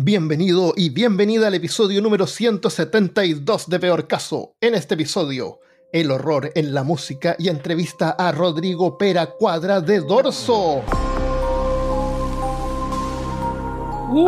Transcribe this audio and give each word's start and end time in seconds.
Bienvenido 0.00 0.74
y 0.76 0.90
bienvenida 0.90 1.48
al 1.48 1.54
episodio 1.54 2.00
número 2.00 2.28
172 2.28 3.68
de 3.68 3.80
Peor 3.80 4.06
Caso. 4.06 4.54
En 4.60 4.76
este 4.76 4.94
episodio, 4.94 5.58
el 5.92 6.12
horror 6.12 6.52
en 6.54 6.72
la 6.72 6.84
música 6.84 7.34
y 7.36 7.48
entrevista 7.48 8.10
a 8.10 8.30
Rodrigo 8.30 8.96
Pera 8.96 9.26
Cuadra 9.26 9.80
de 9.80 9.98
Dorso. 9.98 10.82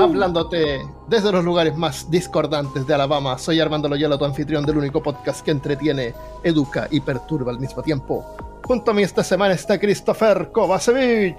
Hablándote 0.00 0.80
desde 1.06 1.30
los 1.30 1.44
lugares 1.44 1.76
más 1.76 2.10
discordantes 2.10 2.84
de 2.84 2.94
Alabama, 2.94 3.38
soy 3.38 3.60
Armando 3.60 3.88
Loyola, 3.88 4.18
tu 4.18 4.24
anfitrión 4.24 4.66
del 4.66 4.78
único 4.78 5.00
podcast 5.00 5.44
que 5.44 5.52
entretiene, 5.52 6.14
educa 6.42 6.88
y 6.90 6.98
perturba 6.98 7.52
al 7.52 7.60
mismo 7.60 7.80
tiempo. 7.80 8.26
Junto 8.64 8.90
a 8.90 8.94
mí 8.94 9.04
esta 9.04 9.22
semana 9.22 9.54
está 9.54 9.78
Christopher 9.78 10.50
Kovacevic. 10.50 11.36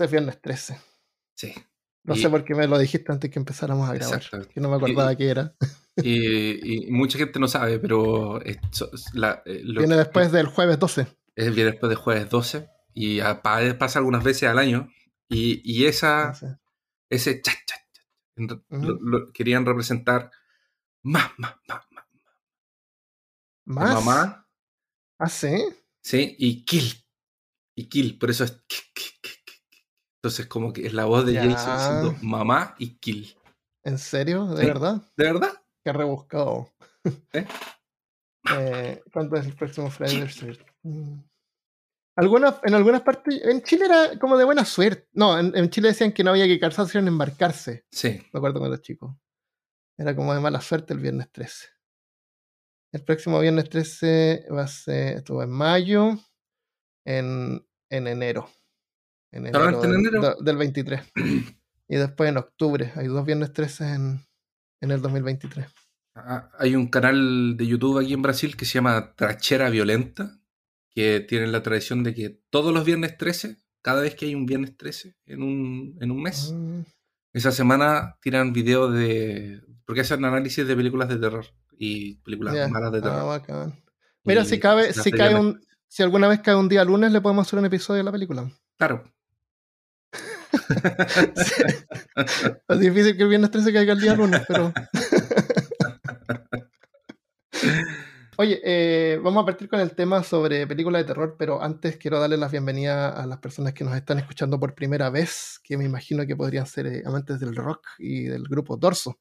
Este 0.00 0.06
es 0.06 0.10
viernes 0.12 0.40
13. 0.40 0.80
Sí. 1.36 1.52
No 2.04 2.14
Y- 2.14 2.22
sé 2.22 2.30
por 2.30 2.42
qué 2.42 2.54
me 2.54 2.66
lo 2.66 2.78
dijiste 2.78 3.12
antes 3.12 3.30
que 3.30 3.38
empezáramos 3.38 3.86
a 3.86 3.92
grabar. 3.92 4.48
Que 4.48 4.58
no 4.58 4.70
me 4.70 4.76
acordaba 4.76 5.14
qué 5.14 5.28
era. 5.28 5.54
Y, 6.02 6.86
y 6.86 6.90
mucha 6.90 7.18
gente 7.18 7.38
no 7.38 7.46
sabe, 7.48 7.78
pero 7.78 8.40
esto- 8.40 8.90
la- 9.12 9.42
eh, 9.44 9.60
lo 9.62 9.80
Viene 9.80 9.96
después 9.96 10.32
del 10.32 10.46
jueves 10.46 10.78
12. 10.78 11.06
es 11.36 11.54
viene 11.54 11.72
después 11.72 11.90
de 11.90 11.96
jueves 11.96 12.30
12 12.30 12.66
y 12.94 13.20
a- 13.20 13.42
pa- 13.42 13.76
pasa 13.78 13.98
algunas 13.98 14.24
veces 14.24 14.48
al 14.48 14.58
año 14.58 14.88
y, 15.28 15.60
y 15.70 15.84
esa, 15.84 16.32
ese 17.10 17.42
cha, 17.42 17.52
cha, 17.66 17.76
cha, 17.92 18.02
en 18.36 18.48
re- 18.48 18.62
Ujú. 18.70 18.82
lo, 18.82 18.98
lo 19.18 19.32
querían 19.34 19.66
representar 19.66 20.30
más, 21.02 21.30
más, 21.36 21.56
más, 21.68 21.84
más. 21.90 22.04
¿Más? 23.66 23.94
Mamá, 24.02 24.48
¿Ah, 25.18 25.28
sí? 25.28 25.54
sí, 26.02 26.36
y 26.38 26.64
kill. 26.64 26.90
Y 27.76 27.88
kill, 27.90 28.18
por 28.18 28.30
eso 28.30 28.44
es. 28.44 28.64
Entonces 30.22 30.46
como 30.46 30.72
que 30.72 30.86
es 30.86 30.92
la 30.92 31.06
voz 31.06 31.24
de 31.24 31.32
Ya. 31.32 31.44
Jason 31.50 31.76
diciendo 31.78 32.18
mamá 32.22 32.74
y 32.78 32.96
kill. 32.98 33.34
¿En 33.84 33.96
serio? 33.98 34.46
¿De 34.48 34.60
Sí. 34.62 34.66
verdad? 34.66 35.02
¿De 35.16 35.24
verdad? 35.24 35.52
Qué 35.82 35.92
rebuscado. 35.92 36.68
¿Eh? 37.32 37.46
Eh, 38.58 39.02
¿Cuándo 39.12 39.36
es 39.36 39.44
el 39.46 39.54
próximo 39.54 39.90
Friday? 39.90 40.26
Mm. 40.82 41.20
Algunas, 42.16 42.56
en 42.64 42.74
algunas 42.74 43.02
partes, 43.02 43.38
en 43.44 43.62
Chile 43.62 43.84
era 43.84 44.18
como 44.18 44.38
de 44.38 44.44
buena 44.44 44.64
suerte. 44.64 45.08
No, 45.12 45.38
en, 45.38 45.54
en 45.54 45.68
Chile 45.68 45.88
decían 45.88 46.10
que 46.12 46.24
no 46.24 46.30
había 46.30 46.46
que 46.46 46.58
calzarse 46.58 46.98
en 46.98 47.06
embarcarse. 47.06 47.84
Sí. 47.92 48.08
Me 48.32 48.38
acuerdo 48.38 48.58
cuando 48.58 48.74
era 48.76 48.82
chico. 48.82 49.20
Era 49.98 50.16
como 50.16 50.32
de 50.32 50.40
mala 50.40 50.62
suerte 50.62 50.94
el 50.94 51.00
viernes 51.00 51.30
13. 51.30 51.68
El 52.92 53.04
próximo 53.04 53.38
viernes 53.40 53.68
13 53.68 54.46
va 54.50 54.62
a 54.62 54.68
ser, 54.68 55.18
estuvo 55.18 55.42
en 55.42 55.50
mayo, 55.50 56.18
en, 57.06 57.64
en 57.90 58.06
enero. 58.08 58.48
En 59.32 59.46
enero, 59.46 59.58
Solamente 59.58 59.86
en 59.86 59.92
del, 60.02 60.14
enero. 60.14 60.34
de- 60.36 60.44
del 60.44 60.56
23. 60.56 61.00
y 61.88 61.96
después 61.96 62.28
en 62.30 62.36
octubre. 62.38 62.92
Hay 62.96 63.06
dos 63.06 63.24
viernes 63.24 63.52
13 63.52 63.94
en, 63.94 64.20
en 64.80 64.90
el 64.90 65.00
2023. 65.02 65.66
Ah, 66.16 66.50
Hay 66.58 66.74
un 66.76 66.88
canal 66.88 67.56
de 67.56 67.66
YouTube 67.66 67.98
aquí 68.00 68.12
en 68.12 68.22
Brasil 68.22 68.56
que 68.56 68.64
se 68.64 68.74
llama 68.74 69.14
Trachera 69.14 69.70
Violenta, 69.70 70.38
que 70.90 71.20
tiene 71.20 71.46
la 71.46 71.62
tradición 71.62 72.02
de 72.02 72.14
que 72.14 72.40
todos 72.50 72.74
los 72.74 72.84
viernes 72.84 73.16
13, 73.16 73.56
cada 73.82 74.02
vez 74.02 74.14
que 74.16 74.26
hay 74.26 74.34
un 74.34 74.46
viernes 74.46 74.76
13 74.76 75.16
en 75.26 75.42
un, 75.42 75.96
en 76.00 76.10
un 76.10 76.22
mes, 76.22 76.52
Mm, 76.52 76.80
esa 77.32 77.52
semana 77.52 78.16
tiran 78.20 78.52
videos 78.52 78.92
de... 78.92 79.62
porque 79.86 80.00
hacen 80.00 80.24
análisis 80.24 80.66
de 80.66 80.74
películas 80.76 81.08
de 81.08 81.16
terror 81.16 81.46
y 81.78 82.16
películas 82.16 82.68
malas 82.70 82.90
de 82.92 82.98
Ah, 82.98 83.02
terror. 83.02 83.26
bacán. 83.26 83.82
Mira, 84.24 84.42
Y 84.42 84.46
si 84.46 84.58
cabe, 84.58 84.92
si 84.92 85.12
cae 85.12 85.34
un, 85.38 85.60
si 85.88 86.02
alguna 86.02 86.26
vez 86.28 86.40
cae 86.40 86.56
un 86.56 86.68
día 86.68 86.84
lunes, 86.84 87.12
le 87.12 87.20
podemos 87.20 87.46
hacer 87.46 87.58
un 87.60 87.64
episodio 87.66 87.98
de 87.98 88.04
la 88.04 88.12
película. 88.12 88.50
Claro. 88.76 89.04
Es 92.68 92.78
difícil 92.80 93.16
que 93.16 93.22
el 93.22 93.28
viernes 93.28 93.50
13 93.50 93.72
caiga 93.72 93.92
el 93.92 94.00
día 94.00 94.14
lunes, 94.14 94.42
pero. 94.46 94.72
Oye, 98.40 98.58
eh, 98.64 99.20
vamos 99.22 99.42
a 99.42 99.44
partir 99.46 99.68
con 99.68 99.80
el 99.80 99.94
tema 99.94 100.22
sobre 100.22 100.66
películas 100.66 101.02
de 101.02 101.08
terror, 101.08 101.36
pero 101.38 101.62
antes 101.62 101.98
quiero 101.98 102.18
darle 102.18 102.38
las 102.38 102.50
bienvenidas 102.50 103.14
a 103.14 103.26
las 103.26 103.38
personas 103.38 103.74
que 103.74 103.84
nos 103.84 103.94
están 103.94 104.18
escuchando 104.18 104.58
por 104.58 104.74
primera 104.74 105.10
vez, 105.10 105.60
que 105.62 105.76
me 105.76 105.84
imagino 105.84 106.26
que 106.26 106.34
podrían 106.34 106.66
ser 106.66 106.86
eh, 106.86 107.02
amantes 107.04 107.38
del 107.38 107.54
rock 107.54 107.86
y 107.98 108.24
del 108.24 108.44
grupo 108.44 108.78
Dorso. 108.78 109.20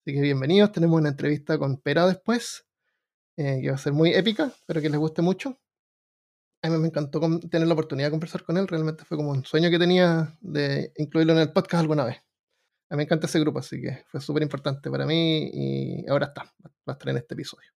Así 0.00 0.14
que 0.14 0.22
bienvenidos, 0.22 0.72
tenemos 0.72 0.98
una 0.98 1.10
entrevista 1.10 1.58
con 1.58 1.76
Pera 1.76 2.06
después, 2.06 2.64
eh, 3.36 3.60
que 3.60 3.68
va 3.68 3.74
a 3.74 3.78
ser 3.78 3.92
muy 3.92 4.14
épica, 4.14 4.46
espero 4.46 4.80
que 4.80 4.88
les 4.88 4.98
guste 4.98 5.20
mucho. 5.20 5.58
A 6.64 6.70
mí 6.70 6.78
me 6.78 6.86
encantó 6.86 7.20
tener 7.50 7.68
la 7.68 7.74
oportunidad 7.74 8.06
de 8.06 8.12
conversar 8.12 8.42
con 8.42 8.56
él, 8.56 8.66
realmente 8.66 9.04
fue 9.04 9.18
como 9.18 9.32
un 9.32 9.44
sueño 9.44 9.68
que 9.68 9.78
tenía 9.78 10.34
de 10.40 10.92
incluirlo 10.96 11.34
en 11.34 11.40
el 11.40 11.52
podcast 11.52 11.82
alguna 11.82 12.06
vez. 12.06 12.16
A 12.88 12.94
mí 12.94 12.96
me 12.96 13.02
encanta 13.02 13.26
ese 13.26 13.38
grupo, 13.38 13.58
así 13.58 13.82
que 13.82 14.02
fue 14.06 14.18
súper 14.18 14.42
importante 14.42 14.90
para 14.90 15.04
mí 15.04 15.50
y 15.52 16.08
ahora 16.08 16.28
está, 16.28 16.44
va 16.64 16.70
a 16.86 16.92
estar 16.92 17.10
en 17.10 17.18
este 17.18 17.34
episodio. 17.34 17.68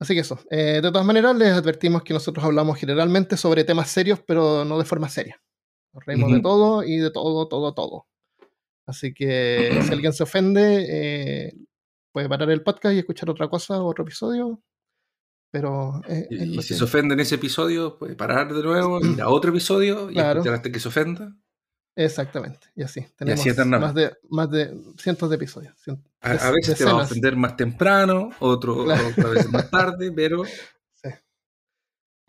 Así 0.00 0.14
que 0.14 0.20
eso, 0.22 0.36
eh, 0.50 0.80
de 0.82 0.90
todas 0.90 1.06
maneras 1.06 1.36
les 1.36 1.52
advertimos 1.52 2.02
que 2.02 2.12
nosotros 2.12 2.44
hablamos 2.44 2.76
generalmente 2.76 3.36
sobre 3.36 3.62
temas 3.62 3.88
serios, 3.88 4.20
pero 4.26 4.64
no 4.64 4.80
de 4.80 4.84
forma 4.84 5.08
seria. 5.08 5.40
Nos 5.92 6.04
reímos 6.04 6.32
de 6.32 6.40
todo 6.40 6.82
y 6.82 6.96
de 6.96 7.12
todo, 7.12 7.46
todo, 7.46 7.72
todo. 7.72 8.08
Así 8.84 9.14
que 9.14 9.80
si 9.80 9.92
alguien 9.92 10.12
se 10.12 10.24
ofende, 10.24 10.86
eh, 10.88 11.52
puede 12.10 12.28
parar 12.28 12.50
el 12.50 12.64
podcast 12.64 12.96
y 12.96 12.98
escuchar 12.98 13.30
otra 13.30 13.46
cosa, 13.48 13.80
otro 13.80 14.02
episodio. 14.02 14.60
Pero 15.50 16.02
es 16.06 16.26
Y, 16.30 16.34
y 16.58 16.62
si 16.62 16.68
que- 16.68 16.74
se 16.74 16.84
ofende 16.84 17.14
en 17.14 17.20
ese 17.20 17.36
episodio, 17.36 17.96
puede 17.98 18.14
parar 18.16 18.52
de 18.52 18.62
nuevo, 18.62 19.00
ir 19.04 19.20
a 19.22 19.28
otro 19.30 19.50
episodio 19.50 20.10
y 20.10 20.14
Claro. 20.14 20.40
escuchar 20.40 20.54
hasta 20.56 20.70
que 20.72 20.80
se 20.80 20.88
ofenda. 20.88 21.34
Exactamente, 21.96 22.68
y 22.76 22.82
así. 22.84 23.04
Tenemos 23.16 23.44
eternamente. 23.44 23.86
más, 23.86 23.94
de, 23.94 24.16
más 24.28 24.50
de 24.50 24.80
cientos 24.98 25.30
de 25.30 25.36
episodios. 25.36 25.74
A, 26.20 26.50
veces 26.52 26.78
te 26.78 26.84
va 26.84 26.92
a 26.92 26.96
ofender 27.04 27.34
más 27.34 27.56
temprano, 27.56 28.30
otro, 28.38 28.84
Claro. 28.84 29.08
otra 29.08 29.28
vez 29.30 29.50
más 29.50 29.68
tarde, 29.70 30.12
pero 30.12 30.44
Sí. 31.02 31.10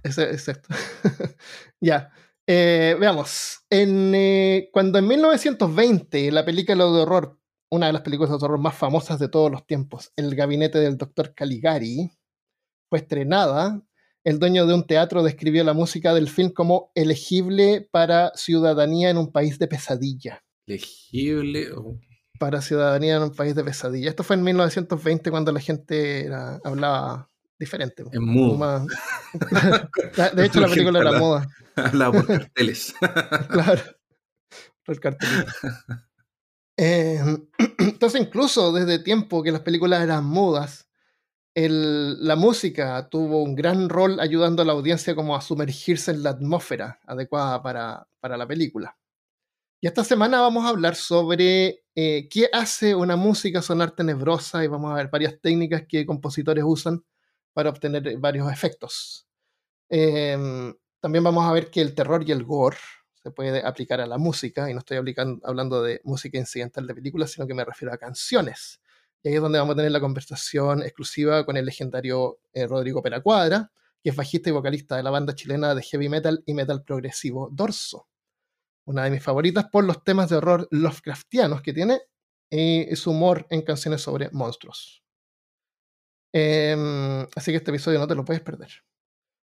Exacto. 0.03 0.69
ya. 1.81 2.09
Eh, 2.47 2.95
veamos. 2.99 3.59
En, 3.69 4.13
eh, 4.15 4.69
cuando 4.73 4.97
en 4.97 5.07
1920 5.07 6.31
la 6.31 6.43
película 6.45 6.85
de 6.85 7.01
horror, 7.01 7.37
una 7.69 7.87
de 7.87 7.93
las 7.93 8.01
películas 8.01 8.31
de 8.39 8.43
horror 8.43 8.59
más 8.59 8.73
famosas 8.75 9.19
de 9.19 9.27
todos 9.29 9.51
los 9.51 9.67
tiempos, 9.67 10.11
El 10.15 10.33
gabinete 10.35 10.79
del 10.79 10.97
doctor 10.97 11.35
Caligari, 11.35 12.09
fue 12.89 12.99
estrenada, 12.99 13.81
el 14.23 14.39
dueño 14.39 14.65
de 14.65 14.73
un 14.73 14.85
teatro 14.85 15.23
describió 15.23 15.63
la 15.63 15.73
música 15.73 16.13
del 16.13 16.27
film 16.29 16.49
como 16.51 16.91
elegible 16.95 17.87
para 17.91 18.31
ciudadanía 18.35 19.09
en 19.09 19.17
un 19.17 19.31
país 19.31 19.59
de 19.59 19.67
pesadilla. 19.67 20.43
legible. 20.65 21.71
o- 21.73 21.99
Para 22.39 22.61
ciudadanía 22.61 23.17
en 23.17 23.23
un 23.23 23.31
país 23.35 23.53
de 23.55 23.63
pesadilla. 23.63 24.09
Esto 24.09 24.23
fue 24.23 24.35
en 24.35 24.43
1920 24.43 25.29
cuando 25.31 25.51
la 25.51 25.59
gente 25.59 26.25
era- 26.25 26.59
hablaba 26.63 27.29
diferente. 27.59 28.03
En 28.11 28.23
De 30.35 30.45
hecho, 30.45 30.59
la 30.61 30.67
La 30.67 30.73
película 30.73 30.99
era 30.99 31.19
moda. 31.19 31.47
Hablaba 31.75 32.11
por 32.13 32.27
carteles. 32.27 32.93
Claro. 33.49 33.81
Por 34.85 34.95
el 34.95 34.99
cartelito. 35.01 35.51
Eh, 36.77 37.19
entonces, 37.79 38.21
incluso 38.21 38.71
desde 38.71 38.99
tiempo 38.99 39.43
que 39.43 39.51
las 39.51 39.61
películas 39.61 40.01
eran 40.01 40.23
mudas, 40.25 40.88
la 41.67 42.35
música 42.35 43.09
tuvo 43.09 43.43
un 43.43 43.55
gran 43.55 43.89
rol 43.89 44.19
ayudando 44.19 44.61
a 44.61 44.65
la 44.65 44.73
audiencia 44.73 45.15
como 45.15 45.35
a 45.35 45.41
sumergirse 45.41 46.11
en 46.11 46.23
la 46.23 46.31
atmósfera 46.31 46.99
adecuada 47.05 47.61
para, 47.61 48.07
para 48.19 48.37
la 48.37 48.47
película. 48.47 48.97
Y 49.81 49.87
esta 49.87 50.03
semana 50.03 50.41
vamos 50.41 50.65
a 50.65 50.69
hablar 50.69 50.95
sobre 50.95 51.83
eh, 51.95 52.27
qué 52.29 52.49
hace 52.51 52.93
una 52.95 53.15
música 53.15 53.61
sonar 53.61 53.91
tenebrosa 53.91 54.63
y 54.63 54.67
vamos 54.67 54.91
a 54.91 54.95
ver 54.95 55.09
varias 55.09 55.39
técnicas 55.41 55.83
que 55.87 56.05
compositores 56.05 56.63
usan 56.67 57.03
para 57.53 57.69
obtener 57.69 58.17
varios 58.17 58.51
efectos. 58.51 59.25
Em, 59.89 60.73
también 60.99 61.23
vamos 61.23 61.45
a 61.45 61.53
ver 61.53 61.69
que 61.71 61.81
el 61.81 61.95
terror 61.95 62.23
y 62.27 62.31
el 62.31 62.43
gore 62.43 62.77
se 63.23 63.31
puede 63.31 63.65
aplicar 63.65 64.01
a 64.01 64.07
la 64.07 64.17
música, 64.17 64.69
y 64.69 64.73
no 64.73 64.79
estoy 64.79 64.97
hablando 65.43 65.81
de 65.81 66.01
música 66.03 66.37
incidental 66.37 66.87
de 66.87 66.95
películas, 66.95 67.31
sino 67.31 67.47
que 67.47 67.53
me 67.53 67.65
refiero 67.65 67.93
a 67.93 67.97
canciones. 67.97 68.79
Y 69.23 69.29
ahí 69.29 69.35
es 69.35 69.41
donde 69.41 69.59
vamos 69.59 69.73
a 69.73 69.77
tener 69.77 69.91
la 69.91 69.99
conversación 69.99 70.81
exclusiva 70.83 71.45
con 71.45 71.57
el 71.57 71.65
legendario 71.65 72.39
eh, 72.53 72.65
Rodrigo 72.67 73.01
Peracuadra, 73.01 73.71
que 74.01 74.11
es 74.11 74.15
bajista 74.15 74.49
y 74.49 74.53
vocalista 74.53 74.95
de 74.95 75.03
la 75.03 75.09
banda 75.09 75.35
chilena 75.35 75.75
de 75.75 75.81
heavy 75.83 76.07
metal 76.09 76.41
y 76.45 76.53
metal 76.53 76.83
progresivo 76.83 77.49
Dorso. 77.51 78.07
Una 78.85 79.03
de 79.03 79.11
mis 79.11 79.21
favoritas 79.21 79.65
por 79.71 79.83
los 79.83 80.03
temas 80.03 80.29
de 80.29 80.37
horror 80.37 80.67
Lovecraftianos 80.71 81.61
que 81.61 81.73
tiene 81.73 81.99
y 82.49 82.95
su 82.95 83.11
humor 83.11 83.45
en 83.49 83.61
canciones 83.61 84.01
sobre 84.01 84.29
monstruos. 84.31 85.03
Em, 86.33 87.21
así 87.35 87.51
que 87.51 87.57
este 87.57 87.71
episodio 87.71 87.99
no 87.99 88.07
te 88.07 88.15
lo 88.15 88.23
puedes 88.23 88.41
perder. 88.41 88.69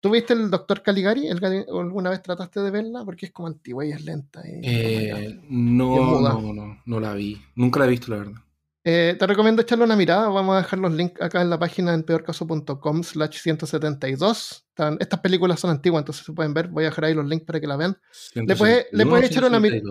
¿Tú 0.02 0.12
viste 0.12 0.34
el 0.34 0.52
Doctor 0.52 0.84
Caligari? 0.84 1.28
¿El 1.28 1.40
Gali- 1.42 1.66
o 1.70 1.80
¿Alguna 1.82 2.12
vez 2.12 2.22
trataste 2.22 2.60
de 2.62 2.70
verla? 2.70 3.04
Porque 3.04 3.26
es 3.28 3.32
como 3.32 3.48
antigua 3.48 3.86
y 3.86 3.92
es 3.92 4.04
lenta. 4.06 4.42
y- 4.48 4.62
Eh, 4.64 5.14
Y 5.18 5.24
es 5.26 5.36
no, 5.50 6.20
no, 6.22 6.54
no, 6.54 6.82
no 6.86 7.00
la 7.00 7.14
vi. 7.14 7.42
Nunca 7.56 7.80
la 7.80 7.86
he 7.88 7.90
visto, 7.90 8.12
la 8.12 8.18
verdad. 8.20 8.42
Eh, 8.88 9.16
te 9.18 9.26
recomiendo 9.26 9.64
echarle 9.64 9.84
una 9.84 9.96
mirada. 9.96 10.30
Vamos 10.30 10.54
a 10.54 10.58
dejar 10.60 10.78
los 10.78 10.94
links 10.94 11.20
acá 11.20 11.42
en 11.42 11.50
la 11.50 11.58
página 11.58 11.96
en 11.96 12.04
peorcaso.com 12.04 13.04
slash 13.04 13.40
172. 13.40 14.68
estas 15.00 15.20
películas 15.22 15.60
son 15.60 15.72
antiguas, 15.72 16.02
entonces 16.02 16.24
se 16.24 16.34
pueden 16.34 16.54
ver. 16.54 16.68
Voy 16.68 16.84
a 16.84 16.90
dejar 16.90 17.06
ahí 17.06 17.16
los 17.16 17.26
links 17.26 17.46
para 17.46 17.60
que 17.60 17.66
la 17.66 17.78
vean. 17.78 17.98
Le 18.36 18.56
puedes, 18.56 18.86
le 18.92 19.06
puedes 19.08 19.32
echar 19.32 19.44
una 19.44 19.60
mirada. 19.60 19.82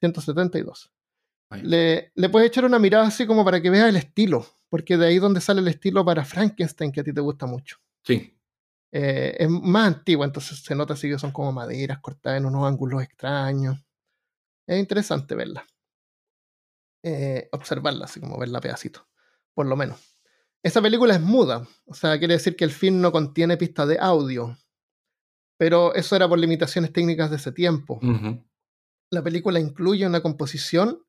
172. 0.00 0.92
Le, 1.62 2.12
le, 2.14 2.28
puedes 2.28 2.48
echar 2.48 2.66
una 2.66 2.78
mirada 2.78 3.06
así 3.06 3.26
como 3.26 3.42
para 3.44 3.60
que 3.60 3.70
veas 3.70 3.88
el 3.88 3.96
estilo, 3.96 4.46
porque 4.68 4.98
de 4.98 5.06
ahí 5.06 5.18
donde 5.18 5.40
sale 5.40 5.60
el 5.62 5.68
estilo 5.68 6.04
para 6.04 6.24
Frankenstein, 6.24 6.92
que 6.92 7.00
a 7.00 7.04
ti 7.04 7.12
te 7.12 7.20
gusta 7.22 7.46
mucho. 7.46 7.78
Sí. 8.04 8.36
Eh, 8.92 9.36
es 9.38 9.48
más 9.48 9.86
antigua, 9.86 10.26
entonces 10.26 10.62
se 10.62 10.74
nota 10.74 10.92
así 10.92 11.08
que 11.08 11.18
son 11.18 11.32
como 11.32 11.52
maderas 11.52 12.00
cortadas 12.00 12.38
en 12.38 12.46
unos 12.46 12.68
ángulos 12.68 13.02
extraños. 13.02 13.78
Es 14.66 14.78
interesante 14.78 15.34
verla. 15.34 15.64
Eh, 17.02 17.48
observarla, 17.52 18.04
así 18.04 18.20
como 18.20 18.38
verla 18.38 18.60
pedacito, 18.60 19.08
por 19.54 19.66
lo 19.66 19.76
menos. 19.76 19.98
Esa 20.62 20.82
película 20.82 21.14
es 21.14 21.20
muda, 21.20 21.66
o 21.86 21.94
sea, 21.94 22.18
quiere 22.18 22.34
decir 22.34 22.54
que 22.54 22.64
el 22.64 22.70
film 22.70 23.00
no 23.00 23.10
contiene 23.10 23.56
pistas 23.56 23.88
de 23.88 23.98
audio, 23.98 24.58
pero 25.56 25.94
eso 25.94 26.14
era 26.16 26.28
por 26.28 26.38
limitaciones 26.38 26.92
técnicas 26.92 27.30
de 27.30 27.36
ese 27.36 27.52
tiempo. 27.52 27.98
La 29.10 29.22
película 29.22 29.58
incluye 29.58 30.06
una 30.06 30.20
composición 30.20 31.02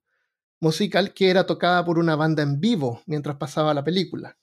musical 0.61 1.13
que 1.13 1.29
era 1.29 1.45
tocada 1.45 1.83
por 1.83 1.99
una 1.99 2.15
banda 2.15 2.43
en 2.43 2.61
vivo 2.61 3.01
mientras 3.05 3.35
pasaba 3.35 3.73
la 3.73 3.83
película, 3.83 4.37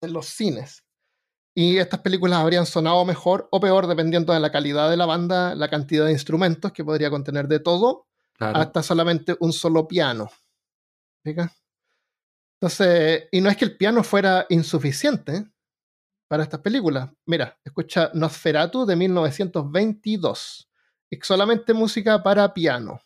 en 0.00 0.12
los 0.12 0.26
cines. 0.26 0.84
Y 1.54 1.78
estas 1.78 2.00
películas 2.00 2.40
habrían 2.40 2.66
sonado 2.66 3.04
mejor 3.04 3.48
o 3.52 3.60
peor 3.60 3.86
dependiendo 3.86 4.32
de 4.32 4.40
la 4.40 4.50
calidad 4.50 4.90
de 4.90 4.96
la 4.96 5.06
banda, 5.06 5.54
la 5.54 5.68
cantidad 5.68 6.06
de 6.06 6.12
instrumentos 6.12 6.72
que 6.72 6.84
podría 6.84 7.10
contener 7.10 7.48
de 7.48 7.60
todo, 7.60 8.08
hasta 8.38 8.82
solamente 8.82 9.36
un 9.40 9.52
solo 9.52 9.86
piano. 9.86 10.30
Entonces, 11.24 13.28
y 13.30 13.40
no 13.40 13.50
es 13.50 13.56
que 13.56 13.64
el 13.64 13.76
piano 13.76 14.02
fuera 14.02 14.46
insuficiente 14.48 15.46
para 16.28 16.42
estas 16.42 16.60
películas. 16.60 17.10
Mira, 17.26 17.58
escucha 17.64 18.10
Nosferatu 18.14 18.86
de 18.86 18.96
1922. 18.96 20.68
Es 21.10 21.18
solamente 21.22 21.74
música 21.74 22.22
para 22.22 22.54
piano. 22.54 23.00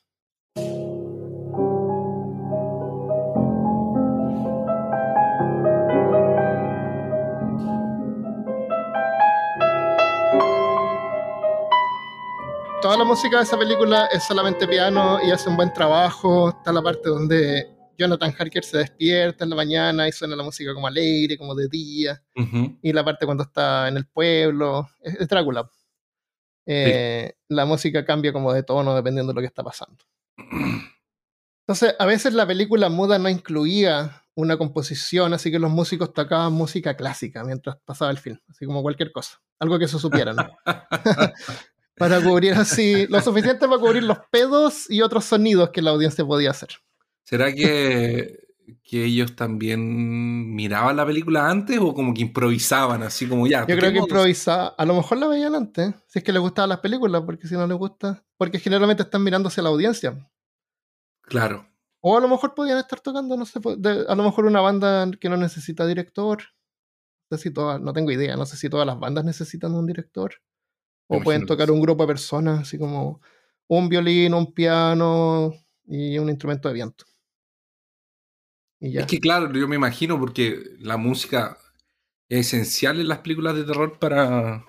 toda 12.84 12.98
la 12.98 13.04
música 13.04 13.38
de 13.38 13.44
esa 13.44 13.56
película 13.56 14.10
es 14.12 14.24
solamente 14.24 14.68
piano 14.68 15.18
y 15.22 15.30
hace 15.30 15.48
un 15.48 15.56
buen 15.56 15.72
trabajo. 15.72 16.50
Está 16.50 16.70
la 16.70 16.82
parte 16.82 17.08
donde 17.08 17.73
Jonathan 17.96 18.34
Harker 18.38 18.64
se 18.64 18.78
despierta 18.78 19.44
en 19.44 19.50
la 19.50 19.56
mañana 19.56 20.08
y 20.08 20.12
suena 20.12 20.36
la 20.36 20.42
música 20.42 20.74
como 20.74 20.86
alegre, 20.86 21.38
como 21.38 21.54
de 21.54 21.68
día. 21.68 22.22
Y 22.82 22.92
la 22.92 23.04
parte 23.04 23.26
cuando 23.26 23.44
está 23.44 23.88
en 23.88 23.96
el 23.96 24.06
pueblo. 24.06 24.88
Es, 25.00 25.28
Drácula. 25.28 25.68
Eh, 26.66 27.34
la 27.48 27.64
música 27.66 28.04
cambia 28.04 28.32
como 28.32 28.52
de 28.52 28.62
tono 28.62 28.94
dependiendo 28.94 29.32
de 29.32 29.34
lo 29.36 29.40
que 29.40 29.46
está 29.46 29.62
pasando. 29.62 30.04
Entonces, 31.66 31.94
a 31.98 32.06
veces 32.06 32.34
la 32.34 32.46
película 32.46 32.88
muda 32.88 33.18
no 33.18 33.28
incluía 33.28 34.22
una 34.34 34.56
composición, 34.56 35.32
así 35.32 35.50
que 35.50 35.58
los 35.58 35.70
músicos 35.70 36.12
tocaban 36.12 36.52
música 36.52 36.96
clásica 36.96 37.44
mientras 37.44 37.76
pasaba 37.84 38.10
el 38.10 38.18
film, 38.18 38.38
así 38.48 38.66
como 38.66 38.82
cualquier 38.82 39.12
cosa, 39.12 39.40
algo 39.58 39.78
que 39.78 39.88
se 39.88 39.98
supiera, 39.98 40.32
¿no? 40.32 40.50
para 41.96 42.20
cubrir 42.20 42.54
así, 42.54 43.06
lo 43.06 43.20
suficiente 43.20 43.68
para 43.68 43.80
cubrir 43.80 44.02
los 44.02 44.18
pedos 44.30 44.90
y 44.90 45.02
otros 45.02 45.24
sonidos 45.24 45.70
que 45.70 45.82
la 45.82 45.90
audiencia 45.90 46.24
podía 46.24 46.50
hacer. 46.50 46.70
¿Será 47.24 47.52
que, 47.52 48.46
que 48.82 49.04
ellos 49.04 49.34
también 49.34 50.54
miraban 50.54 50.96
la 50.96 51.06
película 51.06 51.48
antes 51.48 51.78
o 51.80 51.94
como 51.94 52.14
que 52.14 52.22
improvisaban 52.22 53.02
así 53.02 53.26
como 53.26 53.46
ya? 53.46 53.66
Yo 53.66 53.76
creo 53.76 53.92
que 53.92 53.98
improvisaban, 53.98 54.72
a 54.76 54.84
lo 54.84 54.94
mejor 54.94 55.18
la 55.18 55.26
veían 55.26 55.54
antes, 55.54 55.94
si 56.06 56.18
es 56.18 56.24
que 56.24 56.32
les 56.32 56.42
gustaban 56.42 56.68
las 56.68 56.80
películas, 56.80 57.22
porque 57.24 57.48
si 57.48 57.54
no 57.54 57.66
les 57.66 57.76
gusta, 57.76 58.24
porque 58.36 58.58
generalmente 58.58 59.02
están 59.02 59.24
mirando 59.24 59.48
hacia 59.48 59.62
la 59.62 59.70
audiencia. 59.70 60.30
Claro. 61.22 61.66
O 62.00 62.18
a 62.18 62.20
lo 62.20 62.28
mejor 62.28 62.54
podían 62.54 62.78
estar 62.78 63.00
tocando, 63.00 63.36
no 63.36 63.46
sé, 63.46 63.58
a 63.58 64.14
lo 64.14 64.22
mejor 64.22 64.44
una 64.44 64.60
banda 64.60 65.10
que 65.18 65.30
no 65.30 65.38
necesita 65.38 65.86
director. 65.86 66.42
No 67.30 67.38
sé 67.38 67.44
si 67.44 67.50
todas, 67.54 67.80
no 67.80 67.94
tengo 67.94 68.10
idea, 68.10 68.36
no 68.36 68.44
sé 68.44 68.58
si 68.58 68.68
todas 68.68 68.86
las 68.86 68.98
bandas 69.00 69.24
necesitan 69.24 69.74
un 69.74 69.86
director. 69.86 70.34
O 71.06 71.20
pueden 71.22 71.46
tocar 71.46 71.70
un 71.70 71.80
grupo 71.80 72.02
de 72.02 72.08
personas, 72.08 72.60
así 72.60 72.78
como 72.78 73.22
un 73.68 73.88
violín, 73.88 74.34
un 74.34 74.52
piano 74.52 75.54
y 75.86 76.18
un 76.18 76.28
instrumento 76.28 76.68
de 76.68 76.74
viento. 76.74 77.06
Y 78.84 78.92
ya. 78.92 79.00
Es 79.00 79.06
que 79.06 79.18
claro, 79.18 79.50
yo 79.52 79.66
me 79.66 79.76
imagino 79.76 80.20
porque 80.20 80.76
la 80.78 80.98
música 80.98 81.56
es 82.28 82.48
esencial 82.48 83.00
en 83.00 83.08
las 83.08 83.18
películas 83.20 83.54
de 83.54 83.64
terror 83.64 83.98
para, 83.98 84.62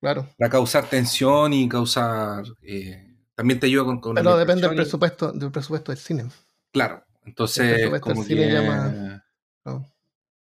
claro. 0.00 0.26
para 0.38 0.50
causar 0.50 0.88
tensión 0.88 1.52
y 1.52 1.68
causar... 1.68 2.44
Eh, 2.62 3.14
también 3.34 3.60
te 3.60 3.66
ayuda 3.66 3.84
con... 3.84 4.00
con 4.00 4.14
Pero 4.14 4.38
depende 4.38 4.66
del 4.66 4.74
presupuesto, 4.74 5.32
del 5.32 5.50
presupuesto 5.50 5.92
del 5.92 5.98
cine. 5.98 6.24
Claro, 6.72 7.04
entonces... 7.24 7.90
como 8.00 8.24
que... 8.24 8.34
llama... 8.34 9.22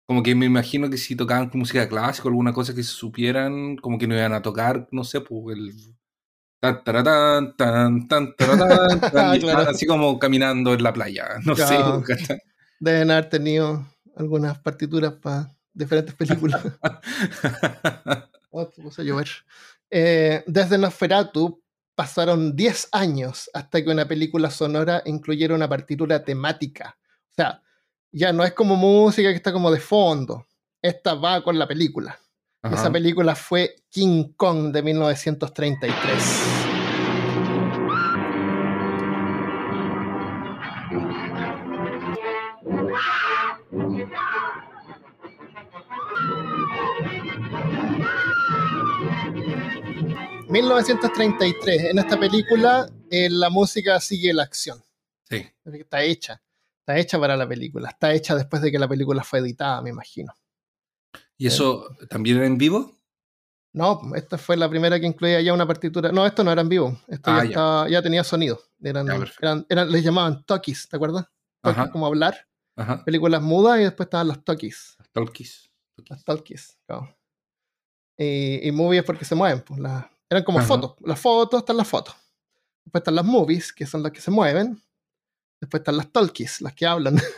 Como 0.06 0.24
que 0.24 0.36
me 0.36 0.46
imagino 0.46 0.90
que 0.90 0.98
si 0.98 1.16
tocaban 1.18 1.50
música 1.54 1.90
clásica 1.90 2.28
o 2.28 2.30
alguna 2.30 2.54
cosa 2.54 2.74
que 2.74 2.84
se 2.84 2.92
supieran, 2.92 3.76
como 3.78 3.98
que 3.98 4.08
no 4.08 4.16
iban 4.16 4.32
a 4.32 4.42
tocar, 4.42 4.88
no 4.92 5.04
sé, 5.04 5.20
pues 5.20 5.58
el. 5.58 5.74
Tan, 6.62 6.84
tan, 7.56 7.98
tan, 8.08 8.36
así 9.68 9.86
como 9.86 10.18
caminando 10.18 10.74
en 10.74 10.84
la 10.84 10.94
playa. 10.94 11.28
No 11.46 11.56
sé. 11.56 11.78
Deben 12.80 13.12
haber 13.12 13.30
tenido 13.30 13.86
algunas 14.16 14.60
partituras 14.60 15.14
para 15.14 15.56
diferentes 15.74 16.14
películas. 16.16 16.62
oh, 18.52 18.70
a 18.98 19.02
llover. 19.04 19.30
Eh, 19.90 20.44
desde 20.48 20.78
Nosferatu 20.78 21.62
pasaron 21.96 22.56
10 22.56 22.90
años 22.92 23.50
hasta 23.54 23.84
que 23.84 23.90
una 23.90 24.08
película 24.08 24.52
sonora 24.52 25.02
incluyera 25.06 25.56
una 25.56 25.68
partitura 25.70 26.24
temática. 26.24 26.98
O 27.32 27.34
sea, 27.36 27.62
ya 28.12 28.34
no 28.34 28.44
es 28.44 28.54
como 28.54 28.76
música 28.76 29.30
que 29.30 29.36
está 29.36 29.52
como 29.52 29.72
de 29.72 29.80
fondo. 29.80 30.48
Esta 30.82 31.16
va 31.16 31.44
con 31.44 31.58
la 31.58 31.68
película. 31.68 32.20
Esa 32.64 32.92
película 32.92 33.36
fue 33.36 33.76
King 33.90 34.34
Kong 34.36 34.72
de 34.74 34.82
1933. 34.82 36.77
...1933... 50.62 51.92
En 51.92 52.00
esta 52.00 52.20
película... 52.20 52.90
Eh, 53.10 53.30
la 53.30 53.50
música 53.50 54.00
sigue 54.00 54.34
la 54.34 54.44
acción. 54.44 54.84
Sí. 55.30 55.46
Está 55.66 56.04
hecha. 56.04 56.42
Está 56.80 56.98
hecha 56.98 57.20
para 57.20 57.38
la 57.38 57.48
película. 57.48 57.90
Está 57.90 58.14
hecha 58.14 58.36
después 58.36 58.62
de 58.62 58.72
que 58.72 58.80
la 58.80 58.88
película 58.88 59.24
fue 59.24 59.40
editada, 59.40 59.82
me 59.82 59.90
imagino. 59.90 60.34
¿Y 61.38 61.48
eso 61.48 61.96
también 62.10 62.38
era 62.38 62.48
en 62.48 62.58
vivo? 62.58 62.92
No, 63.74 64.02
esta 64.16 64.38
fue 64.38 64.58
la 64.58 64.70
primera 64.70 65.00
que 65.00 65.06
incluía 65.06 65.40
ya 65.42 65.54
una 65.54 65.68
partitura. 65.68 66.12
No, 66.12 66.26
esto 66.26 66.44
no 66.44 66.52
era 66.52 66.62
en 66.62 66.70
vivo. 66.70 67.00
Esto 67.08 67.44
ya, 67.44 67.88
ya. 67.90 68.02
tenía 68.02 68.24
sonido. 68.24 68.60
Eran, 68.82 69.08
eran, 69.70 69.92
les 69.92 70.04
llamaban 70.04 70.44
talkies, 70.46 70.90
¿te 70.90 70.96
acuerdas? 70.96 71.26
como 71.92 72.08
hablar. 72.08 72.48
Películas 73.06 73.42
mudas 73.42 73.80
y 73.80 73.84
después 73.84 74.08
estaban 74.08 74.28
los 74.28 74.44
talkies. 74.44 74.96
Las 74.98 75.12
talkies. 75.12 75.72
Las 76.10 76.24
talkies, 76.24 76.78
claro. 76.86 77.16
Y, 78.18 78.68
y 78.68 78.72
movies 78.72 79.04
porque 79.04 79.26
se 79.26 79.36
mueven. 79.36 79.62
Pues, 79.62 79.80
eran 80.30 80.44
como 80.44 80.62
fotos. 80.62 80.96
Las 81.02 81.20
fotos 81.20 81.60
están 81.62 81.78
las 81.78 81.88
fotos. 81.88 82.16
Después 82.86 83.02
están 83.02 83.16
las 83.16 83.26
movies, 83.26 83.74
que 83.74 83.86
son 83.86 84.04
las 84.04 84.12
que 84.12 84.22
se 84.22 84.32
mueven. 84.32 84.82
Después 85.60 85.82
están 85.82 85.98
las 85.98 86.12
talkies, 86.12 86.62
las 86.62 86.74
que 86.74 86.86
hablan. 86.86 87.20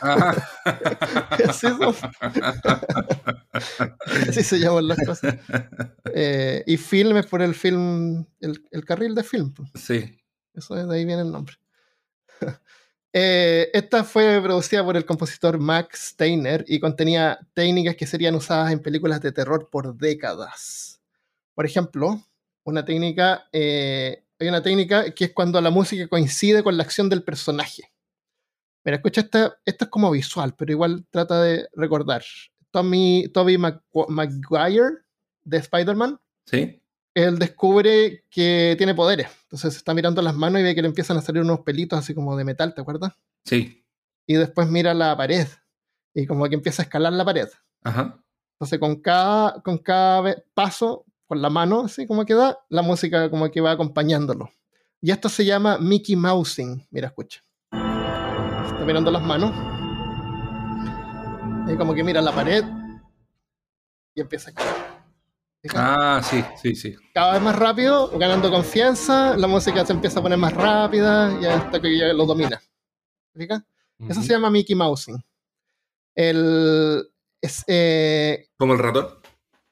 Así, 4.28 4.42
se 4.42 4.58
llaman 4.58 4.88
las 4.88 4.98
cosas. 5.04 5.36
Eh, 6.14 6.62
y 6.66 6.76
film 6.76 7.16
es 7.16 7.26
por 7.26 7.40
el 7.40 7.54
film, 7.54 8.26
el, 8.40 8.84
carril 8.84 9.14
de 9.14 9.24
film. 9.24 9.54
Sí. 9.74 10.18
Eso 10.54 10.76
es, 10.76 10.86
de 10.86 10.96
ahí 10.96 11.04
viene 11.04 11.22
el 11.22 11.30
nombre. 11.30 11.56
Eh, 13.12 13.70
esta 13.74 14.04
fue 14.04 14.40
producida 14.40 14.84
por 14.84 14.96
el 14.96 15.04
compositor 15.04 15.58
Max 15.58 16.10
Steiner 16.10 16.64
y 16.68 16.78
contenía 16.78 17.40
técnicas 17.54 17.96
que 17.96 18.06
serían 18.06 18.36
usadas 18.36 18.70
en 18.70 18.78
películas 18.78 19.20
de 19.20 19.32
terror 19.32 19.68
por 19.68 19.96
décadas. 19.96 21.00
Por 21.56 21.66
ejemplo, 21.66 22.22
una 22.64 22.84
técnica, 22.84 23.48
eh, 23.52 24.24
hay 24.38 24.48
una 24.48 24.62
técnica 24.62 25.10
que 25.12 25.26
es 25.26 25.32
cuando 25.32 25.60
la 25.60 25.70
música 25.70 26.08
coincide 26.08 26.62
con 26.62 26.76
la 26.76 26.82
acción 26.82 27.08
del 27.08 27.22
personaje. 27.22 27.92
Mira, 28.84 28.96
escucha, 28.96 29.20
esta, 29.20 29.58
esta 29.64 29.84
es 29.84 29.90
como 29.90 30.10
visual, 30.10 30.54
pero 30.56 30.72
igual 30.72 31.06
trata 31.10 31.42
de 31.42 31.68
recordar. 31.74 32.22
Tommy, 32.70 33.28
Toby 33.32 33.58
Maguire 33.58 34.98
de 35.44 35.56
Spider-Man. 35.58 36.18
Sí. 36.46 36.82
Él 37.14 37.38
descubre 37.38 38.24
que 38.30 38.74
tiene 38.78 38.94
poderes. 38.94 39.28
Entonces 39.44 39.76
está 39.76 39.92
mirando 39.92 40.22
las 40.22 40.34
manos 40.34 40.60
y 40.60 40.64
ve 40.64 40.74
que 40.74 40.82
le 40.82 40.88
empiezan 40.88 41.16
a 41.16 41.22
salir 41.22 41.42
unos 41.42 41.60
pelitos 41.60 41.98
así 41.98 42.14
como 42.14 42.36
de 42.36 42.44
metal, 42.44 42.74
¿te 42.74 42.80
acuerdas? 42.80 43.12
Sí. 43.44 43.84
y 44.26 44.34
después 44.34 44.68
mira 44.68 44.94
la 44.94 45.16
pared 45.16 45.48
y 46.14 46.26
como 46.26 46.48
que 46.48 46.54
empieza 46.54 46.82
a 46.82 46.84
escalar 46.84 47.12
la 47.12 47.24
pared. 47.24 47.48
Ajá. 47.82 48.22
Entonces 48.54 48.78
con 48.78 48.96
cada, 49.00 49.60
con 49.62 49.78
cada 49.78 50.36
paso, 50.54 51.04
con 51.30 51.40
la 51.40 51.48
mano, 51.48 51.82
así 51.84 52.08
como 52.08 52.26
que 52.26 52.34
da, 52.34 52.58
la 52.70 52.82
música 52.82 53.30
como 53.30 53.48
que 53.52 53.60
va 53.60 53.70
acompañándolo. 53.70 54.50
Y 55.00 55.12
esto 55.12 55.28
se 55.28 55.44
llama 55.44 55.78
Mickey 55.78 56.16
Mousing. 56.16 56.88
Mira, 56.90 57.06
escucha. 57.06 57.40
Está 57.70 58.84
mirando 58.84 59.12
las 59.12 59.22
manos. 59.22 59.52
Y 61.72 61.76
como 61.76 61.94
que 61.94 62.02
mira 62.02 62.20
la 62.20 62.32
pared 62.32 62.64
y 64.12 64.20
empieza 64.20 64.50
a. 64.50 64.96
Ah, 65.72 66.20
sí, 66.20 66.44
sí, 66.60 66.74
sí. 66.74 66.96
Cada 67.14 67.34
vez 67.34 67.42
más 67.42 67.56
rápido, 67.56 68.10
ganando 68.18 68.50
confianza, 68.50 69.36
la 69.36 69.46
música 69.46 69.86
se 69.86 69.92
empieza 69.92 70.18
a 70.18 70.22
poner 70.24 70.38
más 70.38 70.52
rápida 70.52 71.38
y 71.40 71.44
hasta 71.44 71.80
que 71.80 71.96
ya 71.96 72.12
lo 72.12 72.26
domina. 72.26 72.60
¿Fíjate? 73.36 73.64
Eso 74.08 74.20
se 74.20 74.32
llama 74.32 74.50
Mickey 74.50 74.74
Mousing. 74.74 75.22
El, 76.12 77.08
es, 77.40 77.62
eh, 77.68 78.48
¿Como 78.56 78.72
el 78.72 78.80
ratón? 78.80 79.19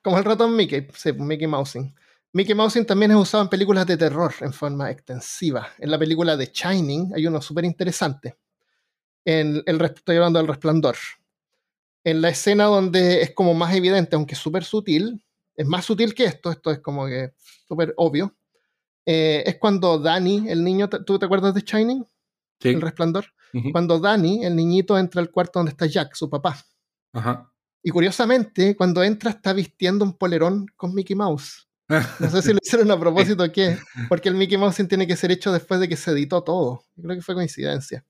Como 0.08 0.16
el 0.16 0.24
ratón 0.24 0.56
Mickey, 0.56 0.88
sí, 0.94 1.12
Mickey 1.12 1.46
Mousing. 1.46 1.94
Mickey 2.32 2.54
Mousing 2.54 2.86
también 2.86 3.10
es 3.10 3.18
usado 3.18 3.42
en 3.42 3.50
películas 3.50 3.86
de 3.86 3.98
terror 3.98 4.32
en 4.40 4.54
forma 4.54 4.90
extensiva. 4.90 5.68
En 5.76 5.90
la 5.90 5.98
película 5.98 6.34
de 6.34 6.46
Shining 6.46 7.12
hay 7.14 7.26
uno 7.26 7.42
súper 7.42 7.66
interesante. 7.66 8.38
El, 9.22 9.62
estoy 9.66 10.16
hablando 10.16 10.38
del 10.38 10.48
resplandor. 10.48 10.96
En 12.04 12.22
la 12.22 12.30
escena 12.30 12.64
donde 12.64 13.20
es 13.20 13.34
como 13.34 13.52
más 13.52 13.74
evidente, 13.74 14.16
aunque 14.16 14.34
súper 14.34 14.64
sutil, 14.64 15.22
es 15.54 15.66
más 15.66 15.84
sutil 15.84 16.14
que 16.14 16.24
esto, 16.24 16.50
esto 16.50 16.70
es 16.70 16.78
como 16.78 17.04
que 17.04 17.34
súper 17.66 17.92
obvio. 17.98 18.34
Eh, 19.04 19.42
es 19.44 19.58
cuando 19.58 19.98
Danny, 19.98 20.48
el 20.48 20.64
niño, 20.64 20.88
¿tú 20.88 21.18
te 21.18 21.26
acuerdas 21.26 21.52
de 21.52 21.60
Shining? 21.60 22.02
Sí. 22.60 22.70
El 22.70 22.80
resplandor. 22.80 23.26
Cuando 23.72 24.00
Danny, 24.00 24.42
el 24.46 24.56
niñito, 24.56 24.96
entra 24.96 25.20
al 25.20 25.30
cuarto 25.30 25.58
donde 25.58 25.72
está 25.72 25.84
Jack, 25.84 26.14
su 26.14 26.30
papá. 26.30 26.56
Ajá. 27.12 27.47
Y 27.82 27.90
curiosamente, 27.90 28.76
cuando 28.76 29.02
entra 29.02 29.30
está 29.30 29.52
vistiendo 29.52 30.04
un 30.04 30.16
polerón 30.16 30.66
con 30.76 30.94
Mickey 30.94 31.16
Mouse. 31.16 31.68
No 31.88 32.30
sé 32.30 32.42
si 32.42 32.52
lo 32.52 32.58
hicieron 32.62 32.90
a 32.90 32.98
propósito 33.00 33.44
o 33.44 33.52
qué, 33.52 33.78
porque 34.08 34.28
el 34.28 34.34
Mickey 34.34 34.58
Mouse 34.58 34.86
tiene 34.88 35.06
que 35.06 35.16
ser 35.16 35.30
hecho 35.30 35.52
después 35.52 35.80
de 35.80 35.88
que 35.88 35.96
se 35.96 36.10
editó 36.10 36.42
todo. 36.42 36.84
Yo 36.96 37.04
creo 37.04 37.16
que 37.16 37.22
fue 37.22 37.34
coincidencia. 37.34 38.04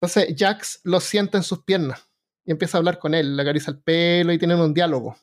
Entonces, 0.00 0.34
Jax 0.38 0.80
lo 0.84 1.00
sienta 1.00 1.38
en 1.38 1.44
sus 1.44 1.64
piernas 1.64 2.08
y 2.44 2.52
empieza 2.52 2.78
a 2.78 2.80
hablar 2.80 2.98
con 2.98 3.14
él, 3.14 3.36
le 3.36 3.42
acaricia 3.42 3.72
el 3.72 3.80
pelo 3.80 4.32
y 4.32 4.38
tienen 4.38 4.58
un 4.60 4.72
diálogo. 4.72 5.16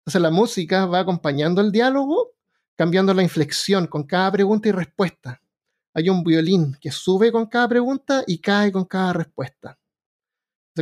Entonces, 0.00 0.20
la 0.20 0.30
música 0.30 0.86
va 0.86 1.00
acompañando 1.00 1.60
el 1.60 1.70
diálogo, 1.70 2.32
cambiando 2.76 3.14
la 3.14 3.22
inflexión 3.22 3.86
con 3.86 4.04
cada 4.04 4.32
pregunta 4.32 4.68
y 4.68 4.72
respuesta 4.72 5.40
hay 5.96 6.10
un 6.10 6.22
violín 6.22 6.76
que 6.78 6.90
sube 6.90 7.32
con 7.32 7.46
cada 7.46 7.68
pregunta 7.68 8.22
y 8.26 8.38
cae 8.38 8.70
con 8.70 8.84
cada 8.84 9.14
respuesta. 9.14 9.78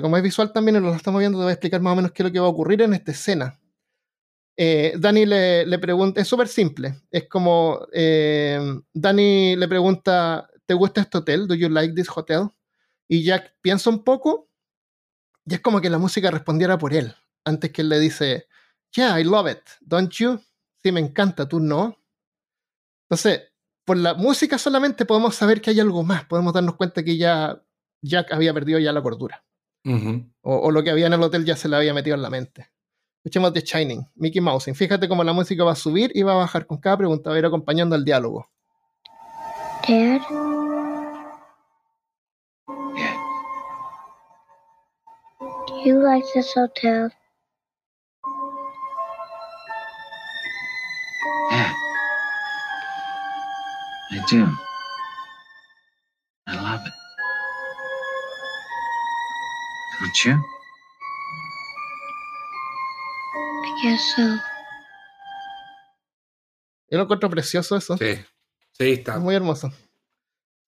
Como 0.01 0.17
es 0.17 0.23
visual 0.23 0.53
también, 0.53 0.83
lo 0.83 0.95
estamos 0.95 1.21
viendo, 1.21 1.39
te 1.39 1.45
voy 1.45 1.51
a 1.51 1.55
explicar 1.55 1.81
más 1.81 1.93
o 1.93 1.97
menos 1.97 2.13
qué 2.13 2.23
es 2.23 2.29
lo 2.29 2.33
que 2.33 2.41
va 2.41 2.47
a 2.47 2.51
ocurrir 2.51 2.83
en 2.83 2.95
esta 2.95 3.13
escena. 3.13 3.59
Eh, 4.57 4.95
Dani 4.99 5.27
le, 5.27 5.79
pregunta, 5.79 6.21
es 6.21 6.29
súper 6.29 6.47
simple, 6.47 7.03
es 7.11 7.29
como 7.29 7.87
eh, 7.93 8.61
Dani 8.93 9.57
le 9.57 9.67
pregunta, 9.67 10.49
¿te 10.65 10.75
gusta 10.75 11.01
este 11.01 11.19
hotel? 11.19 11.49
¿Do 11.49 11.55
you 11.55 11.69
like 11.69 11.95
this 11.95 12.09
hotel? 12.09 12.51
Y 13.09 13.25
Jack 13.25 13.57
piensa 13.61 13.91
un 13.91 14.05
poco 14.05 14.49
y 15.45 15.55
es 15.55 15.61
como 15.61 15.81
que 15.81 15.91
la 15.91 15.99
música 15.99 16.31
respondiera 16.31 16.79
por 16.79 16.95
él, 16.95 17.15
antes 17.45 17.73
que 17.73 17.83
él 17.83 17.89
le 17.89 17.99
dice, 17.99 18.47
yeah, 18.95 19.19
I 19.21 19.25
love 19.25 19.51
it, 19.51 19.63
don't 19.81 20.13
you? 20.13 20.41
Sí, 20.83 20.93
me 20.93 21.01
encanta, 21.01 21.49
¿tú 21.49 21.61
no? 21.61 21.99
Entonces, 23.09 23.43
por 23.85 23.97
la 23.97 24.15
música 24.15 24.57
solamente 24.57 25.05
podemos 25.05 25.35
saber 25.35 25.61
que 25.61 25.71
hay 25.71 25.81
algo 25.81 26.03
más, 26.05 26.25
podemos 26.27 26.53
darnos 26.53 26.77
cuenta 26.77 27.03
que 27.03 27.17
ya 27.17 27.61
Jack 28.03 28.33
había 28.33 28.55
perdido 28.55 28.79
ya 28.79 28.93
la 28.93 29.03
cordura. 29.03 29.45
O, 30.43 30.71
lo 30.71 30.83
que 30.83 30.91
había 30.91 31.07
en 31.07 31.13
el 31.13 31.23
hotel 31.23 31.45
ya 31.45 31.57
se 31.57 31.69
le 31.69 31.77
había 31.77 31.95
metido 31.95 32.17
en 32.17 32.23
la 32.23 32.31
mente. 32.31 32.71
Escuchemos 33.19 33.53
The 33.53 33.61
Shining, 33.61 34.07
Mickey 34.17 34.41
Mouse. 34.41 34.71
Fíjate 34.75 35.09
cómo 35.09 35.25
la 35.25 35.33
música 35.33 35.65
va 35.65 35.73
a 35.73 35.77
subir 35.77 36.11
y 36.15 36.23
va 36.23 36.33
a 36.33 36.37
bajar 36.37 36.67
con 36.67 36.79
cada 36.79 36.99
pregunta, 36.99 37.31
va 37.31 37.37
a 37.37 37.39
ir 37.39 37.47
acompañando 37.47 37.97
el 37.97 38.05
diálogo. 38.05 38.49
Dad? 39.87 40.21
Do 45.67 45.83
you 45.85 46.03
like 46.03 46.25
this 46.33 46.55
hotel? 46.55 47.11
I 54.11 54.25
do. 54.31 54.74
You? 60.23 60.33
I 63.65 63.83
guess 63.83 64.01
so. 64.15 64.23
Yo 66.89 66.99
lo 66.99 67.03
encuentro 67.03 67.29
precioso 67.29 67.77
eso. 67.77 67.97
Sí, 67.99 68.15
sí, 68.71 68.93
está. 68.93 69.19
muy 69.19 69.35
hermoso. 69.35 69.73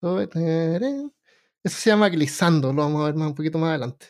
Eso 0.02 1.76
se 1.78 1.90
llama 1.90 2.08
glissando, 2.08 2.72
lo 2.72 2.82
vamos 2.82 3.02
a 3.02 3.06
ver 3.06 3.14
más 3.14 3.28
un 3.28 3.34
poquito 3.34 3.58
más 3.58 3.70
adelante. 3.70 4.06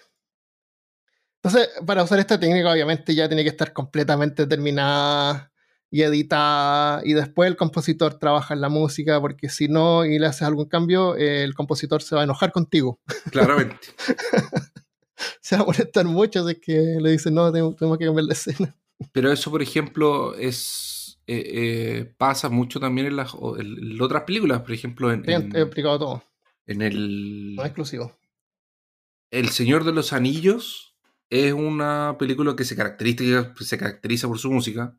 Entonces, 1.43 1.69
para 1.85 2.02
usar 2.02 2.19
esta 2.19 2.40
técnica, 2.40 2.73
obviamente 2.73 3.14
ya 3.14 3.28
tiene 3.28 3.43
que 3.43 3.50
estar 3.50 3.73
completamente 3.75 4.47
terminada 4.47 5.52
y 5.90 6.02
edita 6.02 7.02
y 7.05 7.12
después 7.12 7.49
el 7.49 7.57
compositor 7.57 8.19
trabaja 8.19 8.55
en 8.55 8.62
la 8.62 8.69
música 8.69 9.21
porque 9.21 9.49
si 9.49 9.69
no 9.69 10.05
y 10.05 10.19
le 10.19 10.26
haces 10.26 10.43
algún 10.43 10.66
cambio, 10.66 11.14
el 11.14 11.55
compositor 11.55 12.02
se 12.02 12.14
va 12.14 12.23
a 12.23 12.25
enojar 12.25 12.52
contigo. 12.52 13.00
Claramente. 13.31 13.88
se 15.41 15.57
va 15.57 15.63
a 15.63 15.67
molestar 15.67 16.05
mucho 16.07 16.45
si 16.45 16.53
es 16.53 16.59
que 16.61 16.99
le 17.01 17.11
dicen, 17.13 17.35
no, 17.35 17.51
tenemos, 17.51 17.77
que 17.77 18.05
cambiar 18.05 18.25
la 18.25 18.33
escena. 18.33 18.77
Pero 19.13 19.31
eso, 19.31 19.51
por 19.51 19.63
ejemplo, 19.63 20.35
es 20.35 21.19
eh, 21.27 21.43
eh, 21.55 22.15
pasa 22.17 22.49
mucho 22.49 22.81
también 22.81 23.09
en 23.09 23.17
las 23.17 23.35
otras 23.35 24.23
películas, 24.23 24.61
por 24.61 24.73
ejemplo, 24.73 25.13
en... 25.13 25.29
he 25.29 25.61
explicado 25.61 25.99
todo. 25.99 26.23
En 26.67 26.83
el... 26.83 27.55
No 27.57 27.65
exclusivo. 27.65 28.17
El 29.31 29.49
Señor 29.51 29.85
de 29.85 29.93
los 29.93 30.13
Anillos 30.13 30.97
es 31.31 31.53
una 31.53 32.17
película 32.19 32.55
que 32.55 32.65
se 32.65 32.77
caracteriza, 32.77 33.53
se 33.59 33.79
caracteriza 33.79 34.29
por 34.29 34.39
su 34.39 34.51
música 34.51 34.97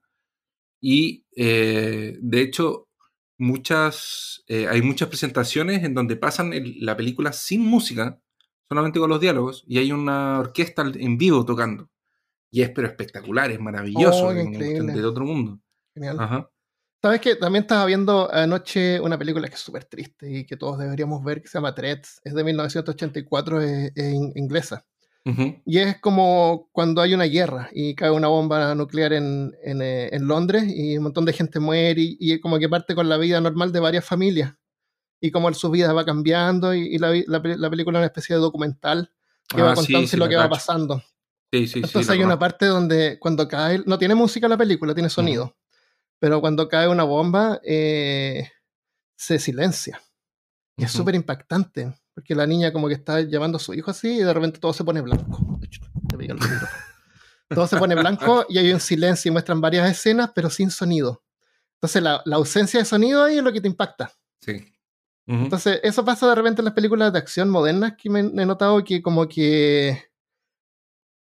y 0.82 1.26
eh, 1.36 2.18
de 2.22 2.42
hecho, 2.42 2.88
muchas, 3.38 4.44
eh, 4.48 4.68
hay 4.68 4.82
muchas 4.82 5.10
presentaciones 5.10 5.84
en 5.84 5.94
donde 5.94 6.16
pasan 6.16 6.52
la 6.80 6.98
película 6.98 7.34
sin 7.34 7.62
música, 7.62 8.22
solamente 8.68 9.00
con 9.00 9.10
los 9.10 9.20
diálogos, 9.20 9.64
y 9.68 9.78
hay 9.78 9.92
una 9.92 10.40
orquesta 10.40 10.84
en 10.96 11.18
vivo 11.18 11.46
tocando. 11.46 11.90
Y 12.50 12.62
es 12.62 12.70
pero 12.70 12.88
espectacular, 12.88 13.52
es 13.52 13.60
maravilloso, 13.60 14.28
oh, 14.28 14.34
de 14.34 15.06
otro 15.06 15.26
mundo. 15.26 15.60
Genial. 15.94 16.48
Sabes 17.02 17.22
que 17.22 17.36
también 17.36 17.64
estaba 17.64 17.86
viendo 17.86 18.34
anoche 18.34 19.00
una 19.00 19.20
película 19.20 19.48
que 19.48 19.54
es 19.54 19.62
súper 19.62 19.86
triste 19.86 20.32
y 20.32 20.46
que 20.46 20.58
todos 20.58 20.80
deberíamos 20.80 21.24
ver, 21.24 21.42
que 21.42 21.48
se 21.48 21.58
llama 21.58 21.76
Threads, 21.76 22.22
es 22.24 22.34
de 22.34 22.44
1984, 22.44 23.62
es 23.62 23.92
inglesa. 24.36 24.86
Y 25.66 25.80
es 25.80 26.00
como 26.00 26.70
cuando 26.72 27.02
hay 27.02 27.14
una 27.14 27.26
guerra 27.26 27.70
y 27.74 27.96
cae 27.96 28.12
una 28.12 28.30
bomba 28.30 28.74
nuclear 28.76 29.12
en, 29.12 29.54
en, 29.62 29.82
eh, 29.82 30.08
en 30.14 30.26
Londres 30.26 30.64
y 30.68 30.98
un 30.98 31.04
montón 31.04 31.26
de 31.26 31.34
gente 31.34 31.60
muere 31.60 32.02
y, 32.02 32.18
y, 32.18 32.40
como 32.40 32.58
que 32.60 32.70
parte 32.70 32.96
con 32.96 33.10
la 33.10 33.18
vida 33.18 33.42
normal 33.42 33.74
de 33.74 33.82
varias 33.82 34.06
familias. 34.06 34.54
Y 35.20 35.32
como 35.32 35.52
su 35.54 35.70
vida 35.72 35.94
va 35.94 36.06
cambiando 36.06 36.74
y, 36.74 36.98
la, 36.98 37.12
la, 37.28 37.42
película 37.42 37.98
es 37.98 38.02
una 38.02 38.06
especie 38.06 38.36
de 38.36 38.42
documental 38.42 39.12
que 39.48 39.62
va 39.62 39.72
ah, 39.72 39.76
contando 39.76 40.18
lo 40.18 40.30
que 40.30 40.36
va 40.36 40.50
pasando. 40.50 41.04
Sí, 41.52 41.68
sí, 41.68 41.80
Entonces 41.80 42.10
hay 42.10 42.24
una 42.24 42.38
parte 42.38 42.66
donde 42.66 43.18
cuando 43.20 43.48
cae, 43.48 43.82
no 43.86 43.98
tiene 43.98 44.16
música 44.16 44.48
la 44.48 44.58
película, 44.58 44.94
tiene 44.94 45.10
sonido, 45.10 45.56
pero 46.20 46.42
cuando 46.42 46.68
cae 46.68 46.88
una 46.88 47.04
bomba 47.04 47.60
eh, 47.64 48.52
se 49.16 49.40
silencia. 49.40 50.02
Y 50.76 50.84
es 50.84 50.92
súper 50.92 51.16
impactante. 51.16 51.94
Porque 52.14 52.34
la 52.34 52.48
niña 52.48 52.74
como 52.74 52.88
que 52.88 52.96
está 52.96 53.22
llevando 53.22 53.58
a 53.58 53.60
su 53.60 53.76
hijo 53.76 53.92
así 53.92 54.10
y 54.10 54.24
de 54.24 54.34
repente 54.34 54.60
todo 54.60 54.74
se 54.74 54.84
pone 54.84 55.02
blanco. 55.02 55.60
todo 57.50 57.68
se 57.68 57.78
pone 57.78 57.94
blanco 57.94 58.46
y 58.50 58.58
hay 58.58 58.74
un 58.74 58.80
silencio 58.80 59.30
y 59.30 59.32
muestran 59.32 59.62
varias 59.62 59.88
escenas, 59.88 60.32
pero 60.34 60.50
sin 60.50 60.72
sonido. 60.72 61.24
Entonces 61.76 62.02
la, 62.02 62.24
ausencia 62.34 62.80
de 62.80 62.86
sonido 62.86 63.24
ahí 63.24 63.38
es 63.38 63.44
lo 63.44 63.54
que 63.54 63.62
te 63.62 63.68
impacta. 63.68 64.12
Sí. 64.42 64.66
Entonces 65.28 65.82
eso 65.84 66.06
pasa 66.06 66.30
de 66.30 66.36
repente 66.36 66.62
en 66.62 66.66
las 66.66 66.74
películas 66.74 67.12
de 67.12 67.20
acción 67.20 67.50
modernas 67.50 67.96
que 67.98 68.10
me, 68.10 68.22
he 68.22 68.46
notado 68.46 68.82
que 68.82 69.02
como 69.02 69.28
que 69.28 70.06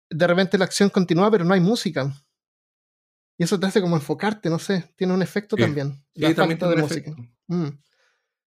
de 0.08 0.26
repente 0.28 0.56
la 0.56 0.64
acción 0.64 0.90
continúa 0.90 1.28
pero 1.30 1.44
no 1.44 1.52
hay 1.52 1.60
música. 1.60 2.12
Y 3.36 3.44
eso 3.44 3.58
te 3.58 3.66
hace 3.66 3.80
como 3.80 3.96
enfocarte, 3.96 4.48
no 4.48 4.60
sé, 4.60 4.92
tiene 4.96 5.12
un 5.12 5.22
efecto 5.22 5.56
también. 5.56 6.02
la 6.14 6.32
falta 6.34 6.68
de 6.68 6.76
música. 6.76 7.14
Mm. 7.48 7.68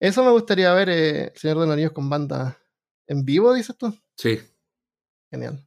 Eso 0.00 0.22
me 0.22 0.30
gustaría 0.30 0.72
ver, 0.72 0.88
eh, 0.90 1.32
Señor 1.34 1.58
de 1.58 1.66
los 1.66 1.72
Anillos 1.72 1.92
con 1.92 2.08
banda 2.08 2.58
en 3.06 3.24
vivo, 3.24 3.52
dices 3.54 3.76
tú. 3.76 3.92
Sí. 4.16 4.38
Genial. 5.30 5.66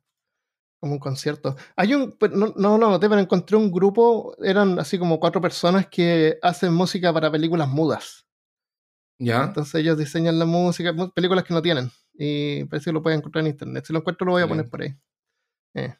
Como 0.79 0.93
un 0.93 0.99
concierto. 0.99 1.55
Hay 1.75 1.93
un, 1.93 2.13
pues, 2.13 2.31
no, 2.31 2.53
no 2.55 2.77
lo 2.77 2.89
noté, 2.89 3.09
pero 3.09 3.19
encontré 3.19 3.57
un 3.57 3.71
grupo, 3.71 4.35
eran 4.41 4.79
así 4.79 4.97
como 4.97 5.19
cuatro 5.19 5.41
personas 5.41 5.87
que 5.87 6.37
hacen 6.41 6.73
música 6.73 7.11
para 7.11 7.31
películas 7.31 7.67
mudas. 7.67 8.25
Ya. 9.21 9.43
Entonces 9.43 9.75
ellos 9.75 9.97
diseñan 9.97 10.39
la 10.39 10.45
música, 10.45 10.93
películas 11.13 11.43
que 11.43 11.53
no 11.53 11.61
tienen. 11.61 11.91
Y 12.13 12.63
parece 12.65 12.85
que 12.85 12.93
lo 12.93 13.03
pueden 13.03 13.19
encontrar 13.19 13.45
en 13.45 13.51
internet. 13.51 13.85
Si 13.85 13.93
lo 13.93 13.99
encuentro, 13.99 14.25
lo 14.25 14.31
voy 14.31 14.41
a 14.41 14.47
poner 14.47 14.67
por 14.67 14.81
ahí. 14.81 14.95
Eh. 15.75 15.95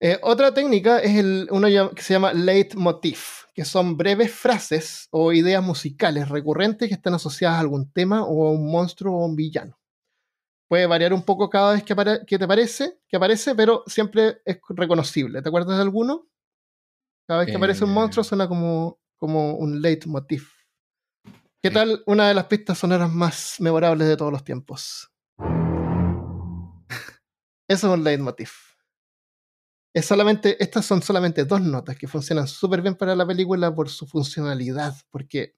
Eh, 0.00 0.18
otra 0.22 0.52
técnica 0.52 0.98
es 0.98 1.16
el, 1.16 1.48
uno 1.50 1.68
que 1.94 2.02
se 2.02 2.14
llama 2.14 2.32
leitmotiv, 2.32 3.18
que 3.54 3.64
son 3.64 3.96
breves 3.96 4.32
frases 4.32 5.08
o 5.10 5.32
ideas 5.32 5.62
musicales 5.62 6.28
recurrentes 6.28 6.88
que 6.88 6.94
están 6.94 7.14
asociadas 7.14 7.56
a 7.56 7.60
algún 7.60 7.90
tema 7.92 8.24
o 8.24 8.48
a 8.48 8.50
un 8.50 8.70
monstruo 8.70 9.16
o 9.16 9.22
a 9.22 9.26
un 9.26 9.36
villano. 9.36 9.78
Puede 10.68 10.86
variar 10.86 11.12
un 11.12 11.22
poco 11.22 11.48
cada 11.48 11.74
vez 11.74 11.84
que, 11.84 11.94
que 12.26 12.38
te 12.38 12.48
parece, 12.48 12.98
que 13.08 13.16
aparece, 13.16 13.54
pero 13.54 13.84
siempre 13.86 14.42
es 14.44 14.58
reconocible. 14.68 15.40
¿Te 15.40 15.48
acuerdas 15.48 15.76
de 15.76 15.82
alguno? 15.82 16.26
Cada 17.28 17.40
vez 17.40 17.48
que 17.48 17.56
aparece 17.56 17.84
un 17.84 17.92
monstruo 17.92 18.22
eh. 18.22 18.28
suena 18.28 18.48
como, 18.48 18.98
como 19.16 19.54
un 19.54 19.80
leitmotiv. 19.80 20.55
¿Qué 21.62 21.70
tal 21.70 22.02
una 22.06 22.28
de 22.28 22.34
las 22.34 22.46
pistas 22.46 22.78
sonoras 22.78 23.10
más 23.10 23.56
memorables 23.58 24.06
de 24.06 24.16
todos 24.16 24.30
los 24.30 24.44
tiempos? 24.44 25.10
Eso 27.68 27.68
es 27.68 27.84
un 27.84 28.04
leitmotiv. 28.04 28.50
Es 29.92 30.06
solamente, 30.06 30.62
estas 30.62 30.84
son 30.84 31.02
solamente 31.02 31.44
dos 31.44 31.62
notas 31.62 31.96
que 31.96 32.06
funcionan 32.06 32.46
súper 32.46 32.82
bien 32.82 32.94
para 32.94 33.16
la 33.16 33.26
película 33.26 33.74
por 33.74 33.88
su 33.88 34.06
funcionalidad, 34.06 34.94
porque 35.10 35.56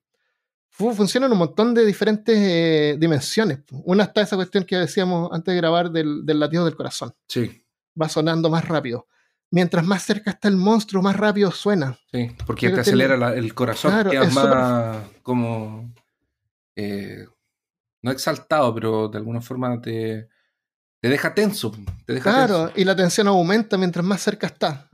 funcionan 0.71 1.33
un 1.33 1.38
montón 1.38 1.75
de 1.75 1.85
diferentes 1.85 2.38
eh, 2.38 2.97
dimensiones. 2.99 3.59
Una 3.85 4.05
está 4.05 4.23
esa 4.23 4.37
cuestión 4.37 4.64
que 4.64 4.76
decíamos 4.76 5.28
antes 5.33 5.52
de 5.52 5.61
grabar 5.61 5.90
del, 5.90 6.25
del 6.25 6.38
latido 6.38 6.64
del 6.64 6.76
corazón. 6.76 7.12
Sí. 7.26 7.64
Va 8.00 8.09
sonando 8.09 8.49
más 8.49 8.67
rápido 8.67 9.09
mientras 9.50 9.85
más 9.85 10.02
cerca 10.02 10.31
está 10.31 10.49
el 10.49 10.57
monstruo, 10.57 11.02
más 11.02 11.17
rápido 11.17 11.50
suena. 11.50 11.99
Sí, 12.12 12.31
porque 12.47 12.71
te 12.71 12.81
acelera 12.81 13.35
el 13.35 13.55
corazón, 13.55 13.93
claro, 13.93 14.11
quedas 14.11 14.35
más 14.35 14.99
como. 15.23 15.93
Eh, 16.76 17.26
no 18.02 18.11
exaltado, 18.12 18.73
pero 18.75 19.09
de 19.09 19.19
alguna 19.19 19.40
forma 19.40 19.81
te, 19.81 20.28
te 21.00 21.09
deja 21.09 21.35
tenso. 21.35 21.73
Te 22.07 22.14
deja 22.14 22.31
claro, 22.31 22.71
y 22.76 22.85
la 22.85 22.95
tensión 22.95 23.26
aumenta 23.28 23.76
mientras 23.76 24.05
más 24.05 24.23
cerca 24.23 24.47
está. 24.47 24.88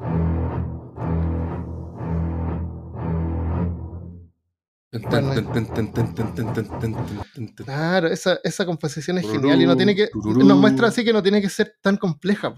Claro, 7.64 8.06
esa, 8.08 8.38
esa 8.44 8.64
composición 8.64 9.18
es 9.18 9.28
genial 9.28 9.61
y 9.61 9.66
no 9.66 9.76
tiene 9.76 9.94
que, 9.96 10.08
nos 10.14 10.56
muestra 10.56 10.88
así 10.88 11.04
que 11.04 11.12
no 11.12 11.23
tiene 11.23 11.42
que 11.42 11.50
ser 11.50 11.76
tan 11.82 11.96
compleja. 11.96 12.54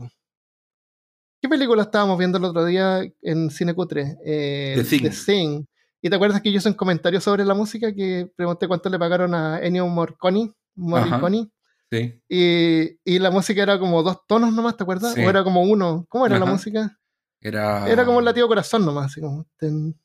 ¿Qué 1.40 1.48
película 1.48 1.82
estábamos 1.82 2.18
viendo 2.18 2.38
el 2.38 2.44
otro 2.44 2.64
día 2.64 3.02
en 3.22 3.50
Cine 3.50 3.74
Cutre? 3.74 4.16
Eh, 4.24 4.84
The, 4.88 5.10
Thing. 5.10 5.64
¿Y 6.00 6.08
te 6.08 6.16
acuerdas 6.16 6.40
que 6.40 6.50
yo 6.50 6.58
hice 6.58 6.68
un 6.68 6.74
comentario 6.74 7.20
sobre 7.20 7.44
la 7.44 7.54
música 7.54 7.92
que 7.92 8.30
pregunté 8.36 8.68
cuánto 8.68 8.88
le 8.88 8.98
pagaron 8.98 9.34
a 9.34 9.60
Ennio 9.60 9.86
Morricone? 9.86 10.52
Morricone. 10.76 11.48
Sí. 11.90 12.20
Y, 12.28 12.98
y, 13.04 13.18
la 13.18 13.30
música 13.30 13.62
era 13.62 13.78
como 13.78 14.02
dos 14.02 14.26
tonos 14.26 14.52
nomás, 14.52 14.76
¿te 14.76 14.82
acuerdas? 14.82 15.16
¿O 15.16 15.20
era 15.20 15.44
como 15.44 15.62
uno? 15.62 16.04
¿Cómo 16.08 16.26
era 16.26 16.38
la 16.38 16.46
música? 16.46 16.98
Era... 17.40 17.88
Era 17.88 18.04
como 18.04 18.18
el 18.18 18.24
latido 18.24 18.48
corazón 18.48 18.84
nomás, 18.84 19.06
así 19.06 19.20
como... 19.20 19.46
Ten, 19.56 19.98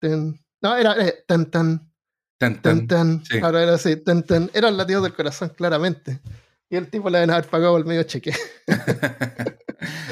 ten. 0.00 0.40
No, 0.60 0.76
era 0.76 1.06
eh, 1.06 1.24
tan 1.26 1.50
tan. 1.50 1.92
Tan 2.38 2.60
tan. 2.60 2.86
tan, 2.88 3.22
Ahora 3.42 3.62
era 3.62 3.74
así, 3.74 3.96
tan 3.96 4.24
tan. 4.24 4.50
Era 4.54 4.68
el 4.68 4.76
latido 4.76 5.02
del 5.02 5.14
corazón, 5.14 5.50
claramente. 5.50 6.20
Y 6.68 6.76
el 6.76 6.90
tipo 6.90 7.10
le 7.10 7.18
deben 7.18 7.30
haber 7.30 7.46
pagado 7.46 7.76
el 7.76 7.84
medio 7.84 8.02
cheque. 8.02 8.32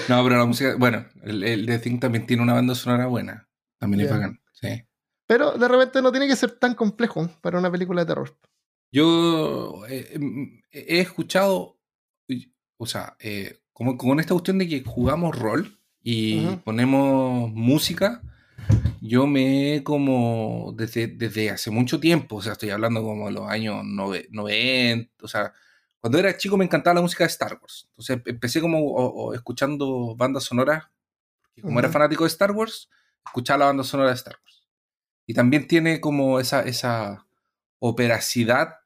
no, 0.09 0.25
pero 0.25 0.39
la 0.39 0.45
música, 0.45 0.77
bueno, 0.77 1.07
el, 1.23 1.43
el 1.43 1.67
The 1.67 1.79
Thing 1.79 1.99
también 1.99 2.27
tiene 2.27 2.43
una 2.43 2.55
banda 2.55 2.75
sonora 2.75 3.07
buena. 3.07 3.49
También 3.79 4.05
le 4.05 4.09
pagan, 4.09 4.41
sí. 4.53 4.85
Pero 5.27 5.53
de 5.53 5.67
repente 5.67 6.03
no 6.03 6.13
tiene 6.13 6.29
que 6.29 6.37
ser 6.37 6.53
tan 6.53 6.75
complejo 6.75 7.29
para 7.41 7.59
una 7.59 7.71
película 7.71 8.03
de 8.03 8.07
terror. 8.07 8.39
Yo 8.93 9.85
eh, 9.89 10.19
mm, 10.19 10.61
he 10.71 11.01
escuchado, 11.01 11.79
o 12.77 12.87
sea, 12.87 13.17
eh, 13.19 13.61
como 13.73 13.97
con 13.97 14.21
esta 14.21 14.35
cuestión 14.35 14.59
de 14.59 14.69
que 14.69 14.85
jugamos 14.85 15.37
rol 15.39 15.79
y 16.03 16.47
ponemos 16.65 17.51
música, 17.53 18.23
yo 19.01 19.27
me 19.27 19.75
he 19.75 19.83
como 19.83 20.75
desde, 20.77 21.07
desde 21.07 21.51
hace 21.51 21.71
mucho 21.71 21.99
tiempo, 21.99 22.37
o 22.37 22.43
sea, 22.43 22.53
estoy 22.53 22.71
hablando 22.71 23.03
como 23.03 23.27
de 23.27 23.33
los 23.33 23.49
años 23.49 23.83
90, 23.85 25.11
o 25.25 25.29
sea, 25.29 25.53
cuando 26.03 26.19
era 26.19 26.37
chico 26.37 26.57
me 26.57 26.65
encantaba 26.65 26.95
la 26.95 27.01
música 27.01 27.23
de 27.23 27.29
Star 27.29 27.57
Wars. 27.61 27.87
Entonces 27.91 28.21
empecé 28.27 28.61
como 28.61 29.33
escuchando 29.35 30.17
bandas 30.17 30.43
sonoras. 30.43 30.89
como 31.63 31.79
era 31.79 31.91
fanático 31.91 32.25
de 32.25 32.29
Star 32.29 32.51
Wars, 32.51 32.91
escuchaba 33.25 33.59
la 33.59 33.67
banda 33.67 33.85
sonora 33.85 34.09
de 34.09 34.17
Star 34.17 34.37
Wars. 34.43 34.67
Y 35.27 35.35
también 35.35 35.69
tiene 35.69 36.01
como 36.01 36.41
esa, 36.41 36.63
esa 36.63 37.25
operacidad 37.79 38.79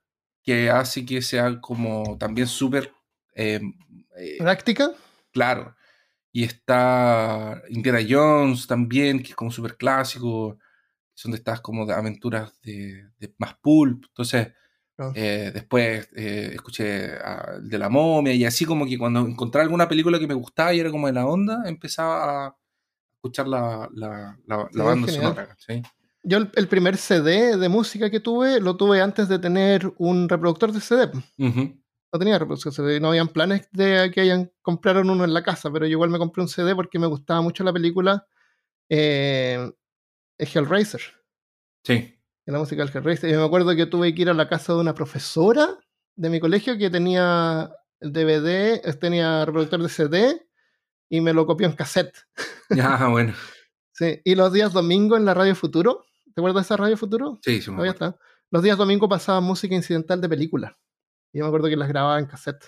que 0.42 0.68
hace 0.68 1.06
que 1.06 1.22
sea 1.22 1.58
como 1.58 2.18
también 2.18 2.48
súper... 2.48 2.92
Eh, 3.34 3.62
eh, 4.18 4.36
¿Práctica? 4.38 4.92
Claro. 5.32 5.74
Y 6.32 6.44
está 6.44 7.62
Indiana 7.70 8.00
Jones 8.06 8.66
también, 8.66 9.22
que 9.22 9.30
es 9.30 9.34
como 9.34 9.50
súper 9.50 9.78
clásico. 9.78 10.58
Son 11.14 11.32
de 11.32 11.38
estas 11.38 11.62
como 11.62 11.86
de 11.86 11.94
aventuras 11.94 12.60
de, 12.60 13.08
de 13.18 13.34
más 13.38 13.54
pulp. 13.54 14.04
Entonces 14.08 14.48
eh, 15.14 15.50
después 15.52 16.08
eh, 16.16 16.52
escuché 16.54 17.12
de 17.60 17.78
la 17.78 17.88
momia 17.90 18.32
y 18.32 18.44
así 18.44 18.64
como 18.64 18.86
que 18.86 18.96
cuando 18.96 19.20
encontré 19.20 19.60
alguna 19.60 19.88
película 19.88 20.18
que 20.18 20.26
me 20.26 20.34
gustaba 20.34 20.72
y 20.72 20.80
era 20.80 20.90
como 20.90 21.06
de 21.06 21.12
la 21.12 21.26
onda, 21.26 21.62
empezaba 21.66 22.46
a 22.46 22.56
escuchar 23.16 23.46
la, 23.46 23.88
la, 23.92 24.38
banda 24.72 25.08
sonora. 25.08 25.56
Yo 26.22 26.38
el, 26.38 26.68
primer 26.68 26.96
CD 26.96 27.56
de 27.56 27.68
música 27.68 28.10
que 28.10 28.20
tuve 28.20 28.58
lo 28.60 28.76
tuve 28.76 29.00
antes 29.00 29.28
de 29.28 29.38
tener 29.38 29.92
un 29.98 30.28
reproductor 30.28 30.72
de 30.72 30.80
CD. 30.80 31.10
No 31.36 32.18
tenía 32.18 32.38
reproductor 32.38 32.72
de 32.72 32.76
CD, 32.76 33.00
no 33.00 33.08
habían 33.08 33.28
planes 33.28 33.68
de 33.72 34.10
que 34.12 34.22
hayan 34.22 34.50
compraron 34.62 35.10
uno 35.10 35.24
en 35.24 35.34
la 35.34 35.42
casa, 35.42 35.70
pero 35.70 35.86
yo 35.86 35.92
igual 35.92 36.10
me 36.10 36.18
compré 36.18 36.42
un 36.42 36.48
CD 36.48 36.74
porque 36.74 36.98
me 36.98 37.06
gustaba 37.06 37.42
mucho 37.42 37.64
la 37.64 37.72
película 37.72 38.26
eh, 38.88 39.70
Hellraiser. 40.38 41.02
Sí 41.84 42.15
en 42.46 42.52
la 42.52 42.60
música 42.60 42.84
del 42.84 42.94
Hellraiser. 42.94 43.30
Y 43.30 43.36
me 43.36 43.44
acuerdo 43.44 43.74
que 43.74 43.86
tuve 43.86 44.14
que 44.14 44.22
ir 44.22 44.30
a 44.30 44.34
la 44.34 44.48
casa 44.48 44.72
de 44.72 44.80
una 44.80 44.94
profesora 44.94 45.78
de 46.14 46.30
mi 46.30 46.40
colegio 46.40 46.78
que 46.78 46.88
tenía 46.88 47.70
DVD, 48.00 48.80
tenía 48.98 49.44
reproductor 49.44 49.82
de 49.82 49.88
CD 49.88 50.48
y 51.08 51.20
me 51.20 51.32
lo 51.32 51.44
copió 51.44 51.66
en 51.66 51.74
cassette. 51.74 52.16
Ya, 52.70 53.06
bueno. 53.08 53.34
sí, 53.92 54.20
y 54.24 54.34
los 54.34 54.52
días 54.52 54.72
domingo 54.72 55.16
en 55.16 55.24
la 55.24 55.34
Radio 55.34 55.54
Futuro, 55.54 56.04
¿te 56.24 56.40
acuerdas 56.40 56.62
de 56.62 56.66
esa 56.66 56.76
Radio 56.76 56.96
Futuro? 56.96 57.38
Sí, 57.42 57.60
sí. 57.60 57.70
Me 57.70 57.88
está. 57.88 58.16
Los 58.50 58.62
días 58.62 58.78
domingo 58.78 59.08
pasaba 59.08 59.40
música 59.40 59.74
incidental 59.74 60.20
de 60.20 60.28
película. 60.28 60.78
Y 61.32 61.38
yo 61.38 61.44
me 61.44 61.48
acuerdo 61.48 61.68
que 61.68 61.76
las 61.76 61.88
grababa 61.88 62.18
en 62.18 62.26
cassette. 62.26 62.64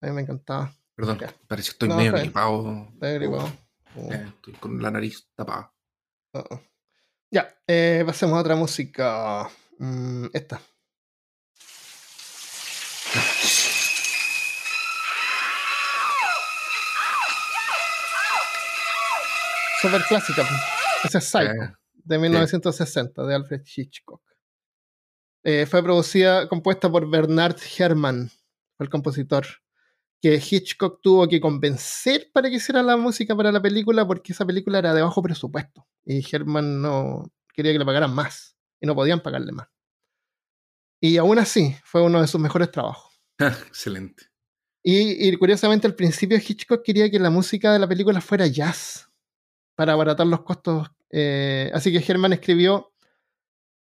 A 0.00 0.06
mí 0.06 0.12
me 0.12 0.22
encantaba. 0.22 0.72
Perdón, 0.94 1.18
parece 1.48 1.70
que 1.70 1.72
estoy 1.72 1.88
medio 1.88 2.12
gripado. 2.12 2.88
Estoy 2.92 3.14
gripado. 3.14 3.48
Eh, 3.96 4.24
estoy 4.28 4.54
con 4.54 4.80
la 4.80 4.90
nariz 4.90 5.28
tapada. 5.34 5.72
Uh 6.32 6.58
ya, 7.34 7.52
eh, 7.66 8.04
pasemos 8.06 8.36
a 8.36 8.40
otra 8.40 8.54
música. 8.54 9.50
Mm, 9.78 10.26
esta. 10.32 10.60
Super 19.82 20.02
clásica. 20.04 20.46
Esa 21.02 21.18
es 21.18 21.24
Psycho, 21.24 21.64
eh, 21.64 21.74
de 21.92 22.18
1960, 22.18 23.24
de 23.24 23.34
Alfred 23.34 23.62
Hitchcock. 23.66 24.22
Eh, 25.42 25.66
fue 25.66 25.82
producida, 25.82 26.48
compuesta 26.48 26.88
por 26.88 27.10
Bernard 27.10 27.56
Herrmann, 27.76 28.30
el 28.78 28.88
compositor, 28.88 29.44
que 30.24 30.36
Hitchcock 30.36 31.02
tuvo 31.02 31.28
que 31.28 31.38
convencer 31.38 32.30
para 32.32 32.48
que 32.48 32.56
hiciera 32.56 32.82
la 32.82 32.96
música 32.96 33.36
para 33.36 33.52
la 33.52 33.60
película 33.60 34.06
porque 34.06 34.32
esa 34.32 34.46
película 34.46 34.78
era 34.78 34.94
de 34.94 35.02
bajo 35.02 35.22
presupuesto 35.22 35.86
y 36.02 36.24
Herman 36.26 36.80
no 36.80 37.30
quería 37.52 37.72
que 37.72 37.78
le 37.78 37.84
pagaran 37.84 38.14
más 38.14 38.56
y 38.80 38.86
no 38.86 38.94
podían 38.94 39.20
pagarle 39.20 39.52
más. 39.52 39.68
Y 40.98 41.18
aún 41.18 41.38
así 41.38 41.76
fue 41.84 42.00
uno 42.00 42.22
de 42.22 42.26
sus 42.26 42.40
mejores 42.40 42.70
trabajos. 42.70 43.20
Excelente. 43.38 44.30
Y, 44.82 45.36
curiosamente 45.36 45.86
al 45.86 45.94
principio 45.94 46.38
Hitchcock 46.38 46.82
quería 46.82 47.10
que 47.10 47.18
la 47.18 47.28
música 47.28 47.74
de 47.74 47.78
la 47.78 47.86
película 47.86 48.22
fuera 48.22 48.46
jazz 48.46 49.10
para 49.74 49.92
abaratar 49.92 50.26
los 50.26 50.40
costos. 50.40 50.88
Eh, 51.10 51.70
así 51.74 51.92
que 51.92 52.02
Herman 52.02 52.32
escribió 52.32 52.94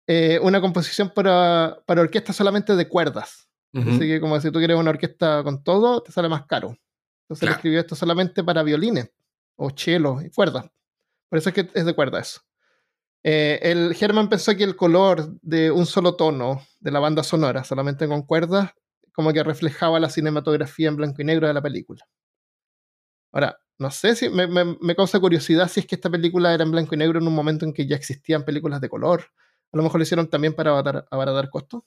eh, 0.07 0.39
una 0.41 0.63
composición 0.63 1.13
para, 1.15 1.83
para 1.85 2.01
orquesta 2.01 2.33
solamente 2.33 2.77
de 2.77 2.89
cuerdas. 2.89 3.50
Así 3.73 4.01
que 4.01 4.21
como 4.21 4.41
si 4.41 4.51
tú 4.51 4.59
quieres 4.59 4.77
una 4.77 4.91
orquesta 4.91 5.45
con 5.45 5.63
todo, 5.63 6.03
te 6.03 6.11
sale 6.11 6.29
más 6.29 6.47
caro. 6.47 6.77
Entonces 7.23 7.47
él 7.47 7.55
escribió 7.55 7.79
esto 7.79 7.95
solamente 7.95 8.43
para 8.43 8.65
violines 8.65 9.11
o 9.55 9.71
chelos 9.71 10.25
y 10.25 10.31
cuerdas. 10.31 10.69
Por 11.29 11.39
eso 11.39 11.51
es 11.51 11.55
que 11.55 11.71
es 11.73 11.85
de 11.85 11.95
cuerda 11.95 12.19
eso. 12.19 12.41
Eh, 13.23 13.61
el 13.63 13.95
Herman 13.99 14.29
pensó 14.29 14.57
que 14.57 14.65
el 14.65 14.77
color 14.77 15.39
de 15.43 15.71
un 15.71 15.87
solo 15.87 16.17
tono 16.17 16.63
de 16.81 16.91
la 16.91 16.99
banda 16.99 17.23
sonora, 17.23 17.63
solamente 17.65 18.09
con 18.09 18.23
cuerdas, 18.23 18.73
como 19.13 19.33
que 19.33 19.43
reflejaba 19.43 20.01
la 20.01 20.09
cinematografía 20.09 20.89
en 20.89 20.97
blanco 20.97 21.23
y 21.23 21.25
negro 21.25 21.47
de 21.47 21.55
la 21.55 21.63
película. 21.63 22.09
Ahora, 23.33 23.61
no 23.79 23.91
sé 23.91 24.17
si 24.17 24.29
me, 24.29 24.47
me, 24.49 24.95
causa 24.97 25.21
curiosidad 25.21 25.69
si 25.69 25.81
es 25.81 25.87
que 25.87 25.95
esta 25.95 26.11
película 26.11 26.53
era 26.53 26.65
en 26.65 26.71
blanco 26.71 26.95
y 26.95 26.99
negro 26.99 27.19
en 27.19 27.27
un 27.27 27.35
momento 27.35 27.65
en 27.65 27.73
que 27.73 27.87
ya 27.87 27.97
existían 27.97 28.45
películas 28.45 28.81
de 28.81 28.89
color. 28.89 29.27
A 29.73 29.77
lo 29.77 29.83
mejor 29.83 30.01
lo 30.01 30.03
hicieron 30.03 30.29
también 30.29 30.55
para 30.55 30.71
abaratar, 30.71 31.07
abaratar 31.11 31.49
costos. 31.49 31.83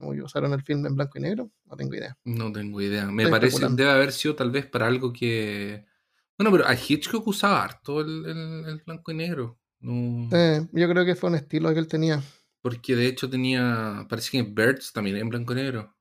Usaron 0.00 0.52
el 0.52 0.62
film 0.62 0.86
en 0.86 0.94
blanco 0.94 1.18
y 1.18 1.22
negro, 1.22 1.50
no 1.64 1.76
tengo 1.76 1.94
idea. 1.94 2.16
No 2.24 2.52
tengo 2.52 2.80
idea. 2.80 3.06
Me 3.06 3.28
parece 3.28 3.60
que 3.60 3.68
debe 3.72 3.90
haber 3.90 4.12
sido 4.12 4.34
tal 4.34 4.50
vez 4.50 4.66
para 4.66 4.86
algo 4.86 5.12
que. 5.12 5.84
Bueno, 6.36 6.52
pero 6.52 6.66
a 6.66 6.74
Hitchcock 6.74 7.26
usaba 7.26 7.64
harto 7.64 8.00
el, 8.00 8.24
el, 8.66 8.82
blanco 8.86 9.10
y 9.10 9.14
negro. 9.14 9.58
No... 9.80 10.28
yo 10.72 10.88
creo 10.88 11.04
que 11.04 11.16
fue 11.16 11.30
un 11.30 11.36
estilo 11.36 11.72
que 11.72 11.80
él 11.80 11.88
tenía. 11.88 12.22
Porque 12.62 12.94
de 12.94 13.06
hecho 13.06 13.28
tenía. 13.28 14.06
Parece 14.08 14.30
que 14.30 14.42
Birds 14.42 14.92
también 14.92 15.16
en 15.16 15.28
blanco 15.28 15.52
y 15.52 15.56
negro. 15.56 15.96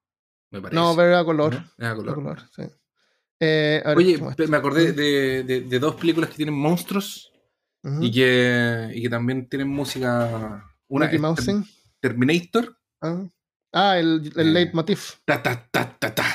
Me 0.51 0.61
parece. 0.61 0.79
No, 0.79 0.95
pero 0.95 1.09
era 1.09 1.23
color. 1.23 1.63
Era 1.77 1.95
color. 1.95 2.41
sí. 2.55 2.63
Eh, 3.39 3.83
Oye, 3.95 4.19
me 4.47 4.57
acordé 4.57 4.93
de, 4.93 5.43
de, 5.43 5.79
dos 5.79 5.95
películas 5.95 6.31
que 6.31 6.37
tienen 6.37 6.55
monstruos 6.55 7.31
y, 8.01 8.11
que, 8.11 8.89
y 8.95 9.01
que 9.03 9.09
también 9.09 9.47
tienen 9.47 9.67
música. 9.67 10.65
Una 10.87 11.09
Terminator. 11.99 12.77
Ah, 13.01 13.27
ah 13.73 13.97
el, 13.97 14.31
el 14.35 14.47
eh, 14.49 14.51
leitmotiv. 14.51 14.99
Ta, 15.25 15.41
ta, 15.41 15.67
ta, 15.71 15.97
ta, 15.97 16.13
ta. 16.13 16.25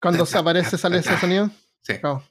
Cuando 0.00 0.26
se 0.26 0.36
aparece, 0.36 0.76
sale 0.76 0.98
ese 0.98 1.16
sonido. 1.18 1.50
Sí. 1.80 1.94
Oh. 2.02 2.22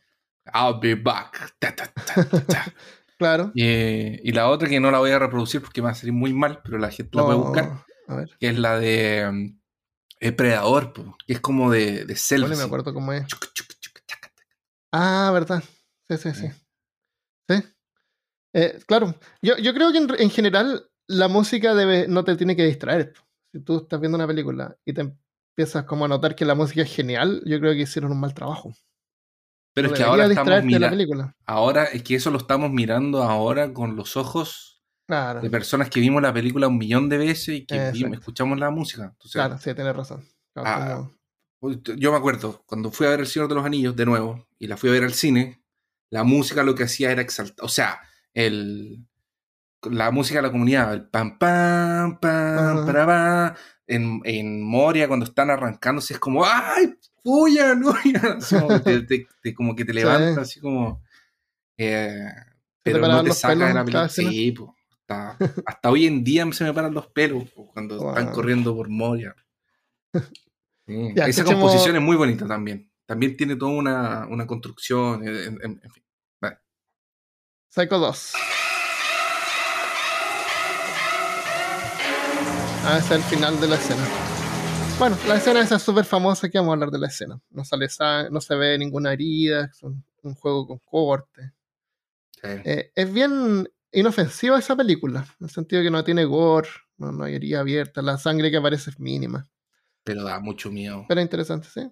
I'll 0.53 0.79
be 0.79 0.95
back. 0.95 1.55
claro. 3.17 3.51
Y, 3.55 4.29
y, 4.29 4.31
la 4.31 4.49
otra 4.49 4.67
que 4.67 4.79
no 4.79 4.91
la 4.91 4.99
voy 4.99 5.11
a 5.11 5.19
reproducir 5.19 5.61
porque 5.61 5.81
me 5.81 5.85
va 5.85 5.91
a 5.91 5.95
salir 5.95 6.13
muy 6.13 6.33
mal, 6.33 6.61
pero 6.63 6.77
la 6.77 6.91
gente 6.91 7.17
la 7.17 7.25
puede 7.25 7.37
buscar. 7.37 7.85
A 8.07 8.15
ver. 8.15 8.29
Que 8.39 8.49
es 8.49 8.59
la 8.59 8.77
de 8.77 9.27
um, 9.29 9.59
Predador, 10.35 10.93
que 11.25 11.33
es 11.33 11.39
como 11.39 11.71
de, 11.71 12.05
de 12.05 12.15
selva. 12.15 12.49
No 12.49 12.57
me 12.57 12.63
acuerdo 12.63 12.93
cómo 12.93 13.11
es. 13.13 13.25
Ah, 14.91 15.31
verdad. 15.33 15.63
Sí, 16.07 16.17
sí, 16.17 16.31
sí. 16.33 16.47
Sí. 17.49 17.63
Eh, 18.53 18.79
claro. 18.85 19.15
Yo, 19.41 19.57
yo 19.57 19.73
creo 19.73 19.91
que 19.91 19.97
en, 19.97 20.07
en, 20.19 20.29
general 20.29 20.89
la 21.07 21.27
música 21.27 21.73
debe, 21.73 22.07
no 22.07 22.23
te 22.23 22.35
tiene 22.35 22.55
que 22.55 22.65
distraer. 22.65 23.13
Si 23.53 23.59
tú 23.59 23.77
estás 23.77 23.99
viendo 23.99 24.17
una 24.17 24.25
película 24.25 24.75
y 24.83 24.93
te 24.93 25.13
empiezas 25.55 25.85
como 25.85 26.05
a 26.05 26.07
notar 26.07 26.35
que 26.35 26.43
la 26.43 26.55
música 26.55 26.81
es 26.81 26.93
genial, 26.93 27.43
yo 27.45 27.59
creo 27.59 27.73
que 27.73 27.81
hicieron 27.81 28.11
un 28.11 28.19
mal 28.19 28.33
trabajo. 28.33 28.73
Pero 29.75 29.89
es 29.89 29.93
que 29.93 30.03
ahora 30.03 30.25
estamos 30.25 30.63
mirando. 30.63 31.33
Ahora 31.45 31.83
es 31.85 32.01
que 32.01 32.15
eso 32.15 32.31
lo 32.31 32.39
estamos 32.39 32.71
mirando 32.71 33.21
ahora 33.21 33.71
con 33.71 33.95
los 33.95 34.17
ojos 34.17 34.83
de 35.07 35.49
personas 35.51 35.91
que 35.91 35.99
vimos 35.99 36.21
la 36.23 36.33
película 36.33 36.67
un 36.67 36.79
millón 36.79 37.09
de 37.09 37.19
veces 37.19 37.49
y 37.49 37.65
que 37.65 37.89
escuchamos 37.89 38.59
la 38.59 38.71
música. 38.71 39.15
claro, 39.31 39.59
sí, 39.59 39.73
tienes 39.75 39.95
razón. 39.95 40.27
Ah, 40.55 41.07
yo 41.95 42.11
me 42.11 42.17
acuerdo, 42.17 42.63
cuando 42.65 42.91
fui 42.91 43.05
a 43.05 43.11
ver 43.11 43.21
El 43.21 43.27
Señor 43.27 43.49
de 43.49 43.55
los 43.55 43.65
Anillos 43.65 43.95
de 43.95 44.05
nuevo 44.05 44.47
y 44.57 44.65
la 44.65 44.77
fui 44.77 44.89
a 44.89 44.93
ver 44.93 45.03
al 45.03 45.13
cine, 45.13 45.63
la 46.09 46.23
música 46.23 46.63
lo 46.63 46.73
que 46.73 46.83
hacía 46.83 47.11
era 47.11 47.21
exaltar. 47.21 47.63
O 47.63 47.69
sea, 47.69 48.01
el, 48.33 49.05
la 49.91 50.11
música 50.11 50.39
de 50.39 50.43
la 50.43 50.51
comunidad, 50.51 50.93
el 50.93 51.07
pam, 51.07 51.37
pam, 51.37 52.19
pam, 52.19 52.85
para, 52.85 53.55
en, 53.87 54.21
en 54.23 54.61
Moria 54.61 55.07
cuando 55.07 55.25
están 55.25 55.49
arrancándose 55.49 56.13
es 56.13 56.19
como, 56.19 56.45
¡ay! 56.45 56.95
¡Fuya! 57.23 57.75
¡No! 57.75 57.93
como 59.55 59.75
que 59.75 59.85
te 59.85 59.93
levantas 59.93 60.37
así 60.37 60.59
como... 60.59 61.01
Eh, 61.77 62.29
pero 62.83 62.99
no 62.99 63.23
te 63.23 63.31
saca 63.31 63.67
de 63.67 63.73
la 63.73 63.85
película. 63.85 64.09
Sí, 64.09 64.53
hasta, 64.91 65.37
hasta, 65.65 65.89
hoy 65.89 66.05
en 66.05 66.23
día 66.23 66.45
se 66.51 66.63
me 66.65 66.73
paran 66.73 66.93
los 66.93 67.07
pelos 67.07 67.45
cuando 67.73 68.09
están 68.09 68.31
corriendo 68.31 68.75
por 68.75 68.89
Moria. 68.89 69.35
Esa 70.85 71.45
composición 71.45 71.95
es 71.95 72.01
muy 72.01 72.17
bonita 72.17 72.45
también. 72.45 72.91
También 73.05 73.37
tiene 73.37 73.55
toda 73.55 73.71
una, 73.71 74.27
una 74.27 74.45
construcción, 74.45 75.27
en, 75.27 75.35
en, 75.35 75.81
en 75.83 75.91
fin. 75.91 76.03
Vale. 76.41 76.57
Psycho 77.69 77.99
2. 77.99 78.33
Es 82.91 83.09
el 83.11 83.23
final 83.23 83.59
de 83.61 83.67
la 83.67 83.75
escena. 83.75 84.03
Bueno, 84.99 85.17
la 85.27 85.37
escena 85.37 85.61
esa 85.61 85.77
es 85.77 85.81
súper 85.81 86.03
famosa 86.03 86.49
que 86.49 86.57
vamos 86.59 86.71
a 86.71 86.73
hablar 86.73 86.91
de 86.91 86.99
la 86.99 87.07
escena. 87.07 87.39
No, 87.49 87.63
sale 87.63 87.87
no 88.29 88.41
se 88.41 88.55
ve 88.55 88.77
ninguna 88.77 89.13
herida, 89.13 89.65
es 89.71 89.81
un, 89.81 90.03
juego 90.35 90.67
con 90.67 90.79
corte. 90.79 91.53
Eh, 92.43 92.91
es 92.93 93.11
bien 93.11 93.67
inofensiva 93.91 94.59
esa 94.59 94.75
película, 94.75 95.25
en 95.39 95.45
el 95.45 95.49
sentido 95.49 95.81
que 95.81 95.89
no 95.89 96.03
tiene 96.03 96.25
gore, 96.25 96.67
no, 96.97 97.23
hay 97.23 97.35
herida 97.35 97.61
abierta, 97.61 98.01
la 98.01 98.17
sangre 98.17 98.51
que 98.51 98.57
aparece 98.57 98.91
es 98.91 98.99
mínima. 98.99 99.49
Pero 100.03 100.23
da 100.23 100.39
mucho 100.39 100.69
miedo. 100.69 101.05
Pero 101.07 101.21
interesante, 101.21 101.69
sí. 101.73 101.89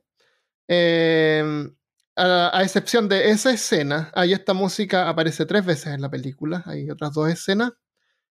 Eh, 0.67 1.71
a, 2.17 2.57
a, 2.57 2.63
excepción 2.63 3.07
de 3.07 3.31
esa 3.31 3.51
escena, 3.51 4.11
ahí 4.13 4.33
esta 4.33 4.53
música 4.53 5.09
aparece 5.09 5.45
tres 5.45 5.65
veces 5.65 5.87
en 5.87 6.01
la 6.01 6.11
película, 6.11 6.63
hay 6.65 6.91
otras 6.91 7.13
dos 7.13 7.29
escenas 7.29 7.71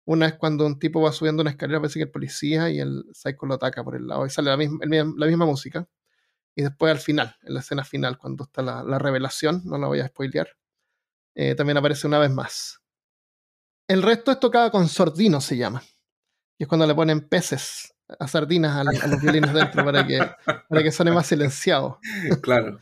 una 0.05 0.27
es 0.27 0.35
cuando 0.35 0.65
un 0.65 0.79
tipo 0.79 1.01
va 1.01 1.11
subiendo 1.11 1.41
una 1.41 1.51
escalera, 1.51 1.79
parece 1.79 1.99
que 1.99 2.03
el 2.03 2.11
policía 2.11 2.69
y 2.69 2.79
el 2.79 3.05
psycho 3.11 3.45
lo 3.47 3.55
ataca 3.55 3.83
por 3.83 3.95
el 3.95 4.07
lado 4.07 4.25
y 4.25 4.29
sale 4.29 4.51
la 4.51 4.57
misma, 4.57 4.79
la 4.85 5.25
misma 5.25 5.45
música. 5.45 5.87
Y 6.55 6.61
después 6.61 6.91
al 6.91 6.99
final, 6.99 7.35
en 7.41 7.53
la 7.55 7.59
escena 7.59 7.83
final, 7.83 8.17
cuando 8.17 8.45
está 8.45 8.61
la, 8.61 8.99
revelación, 8.99 9.63
no 9.65 9.77
la 9.77 9.87
voy 9.87 9.99
a 9.99 10.07
spoilear, 10.07 10.47
eh, 11.33 11.55
también 11.55 11.77
aparece 11.77 12.07
una 12.07 12.19
vez 12.19 12.31
más. 12.31 12.81
El 13.87 14.03
resto 14.03 14.31
es 14.31 14.39
tocada 14.39 14.71
con 14.71 14.87
sordino, 14.87 15.41
se 15.41 15.57
llama. 15.57 15.83
Y 16.57 16.63
es 16.63 16.69
cuando 16.69 16.87
le 16.87 16.95
ponen 16.95 17.27
peces 17.27 17.93
a 18.19 18.27
sardinas 18.27 18.77
a, 18.77 19.07
los 19.07 19.21
violines 19.21 19.53
dentro 19.53 19.83
para 19.83 20.05
que, 20.05 20.19
para 20.69 20.83
que 20.83 20.91
suene 20.91 21.11
más 21.11 21.27
silenciado. 21.27 21.99
Claro. 22.41 22.79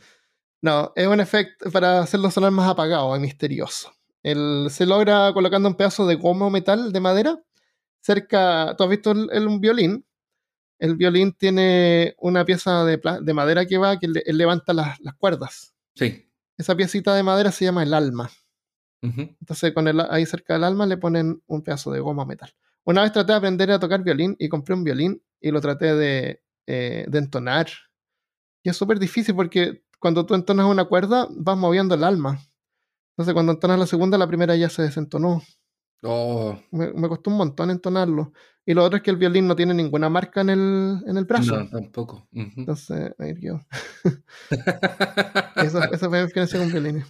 no, 0.60 0.92
es 0.94 1.06
un 1.06 1.20
efecto 1.20 1.70
para 1.70 2.00
hacerlo 2.00 2.30
sonar 2.30 2.50
más 2.50 2.70
apagado 2.70 3.16
y 3.16 3.20
misterioso 3.20 3.92
se 4.24 4.86
logra 4.86 5.32
colocando 5.34 5.68
un 5.68 5.74
pedazo 5.74 6.06
de 6.06 6.14
goma 6.14 6.46
o 6.46 6.50
metal 6.50 6.92
de 6.92 7.00
madera 7.00 7.42
cerca. 8.00 8.74
¿Tú 8.76 8.84
has 8.84 8.90
visto 8.90 9.12
el, 9.12 9.46
un 9.46 9.60
violín? 9.60 10.06
El 10.78 10.96
violín 10.96 11.32
tiene 11.32 12.14
una 12.18 12.44
pieza 12.44 12.84
de, 12.84 13.00
de 13.22 13.34
madera 13.34 13.66
que 13.66 13.78
va, 13.78 13.98
que 13.98 14.08
levanta 14.08 14.72
las, 14.72 14.98
cuerdas. 15.18 15.74
Sí. 15.94 16.28
Esa 16.58 16.76
piecita 16.76 17.14
de 17.14 17.22
madera 17.22 17.50
se 17.52 17.64
llama 17.64 17.82
el 17.82 17.94
alma. 17.94 18.30
Entonces, 19.02 19.74
con 19.74 19.86
el, 19.86 20.00
ahí 20.00 20.24
cerca 20.24 20.54
del 20.54 20.64
alma 20.64 20.86
le 20.86 20.96
ponen 20.96 21.42
un 21.46 21.62
pedazo 21.62 21.92
de 21.92 22.00
goma 22.00 22.22
o 22.22 22.26
metal. 22.26 22.54
Una 22.84 23.02
vez 23.02 23.12
traté 23.12 23.32
de 23.32 23.38
aprender 23.38 23.70
a 23.70 23.78
tocar 23.78 24.02
violín 24.02 24.34
y 24.38 24.48
compré 24.48 24.74
un 24.74 24.82
violín 24.82 25.22
y 25.42 25.50
lo 25.50 25.60
traté 25.60 25.94
de, 25.94 26.42
eh, 26.66 27.04
de 27.06 27.18
entonar. 27.18 27.66
Y 28.62 28.70
es 28.70 28.76
súper 28.78 28.98
difícil 28.98 29.34
porque 29.34 29.84
cuando 29.98 30.24
tú 30.24 30.34
entonas 30.34 30.66
una 30.66 30.86
cuerda, 30.86 31.28
vas 31.30 31.58
moviendo 31.58 31.94
el 31.94 32.02
alma. 32.02 32.40
Entonces, 33.14 33.32
cuando 33.32 33.52
entonas 33.52 33.78
la 33.78 33.86
segunda, 33.86 34.18
la 34.18 34.26
primera 34.26 34.56
ya 34.56 34.68
se 34.68 34.82
desentonó. 34.82 35.40
Oh. 36.02 36.58
Me, 36.72 37.08
costó 37.08 37.30
un 37.30 37.36
montón 37.36 37.70
entonarlo. 37.70 38.32
Y 38.66 38.74
lo 38.74 38.82
otro 38.82 38.96
es 38.96 39.04
que 39.04 39.12
el 39.12 39.16
violín 39.16 39.46
no 39.46 39.54
tiene 39.54 39.72
ninguna 39.72 40.08
marca 40.08 40.40
en 40.40 40.50
el, 40.50 41.00
en 41.06 41.16
el 41.16 41.24
brazo. 41.24 41.56
No, 41.56 41.68
tampoco. 41.68 42.26
Entonces, 42.32 43.12
ahí 43.18 43.34
yo. 43.40 43.60
esa, 45.56 45.84
esa, 45.84 46.08
fue 46.08 46.18
mi 46.18 46.24
experiencia 46.24 46.58
con 46.58 46.72
violines. 46.72 47.06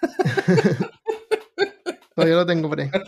Todavía 2.14 2.36
lo 2.36 2.46
tengo 2.46 2.68
por 2.68 2.80
ahí. 2.80 2.90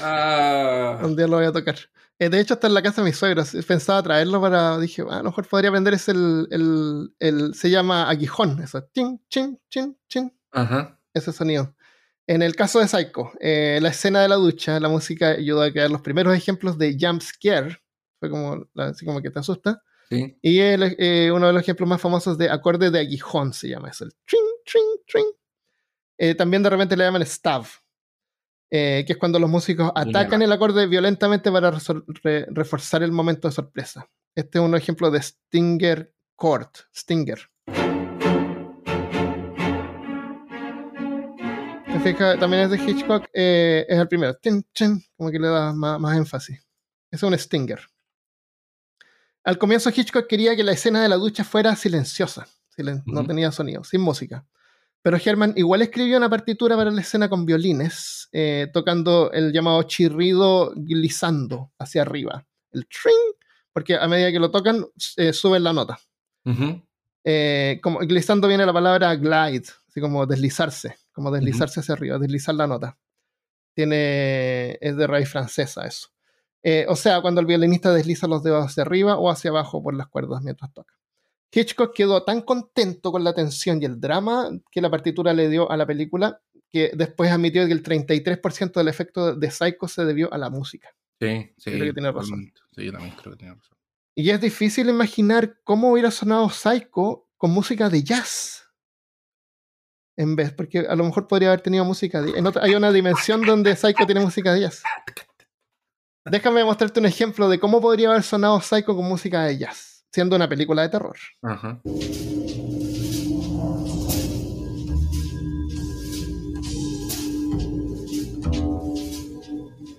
Ah. 0.00 1.00
Un 1.02 1.16
día 1.16 1.26
lo 1.26 1.36
voy 1.36 1.46
a 1.46 1.52
tocar. 1.52 1.76
Eh, 2.20 2.28
de 2.28 2.40
hecho, 2.40 2.54
está 2.54 2.66
en 2.66 2.74
la 2.74 2.82
casa 2.82 3.00
de 3.00 3.08
mis 3.08 3.16
suegros. 3.16 3.52
Pensaba 3.66 4.02
traerlo 4.02 4.40
para. 4.40 4.78
Dije, 4.78 5.02
ah, 5.08 5.16
a 5.16 5.18
lo 5.18 5.24
mejor 5.24 5.46
podría 5.46 5.70
vender 5.70 5.94
ese. 5.94 6.12
El, 6.12 7.14
el, 7.18 7.54
se 7.54 7.70
llama 7.70 8.08
aguijón. 8.08 8.60
Eso. 8.62 8.88
Chin, 8.92 9.20
chin, 9.28 9.58
chin, 9.68 9.96
chin. 10.08 10.36
Ajá. 10.50 10.98
Ese 11.14 11.32
sonido. 11.32 11.74
En 12.26 12.42
el 12.42 12.54
caso 12.56 12.80
de 12.80 12.88
Psycho, 12.88 13.30
eh, 13.40 13.78
la 13.80 13.88
escena 13.88 14.20
de 14.20 14.28
la 14.28 14.34
ducha, 14.34 14.78
la 14.80 14.88
música 14.88 15.30
ayuda 15.30 15.66
a 15.66 15.72
crear 15.72 15.90
los 15.90 16.02
primeros 16.02 16.36
ejemplos 16.36 16.76
de 16.76 16.96
jump 17.00 17.22
scare. 17.22 17.78
Fue 18.20 18.28
como, 18.28 18.66
así 18.76 19.06
como 19.06 19.22
que 19.22 19.30
te 19.30 19.38
asusta. 19.38 19.82
Sí. 20.10 20.36
Y 20.42 20.58
el, 20.58 20.96
eh, 20.98 21.30
uno 21.32 21.46
de 21.46 21.52
los 21.52 21.62
ejemplos 21.62 21.88
más 21.88 22.00
famosos 22.00 22.36
de 22.36 22.50
acorde 22.50 22.90
de 22.90 22.98
aguijón 22.98 23.52
se 23.52 23.68
llama 23.68 23.90
eso. 23.90 24.04
El 24.04 24.12
tring, 24.26 24.42
tring, 24.64 25.26
tring. 26.16 26.36
también 26.36 26.62
de 26.62 26.70
repente 26.70 26.96
le 26.96 27.04
llaman 27.04 27.24
stab 27.24 27.64
eh, 28.70 29.04
que 29.06 29.14
es 29.14 29.18
cuando 29.18 29.38
los 29.38 29.48
músicos 29.48 29.90
atacan 29.94 30.42
el 30.42 30.52
acorde 30.52 30.86
violentamente 30.86 31.50
para 31.50 31.72
reforzar 32.50 33.02
el 33.02 33.12
momento 33.12 33.48
de 33.48 33.52
sorpresa. 33.52 34.08
Este 34.34 34.58
es 34.58 34.64
un 34.64 34.74
ejemplo 34.74 35.10
de 35.10 35.22
Stinger 35.22 36.14
Chord, 36.36 36.70
Stinger. 36.94 37.50
También 42.38 42.62
es 42.62 42.70
de 42.70 42.78
Hitchcock, 42.78 43.28
eh, 43.34 43.84
es 43.88 43.98
el 43.98 44.08
primero, 44.08 44.38
como 45.16 45.30
que 45.30 45.38
le 45.38 45.48
da 45.48 45.72
más, 45.74 46.16
énfasis. 46.16 46.58
Es 47.10 47.22
un 47.22 47.36
Stinger. 47.36 47.80
Al 49.44 49.58
comienzo 49.58 49.90
Hitchcock 49.90 50.26
quería 50.26 50.56
que 50.56 50.64
la 50.64 50.72
escena 50.72 51.02
de 51.02 51.08
la 51.08 51.16
ducha 51.16 51.44
fuera 51.44 51.74
silenciosa, 51.76 52.46
no 53.04 53.26
tenía 53.26 53.52
sonido, 53.52 53.84
sin 53.84 54.00
música. 54.00 54.46
Pero 55.08 55.22
Herman 55.24 55.54
igual 55.56 55.80
escribió 55.80 56.18
una 56.18 56.28
partitura 56.28 56.76
para 56.76 56.90
la 56.90 57.00
escena 57.00 57.30
con 57.30 57.46
violines, 57.46 58.28
eh, 58.30 58.68
tocando 58.74 59.32
el 59.32 59.54
llamado 59.54 59.82
chirrido 59.84 60.74
glissando 60.76 61.72
hacia 61.78 62.02
arriba. 62.02 62.46
El 62.72 62.86
tring, 62.86 63.34
porque 63.72 63.96
a 63.96 64.06
medida 64.06 64.30
que 64.30 64.38
lo 64.38 64.50
tocan, 64.50 64.84
eh, 65.16 65.32
suben 65.32 65.64
la 65.64 65.72
nota. 65.72 65.98
Eh, 67.24 67.80
como 67.82 68.00
glissando 68.00 68.48
viene 68.48 68.66
la 68.66 68.72
palabra 68.74 69.14
glide, 69.14 69.64
así 69.88 69.98
como 69.98 70.26
deslizarse, 70.26 70.98
como 71.10 71.30
deslizarse 71.30 71.80
hacia 71.80 71.94
arriba, 71.94 72.18
deslizar 72.18 72.54
la 72.54 72.66
nota. 72.66 72.98
Tiene, 73.74 74.76
es 74.78 74.94
de 74.94 75.06
raíz 75.06 75.30
francesa 75.30 75.86
eso. 75.86 76.08
Eh, 76.62 76.84
o 76.86 76.96
sea, 76.96 77.22
cuando 77.22 77.40
el 77.40 77.46
violinista 77.46 77.94
desliza 77.94 78.26
los 78.26 78.42
dedos 78.42 78.66
hacia 78.66 78.82
arriba 78.82 79.16
o 79.16 79.30
hacia 79.30 79.52
abajo 79.52 79.82
por 79.82 79.94
las 79.94 80.08
cuerdas 80.08 80.42
mientras 80.42 80.70
toca. 80.74 80.97
Hitchcock 81.50 81.94
quedó 81.94 82.24
tan 82.24 82.42
contento 82.42 83.10
con 83.10 83.24
la 83.24 83.34
tensión 83.34 83.80
y 83.80 83.86
el 83.86 84.00
drama 84.00 84.50
que 84.70 84.80
la 84.80 84.90
partitura 84.90 85.32
le 85.32 85.48
dio 85.48 85.70
a 85.70 85.76
la 85.76 85.86
película 85.86 86.40
que 86.70 86.92
después 86.94 87.30
admitió 87.30 87.66
que 87.66 87.72
el 87.72 87.82
33% 87.82 88.72
del 88.72 88.88
efecto 88.88 89.34
de 89.34 89.50
Psycho 89.50 89.88
se 89.88 90.04
debió 90.04 90.32
a 90.32 90.38
la 90.38 90.50
música. 90.50 90.94
Sí, 91.20 91.52
sí. 91.56 91.70
Creo 91.70 91.86
que 91.86 91.92
tiene 91.94 92.12
razón. 92.12 92.52
Sí, 92.74 92.84
yo 92.84 92.92
también 92.92 93.14
creo 93.16 93.32
que 93.32 93.38
tiene 93.38 93.54
razón. 93.54 93.76
Y 94.14 94.30
es 94.30 94.40
difícil 94.40 94.88
imaginar 94.88 95.60
cómo 95.64 95.92
hubiera 95.92 96.10
sonado 96.10 96.50
Psycho 96.50 97.28
con 97.36 97.50
música 97.52 97.88
de 97.88 98.02
jazz. 98.02 98.68
En 100.16 100.34
vez, 100.34 100.52
porque 100.52 100.80
a 100.80 100.96
lo 100.96 101.04
mejor 101.04 101.28
podría 101.28 101.48
haber 101.48 101.60
tenido 101.60 101.84
música 101.84 102.20
de 102.20 102.32
Hay 102.60 102.74
una 102.74 102.90
dimensión 102.90 103.42
donde 103.42 103.76
Psycho 103.76 104.04
tiene 104.04 104.20
música 104.20 104.52
de 104.52 104.62
jazz. 104.62 104.82
Déjame 106.24 106.64
mostrarte 106.64 107.00
un 107.00 107.06
ejemplo 107.06 107.48
de 107.48 107.58
cómo 107.60 107.80
podría 107.80 108.10
haber 108.10 108.24
sonado 108.24 108.60
Psycho 108.60 108.94
con 108.96 109.04
música 109.04 109.44
de 109.44 109.58
jazz, 109.58 109.97
siendo 110.12 110.36
una 110.36 110.48
película 110.48 110.82
de 110.82 110.88
terror. 110.88 111.16
Ajá. 111.42 111.80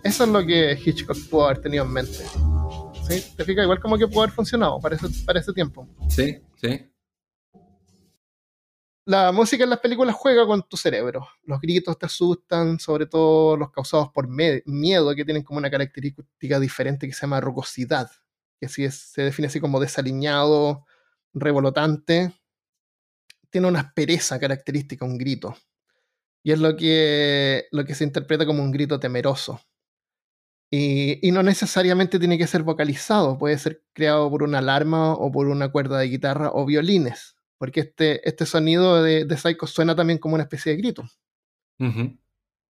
Eso 0.04 0.24
es 0.24 0.30
lo 0.30 0.45
que 0.45 0.80
Hitchcock 0.84 1.17
pudo 1.30 1.45
haber 1.45 1.62
tenido 1.62 1.86
en 1.86 1.91
mente. 1.91 2.26
¿Sí? 3.08 3.24
¿Te 3.36 3.43
fijas? 3.43 3.63
Igual 3.63 3.80
como 3.80 3.98
que 3.98 4.08
pudo 4.08 4.22
haber 4.24 4.34
funcionado 4.34 4.80
para 4.80 4.95
ese, 4.95 5.08
para 5.26 5.39
ese 5.39 5.54
tiempo. 5.54 5.88
Sí, 6.10 6.41
sí. 6.56 6.89
La 9.06 9.32
música 9.32 9.63
en 9.63 9.72
las 9.72 9.80
películas 9.80 10.15
juega 10.15 10.45
con 10.45 10.62
tu 10.67 10.78
cerebro. 10.78 11.28
Los 11.43 11.60
gritos 11.60 11.98
te 11.98 12.06
asustan, 12.06 12.80
sobre 12.80 13.08
todo 13.08 13.58
los 13.58 13.72
causados 13.72 14.10
por 14.10 14.28
miedo, 14.28 15.15
que 15.15 15.26
tienen 15.26 15.41
como 15.43 15.58
una 15.58 15.72
característica 15.72 16.60
diferente 16.60 17.08
que 17.08 17.13
se 17.13 17.22
llama 17.22 17.41
rugosidad, 17.41 18.10
que 18.60 18.67
así 18.67 18.89
se 18.91 19.24
define 19.24 19.48
así 19.48 19.60
como 19.60 19.80
desaliñado, 19.80 20.86
revolotante. 21.34 22.34
Tiene 23.50 23.67
una 23.67 23.80
aspereza 23.80 24.39
característica, 24.39 25.06
un 25.06 25.17
grito. 25.17 25.56
Y 26.43 26.52
es 26.52 26.60
lo 26.60 26.76
que, 26.76 27.67
lo 27.72 27.86
que 27.86 27.95
se 27.95 28.04
interpreta 28.04 28.45
como 28.45 28.63
un 28.63 28.72
grito 28.72 29.00
temeroso. 29.00 29.62
Y, 30.72 31.32
no 31.32 31.41
necesariamente 31.41 32.19
tiene 32.19 32.38
que 32.38 32.45
ser 32.45 32.62
vocalizado, 32.62 33.39
puede 33.39 33.58
ser 33.58 33.84
creado 33.93 34.30
por 34.30 34.43
una 34.43 34.60
alarma 34.60 35.13
o 35.13 35.32
por 35.32 35.48
una 35.48 35.72
cuerda 35.72 35.98
de 35.98 36.08
guitarra 36.08 36.52
o 36.54 36.63
violines, 36.63 37.36
porque 37.58 37.80
este, 37.80 38.28
este 38.28 38.45
sonido 38.45 39.02
de, 39.02 39.26
de 39.26 39.38
Psycho 39.38 39.65
suena 39.65 39.95
también 39.95 40.19
como 40.19 40.36
una 40.36 40.43
especie 40.43 40.72
de 40.72 40.78
grito. 40.78 41.10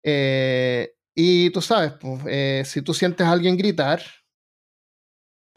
Eh, 0.04 0.94
y 1.16 1.50
tú 1.50 1.62
sabes, 1.62 1.94
pues, 2.00 2.22
eh, 2.28 2.64
si 2.66 2.84
tú 2.84 2.94
sientes 2.94 3.26
a 3.26 3.32
alguien 3.32 3.58
gritar, 3.58 4.02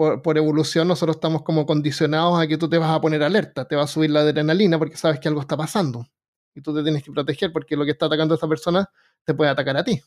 por, 0.02 0.20
por, 0.20 0.36
evolución 0.36 0.88
nosotros 0.88 1.16
estamos 1.16 1.42
como 1.42 1.64
condicionados 1.64 2.40
a 2.40 2.48
que 2.48 2.58
tú 2.58 2.68
te 2.68 2.76
vas 2.76 2.90
a 2.90 3.00
poner 3.00 3.22
alerta, 3.22 3.68
te 3.68 3.76
va 3.76 3.84
a 3.84 3.86
subir 3.86 4.10
la 4.10 4.20
adrenalina 4.20 4.76
porque 4.76 4.96
sabes 4.96 5.20
que 5.20 5.28
algo 5.28 5.40
está 5.40 5.56
pasando. 5.56 6.08
Y 6.56 6.60
tú 6.60 6.74
te 6.74 6.82
tienes 6.82 7.04
que 7.04 7.12
proteger 7.12 7.52
porque 7.52 7.76
lo 7.76 7.84
que 7.84 7.92
está 7.92 8.06
atacando 8.06 8.34
a 8.34 8.36
esta 8.36 8.48
persona 8.48 8.90
te 9.24 9.32
puede 9.32 9.50
atacar 9.50 9.76
a 9.76 9.84
ti. 9.84 10.00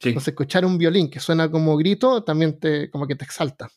Entonces, 0.00 0.28
escuchar 0.28 0.64
un 0.64 0.78
violín 0.78 1.10
que 1.10 1.20
suena 1.20 1.50
como 1.50 1.76
grito 1.76 2.24
también 2.24 2.58
te, 2.58 2.90
como 2.90 3.06
que 3.06 3.14
te 3.14 3.24
exalta. 3.24 3.68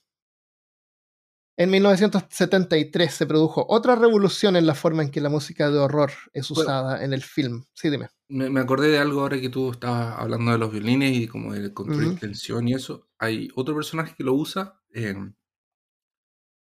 En 1.57 1.69
1973 1.69 3.13
se 3.13 3.25
produjo 3.25 3.65
otra 3.69 3.95
revolución 3.95 4.55
en 4.55 4.65
la 4.65 4.73
forma 4.73 5.03
en 5.03 5.11
que 5.11 5.21
la 5.21 5.29
música 5.29 5.69
de 5.69 5.79
horror 5.79 6.11
es 6.33 6.49
usada 6.49 7.03
en 7.03 7.13
el 7.13 7.23
film. 7.23 7.65
Sí, 7.73 7.89
dime. 7.89 8.09
Me, 8.27 8.59
acordé 8.59 8.89
de 8.89 8.97
algo 8.97 9.21
ahora 9.21 9.39
que 9.39 9.49
tú 9.49 9.71
estabas 9.71 10.15
hablando 10.17 10.51
de 10.51 10.57
los 10.57 10.71
violines 10.71 11.15
y 11.15 11.27
como 11.27 11.53
de 11.53 11.73
control 11.73 12.15
de 12.15 12.19
tensión 12.19 12.67
y 12.67 12.73
eso. 12.73 13.07
Hay 13.19 13.49
otro 13.55 13.75
personaje 13.75 14.15
que 14.17 14.23
lo 14.23 14.33
usa, 14.33 14.81
em, 14.95 15.33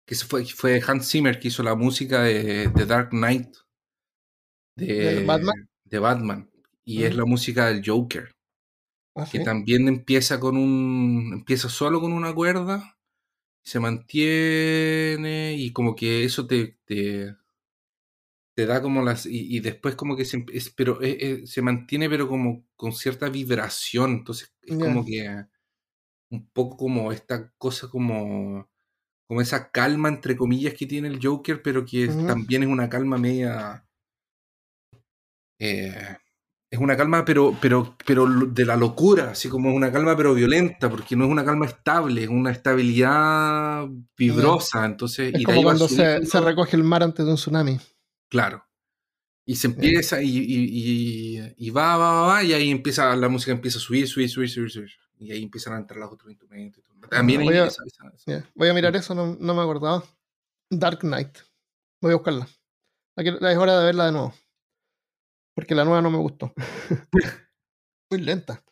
que 0.06 0.14
fue, 0.16 0.44
fue 0.46 0.82
Hans 0.86 1.08
Zimmer, 1.08 1.38
que 1.38 1.48
hizo 1.48 1.62
la 1.62 1.74
música 1.74 2.22
de, 2.22 2.70
The 2.74 2.86
Dark 2.86 3.10
Knight. 3.10 3.54
De, 4.74 5.24
Batman? 5.24 5.68
De 5.84 5.98
Batman. 5.98 6.50
Y 6.84 7.04
es 7.04 7.14
la 7.14 7.24
música 7.24 7.66
del 7.66 7.82
Joker. 7.84 8.34
Ah, 9.14 9.28
que 9.30 9.40
también 9.40 9.88
empieza 9.88 10.40
con 10.40 10.56
un. 10.56 11.30
empieza 11.34 11.68
solo 11.68 12.00
con 12.00 12.12
una 12.14 12.34
cuerda, 12.34 12.98
se 13.62 13.78
mantiene, 13.78 15.54
y 15.56 15.70
como 15.72 15.94
que 15.94 16.24
eso 16.24 16.46
te. 16.46 16.78
te, 16.86 17.36
da 18.56 18.80
como 18.80 19.02
las. 19.02 19.26
Y, 19.26 19.60
después 19.60 19.96
como 19.96 20.16
que 20.16 20.24
se, 20.24 20.44
pero, 20.74 21.02
eh, 21.02 21.18
eh, 21.20 21.46
se 21.46 21.60
mantiene, 21.60 22.08
pero 22.08 22.26
como 22.26 22.66
con 22.74 22.92
cierta 22.92 23.28
vibración. 23.28 24.12
Entonces 24.12 24.54
es 24.62 24.78
como 24.78 25.04
que. 25.04 25.44
Un 26.32 26.48
poco 26.50 26.76
como 26.76 27.12
esta 27.12 27.52
cosa 27.58 27.88
como. 27.88 28.68
como 29.28 29.40
esa 29.40 29.70
calma 29.70 30.08
entre 30.08 30.36
comillas 30.36 30.74
que 30.74 30.86
tiene 30.86 31.08
el 31.08 31.20
Joker, 31.22 31.62
pero 31.62 31.84
que 31.84 32.08
también 32.08 32.62
es 32.64 32.68
una 32.68 32.88
calma 32.88 33.18
media. 33.18 33.86
Eh, 35.60 36.16
es 36.70 36.78
una 36.78 36.96
calma, 36.96 37.22
pero, 37.22 37.54
pero, 37.60 37.96
pero 38.06 38.26
de 38.26 38.64
la 38.64 38.76
locura, 38.76 39.32
así 39.32 39.50
como 39.50 39.68
es 39.68 39.76
una 39.76 39.92
calma, 39.92 40.16
pero 40.16 40.32
violenta, 40.32 40.88
porque 40.88 41.14
no 41.14 41.26
es 41.26 41.30
una 41.30 41.44
calma 41.44 41.66
estable, 41.66 42.22
es 42.22 42.30
una 42.30 42.50
estabilidad 42.50 43.86
vibrosa. 44.16 44.86
Entonces, 44.86 45.34
es 45.34 45.44
como 45.44 45.62
cuando 45.62 45.86
se, 45.86 46.18
recoge 46.40 46.76
el 46.76 46.82
mar 46.82 47.02
antes 47.02 47.26
de 47.26 47.30
un 47.30 47.36
tsunami. 47.36 47.78
Claro. 48.30 48.64
Y 49.44 49.56
se 49.56 49.66
empieza 49.66 50.22
y, 50.22 51.70
va, 51.70 51.98
va, 51.98 52.12
va, 52.12 52.26
va, 52.26 52.42
y 52.42 52.54
ahí 52.54 52.70
empieza, 52.70 53.14
la 53.16 53.28
música 53.28 53.52
empieza 53.52 53.76
a 53.76 53.82
subir, 53.82 54.08
subir, 54.08 54.30
subir, 54.30 54.48
subir, 54.48 54.70
subir. 54.70 55.01
Y 55.22 55.30
ahí 55.30 55.42
empiezan 55.44 55.74
a 55.74 55.76
entrar 55.78 56.00
los 56.00 56.12
otros 56.12 56.30
instrumentos. 56.30 56.82
También 57.08 57.44
voy, 57.44 57.56
a, 57.56 57.68
voy 58.54 58.68
a 58.68 58.74
mirar 58.74 58.96
eso, 58.96 59.14
no, 59.14 59.36
no, 59.38 59.54
me 59.54 59.62
acordaba. 59.62 60.02
Dark 60.68 61.00
Knight. 61.00 61.38
Voy 62.00 62.12
a 62.12 62.16
buscarla. 62.16 62.48
Es 63.16 63.56
hora 63.56 63.78
de 63.78 63.84
verla 63.84 64.06
de 64.06 64.12
nuevo. 64.12 64.34
Porque 65.54 65.74
la 65.74 65.84
nueva 65.84 66.02
no 66.02 66.10
me 66.10 66.18
gustó. 66.18 66.52
muy 68.10 68.20
lenta 68.20 68.64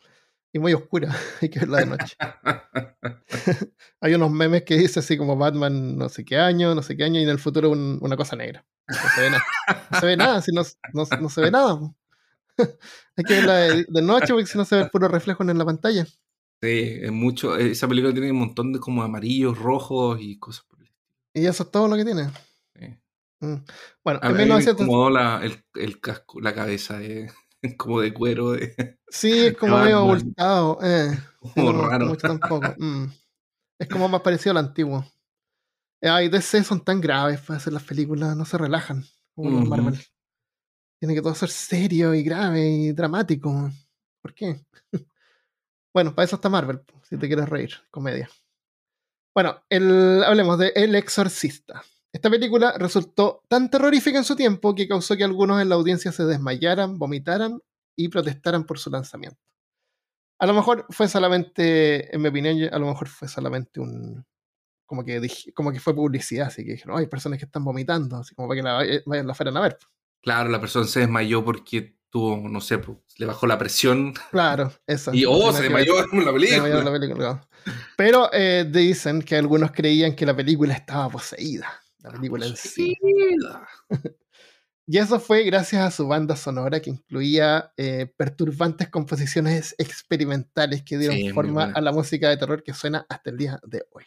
y 0.52 0.58
muy 0.58 0.74
oscura. 0.74 1.14
Hay 1.40 1.48
que 1.48 1.60
verla 1.60 1.78
de 1.78 1.86
noche. 1.86 2.16
Hay 4.00 4.14
unos 4.14 4.30
memes 4.30 4.64
que 4.64 4.76
dice 4.76 5.00
así 5.00 5.16
como 5.16 5.36
Batman 5.36 5.96
no 5.96 6.08
sé 6.08 6.24
qué 6.24 6.38
año, 6.38 6.74
no 6.74 6.82
sé 6.82 6.96
qué 6.96 7.04
año, 7.04 7.20
y 7.20 7.24
en 7.24 7.28
el 7.28 7.38
futuro 7.38 7.70
una 7.70 8.16
cosa 8.16 8.34
negra. 8.34 8.66
No 8.88 8.96
se 9.14 9.20
ve 9.20 9.30
nada. 9.30 9.44
No 9.90 10.00
se 10.00 10.06
ve 10.06 10.16
nada, 10.16 10.42
si 10.42 10.52
no, 10.52 10.62
no, 10.92 11.28
se 11.28 11.40
ve 11.40 11.50
nada. 11.50 11.78
Hay 13.16 13.24
que 13.24 13.34
verla 13.34 13.54
de, 13.56 14.02
noche 14.02 14.32
porque 14.32 14.46
si 14.46 14.58
no 14.58 14.64
se 14.64 14.76
ve 14.76 14.82
el 14.82 14.90
puro 14.90 15.06
reflejo 15.08 15.42
en 15.42 15.56
la 15.56 15.64
pantalla. 15.64 16.06
Sí, 16.62 16.98
es 17.00 17.12
mucho. 17.12 17.56
Esa 17.56 17.88
película 17.88 18.12
tiene 18.12 18.30
un 18.30 18.38
montón 18.38 18.72
de 18.72 18.80
como 18.80 19.02
amarillos, 19.02 19.58
rojos 19.58 20.18
y 20.20 20.38
cosas 20.38 20.64
por 20.66 20.80
el 20.82 20.90
Y 21.34 21.46
eso 21.46 21.62
es 21.62 21.70
todo 21.70 21.88
lo 21.88 21.96
que 21.96 22.04
tiene. 22.04 22.30
Mm. 23.40 23.56
Bueno, 24.04 24.20
en 24.22 24.36
1900... 24.36 25.12
la, 25.12 25.40
el, 25.42 25.64
el, 25.74 26.00
casco, 26.00 26.40
la 26.40 26.54
cabeza 26.54 26.98
de, 26.98 27.32
como 27.78 28.00
de 28.00 28.12
cuero. 28.12 28.52
De, 28.52 28.98
sí, 29.08 29.46
es 29.46 29.56
como 29.56 29.78
medio 29.78 29.98
abultado. 29.98 30.78
Eh. 30.82 31.18
Como 31.54 31.72
no, 31.72 31.88
raro. 31.88 32.06
Mucho 32.08 32.28
tampoco. 32.28 32.74
Mm. 32.76 33.06
Es 33.78 33.88
como 33.88 34.10
más 34.10 34.20
parecido 34.20 34.50
al 34.50 34.58
antiguo. 34.58 35.06
Ay, 36.02 36.28
DC 36.28 36.62
son 36.64 36.84
tan 36.84 37.00
graves 37.00 37.40
para 37.40 37.56
hacer 37.56 37.72
las 37.72 37.82
películas, 37.82 38.36
no 38.36 38.44
se 38.44 38.58
relajan 38.58 39.06
como 39.34 39.62
Marvel. 39.62 39.98
Tiene 40.98 41.14
que 41.14 41.22
todo 41.22 41.34
ser 41.34 41.48
serio 41.48 42.14
y 42.14 42.22
grave 42.22 42.68
y 42.68 42.92
dramático. 42.92 43.70
¿Por 44.20 44.34
qué? 44.34 44.60
Bueno, 45.92 46.14
para 46.14 46.24
eso 46.24 46.36
está 46.36 46.48
Marvel, 46.48 46.80
si 47.02 47.16
te 47.16 47.26
quieres 47.26 47.48
reír, 47.48 47.72
comedia. 47.90 48.28
Bueno, 49.34 49.62
el, 49.68 50.22
hablemos 50.24 50.58
de 50.58 50.72
El 50.74 50.94
Exorcista. 50.94 51.82
Esta 52.12 52.28
película 52.28 52.74
resultó 52.76 53.42
tan 53.48 53.70
terrorífica 53.70 54.18
en 54.18 54.24
su 54.24 54.34
tiempo 54.34 54.74
que 54.74 54.88
causó 54.88 55.16
que 55.16 55.24
algunos 55.24 55.62
en 55.62 55.68
la 55.68 55.76
audiencia 55.76 56.10
se 56.10 56.24
desmayaran, 56.24 56.98
vomitaran 56.98 57.60
y 57.96 58.08
protestaran 58.08 58.64
por 58.64 58.78
su 58.78 58.90
lanzamiento. 58.90 59.40
A 60.40 60.46
lo 60.46 60.54
mejor 60.54 60.86
fue 60.90 61.06
solamente, 61.06 62.14
en 62.14 62.22
mi 62.22 62.28
opinión, 62.28 62.72
a 62.72 62.78
lo 62.78 62.86
mejor 62.86 63.08
fue 63.08 63.28
solamente 63.28 63.78
un. 63.78 64.24
Como 64.86 65.04
que, 65.04 65.20
como 65.54 65.70
que 65.70 65.78
fue 65.78 65.94
publicidad, 65.94 66.48
así 66.48 66.64
que 66.64 66.72
dijeron, 66.72 66.98
hay 66.98 67.06
personas 67.06 67.38
que 67.38 67.44
están 67.44 67.62
vomitando, 67.62 68.16
así 68.16 68.34
como 68.34 68.48
para 68.48 68.58
que 68.58 68.62
la, 68.64 68.84
eh, 68.84 69.02
vayan 69.06 69.28
la 69.28 69.34
fueran 69.34 69.56
a 69.56 69.60
ver. 69.60 69.78
Claro, 70.20 70.48
la 70.50 70.60
persona 70.60 70.86
se 70.86 71.00
desmayó 71.00 71.44
porque 71.44 71.96
tuvo, 72.10 72.48
no 72.48 72.60
sé, 72.60 72.80
le 73.16 73.26
bajó 73.26 73.46
la 73.46 73.58
presión. 73.58 74.14
Claro, 74.30 74.72
eso. 74.86 75.12
Y 75.14 75.24
oh, 75.26 75.52
se 75.52 75.62
desmayó 75.62 75.94
en 76.12 76.24
la 76.24 76.32
película. 76.32 76.82
la 76.82 76.92
película 76.92 77.48
Pero 77.96 78.30
eh, 78.32 78.66
dicen 78.68 79.22
que 79.22 79.36
algunos 79.36 79.72
creían 79.72 80.14
que 80.14 80.26
la 80.26 80.36
película 80.36 80.74
estaba 80.74 81.08
poseída 81.08 81.80
la 82.02 82.10
película 82.12 82.46
en 82.46 82.56
sí. 82.56 82.96
y 84.86 84.98
eso 84.98 85.20
fue 85.20 85.44
gracias 85.44 85.82
a 85.82 85.90
su 85.90 86.06
banda 86.06 86.36
sonora 86.36 86.80
que 86.80 86.90
incluía 86.90 87.72
eh, 87.76 88.12
perturbantes 88.16 88.88
composiciones 88.88 89.74
experimentales 89.78 90.82
que 90.82 90.98
dieron 90.98 91.34
forma 91.34 91.72
a 91.74 91.80
la 91.80 91.92
música 91.92 92.28
de 92.28 92.36
terror 92.36 92.62
que 92.62 92.74
suena 92.74 93.06
hasta 93.08 93.30
el 93.30 93.36
día 93.36 93.60
de 93.64 93.86
hoy. 93.92 94.04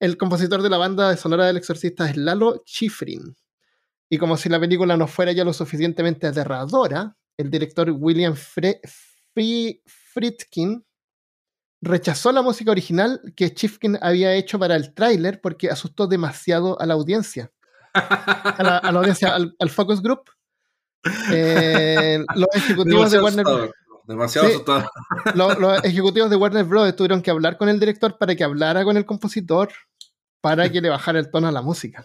El 0.00 0.16
compositor 0.16 0.62
de 0.62 0.70
la 0.70 0.76
banda 0.76 1.16
sonora 1.16 1.46
del 1.46 1.56
exorcista 1.56 2.08
es 2.08 2.16
Lalo 2.16 2.62
Schifrin. 2.66 3.36
Y 4.10 4.18
como 4.18 4.36
si 4.36 4.48
la 4.48 4.58
película 4.58 4.96
no 4.96 5.06
fuera 5.06 5.32
ya 5.32 5.44
lo 5.44 5.52
suficientemente 5.52 6.26
aterradora, 6.26 7.16
el 7.36 7.50
director 7.50 7.90
William 7.90 8.34
Friedkin 9.34 10.84
rechazó 11.80 12.32
la 12.32 12.42
música 12.42 12.70
original 12.70 13.20
que 13.36 13.54
Chifkin 13.54 13.98
había 14.00 14.34
hecho 14.34 14.58
para 14.58 14.74
el 14.76 14.94
tráiler 14.94 15.40
porque 15.40 15.70
asustó 15.70 16.06
demasiado 16.06 16.80
a 16.80 16.86
la 16.86 16.94
audiencia. 16.94 17.52
A 17.94 18.62
la, 18.62 18.78
audiencia, 18.98 19.34
al, 19.34 19.70
focus 19.70 20.02
group. 20.02 20.22
Eh, 21.32 22.18
los 22.34 22.48
ejecutivos 22.54 23.12
de 23.12 23.22
Warner 23.22 23.46
Demasiado 24.08 24.48
asustado. 24.48 24.90
Los, 25.34 25.84
ejecutivos 25.84 26.30
de 26.30 26.36
Warner 26.36 26.64
Bros. 26.64 26.96
tuvieron 26.96 27.20
que 27.20 27.30
hablar 27.30 27.58
con 27.58 27.68
el 27.68 27.78
director 27.78 28.16
para 28.16 28.34
que 28.34 28.42
hablara 28.42 28.82
con 28.82 28.96
el 28.96 29.04
compositor 29.04 29.68
para 30.40 30.70
que 30.70 30.80
le 30.80 30.88
bajara 30.88 31.18
el 31.18 31.30
tono 31.30 31.46
a 31.46 31.52
la 31.52 31.60
música. 31.60 32.04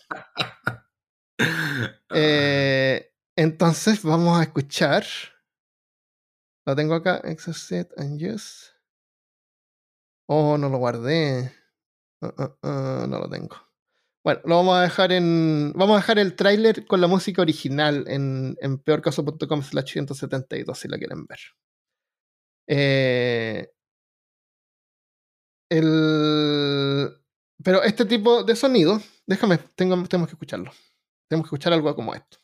Eh, 2.15 3.11
entonces 3.35 4.03
vamos 4.03 4.39
a 4.39 4.43
escuchar. 4.43 5.03
Lo 6.65 6.75
tengo 6.75 6.93
acá. 6.93 7.17
Exit 7.23 7.87
and 7.97 8.21
use. 8.21 8.71
Oh, 10.27 10.57
no 10.57 10.69
lo 10.69 10.77
guardé. 10.77 11.51
Uh, 12.21 12.27
uh, 12.27 12.67
uh, 12.67 13.07
no 13.07 13.19
lo 13.19 13.29
tengo. 13.29 13.55
Bueno, 14.23 14.41
lo 14.45 14.55
vamos 14.57 14.77
a 14.77 14.81
dejar 14.83 15.11
en. 15.11 15.73
Vamos 15.75 15.95
a 15.95 15.99
dejar 16.01 16.19
el 16.19 16.35
tráiler 16.35 16.85
con 16.85 17.01
la 17.01 17.07
música 17.07 17.41
original 17.41 18.05
en, 18.07 18.55
en 18.61 18.77
peorcaso.com 18.77 19.61
slash 19.63 19.93
172 19.93 20.77
si 20.79 20.87
la 20.87 20.97
quieren 20.97 21.25
ver. 21.25 21.39
Eh, 22.67 23.69
el, 25.69 27.09
pero 27.63 27.83
este 27.83 28.05
tipo 28.05 28.43
de 28.43 28.55
sonido, 28.55 29.01
déjame, 29.25 29.57
tengo, 29.75 30.01
tenemos 30.07 30.29
que 30.29 30.35
escucharlo. 30.35 30.71
Tenemos 31.33 31.49
que 31.49 31.55
escuchar 31.55 31.73
algo 31.73 31.95
como 31.95 32.13
esto. 32.13 32.37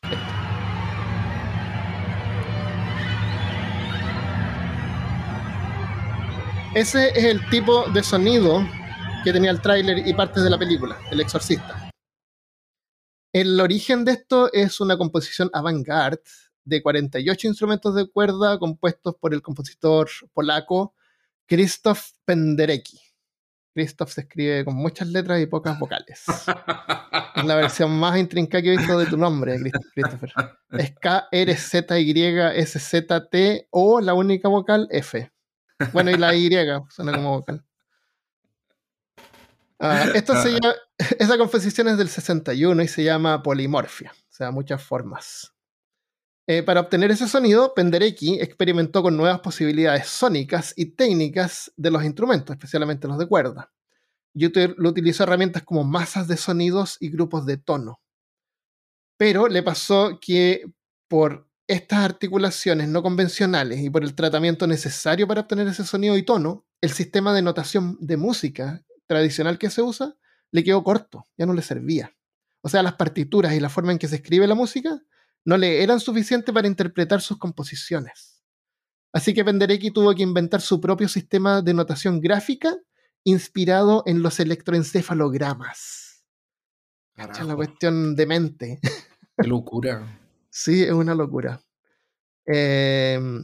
Ese 6.74 7.10
es 7.10 7.24
el 7.26 7.48
tipo 7.52 7.88
de 7.92 8.02
sonido 8.02 8.66
que 9.24 9.32
tenía 9.32 9.52
el 9.52 9.62
tráiler 9.62 10.08
y 10.08 10.14
partes 10.16 10.44
de 10.44 10.50
la 10.50 10.58
película, 10.58 10.98
El 11.12 11.20
Exorcista. 11.20 11.92
El 13.32 13.62
origen 13.62 14.06
de 14.06 14.14
esto 14.14 14.52
es 14.52 14.82
una 14.82 14.98
composición 14.98 15.52
avant-garde 15.54 16.24
de 16.64 16.82
48 16.82 17.48
instrumentos 17.48 17.94
de 17.94 18.10
cuerda 18.10 18.58
compuestos 18.58 19.14
por 19.22 19.36
el 19.36 19.44
compositor 19.44 20.10
polaco 20.34 20.96
Krzysztof 21.46 22.14
Penderecki. 22.26 23.09
Krzysztof 23.80 24.12
se 24.12 24.22
escribe 24.22 24.66
con 24.66 24.76
muchas 24.76 25.08
letras 25.08 25.42
y 25.42 25.46
pocas 25.46 25.80
vocales. 25.80 26.24
es 27.36 27.46
la 27.46 27.56
versión 27.58 27.98
más 27.98 28.18
intrincada 28.18 28.62
que 28.62 28.74
he 28.74 28.78
visto 28.78 29.00
de 29.00 29.06
tu 29.06 29.18
nombre, 29.18 29.58
Christopher. 29.94 30.34
Es 30.72 30.94
K-R-Z-Y-S-Z-T 31.00 31.28
o 33.72 34.02
la 34.02 34.14
única 34.14 34.48
vocal 34.50 34.88
F. 34.92 35.32
Bueno, 35.94 36.12
y 36.12 36.18
la 36.18 36.36
Y 36.36 36.50
suena 36.90 37.14
como 37.14 37.32
vocal. 37.32 37.64
Ah, 39.80 40.08
esto 40.14 40.36
se 40.36 40.52
llama, 40.52 40.76
esa 41.20 41.38
composición 41.38 41.88
es 41.88 41.98
del 41.98 42.10
61 42.10 42.84
y 42.84 42.88
se 42.90 43.04
llama 43.04 43.42
polimorfia, 43.42 44.12
o 44.12 44.32
sea, 44.34 44.52
muchas 44.52 44.84
formas. 44.84 45.54
Eh, 46.52 46.64
para 46.64 46.80
obtener 46.80 47.12
ese 47.12 47.28
sonido, 47.28 47.76
Penderecki 47.76 48.40
experimentó 48.42 49.04
con 49.04 49.16
nuevas 49.16 49.40
posibilidades 49.40 50.08
sónicas 50.08 50.74
y 50.76 50.88
técnicas 50.96 51.72
de 51.78 51.92
los 51.92 52.04
instrumentos, 52.04 52.56
especialmente 52.56 53.08
los 53.08 53.20
de 53.20 53.28
cuerda. 53.28 53.72
Y 54.34 54.48
utilizó 54.48 55.22
herramientas 55.22 55.62
como 55.62 55.84
masas 55.84 56.28
de 56.28 56.38
sonidos 56.38 56.98
y 57.00 57.12
grupos 57.12 57.46
de 57.46 57.58
tono. 57.58 58.02
Pero 59.16 59.48
le 59.48 59.62
pasó 59.62 60.18
que 60.20 60.64
por 61.08 61.48
estas 61.68 62.00
articulaciones 62.00 62.90
no 62.90 63.04
convencionales 63.04 63.82
y 63.82 63.92
por 63.92 64.04
el 64.04 64.16
tratamiento 64.16 64.66
necesario 64.66 65.28
para 65.28 65.42
obtener 65.42 65.68
ese 65.68 65.86
sonido 65.86 66.18
y 66.18 66.24
tono, 66.24 66.66
el 66.82 66.90
sistema 66.90 67.32
de 67.32 67.44
notación 67.44 67.96
de 68.02 68.18
música 68.18 68.84
tradicional 69.06 69.60
que 69.60 69.70
se 69.70 69.84
usa 69.84 70.16
le 70.50 70.64
quedó 70.64 70.84
corto, 70.84 71.28
ya 71.38 71.46
no 71.46 71.54
le 71.54 71.62
servía. 71.62 72.18
O 72.62 72.70
sea, 72.70 72.82
las 72.82 72.96
partituras 72.96 73.54
y 73.54 73.60
la 73.60 73.70
forma 73.70 73.92
en 73.92 74.00
que 74.00 74.08
se 74.08 74.16
escribe 74.16 74.48
la 74.48 74.56
música 74.56 75.00
no 75.46 75.58
le 75.58 75.84
eran 75.84 76.00
suficientes 76.00 76.54
para 76.54 76.68
interpretar 76.68 77.22
sus 77.22 77.38
composiciones. 77.38 78.44
Así 79.12 79.34
que 79.34 79.44
Penderecki 79.44 79.92
tuvo 79.92 80.14
que 80.14 80.24
inventar 80.24 80.62
su 80.62 80.80
propio 80.80 81.08
sistema 81.08 81.62
de 81.62 81.74
notación 81.74 82.20
gráfica 82.22 82.78
inspirado 83.24 84.04
en 84.06 84.22
los 84.22 84.40
electroencefalogramas. 84.40 86.24
Es 87.16 87.46
la 87.46 87.56
cuestión 87.56 88.16
de 88.16 88.26
mente. 88.26 88.80
Qué 89.38 89.48
locura. 89.48 90.20
sí, 90.50 90.84
es 90.84 90.92
una 90.92 91.16
locura. 91.16 91.62
Em, 92.46 93.44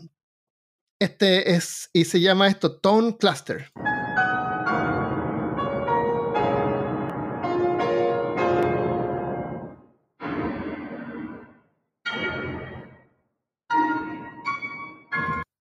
este 0.99 1.55
es, 1.55 1.89
y 1.91 2.05
se 2.05 2.21
llama 2.21 2.47
esto 2.47 2.79
Tone 2.79 3.17
Cluster. 3.17 3.71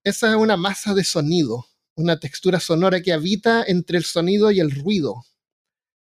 Esa 0.04 0.30
es 0.30 0.36
una 0.36 0.56
masa 0.56 0.94
de 0.94 1.02
sonido, 1.02 1.66
una 1.96 2.20
textura 2.20 2.60
sonora 2.60 3.00
que 3.00 3.12
habita 3.12 3.64
entre 3.66 3.98
el 3.98 4.04
sonido 4.04 4.50
y 4.50 4.60
el 4.60 4.70
ruido. 4.70 5.24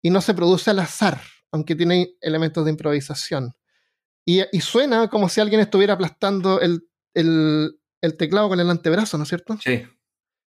Y 0.01 0.10
no 0.10 0.21
se 0.21 0.34
produce 0.34 0.69
al 0.69 0.79
azar, 0.79 1.21
aunque 1.51 1.75
tiene 1.75 2.15
elementos 2.21 2.65
de 2.65 2.71
improvisación. 2.71 3.55
Y, 4.25 4.43
suena 4.60 5.08
como 5.08 5.29
si 5.29 5.39
alguien 5.39 5.62
estuviera 5.62 5.93
aplastando 5.93 6.60
el, 6.60 6.81
teclado 8.17 8.49
con 8.49 8.60
el 8.60 8.69
antebrazo, 8.69 9.17
¿no 9.17 9.23
es 9.23 9.29
cierto? 9.29 9.58
Sí. 9.63 9.84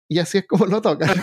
Y 0.07 0.19
así 0.19 0.39
es 0.39 0.47
como 0.47 0.65
lo 0.65 0.81
toca. 0.81 1.05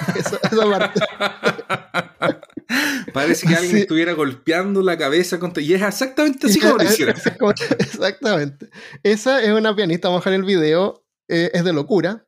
Parece 3.12 3.46
que 3.46 3.54
alguien 3.54 3.78
estuviera 3.78 4.12
golpeando 4.12 4.82
la 4.82 4.96
cabeza 4.96 5.38
contra... 5.38 5.62
Y 5.62 5.74
es 5.74 5.82
exactamente 5.82 6.46
así 6.46 6.60
como 6.60 6.76
lo 6.76 6.84
hicieron. 6.84 7.14
Exactamente. 7.78 8.70
Esa 9.02 9.42
es 9.42 9.50
una 9.50 9.74
pianista, 9.74 10.08
vamos 10.08 10.26
a 10.26 10.30
dejar 10.30 10.40
el 10.40 10.46
video. 10.46 11.01
Eh, 11.32 11.50
es 11.54 11.64
de 11.64 11.72
locura. 11.72 12.26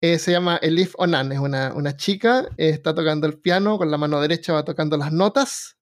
Eh, 0.00 0.20
se 0.20 0.30
llama 0.30 0.56
Elif 0.58 0.94
Onan, 0.98 1.32
es 1.32 1.40
una, 1.40 1.74
una 1.74 1.96
chica, 1.96 2.46
eh, 2.56 2.68
está 2.68 2.94
tocando 2.94 3.26
el 3.26 3.40
piano, 3.40 3.76
con 3.76 3.90
la 3.90 3.98
mano 3.98 4.20
derecha 4.20 4.52
va 4.52 4.64
tocando 4.64 4.96
las 4.96 5.12
notas, 5.12 5.78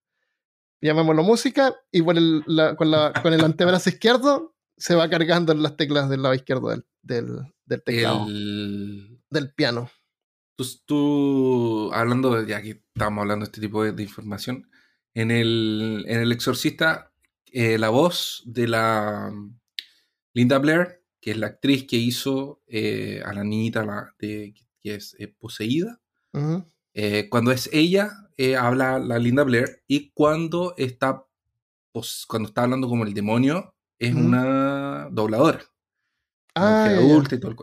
llamémoslo 0.81 1.23
música, 1.25 1.75
y 1.93 2.03
con, 2.03 2.17
el, 2.17 2.43
con, 2.79 3.33
el 3.35 3.45
antebrazo 3.45 3.91
izquierdo 3.91 4.55
se 4.79 4.95
va 4.95 5.11
cargando 5.11 5.53
las 5.53 5.77
teclas 5.77 6.09
del 6.09 6.23
lado 6.23 6.35
izquierdo 6.35 6.71
del, 6.71 6.87
del, 7.03 7.83
teclado, 7.85 8.25
del 8.27 9.53
piano. 9.55 9.91
Tú, 10.87 11.91
hablando, 11.93 12.35
de, 12.35 12.49
ya 12.49 12.63
que 12.63 12.83
estamos 12.95 13.21
hablando 13.21 13.45
de 13.45 13.51
este 13.51 13.61
tipo 13.61 13.85
de, 13.85 14.03
información, 14.03 14.71
en 15.13 15.31
el, 15.31 16.07
en 16.09 16.21
el 16.21 16.33
Exorcista, 16.33 17.13
la 17.53 17.91
voz 17.91 18.43
de 18.47 18.69
la 18.69 19.33
Linda 20.33 20.59
Blair 20.59 21.04
que 21.25 21.31
es 21.31 21.39
la 21.39 21.47
actriz 21.47 21.87
que 21.87 21.97
hizo 21.97 22.61
eh, 22.67 23.23
a 23.25 23.33
la 23.33 23.45
niñita 23.45 23.83
la, 23.83 24.15
de, 24.19 24.53
que 24.79 24.97
es 24.97 25.17
eh, 25.19 25.27
poseída. 25.27 25.99
Eh, 26.93 27.29
cuando 27.31 27.51
es 27.51 27.71
ella, 27.73 28.29
habla 28.61 28.99
la 28.99 29.19
Linda 29.19 29.43
Blair, 29.43 29.83
y 29.89 30.11
cuando 30.11 30.75
está, 30.77 31.25
cuando 32.29 32.49
está 32.49 32.65
hablando 32.65 32.91
como 32.91 33.05
el 33.05 33.15
demonio, 33.15 33.75
es 33.99 34.15
una 34.15 35.09
dobladora. 35.11 35.65
Ah, 36.55 36.91
adulta 36.91 37.37
y 37.37 37.41
todo 37.41 37.53
el. 37.53 37.57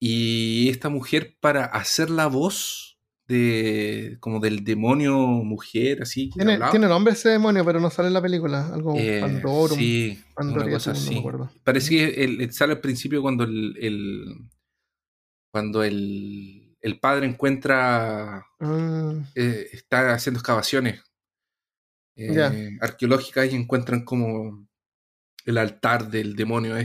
Y 0.00 0.70
esta 0.70 0.88
mujer, 0.88 1.36
para 1.40 1.66
hacer 1.66 2.08
la 2.08 2.26
voz 2.26 2.91
de 3.26 4.16
como 4.20 4.40
del 4.40 4.64
demonio 4.64 5.16
mujer, 5.16 6.02
así. 6.02 6.30
¿Tiene, 6.30 6.58
tiene, 6.70 6.86
nombre 6.86 7.12
ese 7.12 7.30
demonio, 7.30 7.64
pero 7.64 7.80
no 7.80 7.90
sale 7.90 8.08
en 8.08 8.14
la 8.14 8.22
película. 8.22 8.68
Algo 8.72 8.94
eh, 8.96 9.20
Pandorum. 9.20 9.78
Sí, 9.78 10.22
una 10.36 10.70
cosa 10.70 10.92
así. 10.92 11.22
Parece 11.64 11.90
que 11.90 12.24
el, 12.24 12.52
sale 12.52 12.74
al 12.74 12.80
principio 12.80 13.22
cuando 13.22 13.44
el, 13.44 14.48
cuando 15.50 15.82
el, 15.82 16.76
el, 16.80 17.00
padre 17.00 17.26
encuentra 17.26 18.46
ah. 18.60 19.24
eh, 19.34 19.68
está 19.72 20.14
haciendo 20.14 20.38
excavaciones 20.38 21.02
eh, 22.16 22.76
arqueológicas 22.80 23.52
y 23.52 23.56
encuentran 23.56 24.04
como 24.04 24.66
el 25.44 25.58
altar 25.58 26.10
del 26.10 26.36
demonio 26.36 26.76
este. 26.76 26.84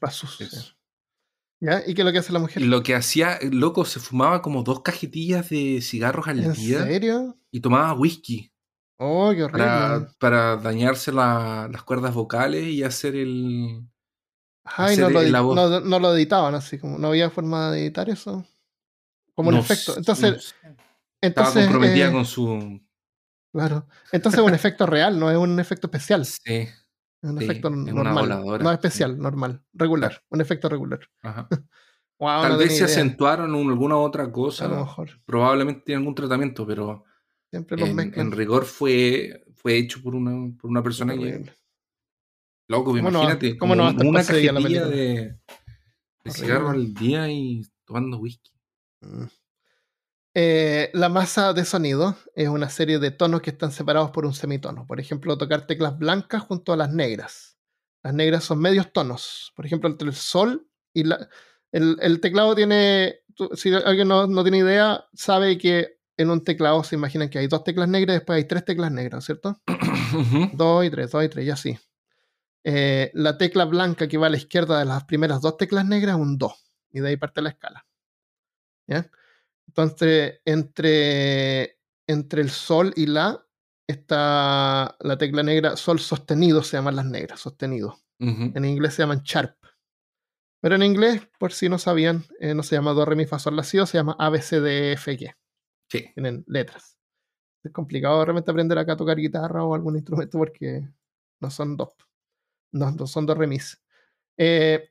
Pasusu, 0.00 0.75
¿Y 1.60 1.94
qué 1.94 2.02
es 2.02 2.04
lo 2.04 2.12
que 2.12 2.18
hace 2.18 2.32
la 2.32 2.38
mujer? 2.38 2.62
Lo 2.62 2.82
que 2.82 2.94
hacía, 2.94 3.38
loco, 3.42 3.84
se 3.84 3.98
fumaba 3.98 4.42
como 4.42 4.62
dos 4.62 4.82
cajetillas 4.82 5.48
de 5.48 5.80
cigarros 5.80 6.28
al 6.28 6.52
día. 6.54 6.80
¿En 6.80 6.86
serio? 6.86 7.38
Y 7.50 7.60
tomaba 7.60 7.94
whisky. 7.94 8.52
Oh, 8.98 9.32
qué 9.34 9.44
horrible. 9.44 10.08
Para, 10.18 10.56
dañarse 10.56 11.12
las 11.12 11.82
cuerdas 11.84 12.14
vocales 12.14 12.66
y 12.66 12.82
hacer 12.82 13.16
el. 13.16 13.86
Ay, 14.64 14.96
no, 14.96 15.10
lo, 15.10 15.80
no, 15.80 15.98
lo 15.98 16.14
editaban 16.14 16.54
así, 16.54 16.78
como 16.78 16.98
no 16.98 17.08
había 17.08 17.30
forma 17.30 17.70
de 17.70 17.82
editar 17.82 18.10
eso. 18.10 18.44
Como 19.34 19.50
un 19.50 19.56
efecto. 19.56 19.94
Entonces. 19.96 20.54
Estaba 21.20 21.52
comprometida 21.52 22.08
eh, 22.08 22.12
con 22.12 22.24
su. 22.24 22.80
Claro. 23.52 23.86
Entonces 24.12 24.40
es 24.40 24.46
un 24.46 24.54
efecto 24.54 24.86
real, 24.86 25.18
no 25.18 25.30
es 25.30 25.36
un 25.36 25.58
efecto 25.60 25.86
especial. 25.86 26.24
Sí. 26.26 26.68
Un 27.22 27.42
efecto 27.42 27.70
normal. 27.70 28.60
No 28.62 28.72
especial, 28.72 29.18
normal. 29.18 29.62
Regular. 29.72 30.22
Un 30.30 30.40
efecto 30.40 30.68
regular. 30.68 31.00
Tal 32.18 32.56
vez 32.56 32.78
se 32.78 32.84
acentuaron 32.84 33.54
en 33.54 33.68
alguna 33.68 33.96
otra 33.96 34.30
cosa. 34.32 34.66
A 34.66 34.68
lo 34.68 34.76
mejor. 34.80 35.10
Probablemente 35.24 35.82
tiene 35.84 35.98
algún 35.98 36.14
tratamiento, 36.14 36.66
pero 36.66 37.04
Siempre 37.50 37.76
los 37.76 37.88
en, 37.90 38.12
en, 38.14 38.32
rigor 38.32 38.64
fue, 38.64 39.44
fue 39.54 39.76
hecho 39.76 40.02
por 40.02 40.14
una, 40.14 40.52
por 40.56 40.70
una 40.70 40.82
persona 40.82 41.16
que. 41.16 41.44
Loco, 42.68 42.96
imagínate. 42.96 43.56
¿Cómo 43.56 43.76
no, 43.76 43.90
una 43.90 44.24
cajetilla 44.24 44.86
de, 44.86 45.38
de 46.24 46.30
cigarro 46.30 46.70
al 46.70 46.92
día 46.92 47.30
y 47.30 47.62
tomando 47.84 48.18
whisky. 48.18 48.50
Mm. 49.00 49.24
Eh, 50.38 50.90
la 50.92 51.08
masa 51.08 51.54
de 51.54 51.64
sonido 51.64 52.14
es 52.34 52.48
una 52.48 52.68
serie 52.68 52.98
de 52.98 53.10
tonos 53.10 53.40
que 53.40 53.48
están 53.48 53.72
separados 53.72 54.10
por 54.10 54.26
un 54.26 54.34
semitono. 54.34 54.86
Por 54.86 55.00
ejemplo, 55.00 55.38
tocar 55.38 55.66
teclas 55.66 55.98
blancas 55.98 56.42
junto 56.42 56.74
a 56.74 56.76
las 56.76 56.92
negras. 56.92 57.56
Las 58.02 58.12
negras 58.12 58.44
son 58.44 58.58
medios 58.58 58.92
tonos. 58.92 59.54
Por 59.56 59.64
ejemplo, 59.64 59.88
entre 59.88 60.06
el 60.06 60.14
sol 60.14 60.68
y 60.92 61.04
la, 61.04 61.26
el, 61.72 62.20
teclado 62.20 62.54
tiene, 62.54 63.20
si 63.54 63.72
alguien 63.72 64.08
no, 64.08 64.42
tiene 64.42 64.58
idea, 64.58 65.06
sabe 65.14 65.56
que 65.56 66.00
en 66.18 66.28
un 66.28 66.44
teclado 66.44 66.84
se 66.84 66.96
imaginan 66.96 67.30
que 67.30 67.38
hay 67.38 67.46
dos 67.46 67.64
teclas 67.64 67.88
negras 67.88 68.16
y 68.16 68.18
después 68.18 68.36
hay 68.36 68.44
tres 68.44 68.66
teclas 68.66 68.92
negras, 68.92 69.24
¿cierto? 69.24 69.62
dos 70.52 70.84
y 70.84 70.90
tres, 70.90 71.12
dos 71.12 71.24
y 71.24 71.30
tres, 71.30 71.46
y 71.46 71.50
así. 71.50 71.78
Eh, 72.62 73.10
la 73.14 73.38
tecla 73.38 73.64
blanca 73.64 74.06
que 74.06 74.18
va 74.18 74.26
a 74.26 74.30
la 74.30 74.36
izquierda 74.36 74.80
de 74.80 74.84
las 74.84 75.04
primeras 75.04 75.40
dos 75.40 75.56
teclas 75.56 75.86
negras 75.86 76.16
es 76.16 76.20
un 76.20 76.36
do, 76.36 76.54
y 76.92 77.00
de 77.00 77.08
ahí 77.08 77.16
parte 77.16 77.40
la 77.40 77.48
escala. 77.48 77.86
¿Ya? 78.86 79.10
Entonces, 79.76 80.40
entre, 80.46 81.78
entre 82.06 82.40
el 82.40 82.48
sol 82.48 82.94
y 82.96 83.04
la 83.04 83.46
está 83.86 84.96
la 85.00 85.18
tecla 85.18 85.42
negra, 85.42 85.76
sol 85.76 86.00
sostenido 86.00 86.62
se 86.62 86.78
llaman 86.78 86.96
las 86.96 87.04
negras, 87.04 87.40
sostenido. 87.40 87.98
En 88.18 88.64
inglés 88.64 88.94
se 88.94 89.02
llaman 89.02 89.20
sharp. 89.22 89.54
Pero 90.62 90.76
en 90.76 90.82
inglés, 90.82 91.28
por 91.38 91.52
si 91.52 91.68
no 91.68 91.76
sabían, 91.76 92.24
eh, 92.40 92.54
no 92.54 92.62
se 92.62 92.74
llama 92.74 92.94
do, 92.94 93.04
re, 93.04 93.16
mi, 93.16 93.26
fa, 93.26 93.38
sol, 93.38 93.54
la, 93.54 93.62
si, 93.62 93.76
se 93.84 93.98
llama 93.98 94.16
A, 94.18 94.30
B, 94.30 94.40
C, 94.40 94.60
D, 94.60 94.92
F, 94.92 95.18
G. 95.18 95.36
Sí. 95.90 96.10
Tienen 96.14 96.42
letras. 96.46 96.98
Es 97.62 97.70
complicado 97.70 98.24
realmente 98.24 98.50
aprender 98.50 98.78
acá 98.78 98.94
a 98.94 98.96
tocar 98.96 99.18
guitarra 99.18 99.62
o 99.62 99.74
algún 99.74 99.96
instrumento 99.96 100.38
porque 100.38 100.88
no 101.40 101.50
son 101.50 101.76
do. 101.76 101.94
No, 102.72 103.06
son 103.06 103.26
do, 103.26 103.34
re, 103.34 103.46
mis. 103.46 103.78
Eh, 104.38 104.88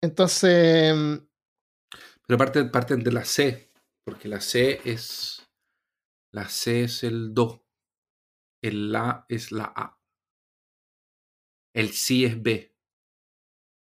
entonces. 0.00 0.92
Pero 2.26 2.38
parten, 2.38 2.72
parten 2.72 3.04
de 3.04 3.12
la 3.12 3.24
C, 3.24 3.70
porque 4.06 4.28
la 4.28 4.40
C 4.40 4.80
es. 4.84 5.44
La 6.32 6.48
C 6.48 6.84
es 6.84 7.02
el 7.02 7.34
do. 7.34 7.66
El 8.62 8.92
La 8.92 9.26
es 9.28 9.50
la 9.50 9.72
A. 9.74 9.98
El 11.74 11.90
Si 11.90 12.24
es 12.24 12.40
B. 12.40 12.72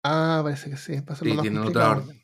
Ah, 0.04 0.40
parece 0.42 0.70
que 0.70 0.76
sí. 0.76 1.00
Pasa 1.02 1.24
sí, 1.24 1.36
tiene 1.40 1.60
otra 1.60 1.92
orden. 1.92 2.20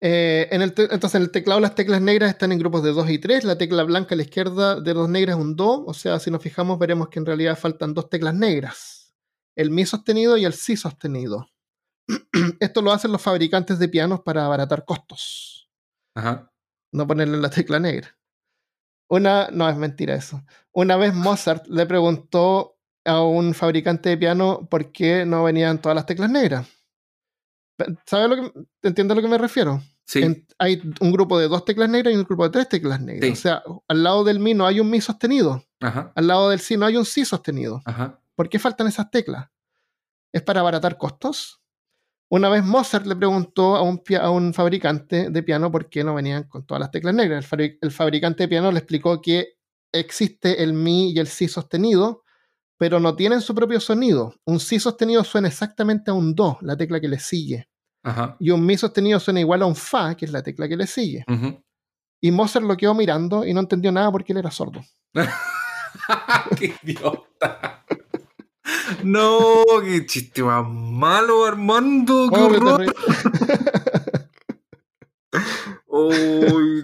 Eh, 0.00 0.48
en 0.50 0.62
el 0.62 0.74
entonces, 0.76 1.14
en 1.14 1.22
el 1.22 1.30
teclado 1.32 1.58
las 1.58 1.74
teclas 1.74 2.02
negras 2.02 2.30
están 2.30 2.52
en 2.52 2.58
grupos 2.58 2.82
de 2.82 2.92
2 2.92 3.10
y 3.10 3.18
3. 3.18 3.44
La 3.44 3.58
tecla 3.58 3.82
blanca 3.82 4.14
a 4.14 4.16
la 4.16 4.22
izquierda 4.22 4.80
de 4.80 4.92
dos 4.92 5.08
negras 5.08 5.36
es 5.36 5.42
un 5.42 5.56
Do. 5.56 5.84
O 5.84 5.94
sea, 5.94 6.20
si 6.20 6.30
nos 6.30 6.42
fijamos, 6.42 6.78
veremos 6.78 7.08
que 7.08 7.18
en 7.18 7.26
realidad 7.26 7.58
faltan 7.58 7.92
dos 7.92 8.08
teclas 8.08 8.34
negras: 8.34 9.14
el 9.56 9.70
Mi 9.70 9.84
sostenido 9.84 10.36
y 10.36 10.44
el 10.44 10.52
Si 10.52 10.76
sostenido. 10.76 11.48
Esto 12.60 12.82
lo 12.82 12.92
hacen 12.92 13.10
los 13.10 13.22
fabricantes 13.22 13.80
de 13.80 13.88
pianos 13.88 14.20
para 14.20 14.44
abaratar 14.44 14.84
costos. 14.84 15.65
Ajá. 16.16 16.50
No 16.92 17.06
ponerle 17.06 17.38
la 17.38 17.50
tecla 17.50 17.78
negra. 17.78 18.16
Una, 19.08 19.48
no 19.52 19.68
es 19.68 19.76
mentira 19.76 20.14
eso. 20.14 20.42
Una 20.72 20.96
vez 20.96 21.14
Mozart 21.14 21.66
le 21.68 21.86
preguntó 21.86 22.78
a 23.04 23.22
un 23.22 23.54
fabricante 23.54 24.08
de 24.08 24.16
piano 24.18 24.66
por 24.68 24.90
qué 24.90 25.24
no 25.24 25.44
venían 25.44 25.80
todas 25.80 25.94
las 25.94 26.06
teclas 26.06 26.30
negras. 26.30 26.66
¿Sabes 28.06 28.28
lo 28.28 28.36
que 28.36 28.66
entiendes 28.82 29.12
a 29.12 29.16
lo 29.16 29.22
que 29.22 29.28
me 29.28 29.38
refiero? 29.38 29.80
Sí. 30.06 30.46
hay 30.58 30.80
un 31.00 31.12
grupo 31.12 31.38
de 31.38 31.48
dos 31.48 31.64
teclas 31.64 31.88
negras 31.88 32.14
y 32.14 32.16
un 32.16 32.24
grupo 32.24 32.44
de 32.44 32.50
tres 32.50 32.68
teclas 32.68 33.00
negras. 33.00 33.30
O 33.30 33.34
sea, 33.36 33.62
al 33.88 34.02
lado 34.02 34.24
del 34.24 34.38
mi 34.38 34.54
no 34.54 34.66
hay 34.66 34.80
un 34.80 34.88
mi 34.88 35.00
sostenido. 35.00 35.64
Ajá. 35.80 36.12
Al 36.14 36.26
lado 36.26 36.50
del 36.50 36.60
si 36.60 36.76
no 36.76 36.86
hay 36.86 36.96
un 36.96 37.04
si 37.04 37.24
sostenido. 37.24 37.82
Ajá. 37.84 38.20
¿Por 38.34 38.48
qué 38.48 38.58
faltan 38.58 38.86
esas 38.86 39.10
teclas? 39.10 39.48
¿Es 40.32 40.42
para 40.42 40.60
abaratar 40.60 40.96
costos? 40.96 41.60
Una 42.28 42.48
vez 42.48 42.64
Mozart 42.64 43.06
le 43.06 43.16
preguntó 43.16 43.76
a 43.76 43.82
un, 43.82 44.02
a 44.20 44.30
un 44.30 44.52
fabricante 44.52 45.30
de 45.30 45.42
piano 45.42 45.70
por 45.70 45.88
qué 45.88 46.02
no 46.02 46.14
venían 46.14 46.44
con 46.44 46.66
todas 46.66 46.80
las 46.80 46.90
teclas 46.90 47.14
negras. 47.14 47.46
El, 47.52 47.78
el 47.80 47.90
fabricante 47.90 48.44
de 48.44 48.48
piano 48.48 48.72
le 48.72 48.78
explicó 48.78 49.20
que 49.20 49.58
existe 49.92 50.62
el 50.62 50.72
mi 50.72 51.12
y 51.12 51.18
el 51.18 51.28
si 51.28 51.48
sostenido 51.48 52.24
pero 52.78 53.00
no 53.00 53.14
tienen 53.14 53.40
su 53.40 53.54
propio 53.54 53.80
sonido. 53.80 54.34
Un 54.44 54.60
si 54.60 54.78
sostenido 54.78 55.24
suena 55.24 55.48
exactamente 55.48 56.10
a 56.10 56.14
un 56.14 56.34
do, 56.34 56.58
la 56.60 56.76
tecla 56.76 57.00
que 57.00 57.08
le 57.08 57.18
sigue. 57.18 57.68
Y 58.38 58.50
un 58.50 58.64
mi 58.64 58.76
sostenido 58.76 59.18
suena 59.18 59.40
igual 59.40 59.62
a 59.62 59.66
un 59.66 59.74
fa, 59.74 60.14
que 60.14 60.26
es 60.26 60.30
la 60.30 60.42
tecla 60.42 60.68
que 60.68 60.76
le 60.76 60.86
sigue. 60.86 61.24
Y 62.20 62.30
Mozart 62.30 62.64
lo 62.64 62.76
quedó 62.76 62.94
mirando 62.94 63.44
y 63.44 63.52
no 63.52 63.60
entendió 63.60 63.90
nada 63.90 64.12
porque 64.12 64.32
él 64.32 64.38
era 64.38 64.50
sordo. 64.50 64.80
¡Qué 66.58 66.74
idiota! 66.82 67.84
No, 69.04 69.64
qué 69.82 70.06
chiste 70.06 70.42
más 70.42 70.66
malo, 70.68 71.44
Armando. 71.44 72.28
¡Qué 72.32 72.40
horror! 72.40 72.94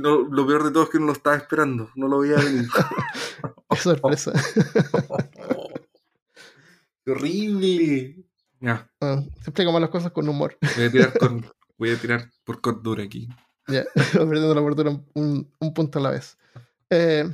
no, 0.01 0.19
lo 0.29 0.47
peor 0.47 0.65
de 0.65 0.71
todo 0.71 0.85
es 0.85 0.91
que 0.91 0.99
no 0.99 1.07
lo 1.07 1.13
estaba 1.13 1.37
esperando. 1.37 1.91
No 1.95 2.09
lo 2.09 2.21
veía 2.21 2.37
venir. 2.37 2.69
Qué 3.71 3.77
sorpresa. 3.77 4.33
horrible! 7.07 8.25
Ya. 8.61 8.89
Ah, 9.01 9.23
siempre 9.43 9.65
como 9.65 9.81
las 9.81 9.91
cosas 9.91 10.13
con 10.13 10.29
humor. 10.29 10.57
Voy 10.77 10.85
a 10.85 10.93
tirar, 10.93 11.19
con, 11.19 11.47
voy 11.79 11.91
a 11.91 11.97
tirar 11.97 12.31
por 12.45 12.61
cordura 12.61 13.03
aquí. 13.03 13.29
Ya, 13.67 13.85
perdiendo 14.13 14.55
la 14.55 14.61
cordura 14.61 14.91
un, 15.15 15.51
un, 15.59 15.75
punto 15.75 15.99
a 15.99 16.03
la 16.03 16.11
vez. 16.11 16.37
Eh, 16.91 17.29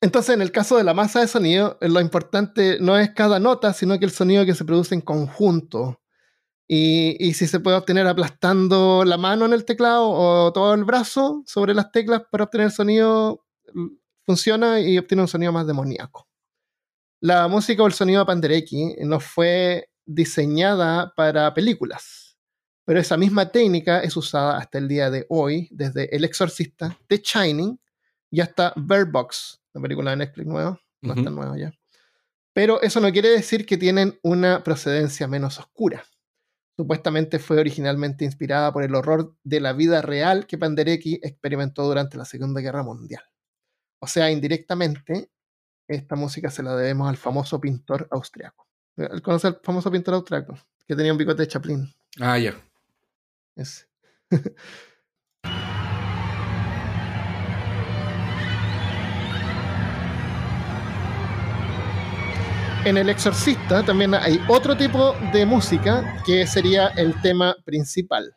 entonces, 0.00 0.34
en 0.34 0.42
el 0.42 0.52
caso 0.52 0.76
de 0.76 0.84
la 0.84 0.94
masa 0.94 1.20
de 1.20 1.26
sonido, 1.26 1.76
lo 1.80 2.00
importante 2.00 2.78
no 2.80 2.96
es 2.96 3.10
cada 3.10 3.40
nota, 3.40 3.72
sino 3.72 3.98
que 3.98 4.04
el 4.04 4.12
sonido 4.12 4.46
que 4.46 4.54
se 4.54 4.64
produce 4.64 4.94
en 4.94 5.00
conjunto. 5.00 6.00
Y, 6.68 7.32
si 7.34 7.46
se 7.46 7.60
puede 7.60 7.78
obtener 7.78 8.06
aplastando 8.06 9.04
la 9.04 9.16
mano 9.16 9.46
en 9.46 9.54
el 9.54 9.64
teclado 9.64 10.10
o 10.10 10.52
todo 10.52 10.74
el 10.74 10.84
brazo 10.84 11.42
sobre 11.46 11.74
las 11.74 11.90
teclas 11.90 12.22
para 12.30 12.44
obtener 12.44 12.70
sonido, 12.70 13.44
funciona 14.26 14.78
y 14.80 14.98
obtiene 14.98 15.22
un 15.22 15.28
sonido 15.28 15.50
más 15.52 15.66
demoníaco. 15.66 16.28
La 17.20 17.48
música 17.48 17.82
o 17.82 17.86
el 17.86 17.94
sonido 17.94 18.24
de 18.24 18.96
no 19.04 19.18
fue 19.18 19.90
diseñada 20.04 21.12
para 21.16 21.52
películas, 21.54 22.38
pero 22.84 23.00
esa 23.00 23.16
misma 23.16 23.50
técnica 23.50 24.00
es 24.00 24.16
usada 24.16 24.58
hasta 24.58 24.78
el 24.78 24.86
día 24.86 25.10
de 25.10 25.26
hoy, 25.28 25.68
desde 25.72 26.14
El 26.14 26.24
Exorcista, 26.24 26.96
The 27.08 27.18
Shining 27.24 27.78
y 28.30 28.40
hasta 28.40 28.72
Bird 28.76 29.10
Box, 29.10 29.60
la 29.72 29.80
película 29.80 30.10
de 30.10 30.18
Netflix 30.18 30.46
nueva, 30.46 30.80
no 31.00 31.14
está 31.14 31.30
nueva 31.30 31.56
ya. 31.58 31.72
Pero 32.52 32.82
eso 32.82 33.00
no 33.00 33.12
quiere 33.12 33.28
decir 33.28 33.64
que 33.66 33.76
tienen 33.76 34.18
una 34.22 34.64
procedencia 34.64 35.28
menos 35.28 35.58
oscura. 35.58 36.04
Supuestamente 36.76 37.38
fue 37.38 37.58
originalmente 37.58 38.24
inspirada 38.24 38.72
por 38.72 38.82
el 38.82 38.94
horror 38.94 39.34
de 39.42 39.60
la 39.60 39.72
vida 39.72 40.02
real 40.02 40.46
que 40.46 40.58
Panderecki 40.58 41.20
experimentó 41.22 41.84
durante 41.84 42.16
la 42.16 42.24
Segunda 42.24 42.60
Guerra 42.60 42.82
Mundial. 42.82 43.22
O 44.00 44.06
sea, 44.06 44.30
indirectamente, 44.30 45.30
esta 45.88 46.14
música 46.14 46.50
se 46.50 46.62
la 46.62 46.76
debemos 46.76 47.08
al 47.08 47.16
famoso 47.16 47.60
pintor 47.60 48.06
austriaco. 48.10 48.66
¿Conoce 49.22 49.48
al 49.48 49.60
famoso 49.62 49.90
pintor 49.90 50.14
austriaco? 50.14 50.58
Que 50.86 50.96
tenía 50.96 51.12
un 51.12 51.18
bigote 51.18 51.42
de 51.42 51.48
Chaplin. 51.48 51.92
Ah, 52.20 52.38
ya. 52.38 52.54
Ese. 53.56 53.86
en 62.88 62.96
El 62.96 63.10
Exorcista 63.10 63.84
también 63.84 64.14
hay 64.14 64.40
otro 64.48 64.76
tipo 64.76 65.14
de 65.32 65.44
música 65.44 66.22
que 66.24 66.46
sería 66.46 66.88
el 66.88 67.20
tema 67.20 67.54
principal, 67.64 68.34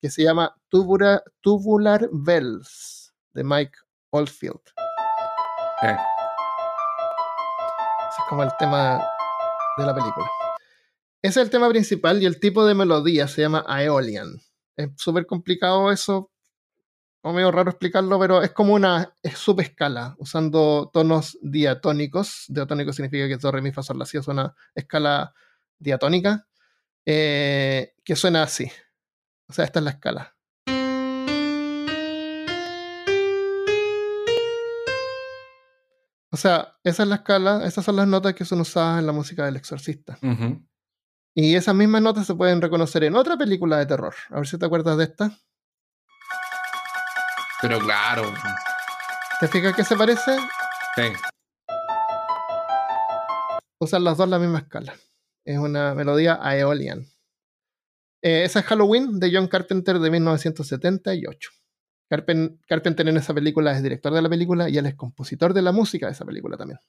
que 0.00 0.10
se 0.10 0.22
llama 0.22 0.54
Tubular, 0.68 1.22
Tubular 1.40 2.08
Bells 2.12 3.12
de 3.34 3.44
Mike 3.44 3.78
Oldfield. 4.10 4.60
Eh 5.82 5.96
es 8.18 8.24
como 8.28 8.42
el 8.42 8.50
tema 8.58 9.02
de 9.76 9.86
la 9.86 9.94
película. 9.94 10.26
Ese 11.22 11.40
es 11.40 11.46
el 11.46 11.50
tema 11.50 11.68
principal 11.68 12.22
y 12.22 12.26
el 12.26 12.40
tipo 12.40 12.64
de 12.66 12.74
melodía 12.74 13.28
se 13.28 13.42
llama 13.42 13.64
Aeolian. 13.66 14.40
Es 14.76 14.90
súper 14.96 15.26
complicado 15.26 15.92
eso, 15.92 16.30
o 17.22 17.32
medio 17.32 17.52
raro 17.52 17.70
explicarlo, 17.70 18.18
pero 18.18 18.42
es 18.42 18.50
como 18.50 18.74
una 18.74 19.14
subescala, 19.34 20.16
usando 20.18 20.90
tonos 20.92 21.38
diatónicos. 21.40 22.46
Diatónico 22.48 22.92
significa 22.92 23.28
que 23.28 23.34
es 23.34 23.40
do, 23.40 23.52
re, 23.52 23.62
mi, 23.62 23.70
fa, 23.70 23.82
sol, 23.82 23.98
la, 23.98 24.06
si 24.06 24.18
es 24.18 24.26
una 24.26 24.54
escala 24.74 25.32
diatónica, 25.78 26.46
eh, 27.06 27.94
que 28.04 28.16
suena 28.16 28.42
así. 28.42 28.70
O 29.48 29.52
sea, 29.52 29.64
esta 29.64 29.78
es 29.78 29.84
la 29.84 29.90
escala. 29.92 30.36
O 36.32 36.36
sea, 36.36 36.76
esa 36.82 37.02
es 37.02 37.08
la 37.08 37.16
escala, 37.16 37.64
esas 37.66 37.84
son 37.84 37.96
las 37.96 38.08
notas 38.08 38.34
que 38.34 38.44
son 38.44 38.60
usadas 38.60 38.98
en 38.98 39.06
la 39.06 39.12
música 39.12 39.44
del 39.44 39.56
exorcista. 39.56 40.18
Y 41.34 41.54
esas 41.54 41.74
mismas 41.74 42.02
notas 42.02 42.26
se 42.26 42.34
pueden 42.34 42.60
reconocer 42.60 43.04
en 43.04 43.14
otra 43.14 43.36
película 43.36 43.78
de 43.78 43.86
terror. 43.86 44.14
A 44.30 44.36
ver 44.36 44.46
si 44.48 44.58
te 44.58 44.66
acuerdas 44.66 44.96
de 44.96 45.04
esta. 45.04 45.38
Pero 47.62 47.78
claro. 47.78 48.34
¿Te 49.38 49.46
fijas 49.46 49.76
que 49.76 49.84
se 49.84 49.96
parece? 49.96 50.36
Sí. 50.96 51.02
Usan 53.78 54.02
las 54.02 54.16
dos 54.16 54.28
la 54.28 54.40
misma 54.40 54.58
escala. 54.58 54.94
Es 55.44 55.58
una 55.58 55.94
melodía 55.94 56.40
Aeolian. 56.42 57.06
Eh, 58.20 58.42
esa 58.42 58.60
es 58.60 58.66
Halloween 58.66 59.20
de 59.20 59.30
John 59.32 59.46
Carpenter 59.46 60.00
de 60.00 60.10
1978. 60.10 61.50
Carpenter 62.08 63.08
en 63.08 63.16
esa 63.16 63.32
película 63.32 63.72
es 63.72 63.82
director 63.82 64.12
de 64.12 64.22
la 64.22 64.28
película 64.28 64.68
y 64.68 64.76
él 64.76 64.86
es 64.86 64.96
compositor 64.96 65.54
de 65.54 65.62
la 65.62 65.70
música 65.70 66.06
de 66.06 66.12
esa 66.12 66.24
película 66.24 66.56
también. 66.56 66.80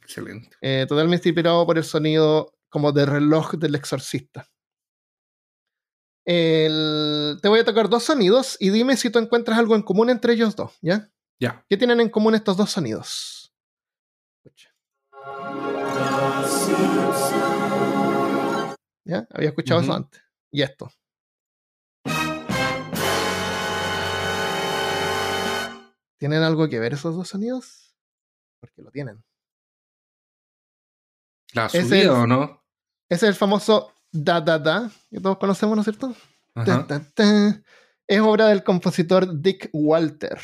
Excelente. 0.00 0.56
Eh, 0.62 0.86
totalmente 0.88 1.28
inspirado 1.28 1.66
por 1.66 1.76
el 1.76 1.84
sonido 1.84 2.54
como 2.68 2.92
de 2.92 3.04
reloj 3.04 3.54
del 3.54 3.74
exorcista. 3.74 4.46
Te 6.24 7.48
voy 7.48 7.60
a 7.60 7.64
tocar 7.64 7.88
dos 7.88 8.04
sonidos 8.04 8.56
y 8.60 8.70
dime 8.70 8.96
si 8.96 9.10
tú 9.10 9.18
encuentras 9.18 9.58
algo 9.58 9.74
en 9.74 9.82
común 9.82 10.10
entre 10.10 10.34
ellos 10.34 10.56
dos, 10.56 10.78
¿ya? 10.80 11.10
Ya. 11.40 11.64
¿Qué 11.68 11.76
tienen 11.76 12.00
en 12.00 12.10
común 12.10 12.34
estos 12.34 12.56
dos 12.56 12.70
sonidos? 12.70 13.54
¿Ya? 19.04 19.26
Había 19.30 19.48
escuchado 19.48 19.80
eso 19.80 19.92
antes. 19.94 20.22
Y 20.52 20.62
esto. 20.62 20.90
¿Tienen 26.18 26.42
algo 26.42 26.68
que 26.68 26.78
ver 26.78 26.92
esos 26.92 27.16
dos 27.16 27.28
sonidos? 27.28 27.96
Porque 28.60 28.82
lo 28.82 28.90
tienen. 28.90 29.24
¿La 31.54 31.68
subida 31.68 32.12
o 32.12 32.26
no? 32.26 32.62
Ese 33.08 33.26
es 33.26 33.30
el 33.30 33.34
famoso 33.34 33.92
da 34.12 34.40
da 34.40 34.58
da, 34.58 34.90
que 35.10 35.20
todos 35.20 35.38
conocemos, 35.38 35.76
¿no 35.76 35.82
es 35.82 35.86
cierto? 35.86 36.14
Es 38.06 38.20
obra 38.20 38.48
del 38.48 38.64
compositor 38.64 39.40
Dick 39.40 39.70
Walter 39.72 40.38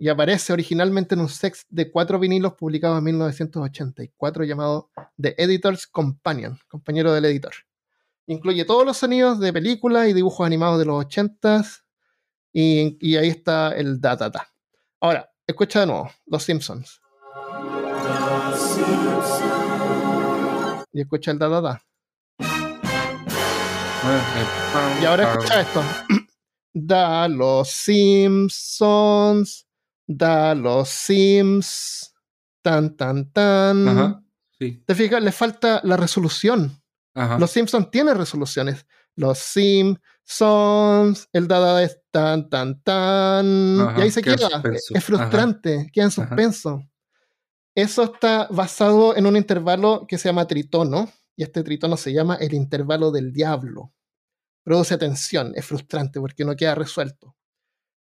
y 0.00 0.08
aparece 0.08 0.52
originalmente 0.52 1.14
en 1.14 1.20
un 1.20 1.28
sex 1.28 1.66
de 1.68 1.90
cuatro 1.90 2.18
vinilos 2.18 2.54
publicado 2.54 2.96
en 2.96 3.04
1984 3.04 4.44
llamado 4.44 4.90
The 5.20 5.34
Editor's 5.36 5.86
Companion, 5.86 6.58
compañero 6.68 7.12
del 7.12 7.26
editor. 7.26 7.52
Incluye 8.26 8.64
todos 8.64 8.86
los 8.86 8.96
sonidos 8.96 9.40
de 9.40 9.52
películas 9.52 10.08
y 10.08 10.14
dibujos 10.14 10.46
animados 10.46 10.78
de 10.78 10.86
los 10.86 11.04
80s 11.04 11.82
y, 12.52 12.96
y 13.00 13.16
ahí 13.16 13.28
está 13.28 13.72
el 13.72 14.00
da 14.00 14.16
da 14.16 14.30
da. 14.30 14.48
Ahora, 15.00 15.30
escucha 15.46 15.80
de 15.80 15.86
nuevo, 15.86 16.10
Los 16.26 16.44
Simpsons. 16.44 17.00
Y 20.92 21.00
escucha 21.00 21.32
el 21.32 21.38
da 21.38 21.48
da 21.48 21.60
da. 21.60 21.89
Y 25.00 25.04
ahora 25.04 25.32
escucha 25.32 25.60
esto. 25.60 25.82
Da 26.72 27.26
los 27.26 27.68
Simpsons. 27.68 29.66
Da 30.06 30.54
los 30.54 30.88
Sims. 30.88 32.14
Tan, 32.62 32.96
tan, 32.96 33.32
tan. 33.32 34.24
¿Te 34.58 34.94
fijas? 34.94 35.22
Le 35.22 35.32
falta 35.32 35.80
la 35.84 35.96
resolución. 35.96 36.80
Los 37.38 37.50
Simpsons 37.50 37.90
tienen 37.90 38.16
resoluciones. 38.16 38.86
Los 39.16 39.38
Simpsons. 39.38 41.28
El 41.32 41.48
da 41.48 41.58
da 41.58 41.82
es 41.82 42.00
tan, 42.10 42.48
tan, 42.48 42.80
tan. 42.82 43.46
y 43.96 44.00
ahí 44.00 44.10
se 44.10 44.22
queda. 44.22 44.62
Es 44.94 45.04
frustrante. 45.04 45.90
Queda 45.92 46.04
en 46.04 46.10
suspenso. 46.10 46.84
Eso 47.74 48.02
está 48.04 48.46
basado 48.50 49.16
en 49.16 49.26
un 49.26 49.36
intervalo 49.36 50.06
que 50.06 50.18
se 50.18 50.28
llama 50.28 50.46
tritono 50.46 51.10
y 51.36 51.42
este 51.42 51.62
tritono 51.62 51.96
se 51.96 52.12
llama 52.12 52.34
el 52.34 52.52
intervalo 52.52 53.10
del 53.10 53.32
diablo. 53.32 53.92
Produce 54.62 54.98
tensión, 54.98 55.52
es 55.54 55.64
frustrante 55.66 56.20
porque 56.20 56.44
no 56.44 56.56
queda 56.56 56.74
resuelto. 56.74 57.36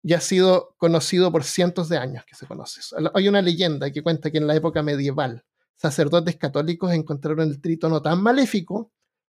Y 0.03 0.13
ha 0.13 0.21
sido 0.21 0.75
conocido 0.77 1.31
por 1.31 1.43
cientos 1.43 1.89
de 1.89 1.97
años 1.97 2.23
que 2.25 2.35
se 2.35 2.45
conoce. 2.45 2.81
Hay 3.13 3.27
una 3.27 3.41
leyenda 3.41 3.91
que 3.91 4.03
cuenta 4.03 4.31
que 4.31 4.37
en 4.37 4.47
la 4.47 4.55
época 4.55 4.83
medieval 4.83 5.43
sacerdotes 5.75 6.37
católicos 6.37 6.93
encontraron 6.93 7.49
el 7.49 7.61
trítono 7.61 8.01
tan 8.01 8.21
maléfico 8.21 8.91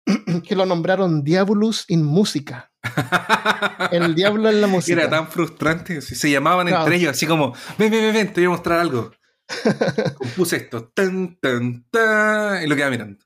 que 0.47 0.55
lo 0.55 0.65
nombraron 0.65 1.24
Diabolus 1.24 1.86
in 1.89 2.03
Música. 2.03 2.72
El 3.91 4.15
diablo 4.15 4.49
en 4.49 4.61
la 4.61 4.68
música. 4.76 5.01
Era 5.01 5.09
tan 5.09 5.28
frustrante. 5.28 6.01
Se 6.01 6.30
llamaban 6.30 6.68
entre 6.70 6.95
ellos, 6.95 7.11
así 7.11 7.26
como: 7.26 7.53
Ven, 7.78 7.91
ven, 7.91 8.13
ven, 8.13 8.34
te 8.34 8.41
voy 8.41 8.45
a 8.45 8.49
mostrar 8.51 8.80
algo. 8.80 9.11
Compuse 10.18 10.57
esto. 10.57 10.89
Tan, 10.89 11.38
tan, 11.39 11.86
tan. 11.89 12.63
Y 12.63 12.68
lo 12.68 12.76
quedaba 12.76 12.91
mirando. 12.91 13.26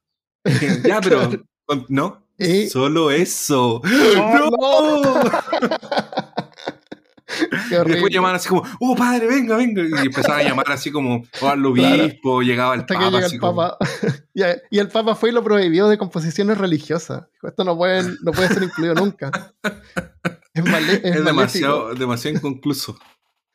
ya, 0.83 1.01
pero 1.01 1.29
no, 1.89 2.27
solo 2.69 3.11
eso. 3.11 3.81
¡No! 3.83 5.21
Después 7.85 8.13
llamaban 8.13 8.35
así 8.35 8.49
como, 8.49 8.63
oh 8.79 8.95
padre, 8.95 9.27
venga, 9.27 9.55
venga. 9.55 9.81
Y 9.81 10.05
empezaba 10.07 10.39
a 10.39 10.43
llamar 10.43 10.71
así 10.71 10.91
como, 10.91 11.23
oh, 11.41 11.47
al 11.47 11.65
obispo, 11.65 12.41
llegaba 12.41 12.75
el 12.75 12.85
papa. 12.85 13.19
el 13.19 13.39
papa. 13.39 13.77
y 14.69 14.79
el 14.79 14.87
papa 14.89 15.15
fue 15.15 15.29
y 15.29 15.33
lo 15.33 15.43
prohibió 15.43 15.87
de 15.87 15.97
composiciones 15.97 16.57
religiosas. 16.57 17.23
Dijo, 17.33 17.47
esto 17.47 17.63
no 17.63 17.77
puede, 17.77 18.03
no 18.21 18.31
puede 18.31 18.49
ser 18.49 18.63
incluido 18.63 18.95
nunca. 18.95 19.31
Es, 20.53 20.65
es 21.03 21.23
demasiado, 21.25 21.93
demasiado 21.93 22.37
inconcluso. 22.37 22.97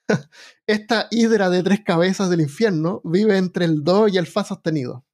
Esta 0.66 1.08
hidra 1.10 1.50
de 1.50 1.62
tres 1.62 1.80
cabezas 1.84 2.30
del 2.30 2.40
infierno 2.40 3.00
vive 3.04 3.36
entre 3.36 3.64
el 3.64 3.84
do 3.84 4.08
y 4.08 4.16
el 4.16 4.26
fa 4.26 4.44
sostenido 4.44 5.04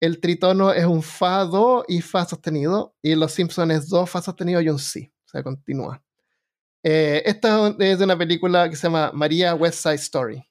el 0.00 0.20
tritono 0.20 0.72
es 0.72 0.86
un 0.86 1.02
fa, 1.02 1.44
do 1.44 1.84
y 1.86 2.00
fa 2.00 2.24
sostenido, 2.24 2.94
y 3.02 3.14
los 3.14 3.32
Simpsons 3.32 3.72
es 3.72 3.88
do, 3.88 4.06
fa 4.06 4.22
sostenido 4.22 4.60
y 4.60 4.68
un 4.70 4.78
si. 4.78 5.12
O 5.26 5.28
sea, 5.28 5.42
continúa. 5.42 6.02
Eh, 6.82 7.22
esta 7.26 7.68
es 7.78 7.98
de 7.98 8.04
una 8.04 8.16
película 8.16 8.70
que 8.70 8.76
se 8.76 8.86
llama 8.86 9.10
María 9.12 9.54
West 9.54 9.82
Side 9.82 9.96
Story. 9.96 10.42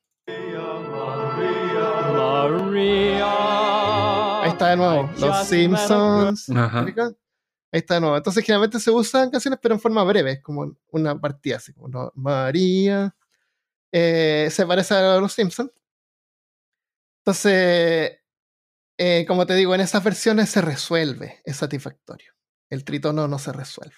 Ahí 4.42 4.50
está 4.52 4.70
de 4.70 4.78
nuevo. 4.78 5.10
Los 5.18 5.48
Simpsons. 5.48 6.50
Ahí 6.50 7.80
está 7.80 7.96
de 7.96 8.02
nuevo. 8.02 8.18
Entonces, 8.18 8.46
generalmente 8.46 8.80
se 8.80 8.92
usan 8.92 9.32
canciones, 9.32 9.60
pero 9.62 9.74
en 9.74 9.82
forma 9.82 10.04
breve, 10.04 10.42
como 10.42 10.76
una 10.92 11.20
partida 11.20 11.58
así, 11.58 11.74
como 11.74 12.12
María. 12.16 13.16
Eh, 13.92 14.48
se 14.52 14.66
parece 14.68 14.94
a 14.94 15.18
los 15.20 15.34
Simpsons. 15.34 15.72
Entonces, 17.22 18.19
eh, 19.02 19.24
como 19.26 19.46
te 19.46 19.56
digo, 19.56 19.74
en 19.74 19.80
esas 19.80 20.04
versiones 20.04 20.50
se 20.50 20.60
resuelve, 20.60 21.40
es 21.46 21.56
satisfactorio. 21.56 22.34
El 22.70 22.84
tritono 22.84 23.30
no 23.30 23.40
se 23.40 23.54
resuelve. 23.54 23.96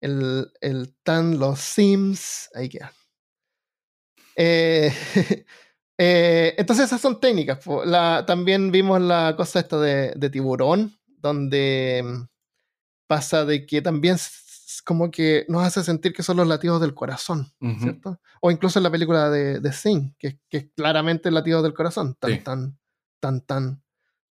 El, 0.00 0.50
el 0.60 0.96
tan, 1.04 1.38
los 1.38 1.60
sims, 1.60 2.50
ahí 2.52 2.68
queda. 2.68 2.92
Eh, 4.34 4.92
eh, 5.98 6.54
entonces 6.58 6.86
esas 6.86 7.00
son 7.00 7.20
técnicas. 7.20 7.60
también 8.26 8.72
vimos 8.72 9.00
la 9.00 9.34
cosa 9.36 9.60
esta 9.60 9.78
de, 9.78 10.30
tiburón, 10.30 10.98
donde 11.06 12.02
mm, 12.04 12.22
pasa 13.06 13.44
de 13.44 13.66
que 13.66 13.82
también 13.82 14.16
como 14.84 15.12
que 15.12 15.46
nos 15.48 15.62
hace 15.62 15.84
sentir 15.84 16.12
que 16.12 16.24
son 16.24 16.38
los 16.38 16.48
latidos 16.48 16.80
del 16.80 16.94
corazón, 16.94 17.52
¿cierto? 17.78 18.20
O 18.40 18.50
incluso 18.50 18.80
en 18.80 18.82
la 18.82 18.90
película 18.90 19.30
de, 19.30 19.60
de 19.60 19.72
Sing, 19.72 20.16
que, 20.18 20.40
que, 20.48 20.56
es 20.56 20.66
claramente 20.74 21.28
el 21.28 21.36
latido 21.36 21.62
del 21.62 21.74
corazón, 21.74 22.16
tan, 22.18 22.42
tan, 22.42 22.78
tan, 23.20 23.40
tan, 23.42 23.82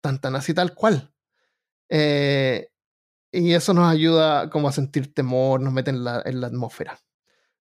tan, 0.05 0.21
tan 0.21 0.37
así 0.37 0.53
tal 0.53 0.75
cual. 0.75 1.11
Eh, 1.89 2.69
y 3.33 3.55
eso 3.55 3.73
nos 3.73 3.91
ayuda 3.91 4.51
como 4.51 4.69
a 4.69 4.73
sentir 4.73 5.15
temor, 5.15 5.63
nos 5.63 5.73
mete 5.73 5.91
en 5.91 6.05
la, 6.05 6.19
atmósfera. 6.19 7.01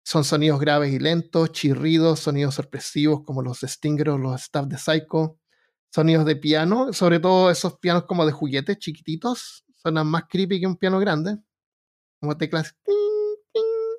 Son 0.03 0.23
sonidos 0.23 0.59
graves 0.59 0.91
y 0.91 0.97
lentos, 0.97 1.51
chirridos, 1.51 2.21
sonidos 2.21 2.55
sorpresivos 2.55 3.23
como 3.23 3.43
los 3.43 3.59
Stinger 3.59 4.09
o 4.09 4.17
los 4.17 4.41
Staff 4.41 4.65
de 4.65 4.79
Psycho, 4.79 5.37
sonidos 5.91 6.25
de 6.25 6.35
piano, 6.35 6.93
sobre 6.93 7.19
todo 7.19 7.51
esos 7.51 7.77
pianos 7.77 8.05
como 8.05 8.25
de 8.25 8.31
juguetes 8.31 8.79
chiquititos, 8.79 9.63
suenan 9.75 10.07
más 10.07 10.23
creepy 10.27 10.59
que 10.61 10.67
un 10.67 10.77
piano 10.77 10.99
grande, 10.99 11.37
como 12.19 12.37
teclas, 12.37 12.75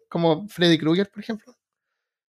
como 0.09 0.49
Freddy 0.49 0.79
Krueger, 0.79 1.09
por 1.11 1.23
ejemplo. 1.23 1.55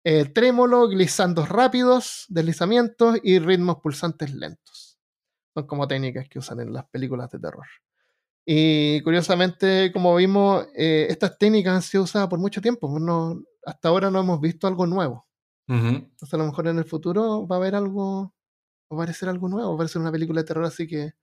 Eh, 0.05 0.27
trémolo, 0.27 0.87
glissandos 0.89 1.49
rápidos, 1.49 2.27
deslizamientos 2.29 3.19
y 3.23 3.39
ritmos 3.39 3.79
pulsantes 3.83 4.35
lentos. 4.35 4.84
Son 5.55 5.67
como 5.67 5.87
técnicas 5.87 6.29
que 6.29 6.39
usan 6.39 6.61
en 6.61 6.73
las 6.73 6.85
películas 6.87 7.31
de 7.31 7.39
terror. 7.39 7.67
Y 8.45 9.01
curiosamente, 9.03 9.91
como 9.93 10.15
vimos, 10.17 10.67
eh, 10.77 11.07
estas 11.09 11.39
técnicas 11.39 11.75
han 11.75 11.83
sido 11.83 12.05
usadas 12.05 12.29
por 12.29 12.39
mucho 12.39 12.61
tiempo. 12.61 12.91
Pues 12.91 13.03
no, 13.03 13.43
hasta 13.65 13.89
ahora 13.89 14.11
no 14.11 14.21
hemos 14.21 14.41
visto 14.41 14.67
algo 14.67 14.87
nuevo. 14.87 15.27
Entonces, 15.67 16.35
a 16.35 16.37
lo 16.37 16.45
mejor 16.45 16.69
en 16.69 16.77
el 16.77 16.85
futuro 16.85 17.47
va 17.47 17.57
a 17.57 17.59
haber 17.59 17.75
algo, 17.75 18.35
va 18.93 18.97
a 18.97 19.03
aparecer 19.03 19.31
algo 19.31 19.49
nuevo, 19.49 19.69
va 19.69 19.73
a 19.73 19.77
aparecer 19.77 20.03
una 20.03 20.13
película 20.13 20.43
de 20.43 20.47
terror 20.47 20.65
así 20.67 20.87
que 20.87 21.15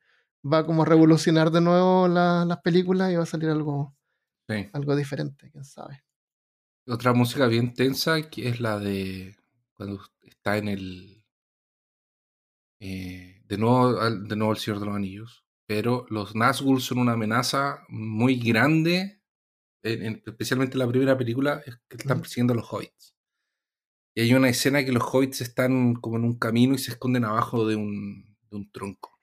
va 0.43 0.59
a 0.59 0.65
como 0.65 0.83
revolucionar 0.83 1.51
de 1.51 1.61
nuevo 1.61 2.07
las 2.07 2.57
películas 2.61 3.11
y 3.11 3.15
va 3.15 3.23
a 3.23 3.27
salir 3.27 3.49
algo, 3.49 3.95
algo 4.73 4.95
diferente, 4.95 5.51
quién 5.51 5.63
sabe. 5.63 6.03
Otra 6.87 7.13
música 7.13 7.45
bien 7.45 7.73
tensa 7.73 8.29
que 8.29 8.49
es 8.49 8.59
la 8.59 8.79
de 8.79 9.35
cuando 9.73 10.01
está 10.23 10.57
en 10.57 10.67
el. 10.67 11.23
Eh, 12.79 13.40
de 13.51 13.57
nuevo, 13.57 13.99
de 13.99 14.35
nuevo 14.37 14.53
El 14.53 14.59
Señor 14.59 14.79
de 14.79 14.85
los 14.85 14.95
Anillos. 14.95 15.45
pero 15.67 16.05
los 16.09 16.35
Nazgûl 16.35 16.79
son 16.79 16.99
una 16.99 17.13
amenaza 17.13 17.83
muy 17.89 18.35
grande, 18.37 19.21
especialmente 19.83 20.75
en 20.75 20.79
la 20.79 20.87
primera 20.87 21.17
película, 21.17 21.61
que 21.89 21.97
están 21.97 22.21
persiguiendo 22.21 22.53
a 22.53 22.55
los 22.57 22.71
hobbits. 22.71 23.13
Y 24.15 24.21
hay 24.21 24.33
una 24.33 24.49
escena 24.49 24.85
que 24.85 24.91
los 24.93 25.03
hobbits 25.03 25.41
están 25.41 25.95
como 25.95 26.15
en 26.17 26.23
un 26.23 26.37
camino 26.37 26.75
y 26.75 26.77
se 26.77 26.91
esconden 26.91 27.25
abajo 27.25 27.67
de 27.67 27.75
un, 27.75 28.37
de 28.49 28.55
un 28.55 28.71
tronco. 28.71 29.19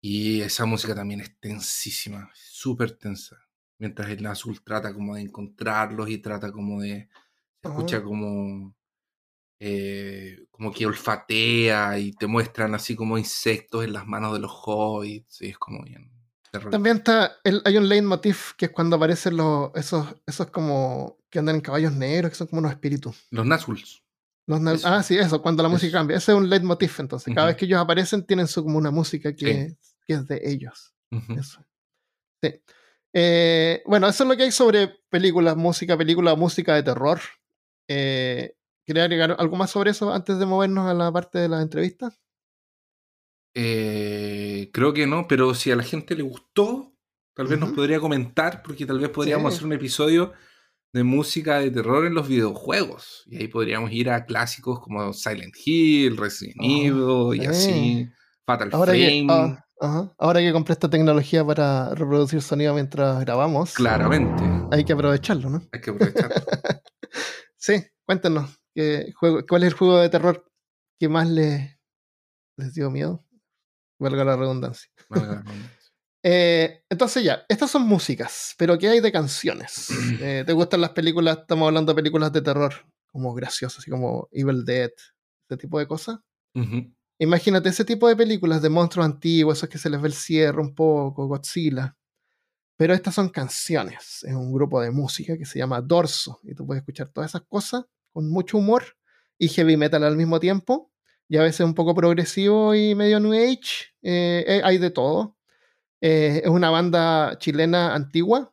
Y 0.00 0.40
esa 0.40 0.66
música 0.66 0.94
también 0.94 1.20
es 1.20 1.38
tensísima, 1.38 2.30
súper 2.34 2.98
tensa. 2.98 3.36
Mientras 3.78 4.08
el 4.10 4.22
Nazgûl 4.22 4.62
trata 4.64 4.92
como 4.92 5.14
de 5.14 5.22
encontrarlos 5.22 6.10
y 6.10 6.18
trata 6.18 6.50
como 6.50 6.80
de... 6.80 7.08
Se 7.62 7.68
escucha 7.68 8.02
como 8.02 8.76
eh, 9.66 10.44
como 10.50 10.70
que 10.70 10.84
olfatea 10.84 11.98
y 11.98 12.12
te 12.12 12.26
muestran 12.26 12.74
así 12.74 12.94
como 12.94 13.16
insectos 13.16 13.82
en 13.82 13.94
las 13.94 14.06
manos 14.06 14.34
de 14.34 14.40
los 14.40 14.52
hobbits, 14.52 15.40
y 15.40 15.48
es 15.48 15.58
como 15.58 15.82
bien. 15.82 16.10
También 16.70 16.98
está, 16.98 17.38
hay 17.64 17.76
un 17.78 17.88
leitmotiv 17.88 18.54
que 18.58 18.66
es 18.66 18.70
cuando 18.70 18.96
aparecen 18.96 19.38
los, 19.38 19.70
esos, 19.74 20.06
esos 20.26 20.50
como 20.50 21.16
que 21.30 21.38
andan 21.38 21.56
en 21.56 21.62
caballos 21.62 21.94
negros, 21.94 22.30
que 22.30 22.36
son 22.36 22.46
como 22.46 22.58
unos 22.60 22.72
espíritus. 22.72 23.26
Los 23.30 23.46
Nazguls. 23.46 24.04
Los 24.46 24.84
ah, 24.84 25.02
sí, 25.02 25.16
eso, 25.16 25.40
cuando 25.40 25.62
la 25.62 25.70
música 25.70 25.96
cambia. 25.98 26.18
Ese 26.18 26.32
es 26.32 26.38
un 26.38 26.50
leitmotiv, 26.50 26.92
entonces. 26.98 27.34
Cada 27.34 27.46
vez 27.46 27.56
que 27.56 27.64
ellos 27.64 27.80
aparecen, 27.80 28.26
tienen 28.26 28.46
su, 28.46 28.62
como 28.62 28.76
una 28.76 28.90
música 28.90 29.34
que, 29.34 29.78
que 30.06 30.12
es 30.12 30.28
de 30.28 30.42
ellos. 30.44 30.94
Eso. 31.10 31.64
Sí. 32.42 32.60
Eh, 33.14 33.82
bueno, 33.86 34.08
eso 34.08 34.24
es 34.24 34.28
lo 34.28 34.36
que 34.36 34.42
hay 34.42 34.52
sobre 34.52 34.88
películas, 35.08 35.56
música, 35.56 35.96
película, 35.96 36.34
música 36.34 36.74
de 36.74 36.82
terror. 36.82 37.18
Eh, 37.88 38.54
¿Quería 38.86 39.04
agregar 39.04 39.36
algo 39.38 39.56
más 39.56 39.70
sobre 39.70 39.92
eso 39.92 40.12
antes 40.12 40.38
de 40.38 40.44
movernos 40.44 40.86
a 40.86 40.94
la 40.94 41.10
parte 41.10 41.38
de 41.38 41.48
la 41.48 41.62
entrevista? 41.62 42.14
Eh, 43.54 44.70
creo 44.72 44.92
que 44.92 45.06
no, 45.06 45.26
pero 45.26 45.54
si 45.54 45.70
a 45.70 45.76
la 45.76 45.82
gente 45.82 46.14
le 46.14 46.22
gustó, 46.22 46.92
tal 47.34 47.46
vez 47.46 47.58
nos 47.58 47.72
podría 47.72 47.98
comentar, 47.98 48.62
porque 48.62 48.84
tal 48.84 48.98
vez 48.98 49.08
podríamos 49.08 49.54
hacer 49.54 49.64
un 49.64 49.72
episodio 49.72 50.32
de 50.92 51.02
música 51.02 51.60
de 51.60 51.70
terror 51.70 52.04
en 52.04 52.14
los 52.14 52.28
videojuegos. 52.28 53.22
Y 53.26 53.38
ahí 53.38 53.48
podríamos 53.48 53.90
ir 53.90 54.10
a 54.10 54.26
clásicos 54.26 54.80
como 54.80 55.12
Silent 55.14 55.54
Hill, 55.64 56.18
Resident 56.18 56.56
oh, 56.60 57.32
Evil 57.32 57.42
y 57.42 57.46
así. 57.46 58.08
Fatal 58.44 58.68
Ahora 58.72 58.92
Frame. 58.92 59.26
Ah, 59.80 60.12
Ahora 60.18 60.40
que 60.40 60.52
compré 60.52 60.72
esta 60.72 60.88
tecnología 60.88 61.44
para 61.44 61.94
reproducir 61.94 62.42
sonido 62.42 62.74
mientras 62.74 63.20
grabamos. 63.20 63.74
Claramente. 63.74 64.42
Hay 64.70 64.84
que 64.84 64.92
aprovecharlo, 64.92 65.50
¿no? 65.50 65.62
Hay 65.72 65.80
que 65.80 65.90
aprovecharlo. 65.90 66.36
sí, 67.56 67.82
cuéntenos 68.04 68.63
juego, 69.14 69.44
¿Cuál 69.48 69.62
es 69.62 69.68
el 69.68 69.78
juego 69.78 69.98
de 69.98 70.08
terror 70.08 70.44
que 70.98 71.08
más 71.08 71.28
les, 71.28 71.78
les 72.56 72.74
dio 72.74 72.90
miedo? 72.90 73.24
Valga 73.98 74.24
la 74.24 74.36
redundancia. 74.36 74.90
Eh, 76.26 76.82
entonces 76.88 77.22
ya, 77.22 77.44
estas 77.48 77.70
son 77.70 77.82
músicas, 77.82 78.54
pero 78.56 78.78
¿qué 78.78 78.88
hay 78.88 79.00
de 79.00 79.12
canciones? 79.12 79.88
Eh, 80.20 80.44
¿Te 80.46 80.52
gustan 80.52 80.80
las 80.80 80.90
películas? 80.90 81.38
Estamos 81.38 81.66
hablando 81.66 81.92
de 81.92 81.96
películas 81.96 82.32
de 82.32 82.40
terror, 82.40 82.72
como 83.12 83.34
graciosas, 83.34 83.80
así 83.80 83.90
como 83.90 84.28
Evil 84.32 84.64
Dead, 84.64 84.90
ese 85.48 85.58
tipo 85.58 85.78
de 85.78 85.86
cosas. 85.86 86.18
Imagínate 87.18 87.68
ese 87.68 87.84
tipo 87.84 88.08
de 88.08 88.16
películas 88.16 88.62
de 88.62 88.70
monstruos 88.70 89.04
antiguos, 89.06 89.58
esos 89.58 89.68
que 89.68 89.78
se 89.78 89.90
les 89.90 90.00
ve 90.00 90.08
el 90.08 90.14
cierre 90.14 90.60
un 90.60 90.74
poco, 90.74 91.26
Godzilla. 91.26 91.96
Pero 92.76 92.94
estas 92.94 93.14
son 93.14 93.28
canciones, 93.28 94.24
es 94.24 94.34
un 94.34 94.52
grupo 94.52 94.80
de 94.80 94.90
música 94.90 95.36
que 95.36 95.44
se 95.44 95.58
llama 95.58 95.80
Dorso, 95.80 96.40
y 96.42 96.54
tú 96.54 96.66
puedes 96.66 96.80
escuchar 96.80 97.08
todas 97.10 97.30
esas 97.30 97.42
cosas 97.42 97.84
con 98.14 98.30
mucho 98.30 98.58
humor 98.58 98.84
y 99.36 99.48
heavy 99.48 99.76
metal 99.76 100.04
al 100.04 100.16
mismo 100.16 100.40
tiempo, 100.40 100.92
y 101.28 101.36
a 101.36 101.42
veces 101.42 101.60
un 101.60 101.74
poco 101.74 101.94
progresivo 101.94 102.74
y 102.74 102.94
medio 102.94 103.18
new 103.18 103.32
age, 103.32 103.92
eh, 104.02 104.44
eh, 104.46 104.60
hay 104.64 104.78
de 104.78 104.90
todo. 104.90 105.36
Eh, 106.00 106.42
es 106.44 106.50
una 106.50 106.70
banda 106.70 107.36
chilena 107.38 107.94
antigua. 107.94 108.52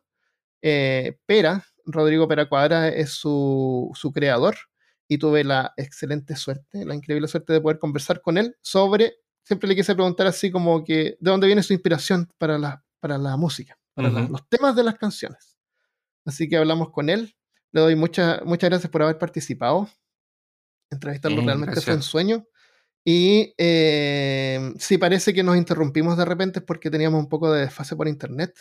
Pera, 0.60 1.64
Rodrigo 1.84 2.28
Pera 2.28 2.48
Cuadra 2.48 2.88
es 2.88 3.10
su, 3.10 3.90
su, 3.94 4.12
creador 4.12 4.56
y 5.08 5.18
tuve 5.18 5.42
la 5.42 5.72
excelente 5.76 6.36
suerte, 6.36 6.84
la 6.84 6.94
increíble 6.94 7.26
suerte 7.26 7.52
de 7.52 7.60
poder 7.60 7.80
conversar 7.80 8.20
con 8.20 8.38
él 8.38 8.56
sobre, 8.60 9.16
siempre 9.42 9.68
le 9.68 9.74
quise 9.74 9.94
preguntar 9.94 10.28
así 10.28 10.52
como 10.52 10.84
que, 10.84 11.16
¿de 11.18 11.30
dónde 11.30 11.48
viene 11.48 11.64
su 11.64 11.72
inspiración 11.72 12.30
para 12.38 12.58
la, 12.58 12.84
para 13.00 13.18
la 13.18 13.36
música, 13.36 13.76
para 13.92 14.08
los 14.08 14.48
temas 14.48 14.76
de 14.76 14.84
las 14.84 14.94
canciones? 14.94 15.58
Así 16.24 16.48
que 16.48 16.58
hablamos 16.58 16.92
con 16.92 17.10
él 17.10 17.34
le 17.72 17.80
doy 17.80 17.96
muchas 17.96 18.44
muchas 18.44 18.70
gracias 18.70 18.90
por 18.90 19.02
haber 19.02 19.18
participado. 19.18 19.88
Entrevistarlo 20.90 21.42
realmente 21.42 21.80
fue 21.80 21.94
un 21.94 22.02
sueño. 22.02 22.46
Y 23.04 23.54
eh, 23.58 24.74
sí 24.78 24.98
parece 24.98 25.34
que 25.34 25.42
nos 25.42 25.56
interrumpimos 25.56 26.16
de 26.16 26.24
repente 26.24 26.60
porque 26.60 26.90
teníamos 26.90 27.20
un 27.20 27.28
poco 27.28 27.50
de 27.52 27.62
desfase 27.62 27.96
por 27.96 28.06
internet. 28.06 28.54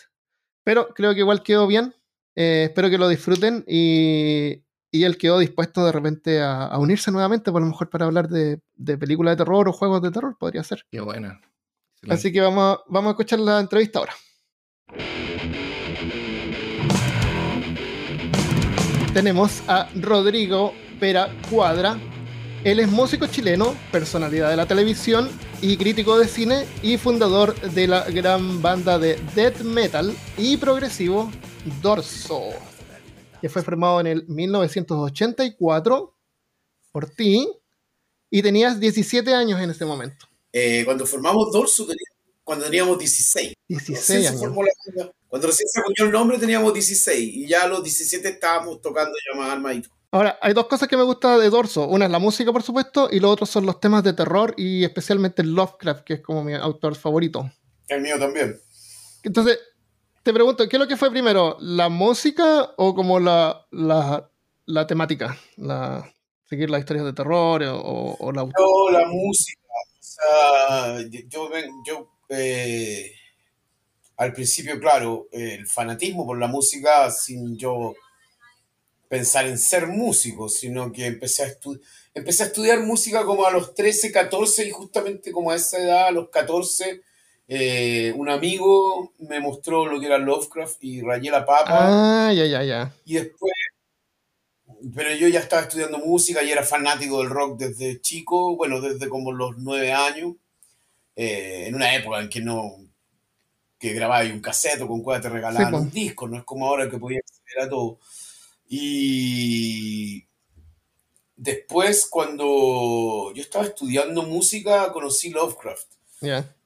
Pero 0.64 0.90
creo 0.96 1.14
que 1.14 1.20
igual 1.20 1.44
quedó 1.44 1.68
bien. 1.68 1.94
Eh, 2.36 2.66
espero 2.70 2.90
que 2.90 2.98
lo 2.98 3.10
disfruten 3.10 3.64
y, 3.68 4.64
y, 4.90 5.04
él 5.04 5.18
quedó 5.18 5.38
dispuesto 5.38 5.86
de 5.86 5.92
repente 5.92 6.42
a, 6.42 6.78
unirse 6.78 7.12
nuevamente, 7.12 7.52
por 7.52 7.62
lo 7.62 7.68
mejor 7.68 7.90
para 7.90 8.06
hablar 8.06 8.30
de, 8.30 8.62
de, 8.76 8.98
películas 8.98 9.34
de 9.34 9.44
terror 9.44 9.68
o 9.68 9.74
juegos 9.74 10.02
de 10.02 10.12
terror, 10.12 10.38
podría 10.40 10.64
ser. 10.64 10.86
Qué 10.90 11.02
buena. 11.02 11.42
Así 12.08 12.32
que 12.32 12.40
vamos, 12.40 12.80
vamos 12.88 13.10
a 13.10 13.12
escuchar 13.12 13.40
la 13.40 13.60
entrevista 13.60 14.00
ahora. 14.00 14.14
Tenemos 19.14 19.62
a 19.68 19.90
Rodrigo 19.96 20.74
Pera 21.00 21.30
Cuadra. 21.50 22.00
Él 22.64 22.80
es 22.80 22.90
músico 22.90 23.28
chileno, 23.28 23.76
personalidad 23.92 24.50
de 24.50 24.56
la 24.56 24.68
televisión 24.68 25.30
y 25.62 25.76
crítico 25.76 26.18
de 26.18 26.28
cine 26.28 26.66
y 26.82 26.98
fundador 26.98 27.60
de 27.60 27.88
la 27.88 28.10
gran 28.10 28.62
banda 28.62 28.98
de 29.00 29.20
death 29.36 29.62
metal 29.62 30.16
y 30.38 30.58
progresivo 30.58 31.30
Dorso, 31.82 32.50
que 33.42 33.50
fue 33.50 33.64
formado 33.64 34.00
en 34.00 34.08
el 34.08 34.28
1984 34.28 36.16
por 36.92 37.10
ti 37.10 37.50
y 38.30 38.42
tenías 38.42 38.80
17 38.80 39.34
años 39.34 39.60
en 39.60 39.72
ese 39.72 39.84
momento. 39.84 40.26
Eh, 40.54 40.84
cuando 40.86 41.06
formamos 41.06 41.52
Dorso, 41.52 41.86
cuando 42.44 42.66
teníamos 42.66 42.98
16. 42.98 43.54
16 43.68 44.28
años. 44.28 44.42
Cuando 45.32 45.48
recién 45.48 45.70
se 45.70 45.80
acuñó 45.80 46.08
el 46.08 46.12
nombre 46.12 46.38
teníamos 46.38 46.74
16 46.74 47.36
y 47.36 47.48
ya 47.48 47.64
a 47.64 47.68
los 47.68 47.82
17 47.82 48.28
estábamos 48.28 48.82
tocando 48.82 49.14
ya 49.26 49.40
más 49.40 49.50
armadito. 49.50 49.90
Ahora, 50.12 50.38
hay 50.42 50.52
dos 50.52 50.68
cosas 50.68 50.90
que 50.90 50.98
me 50.98 51.04
gusta 51.04 51.38
de 51.38 51.50
Dorso. 51.50 51.88
Una 51.88 52.04
es 52.04 52.12
la 52.12 52.20
música, 52.20 52.52
por 52.52 52.64
supuesto, 52.64 53.08
y 53.10 53.22
lo 53.22 53.30
otro 53.30 53.46
son 53.46 53.66
los 53.66 53.80
temas 53.80 54.04
de 54.04 54.12
terror 54.12 54.54
y 54.58 54.84
especialmente 54.84 55.42
Lovecraft, 55.46 56.04
que 56.04 56.16
es 56.16 56.20
como 56.20 56.44
mi 56.44 56.54
autor 56.54 56.96
favorito. 56.96 57.50
El 57.88 58.02
mío 58.02 58.20
también. 58.20 58.60
Entonces, 59.24 59.58
te 60.22 60.34
pregunto, 60.34 60.68
¿qué 60.68 60.76
es 60.76 60.80
lo 60.82 60.88
que 60.90 60.98
fue 60.98 61.10
primero? 61.10 61.56
¿La 61.62 61.88
música 61.88 62.74
o 62.76 62.94
como 62.94 63.22
la, 63.22 63.66
la, 63.72 64.86
temática? 64.86 65.38
La, 65.56 66.14
¿Seguir 66.44 66.70
las 66.70 66.82
historias 66.82 67.06
de 67.06 67.14
terror 67.14 67.64
o, 67.64 68.32
la... 68.34 68.44
No, 68.44 68.92
la 68.92 69.08
música. 69.08 69.62
O 69.98 70.02
sea, 70.02 71.02
yo, 71.10 71.50
yo 71.88 72.12
eh, 72.28 73.14
al 74.22 74.34
principio, 74.34 74.80
claro, 74.80 75.28
el 75.32 75.66
fanatismo 75.66 76.28
por 76.28 76.38
la 76.38 76.46
música 76.46 77.10
sin 77.10 77.58
yo 77.58 77.96
pensar 79.10 79.48
en 79.48 79.58
ser 79.58 79.88
músico, 79.88 80.48
sino 80.48 80.92
que 80.92 81.08
empecé 81.08 81.44
a, 81.44 81.48
empecé 82.14 82.44
a 82.44 82.46
estudiar 82.46 82.82
música 82.82 83.26
como 83.26 83.48
a 83.48 83.52
los 83.52 83.74
13, 83.74 84.12
14 84.12 84.68
y 84.68 84.70
justamente 84.70 85.32
como 85.32 85.50
a 85.50 85.56
esa 85.56 85.80
edad, 85.80 86.08
a 86.10 86.12
los 86.12 86.30
14, 86.30 87.02
eh, 87.48 88.14
un 88.16 88.30
amigo 88.30 89.12
me 89.18 89.40
mostró 89.40 89.88
lo 89.88 90.00
que 90.00 90.06
era 90.06 90.20
Lovecraft 90.20 90.84
y 90.84 91.02
rayé 91.02 91.32
la 91.32 91.44
papa. 91.44 92.28
Ah, 92.28 92.32
ya, 92.32 92.46
ya, 92.46 92.64
ya. 92.64 92.94
Y 93.06 93.16
después, 93.16 93.54
pero 94.96 95.16
yo 95.16 95.30
ya 95.30 95.40
estaba 95.40 95.64
estudiando 95.64 95.98
música 95.98 96.44
y 96.44 96.52
era 96.52 96.62
fanático 96.62 97.24
del 97.24 97.32
rock 97.32 97.58
desde 97.58 98.00
chico, 98.02 98.56
bueno, 98.56 98.82
desde 98.82 99.10
como 99.10 99.32
los 99.32 99.58
9 99.58 99.92
años, 99.92 100.36
eh, 101.16 101.66
en 101.66 101.74
una 101.74 101.96
época 101.96 102.22
en 102.22 102.30
que 102.30 102.40
no, 102.40 102.91
que 103.82 103.94
grababa 103.94 104.24
un 104.30 104.42
cassette 104.42 104.86
con 104.86 105.02
cuál 105.02 105.20
te 105.20 105.28
regalaban 105.28 105.74
un 105.74 105.90
disco, 105.90 106.28
no 106.28 106.38
es 106.38 106.44
como 106.44 106.68
ahora 106.68 106.88
que 106.88 107.00
podía 107.00 107.18
acceder 107.20 107.66
a 107.66 107.70
todo. 107.70 107.98
Y 108.70 110.24
después, 111.36 112.06
cuando 112.08 113.34
yo 113.34 113.42
estaba 113.42 113.66
estudiando 113.66 114.22
música, 114.22 114.92
conocí 114.94 115.32
Lovecraft. 115.32 115.88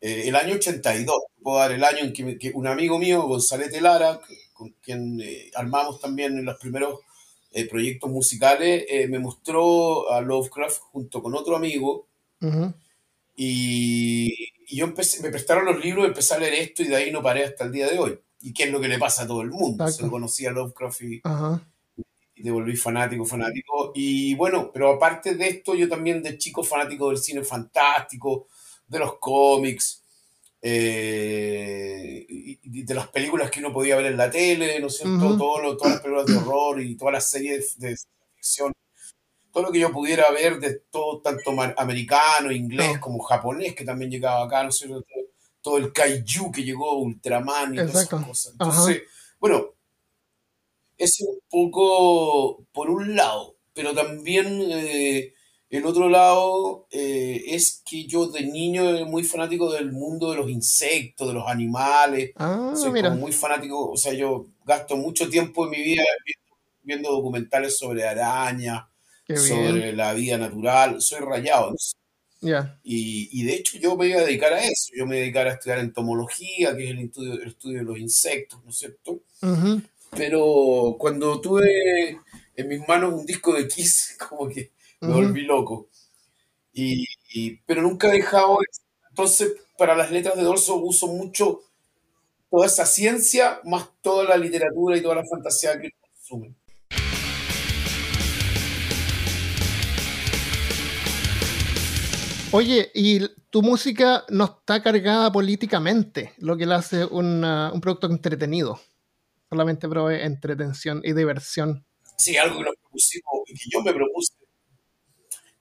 Eh, 0.01 0.27
el 0.27 0.35
año 0.35 0.55
82, 0.55 1.15
puedo 1.41 1.57
dar 1.57 1.71
el 1.71 1.85
año 1.85 1.99
en 1.99 2.11
que, 2.11 2.51
un 2.53 2.67
amigo 2.67 2.99
mío, 2.99 3.21
González 3.23 3.81
Lara, 3.81 4.19
con 4.51 4.71
quien 4.81 5.21
eh, 5.21 5.49
armamos 5.55 6.01
también 6.01 6.43
los 6.43 6.57
primeros 6.57 6.99
eh, 7.53 7.65
proyectos 7.65 8.11
musicales, 8.11 8.85
me 9.09 9.19
mostró 9.19 10.11
a 10.11 10.19
Lovecraft 10.19 10.79
junto 10.91 11.23
con 11.23 11.33
otro 11.33 11.55
amigo. 11.55 12.07
Y 13.35 14.55
y 14.67 14.77
yo 14.77 14.85
empecé, 14.85 15.21
me 15.21 15.29
prestaron 15.29 15.65
los 15.65 15.83
libros, 15.83 16.05
empecé 16.05 16.33
a 16.33 16.39
leer 16.39 16.53
esto 16.55 16.83
y 16.83 16.87
de 16.87 16.95
ahí 16.95 17.11
no 17.11 17.21
paré 17.21 17.45
hasta 17.45 17.65
el 17.65 17.71
día 17.71 17.87
de 17.89 17.99
hoy. 17.99 18.19
¿Y 18.41 18.53
qué 18.53 18.63
es 18.63 18.71
lo 18.71 18.79
que 18.79 18.87
le 18.87 18.99
pasa 18.99 19.23
a 19.23 19.27
todo 19.27 19.41
el 19.41 19.49
mundo? 19.49 19.87
Se 19.87 20.07
conocía 20.07 20.49
a 20.49 20.53
Lovecraft 20.53 21.01
y, 21.03 21.21
y 22.35 22.43
te 22.43 22.51
volví 22.51 22.75
fanático, 22.75 23.25
fanático. 23.25 23.91
Y 23.95 24.35
bueno, 24.35 24.71
pero 24.71 24.91
aparte 24.91 25.35
de 25.35 25.47
esto, 25.47 25.75
yo 25.75 25.87
también 25.87 26.21
de 26.21 26.37
chico 26.37 26.63
fanático 26.63 27.09
del 27.09 27.17
cine 27.17 27.43
fantástico, 27.43 28.47
de 28.87 28.99
los 28.99 29.17
cómics. 29.19 30.01
eh, 30.61 32.25
y 32.27 32.83
de 32.83 32.95
las 32.95 33.07
películas 33.09 33.51
que 33.51 33.59
uno 33.59 33.71
podía 33.71 33.95
ver 33.97 34.07
en 34.07 34.17
la 34.17 34.31
tele, 34.31 34.79
¿no 34.79 34.87
es 34.87 34.97
cierto? 34.97 35.37
Todo 35.37 35.77
todas 35.77 35.93
las 35.93 36.01
películas 36.01 36.25
de 36.25 36.37
horror 36.37 36.81
y 36.81 36.95
todas 36.95 37.13
las 37.13 37.29
series 37.29 37.77
de, 37.79 37.95
ficción, 38.35 38.73
todo 39.55 39.67
lo 39.67 39.71
que 39.71 39.79
yo 39.79 39.89
pudiera 39.89 40.29
ver 40.31 40.59
de 40.59 40.81
todo, 40.91 41.21
tanto 41.21 41.51
americano, 41.77 42.51
inglés 42.51 42.99
como 42.99 43.23
japonés, 43.23 43.73
que 43.73 43.85
también 43.85 44.11
llegaba 44.11 44.43
acá, 44.43 44.61
¿no 44.63 44.67
es 44.67 44.75
cierto? 44.75 45.01
Todo, 45.61 45.77
el 45.77 45.93
kaiju 45.93 46.51
que 46.51 46.65
llegó, 46.65 46.99
Ultraman 46.99 47.73
y 47.73 47.77
todas 47.77 47.91
esas 47.91 48.09
cosas. 48.09 48.51
Entonces, 48.51 49.03
bueno, 49.39 49.69
es 50.97 51.21
un 51.21 51.39
poco 51.49 52.65
por 52.73 52.89
un 52.89 53.15
lado, 53.15 53.55
pero 53.73 53.93
también 53.93 54.61
eh, 54.69 55.33
el 55.69 55.85
otro 55.85 56.09
lado 56.09 56.87
eh, 56.91 57.41
es 57.47 57.81
que 57.85 58.05
yo 58.07 58.27
de 58.27 58.41
niño 58.41 58.89
era 58.89 59.05
muy 59.05 59.23
fanático 59.23 59.71
del 59.71 59.89
mundo 59.93 60.31
de 60.31 60.37
los 60.37 60.49
insectos, 60.49 61.29
de 61.29 61.33
los 61.33 61.47
animales. 61.47 62.31
Ah, 62.35 62.73
Soy 62.75 62.91
muy 63.11 63.31
fanático, 63.31 63.91
o 63.91 63.95
sea, 63.95 64.11
yo 64.11 64.47
gasto 64.65 64.97
mucho 64.97 65.29
tiempo 65.29 65.63
en 65.63 65.71
mi 65.71 65.81
vida 65.81 66.03
viendo, 66.81 67.09
documentales 67.09 67.77
sobre 67.77 68.05
arañas, 68.05 68.83
sobre 69.27 69.93
la 69.93 70.13
vida 70.13 70.37
natural. 70.37 71.01
Soy 71.01 71.19
rayado. 71.19 71.75
Y, 72.83 73.43
de 73.43 73.55
hecho 73.55 73.77
yo 73.77 73.91
me 73.91 73.95
voy 73.95 74.13
a 74.13 74.21
dedicar 74.21 74.53
a 74.53 74.63
eso. 74.63 74.91
Yo 74.95 75.05
me 75.05 75.11
voy 75.11 75.17
a 75.17 75.21
dedicar 75.21 75.47
a 75.47 75.53
estudiar 75.53 75.79
entomología, 75.79 76.75
que 76.75 76.85
es 76.85 76.91
el 76.91 76.99
estudio, 76.99 77.33
el 77.33 77.47
estudio 77.47 77.79
de 77.79 77.85
los 77.85 77.97
insectos, 77.97 78.63
¿no 78.63 78.69
es 78.69 78.77
cierto? 78.77 79.21
Pero 80.11 80.95
cuando 80.97 81.41
tuve 81.41 82.19
en 82.55 82.67
mis 82.67 82.87
manos 82.87 83.13
un 83.13 83.25
disco 83.25 83.53
de 83.53 83.67
Kiss, 83.67 84.17
como 84.29 84.49
que 84.49 84.71
me 85.01 85.13
volví 85.13 85.41
loco. 85.41 85.89
Y, 86.73 87.05
pero 87.65 87.81
nunca 87.81 88.09
he 88.09 88.17
dejado. 88.17 88.59
Entonces, 89.09 89.53
para 89.77 89.95
las 89.95 90.11
letras 90.11 90.35
de 90.35 90.43
dorso 90.43 90.75
uso 90.77 91.07
mucho 91.07 91.61
toda 92.49 92.67
esa 92.67 92.85
ciencia, 92.85 93.59
más 93.63 93.89
toda 94.01 94.23
la 94.23 94.37
literatura 94.37 94.97
y 94.97 95.01
toda 95.01 95.15
la 95.15 95.25
fantasía 95.25 95.79
que 95.79 95.89
consumen. 95.99 96.55
Oye, 102.51 102.91
y 102.93 103.27
tu 103.49 103.61
música 103.61 104.25
no 104.29 104.45
está 104.45 104.81
cargada 104.81 105.31
políticamente, 105.31 106.33
lo 106.37 106.55
que 106.55 106.65
le 106.65 106.75
hace 106.75 107.05
un 107.05 107.79
producto 107.81 108.07
entretenido. 108.07 108.79
Solamente 109.49 109.87
provee 109.87 110.21
entretención 110.21 111.01
y 111.03 111.13
diversión. 111.13 111.85
Sí, 112.17 112.37
algo 112.37 112.57
que 112.57 112.63
nos 112.63 112.75
propusimos 112.75 113.33
y 113.47 113.53
que 113.53 113.69
yo 113.71 113.81
me 113.81 113.93
propuse 113.93 114.33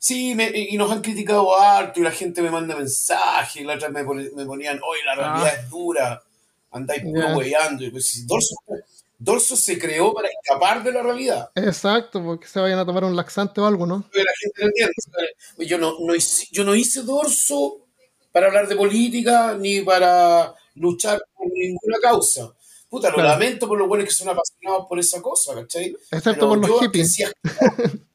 Sí, 0.05 0.37
y 0.55 0.77
nos 0.77 0.91
han 0.91 1.01
criticado 1.01 1.59
harto 1.59 1.99
y 1.99 2.03
la 2.03 2.11
gente 2.11 2.43
me 2.43 2.51
manda 2.51 2.77
mensajes, 2.77 3.63
y 3.63 3.65
la 3.65 3.77
otra 3.77 3.89
me, 3.89 4.03
me 4.03 4.45
ponían, 4.45 4.79
oye, 4.87 5.03
la 5.03 5.15
realidad 5.15 5.51
ah. 5.51 5.61
es 5.63 5.71
dura, 5.71 6.23
andáis 6.73 7.03
puro 7.03 7.43
Y 7.43 7.91
pues, 7.91 8.27
Dorso, 8.27 8.55
Dorso, 9.25 9.57
se 9.57 9.79
creó 9.79 10.13
para 10.13 10.29
escapar 10.29 10.85
de 10.85 10.93
la 10.93 11.03
realidad. 11.03 11.51
Exacto, 11.55 12.23
porque 12.23 12.47
se 12.47 12.61
vayan 12.61 12.79
a 12.79 12.85
tomar 12.85 13.05
un 13.05 13.17
laxante 13.17 13.61
o 13.61 13.67
algo, 13.67 13.87
¿no? 13.87 14.09
La 14.13 14.33
gente 14.41 14.85
no. 15.59 15.65
Yo 15.65 15.79
no, 15.79 15.97
no 16.01 16.15
hice, 16.15 16.47
yo 16.51 16.63
no 16.65 16.75
hice 16.75 17.03
Dorso 17.03 17.87
para 18.31 18.49
hablar 18.49 18.69
de 18.69 18.77
política 18.77 19.57
ni 19.59 19.81
para 19.81 20.55
luchar 20.75 21.23
por 21.35 21.47
ninguna 21.53 21.99
causa. 22.03 22.53
Puta, 22.89 23.11
lo 23.11 23.23
lamento 23.23 23.67
por 23.67 23.79
los 23.79 23.89
buenos 23.89 24.07
que 24.07 24.15
son 24.15 24.29
apasionados 24.29 24.87
por 24.89 24.99
esa 24.99 25.21
cosa, 25.23 25.55
¿cachai? 25.55 25.97
Excepto 26.11 26.49
por 26.49 26.59
los 26.59 26.81
hippies. 26.81 27.19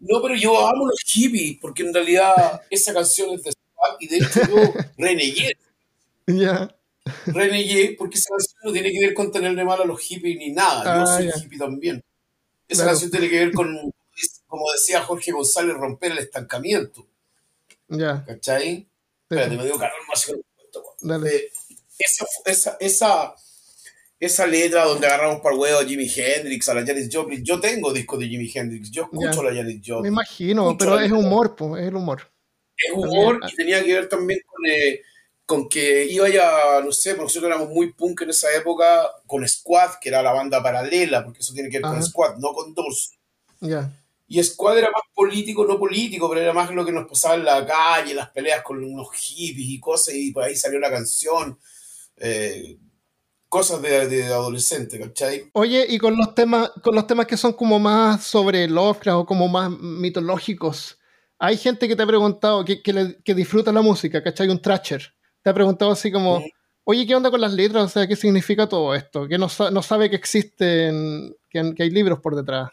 No, 0.00 0.22
pero 0.22 0.34
yo 0.34 0.66
amo 0.66 0.86
los 0.86 0.98
hippies, 1.04 1.58
porque 1.60 1.82
en 1.82 1.92
realidad 1.92 2.62
esa 2.70 2.94
canción 2.94 3.34
es 3.34 3.42
de 3.42 3.52
y 4.00 4.08
de 4.08 4.16
hecho 4.18 4.40
yo 4.48 4.56
renegué. 4.96 5.56
Ya. 6.26 6.74
Renegué 7.26 7.96
porque 7.98 8.18
esa 8.18 8.30
canción 8.30 8.60
no 8.64 8.72
tiene 8.72 8.92
que 8.92 9.00
ver 9.00 9.14
con 9.14 9.32
tenerle 9.32 9.64
mal 9.64 9.80
a 9.80 9.84
los 9.84 10.00
hippies 10.00 10.36
ni 10.38 10.50
nada. 10.50 10.84
yo 10.84 11.02
ah, 11.02 11.16
soy 11.16 11.30
hippie 11.42 11.58
también. 11.58 12.02
Esa 12.68 12.86
canción 12.86 13.10
tiene 13.10 13.28
que 13.28 13.38
ver 13.38 13.52
con, 13.52 13.76
como 14.46 14.72
decía 14.72 15.02
Jorge 15.02 15.32
González, 15.32 15.74
romper 15.74 16.12
el 16.12 16.18
estancamiento. 16.18 17.06
Ya. 17.88 18.24
¿Cachai? 18.24 18.86
Espérate, 19.22 19.56
me 19.56 19.64
dio 19.64 19.78
calor 19.78 19.96
más. 20.08 20.32
Dale. 21.00 21.36
Eh, 21.36 21.52
esa, 21.98 22.26
esa, 22.46 22.76
esa 22.80 23.34
esa 24.22 24.46
letra 24.46 24.84
donde 24.84 25.04
agarramos 25.04 25.40
para 25.40 25.56
huevo 25.56 25.80
a 25.80 25.84
Jimi 25.84 26.08
Hendrix, 26.08 26.68
a 26.68 26.74
la 26.74 26.86
Janis 26.86 27.08
Joplin. 27.12 27.44
Yo 27.44 27.58
tengo 27.58 27.92
discos 27.92 28.20
de 28.20 28.28
Jimi 28.28 28.48
Hendrix, 28.54 28.88
yo 28.92 29.02
escucho 29.02 29.40
a 29.40 29.44
la 29.50 29.54
Janis 29.54 29.80
Joplin. 29.84 30.02
Me 30.02 30.08
imagino, 30.10 30.76
pero 30.78 31.00
es 31.00 31.10
humor, 31.10 31.56
pues, 31.56 31.82
es 31.82 31.88
el 31.88 31.96
humor. 31.96 32.30
Es 32.76 32.92
humor 32.92 33.40
y 33.50 33.56
tenía 33.56 33.82
que 33.82 33.92
ver 33.92 34.08
también 34.08 34.38
con, 34.46 34.64
eh, 34.70 35.02
con 35.52 35.68
que 35.68 36.06
iba 36.06 36.30
ya, 36.30 36.80
no 36.82 36.92
sé, 36.92 37.10
porque 37.10 37.24
nosotros 37.24 37.50
éramos 37.50 37.68
muy 37.68 37.92
punk 37.92 38.22
en 38.22 38.30
esa 38.30 38.50
época, 38.56 39.06
con 39.26 39.46
Squad, 39.46 39.98
que 40.00 40.08
era 40.08 40.22
la 40.22 40.32
banda 40.32 40.62
paralela, 40.62 41.22
porque 41.22 41.40
eso 41.40 41.52
tiene 41.52 41.68
que 41.68 41.76
ver 41.76 41.82
con 41.90 42.02
Squad, 42.02 42.38
no 42.38 42.54
con 42.54 42.72
dos. 42.72 43.12
Ya. 43.60 43.92
Y 44.26 44.42
Squad 44.42 44.78
era 44.78 44.90
más 44.90 45.02
político, 45.14 45.66
no 45.66 45.78
político, 45.78 46.26
pero 46.30 46.40
era 46.40 46.54
más 46.54 46.70
lo 46.70 46.86
que 46.86 46.92
nos 46.92 47.06
pasaba 47.06 47.34
en 47.34 47.44
la 47.44 47.66
calle, 47.66 48.14
las 48.14 48.30
peleas 48.30 48.62
con 48.62 48.82
unos 48.82 49.12
hippies 49.12 49.68
y 49.68 49.78
cosas, 49.78 50.14
y 50.14 50.32
por 50.32 50.44
ahí 50.44 50.56
salió 50.56 50.78
la 50.78 50.90
canción. 50.90 51.58
Eh, 52.16 52.78
cosas 53.50 53.82
de, 53.82 54.08
de, 54.08 54.24
adolescente, 54.24 54.98
¿cachai? 54.98 55.50
Oye, 55.52 55.84
y 55.86 55.98
con 55.98 56.16
los 56.16 56.34
temas, 56.34 56.70
con 56.82 56.94
los 56.94 57.06
temas 57.06 57.26
que 57.26 57.36
son 57.36 57.52
como 57.52 57.78
más 57.78 58.24
sobre 58.24 58.66
Lovecraft 58.68 59.18
o 59.18 59.26
como 59.26 59.48
más 59.48 59.70
mitológicos, 59.70 60.96
hay 61.38 61.58
gente 61.58 61.86
que 61.86 61.94
te 61.94 62.02
ha 62.02 62.06
preguntado, 62.06 62.64
que, 62.64 62.80
que, 62.80 63.34
disfruta 63.34 63.70
la 63.70 63.82
música, 63.82 64.22
¿cachai? 64.22 64.48
Un 64.48 64.62
Thrasher. 64.62 65.12
Te 65.42 65.50
ha 65.50 65.54
preguntado 65.54 65.90
así 65.90 66.12
como, 66.12 66.42
oye, 66.84 67.06
¿qué 67.06 67.14
onda 67.14 67.30
con 67.30 67.40
las 67.40 67.52
letras? 67.52 67.84
O 67.84 67.88
sea, 67.88 68.06
¿qué 68.06 68.16
significa 68.16 68.68
todo 68.68 68.94
esto? 68.94 69.26
Que 69.28 69.38
no, 69.38 69.48
no 69.72 69.82
sabe 69.82 70.10
que 70.10 70.16
existen, 70.16 71.36
que, 71.50 71.74
que 71.74 71.82
hay 71.82 71.90
libros 71.90 72.20
por 72.20 72.36
detrás. 72.36 72.70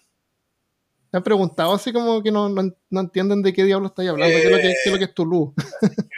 ¿Te 1.11 1.17
han 1.17 1.23
preguntado 1.23 1.73
así 1.73 1.91
como 1.91 2.21
que 2.21 2.31
no, 2.31 2.49
no, 2.49 2.99
entienden 2.99 3.41
de 3.41 3.51
qué 3.51 3.63
diablo 3.63 3.87
estáis 3.87 4.09
hablando? 4.09 4.35
¿Qué, 4.35 4.43
es 4.43 4.51
lo 4.51 4.57
que, 4.57 4.63
¿Qué, 4.63 4.73
es 4.85 4.91
lo 4.91 4.97
que, 4.99 5.03
es 5.05 5.13
tu 5.13 5.25
luz? 5.25 5.53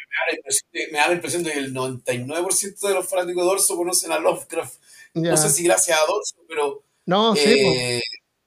me 0.91 0.97
da 0.97 1.07
la 1.07 1.13
impresión 1.13 1.43
de 1.43 1.51
que 1.51 1.59
el 1.59 1.73
99% 1.73 2.79
de 2.79 2.93
los 2.93 3.07
fanáticos 3.07 3.43
de 3.43 3.49
Dorso 3.49 3.77
conocen 3.77 4.11
a 4.11 4.19
Lovecraft. 4.19 4.75
No 5.13 5.37
sé 5.37 5.49
si 5.49 5.63
gracias 5.63 5.97
a 5.97 6.05
Dorso, 6.05 6.35
pero. 6.47 6.83
No, 7.05 7.35
sí. 7.35 7.49
Eh, 7.49 8.01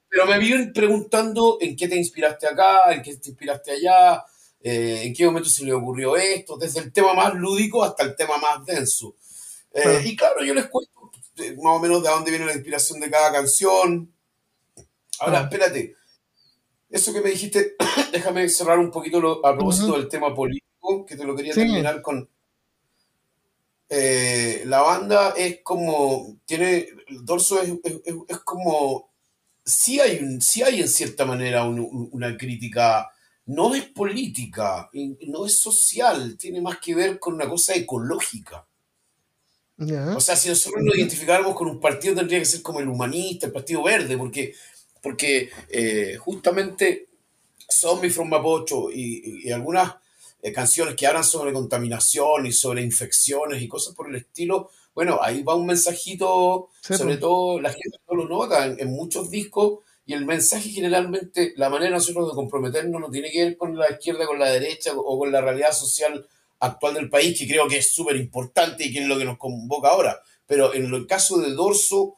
pero 0.09 0.27
me 0.27 0.39
viven 0.39 0.73
preguntando 0.73 1.59
en 1.61 1.75
qué 1.77 1.89
te 1.89 1.97
inspiraste 1.97 2.47
acá, 2.47 2.93
en 2.93 3.03
qué 3.03 3.17
te 3.17 3.31
inspiraste 3.31 3.73
allá, 3.73 4.25
eh, 4.67 5.03
en 5.05 5.13
qué 5.13 5.27
momento 5.27 5.51
se 5.51 5.63
le 5.63 5.75
ocurrió 5.75 6.17
esto, 6.17 6.57
desde 6.57 6.81
el 6.81 6.91
tema 6.91 7.13
más 7.13 7.35
lúdico 7.35 7.85
hasta 7.85 8.03
el 8.03 8.17
tema 8.17 8.39
más 8.39 8.65
denso. 8.65 9.15
Eh, 9.75 10.01
y 10.07 10.17
claro, 10.17 10.43
yo 10.43 10.55
les 10.55 10.69
cuento 10.69 11.13
más 11.63 11.77
o 11.77 11.79
menos 11.79 12.03
de 12.03 12.09
dónde 12.09 12.31
viene 12.31 12.47
la 12.47 12.55
inspiración 12.55 12.99
de 12.99 13.11
cada 13.11 13.31
canción. 13.31 14.11
Ahora, 15.19 15.43
espérate. 15.43 15.95
Eso 16.89 17.13
que 17.13 17.21
me 17.21 17.29
dijiste, 17.29 17.75
déjame 18.13 18.49
cerrar 18.49 18.79
un 18.79 18.91
poquito 18.91 19.47
a 19.47 19.55
propósito 19.55 19.99
del 19.99 20.09
tema 20.09 20.35
político 20.35 21.05
que 21.07 21.17
te 21.17 21.25
lo 21.25 21.37
quería 21.37 21.53
terminar 21.53 22.01
con. 22.01 22.27
Eh, 23.91 24.63
la 24.65 24.81
banda 24.81 25.35
es 25.37 25.61
como. 25.63 26.39
Tiene. 26.47 26.89
El 27.09 27.23
dorso 27.23 27.61
es, 27.61 27.71
es, 28.29 28.39
como. 28.39 29.11
Sí 29.63 30.01
hay, 30.01 30.21
un, 30.21 30.41
sí 30.41 30.63
hay 30.63 30.81
en 30.81 30.89
cierta 30.89 31.27
manera 31.27 31.65
una 31.65 32.35
crítica. 32.39 33.11
No 33.47 33.75
es 33.75 33.85
política, 33.85 34.89
no 35.29 35.47
es 35.47 35.59
social, 35.59 36.37
tiene 36.39 36.61
más 36.61 36.79
que 36.79 36.95
ver 36.95 37.19
con 37.19 37.35
una 37.35 37.49
cosa 37.49 37.75
ecológica. 37.75 38.67
O 40.17 40.21
sea, 40.21 40.37
si 40.37 40.49
nosotros 40.49 40.83
nos 40.85 40.97
identificáramos 40.97 41.55
con 41.55 41.69
un 41.69 41.81
partido, 41.81 42.15
tendría 42.15 42.39
que 42.39 42.45
ser 42.45 42.63
como 42.63 42.81
el 42.81 42.89
humanista, 42.89 43.47
el 43.47 43.53
Partido 43.53 43.83
Verde, 43.83 44.17
porque, 44.17 44.55
porque 45.03 45.51
eh, 45.69 46.17
justamente 46.19 47.09
mi 48.01 48.11
from 48.11 48.29
Mapocho 48.29 48.91
y, 48.91 49.43
y, 49.45 49.51
algunas 49.51 49.95
eh, 50.43 50.53
canciones 50.53 50.95
que 50.95 51.07
hablan 51.07 51.25
sobre 51.25 51.53
contaminación 51.53 52.47
y 52.47 52.53
sobre 52.53 52.83
infecciones 52.83 53.61
y 53.63 53.69
cosas 53.69 53.95
por 53.95 54.09
el 54.09 54.17
estilo, 54.17 54.71
bueno, 54.95 55.19
ahí 55.21 55.43
va 55.43 55.57
un 55.57 55.67
mensajito, 55.67 56.69
sobre 56.81 57.17
todo 57.17 57.61
la 57.61 57.71
gente 57.71 57.99
no 58.09 58.17
lo 58.17 58.29
nota 58.29 58.67
en, 58.67 58.91
muchos 58.93 59.29
discos, 59.29 59.81
y 60.07 60.13
el 60.13 60.27
mensaje 60.27 60.69
generalmente, 60.69 61.55
la 61.57 61.71
manera 61.71 61.91
de 61.91 61.97
nosotros 61.97 62.29
de 62.29 62.35
comprometernos 62.35 63.01
no 63.01 63.11
tiene 63.11 63.31
que 63.31 63.45
ver 63.45 63.57
con 63.57 63.77
la 63.77 63.91
izquierda, 63.91 64.27
con 64.27 64.39
la 64.39 64.51
derecha 64.51 64.93
o 64.95 65.19
con 65.19 65.33
la 65.33 65.41
realidad 65.41 65.73
social 65.73 66.27
actual 66.61 66.95
del 66.95 67.09
país, 67.09 67.39
que 67.39 67.47
creo 67.47 67.67
que 67.69 67.79
es 67.79 67.93
súper 67.93 68.17
importante 68.17 68.85
y 68.85 68.93
que 68.93 69.01
es 69.01 69.07
lo 69.07 69.19
que 69.19 69.25
nos 69.25 69.39
convoca 69.39 69.89
ahora. 69.89 70.21
Pero 70.47 70.75
en 70.75 70.93
el 70.93 71.07
caso 71.07 71.39
de 71.39 71.53
Dorso, 71.53 72.17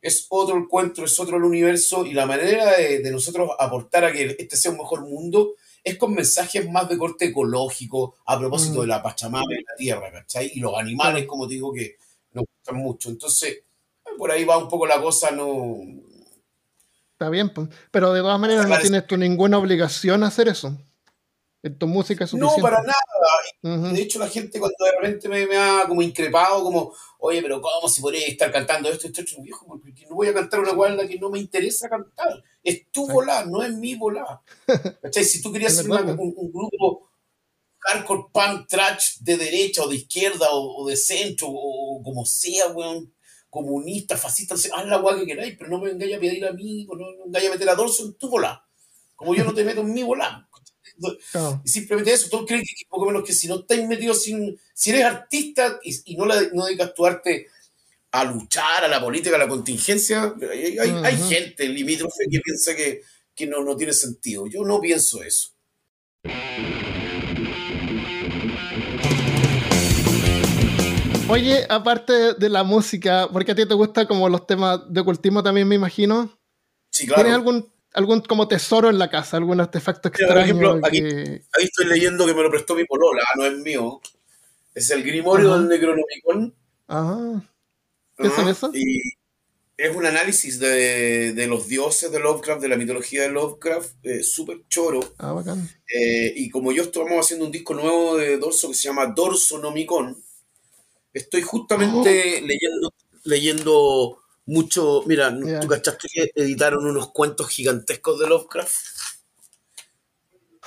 es 0.00 0.26
otro 0.28 0.56
encuentro, 0.56 1.04
es 1.04 1.18
otro 1.18 1.36
el 1.36 1.44
universo 1.44 2.06
y 2.06 2.12
la 2.12 2.26
manera 2.26 2.76
de, 2.76 3.00
de, 3.00 3.10
nosotros 3.10 3.50
aportar 3.58 4.04
a 4.04 4.12
que 4.12 4.36
este 4.38 4.56
sea 4.56 4.70
un 4.70 4.78
mejor 4.78 5.00
mundo 5.00 5.54
es 5.82 5.98
con 5.98 6.14
mensajes 6.14 6.68
más 6.68 6.88
de 6.88 6.98
corte 6.98 7.26
ecológico, 7.26 8.16
a 8.26 8.36
propósito 8.36 8.80
de 8.80 8.86
mm. 8.86 8.90
la 8.90 9.02
Pachamama 9.02 9.54
y 9.54 9.62
la 9.62 9.76
tierra, 9.76 10.12
¿cachai? 10.12 10.50
Y 10.54 10.58
los 10.58 10.74
animales, 10.76 11.26
como 11.26 11.46
te 11.46 11.54
digo, 11.54 11.72
que 11.72 11.96
nos 12.32 12.44
gustan 12.44 12.76
mucho. 12.82 13.08
Entonces, 13.08 13.62
por 14.18 14.32
ahí 14.32 14.44
va 14.44 14.58
un 14.58 14.68
poco 14.68 14.84
la 14.84 15.00
cosa, 15.00 15.30
no... 15.30 15.78
Está 17.16 17.30
bien, 17.30 17.50
pero 17.90 18.12
de 18.12 18.20
todas 18.20 18.38
maneras 18.38 18.68
no 18.68 18.78
tienes 18.78 19.06
tú 19.06 19.16
ninguna 19.16 19.56
obligación 19.56 20.22
a 20.22 20.26
hacer 20.26 20.48
eso. 20.48 20.76
tu 21.78 21.86
música 21.86 22.24
es 22.24 22.30
suficiente. 22.30 22.60
No, 22.60 22.62
para 22.62 22.82
nada. 22.82 23.90
De 23.94 24.02
hecho, 24.02 24.18
la 24.18 24.28
gente 24.28 24.60
cuando 24.60 24.76
de 24.84 24.92
repente 25.00 25.26
me, 25.26 25.56
ha 25.56 25.84
como 25.88 26.02
increpado, 26.02 26.62
como, 26.62 26.92
oye, 27.20 27.40
pero 27.40 27.62
¿cómo 27.62 27.88
se 27.88 28.02
podría 28.02 28.26
estar 28.26 28.52
cantando 28.52 28.90
esto? 28.90 29.06
Esto 29.06 29.22
es 29.22 29.32
un 29.32 29.44
viejo, 29.44 29.66
porque 29.66 30.04
no 30.10 30.14
voy 30.14 30.28
a 30.28 30.34
cantar 30.34 30.60
una 30.60 30.74
guarda 30.74 31.08
que 31.08 31.18
no 31.18 31.30
me 31.30 31.38
interesa 31.38 31.88
cantar. 31.88 32.44
Es 32.62 32.90
tu 32.92 33.08
volá, 33.08 33.46
no 33.46 33.62
es 33.62 33.72
mi 33.72 33.94
volá. 33.94 34.42
¿Cachai? 35.02 35.24
Si 35.24 35.40
tú 35.40 35.50
querías 35.50 35.72
hacer 35.72 35.90
un, 35.90 36.52
grupo 36.52 37.08
hardcore 37.78 38.24
punk 38.30 38.68
trash 38.68 39.20
de 39.20 39.38
derecha 39.38 39.82
o 39.82 39.88
de 39.88 39.96
izquierda 39.96 40.48
o, 40.50 40.86
de 40.86 40.96
centro 40.96 41.46
o, 41.48 42.02
como 42.02 42.26
sea, 42.26 42.66
weón, 42.68 43.10
comunista, 43.56 44.16
fascista, 44.16 44.54
haz 44.54 44.86
la 44.86 44.98
guay 44.98 45.20
que 45.20 45.26
queráis, 45.26 45.56
pero 45.58 45.70
no 45.70 45.78
me 45.80 45.90
vengáis 45.90 46.16
a 46.16 46.20
pedir 46.20 46.46
a 46.46 46.52
mí, 46.52 46.86
no 46.86 46.94
me 46.94 47.24
vengáis 47.24 47.48
a 47.48 47.52
meter 47.52 47.68
a 47.70 47.74
dorso 47.74 48.04
en 48.04 48.14
tu 48.14 48.28
volá. 48.28 48.64
Como 49.14 49.34
yo 49.34 49.44
no 49.44 49.54
te 49.54 49.64
meto 49.64 49.80
en 49.80 49.92
mi 49.92 50.02
volá. 50.02 50.48
Y 51.64 51.68
simplemente 51.68 52.12
eso, 52.12 52.28
todos 52.28 52.46
creen 52.46 52.62
que 52.62 52.86
poco 52.88 53.06
menos 53.06 53.24
que 53.24 53.32
si 53.32 53.48
no 53.48 53.60
estáis 53.60 53.86
metidos, 53.86 54.22
sin, 54.22 54.58
si 54.72 54.90
eres 54.90 55.04
artista 55.04 55.78
y, 55.82 56.16
no, 56.16 56.26
la, 56.26 56.40
no 56.52 56.66
dedicas 56.66 56.94
tu 56.94 57.04
arte 57.04 57.48
a 58.12 58.24
luchar, 58.24 58.84
a 58.84 58.88
la 58.88 59.00
política, 59.00 59.36
a 59.36 59.38
la 59.38 59.48
contingencia, 59.48 60.34
hay, 60.50 60.78
hay, 60.78 61.18
gente 61.28 61.68
limítrofe 61.68 62.24
que 62.30 62.40
piensa 62.40 62.74
que, 62.74 63.02
que 63.34 63.46
no, 63.46 63.62
no 63.62 63.76
tiene 63.76 63.92
sentido. 63.92 64.46
Yo 64.46 64.64
no 64.64 64.80
pienso 64.80 65.22
eso. 65.22 65.50
Oye, 71.28 71.66
aparte 71.68 72.34
de 72.34 72.48
la 72.48 72.62
música, 72.62 73.28
porque 73.32 73.52
a 73.52 73.54
ti 73.54 73.66
te 73.66 73.74
gusta 73.74 74.06
como 74.06 74.28
los 74.28 74.46
temas 74.46 74.80
de 74.88 75.00
ocultismo 75.00 75.42
también, 75.42 75.66
me 75.66 75.74
imagino. 75.74 76.38
Sí, 76.90 77.06
claro. 77.06 77.22
¿Tienes 77.22 77.36
algún 77.36 77.76
algún 77.96 78.20
como 78.20 78.46
tesoro 78.46 78.90
en 78.90 78.98
la 78.98 79.10
casa, 79.10 79.38
algún 79.38 79.58
artefacto 79.58 80.08
extraño. 80.08 80.34
Por 80.34 80.42
ejemplo, 80.42 80.80
aquí, 80.84 80.98
estoy 80.98 81.86
leyendo 81.86 82.26
que 82.26 82.34
me 82.34 82.42
lo 82.42 82.50
prestó 82.50 82.74
mi 82.74 82.84
polola, 82.84 83.22
no 83.36 83.46
es 83.46 83.56
mío. 83.58 84.00
Es 84.74 84.90
el 84.90 85.02
Grimorio 85.02 85.54
del 85.54 85.68
Necronomicon. 85.68 86.54
Ajá. 86.86 87.42
¿Qué 88.18 88.26
es 88.26 88.38
eso? 88.38 88.70
Y 88.74 89.00
es 89.78 89.96
un 89.96 90.04
análisis 90.04 90.58
de, 90.58 91.32
de, 91.32 91.46
los 91.46 91.68
dioses 91.68 92.12
de 92.12 92.20
Lovecraft, 92.20 92.60
de 92.60 92.68
la 92.68 92.76
mitología 92.76 93.22
de 93.22 93.30
Lovecraft, 93.30 93.94
eh, 94.02 94.22
súper 94.22 94.60
choro. 94.68 95.00
Ah, 95.16 95.32
bacán. 95.32 95.66
Eh, 95.94 96.34
y 96.36 96.50
como 96.50 96.72
yo 96.72 96.82
estamos 96.82 97.18
haciendo 97.18 97.46
un 97.46 97.52
disco 97.52 97.72
nuevo 97.72 98.16
de 98.16 98.36
Dorso 98.36 98.68
que 98.68 98.74
se 98.74 98.88
llama 98.88 99.06
Dorso 99.06 99.58
Nomicon, 99.58 100.22
estoy 101.16 101.42
justamente 101.42 102.40
oh. 102.42 102.46
leyendo, 102.46 102.94
leyendo 103.24 104.18
mucho. 104.46 105.02
Mira, 105.06 105.34
¿tú 105.60 105.68
cachaste 105.68 106.08
que 106.12 106.30
editaron 106.34 106.86
unos 106.86 107.12
cuentos 107.12 107.48
gigantescos 107.48 108.18
de 108.18 108.28
Lovecraft? 108.28 108.74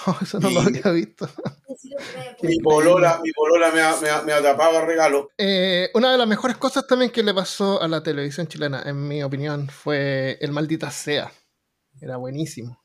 Oh, 0.07 0.17
eso 0.21 0.39
no 0.39 0.49
lo 0.49 0.61
había 0.61 0.91
visto. 0.91 1.29
mi 2.41 2.57
polola, 2.59 3.19
mi 3.21 3.31
polola 3.33 3.71
me, 3.71 3.81
ha, 3.81 4.21
me, 4.21 4.31
tapado 4.41 4.85
regalo. 4.85 5.29
Eh, 5.37 5.89
una 5.93 6.11
de 6.11 6.17
las 6.17 6.27
mejores 6.27 6.57
cosas 6.57 6.87
también 6.87 7.11
que 7.11 7.21
le 7.21 7.33
pasó 7.33 7.81
a 7.81 7.87
la 7.87 8.01
televisión 8.01 8.47
chilena, 8.47 8.81
en 8.85 9.07
mi 9.07 9.23
opinión, 9.23 9.67
fue 9.67 10.37
El 10.39 10.51
Maldita 10.51 10.89
Sea. 10.89 11.31
Era 11.99 12.15
buenísimo. 12.15 12.81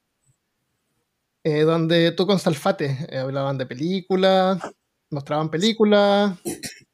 Eh, 1.45 1.63
donde 1.63 2.11
tú 2.13 2.27
con 2.27 2.39
Salfate 2.39 3.07
eh, 3.09 3.19
hablaban 3.19 3.59
de 3.59 3.67
películas, 3.67 4.59
mostraban 5.11 5.51
películas, 5.51 6.37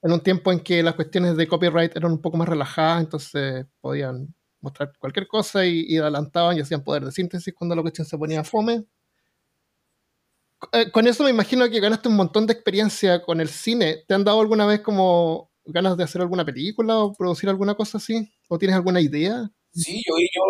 en 0.03 0.13
un 0.13 0.21
tiempo 0.21 0.53
en 0.53 0.61
que 0.61 0.83
las 0.83 0.95
cuestiones 0.95 1.37
de 1.37 1.47
copyright 1.47 1.97
eran 1.97 2.13
un 2.13 2.21
poco 2.21 2.37
más 2.37 2.49
relajadas, 2.49 3.03
entonces 3.03 3.67
podían 3.81 4.35
mostrar 4.61 4.93
cualquier 4.99 5.27
cosa 5.27 5.65
y, 5.65 5.97
adelantaban 5.97 6.57
y 6.57 6.61
hacían 6.61 6.85
poder 6.85 7.05
de 7.05 7.13
síntesis 7.13 7.55
cuando 7.55 7.75
la 7.75 7.83
cuestión 7.83 8.07
se 8.07 8.19
ponía 8.19 8.45
fome. 8.45 8.85
Eh, 10.73 10.91
con 10.91 11.07
eso 11.07 11.25
me 11.25 11.31
imagino 11.31 11.69
que 11.71 11.81
ganaste 11.81 12.09
un 12.09 12.17
montón 12.17 12.47
de 12.47 12.53
experiencia 12.53 13.23
con 13.23 13.41
el 13.41 13.49
cine. 13.49 14.05
¿Te 14.07 14.15
han 14.15 14.25
dado 14.25 14.41
alguna 14.41 14.67
vez 14.67 14.81
como 14.81 15.51
ganas 15.65 15.97
de 15.97 16.05
hacer 16.05 16.21
alguna 16.21 16.45
película 16.45 16.99
o 16.99 17.15
producir 17.15 17.49
alguna 17.49 17.75
cosa 17.75 17.99
así? 17.99 18.31
¿O 18.49 18.59
tienes 18.59 18.77
alguna 18.77 19.01
idea? 19.01 19.51
Sí, 19.73 20.03
yo, 20.07 20.15
yo, 20.19 20.43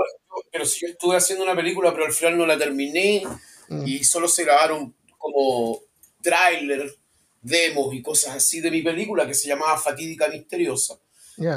pero 0.51 0.65
si 0.65 0.87
yo 0.87 0.93
estuve 0.93 1.17
haciendo 1.17 1.45
una 1.45 1.55
película, 1.55 1.93
pero 1.93 2.07
al 2.07 2.13
final 2.13 2.39
no 2.39 2.47
la 2.47 2.59
terminé 2.59 3.23
mm. 3.69 3.87
y 3.87 4.03
solo 4.03 4.27
se 4.27 4.45
grabaron 4.45 4.95
como 5.19 5.79
tráiler 6.23 6.93
demos 7.41 7.95
y 7.95 8.03
cosas 8.03 8.37
así 8.37 8.61
de 8.61 8.71
mi 8.71 8.83
película 8.83 9.27
que 9.27 9.35
se 9.35 9.49
llamaba 9.49 9.79
Fatídica 9.79 10.29
Misteriosa. 10.29 10.99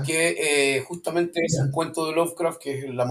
que 0.05 0.77
eh, 0.77 0.81
justamente 0.81 1.41
es 1.43 1.59
un 1.59 1.69
cuento 1.69 2.05
de 2.05 2.13
Lovecraft 2.13 2.61
que 2.61 2.79
es 2.79 2.93
la, 2.93 3.05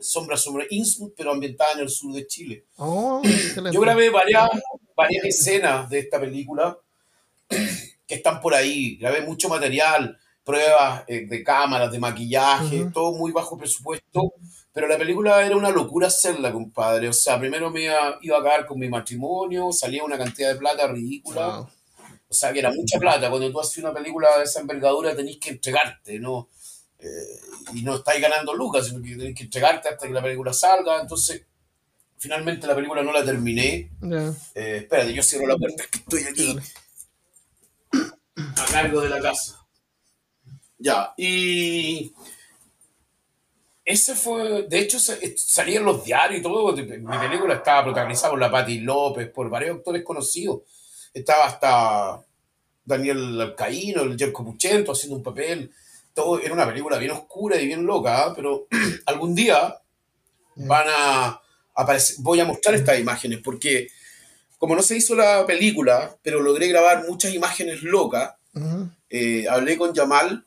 Sombra 0.00 0.36
sobre 0.36 0.66
Innsmouth, 0.70 1.14
pero 1.16 1.30
ambientada 1.30 1.74
en 1.74 1.80
el 1.80 1.88
sur 1.88 2.12
de 2.12 2.26
Chile. 2.26 2.64
Oh, 2.76 3.22
Yo 3.72 3.80
grabé 3.80 4.10
varias, 4.10 4.50
varias 4.96 5.24
escenas 5.24 5.88
de 5.88 6.00
esta 6.00 6.18
película 6.18 6.76
que 7.48 8.14
están 8.14 8.40
por 8.40 8.54
ahí, 8.54 8.96
grabé 8.96 9.20
mucho 9.20 9.48
material, 9.48 10.18
pruebas 10.44 11.04
eh, 11.06 11.26
de 11.26 11.42
cámaras, 11.44 11.92
de 11.92 11.98
maquillaje, 11.98 12.86
todo 12.92 13.12
muy 13.12 13.32
bajo 13.32 13.56
presupuesto, 13.56 14.32
pero 14.72 14.88
la 14.88 14.98
película 14.98 15.44
era 15.44 15.56
una 15.56 15.70
locura 15.70 16.08
hacerla, 16.08 16.52
compadre. 16.52 17.08
O 17.08 17.12
sea, 17.12 17.38
primero 17.38 17.70
me 17.70 17.84
iba, 17.84 18.18
iba 18.20 18.36
a 18.36 18.40
acabar 18.40 18.66
con 18.66 18.78
mi 18.78 18.88
matrimonio, 18.88 19.72
salía 19.72 20.04
una 20.04 20.18
cantidad 20.18 20.52
de 20.52 20.58
plata 20.58 20.86
ridícula. 20.86 21.60
O 21.60 21.70
sea, 22.36 22.52
que 22.52 22.58
era 22.60 22.70
mucha 22.70 22.98
plata. 22.98 23.30
Cuando 23.30 23.50
tú 23.50 23.60
haces 23.60 23.78
una 23.78 23.92
película 23.92 24.38
de 24.38 24.44
esa 24.44 24.60
envergadura 24.60 25.14
tenés 25.14 25.38
que 25.38 25.50
entregarte, 25.50 26.18
¿no? 26.18 26.48
Eh, 26.98 27.40
y 27.74 27.82
no 27.82 27.96
estáis 27.96 28.20
ganando 28.20 28.54
lucas, 28.54 28.86
sino 28.86 29.02
que 29.02 29.16
tenés 29.16 29.34
que 29.34 29.44
entregarte 29.44 29.88
hasta 29.88 30.06
que 30.06 30.12
la 30.12 30.22
película 30.22 30.52
salga. 30.52 31.00
Entonces, 31.00 31.42
finalmente 32.18 32.66
la 32.66 32.74
película 32.74 33.02
no 33.02 33.12
la 33.12 33.24
terminé. 33.24 33.90
Eh, 34.54 34.78
espérate, 34.82 35.12
yo 35.12 35.22
cierro 35.22 35.46
la 35.46 35.56
puerta, 35.56 35.84
que 35.90 35.98
estoy 35.98 36.22
aquí. 36.24 36.56
A 38.36 38.64
cargo 38.70 39.00
de 39.00 39.08
la 39.08 39.20
casa. 39.20 39.66
Ya, 40.78 41.14
y... 41.16 42.12
Ese 43.84 44.16
fue, 44.16 44.64
de 44.64 44.80
hecho, 44.80 44.98
salía 44.98 45.78
en 45.78 45.84
los 45.84 46.04
diarios 46.04 46.40
y 46.40 46.42
todo. 46.42 46.72
Mi 46.72 47.18
película 47.18 47.54
estaba 47.54 47.84
protagonizada 47.84 48.30
por 48.30 48.40
la 48.40 48.50
Patti 48.50 48.80
López, 48.80 49.30
por 49.30 49.48
varios 49.48 49.76
actores 49.76 50.02
conocidos 50.02 50.62
estaba 51.20 51.46
hasta 51.46 52.25
Daniel 52.86 53.40
Alcaíno, 53.40 54.02
el 54.02 54.16
Jerko 54.16 54.44
Puchento 54.44 54.92
haciendo 54.92 55.16
un 55.16 55.22
papel. 55.22 55.70
Todo 56.14 56.40
era 56.40 56.54
una 56.54 56.66
película 56.66 56.96
bien 56.96 57.10
oscura 57.10 57.60
y 57.60 57.66
bien 57.66 57.84
loca, 57.84 58.24
¿ah? 58.24 58.32
pero 58.34 58.68
algún 59.06 59.34
día 59.34 59.76
van 60.54 60.86
a 60.88 61.42
aparecer. 61.74 62.16
Voy 62.20 62.40
a 62.40 62.46
mostrar 62.46 62.76
estas 62.76 62.98
imágenes 62.98 63.40
porque, 63.44 63.88
como 64.58 64.74
no 64.74 64.82
se 64.82 64.96
hizo 64.96 65.14
la 65.14 65.44
película, 65.44 66.16
pero 66.22 66.40
logré 66.40 66.68
grabar 66.68 67.06
muchas 67.06 67.34
imágenes 67.34 67.82
locas, 67.82 68.34
eh, 69.10 69.46
hablé 69.50 69.76
con 69.76 69.92
Yamal, 69.92 70.46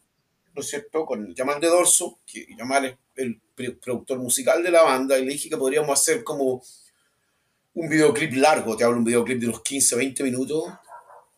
¿no 0.55 0.61
es 0.61 0.67
cierto? 0.67 1.05
Con 1.05 1.35
Yamal 1.35 1.59
de 1.59 1.67
Dorso, 1.67 2.19
que 2.25 2.47
Yamal 2.57 2.85
es 2.85 2.95
el 3.17 3.39
productor 3.77 4.17
musical 4.17 4.63
de 4.63 4.71
la 4.71 4.81
banda, 4.81 5.19
y 5.19 5.25
le 5.25 5.33
dije 5.33 5.49
que 5.49 5.57
podríamos 5.57 5.99
hacer 5.99 6.23
como 6.23 6.63
un 7.75 7.89
videoclip 7.89 8.33
largo, 8.33 8.75
te 8.75 8.83
hablo 8.83 8.97
un 8.97 9.03
videoclip 9.03 9.39
de 9.39 9.47
unos 9.47 9.61
15, 9.61 9.95
20 9.95 10.23
minutos. 10.23 10.63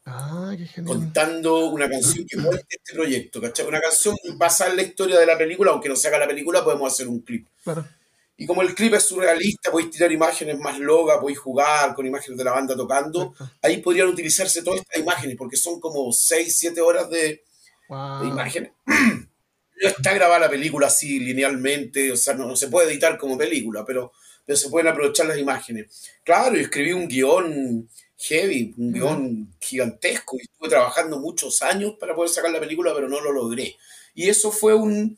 Ah, 0.05 0.55
qué 0.57 0.83
contando 0.83 1.67
una 1.67 1.87
canción 1.87 2.25
que 2.27 2.41
cuente 2.41 2.65
este 2.69 2.93
proyecto, 2.93 3.39
¿cachai? 3.39 3.67
Una 3.67 3.79
canción 3.79 4.15
basada 4.35 4.71
en 4.71 4.77
la 4.77 4.83
historia 4.83 5.19
de 5.19 5.25
la 5.25 5.37
película, 5.37 5.71
aunque 5.71 5.89
no 5.89 5.95
se 5.95 6.07
haga 6.07 6.17
la 6.17 6.27
película, 6.27 6.63
podemos 6.63 6.91
hacer 6.91 7.07
un 7.07 7.19
clip. 7.21 7.47
Y 8.35 8.47
como 8.47 8.63
el 8.63 8.73
clip 8.73 8.95
es 8.95 9.03
surrealista, 9.03 9.69
podéis 9.69 9.91
tirar 9.91 10.11
imágenes 10.11 10.57
más 10.57 10.79
locas, 10.79 11.19
podéis 11.19 11.37
jugar 11.37 11.93
con 11.93 12.07
imágenes 12.07 12.37
de 12.37 12.43
la 12.43 12.51
banda 12.51 12.75
tocando. 12.75 13.35
Ahí 13.61 13.77
podrían 13.77 14.07
utilizarse 14.07 14.63
todas 14.63 14.79
estas 14.79 14.99
imágenes, 14.99 15.35
porque 15.37 15.57
son 15.57 15.79
como 15.79 16.11
6, 16.11 16.55
7 16.57 16.81
horas 16.81 17.09
de, 17.09 17.43
imágenes. 17.89 18.71
No 19.83 19.87
está 19.87 20.13
grabada 20.13 20.41
la 20.41 20.49
película 20.51 20.85
así 20.85 21.19
linealmente, 21.19 22.11
o 22.11 22.15
sea, 22.15 22.35
no 22.35 22.55
se 22.55 22.67
puede 22.67 22.91
editar 22.91 23.17
como 23.17 23.35
película, 23.35 23.83
pero 23.83 24.11
pero 24.45 24.57
se 24.57 24.69
pueden 24.69 24.87
aprovechar 24.87 25.27
las 25.27 25.37
imágenes. 25.37 26.11
Claro, 26.23 26.57
y 26.57 26.61
escribí 26.61 26.93
un 26.93 27.07
guion 27.07 27.89
heavy, 28.21 28.73
un 28.77 28.93
guion 28.93 29.53
gigantesco, 29.59 30.37
y 30.37 30.43
estuve 30.43 30.69
trabajando 30.69 31.19
muchos 31.19 31.61
años 31.61 31.95
para 31.99 32.15
poder 32.15 32.29
sacar 32.29 32.51
la 32.51 32.59
película, 32.59 32.93
pero 32.93 33.09
no 33.09 33.19
lo 33.19 33.31
logré. 33.31 33.75
Y 34.13 34.29
eso 34.29 34.51
fue 34.51 34.73
un, 34.73 35.17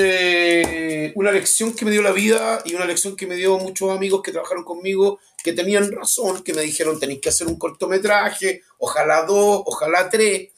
eh, 0.00 1.12
una 1.14 1.32
lección 1.32 1.74
que 1.74 1.84
me 1.84 1.90
dio 1.90 2.02
la 2.02 2.12
vida 2.12 2.62
y 2.64 2.74
una 2.74 2.86
lección 2.86 3.16
que 3.16 3.26
me 3.26 3.36
dio 3.36 3.58
muchos 3.58 3.90
amigos 3.90 4.22
que 4.22 4.32
trabajaron 4.32 4.64
conmigo 4.64 5.18
que 5.46 5.52
tenían 5.52 5.92
razón, 5.92 6.42
que 6.42 6.52
me 6.52 6.62
dijeron 6.62 6.98
tenéis 6.98 7.20
que 7.20 7.28
hacer 7.28 7.46
un 7.46 7.56
cortometraje, 7.56 8.62
ojalá 8.78 9.22
dos, 9.22 9.62
ojalá 9.64 10.08
tres, 10.10 10.48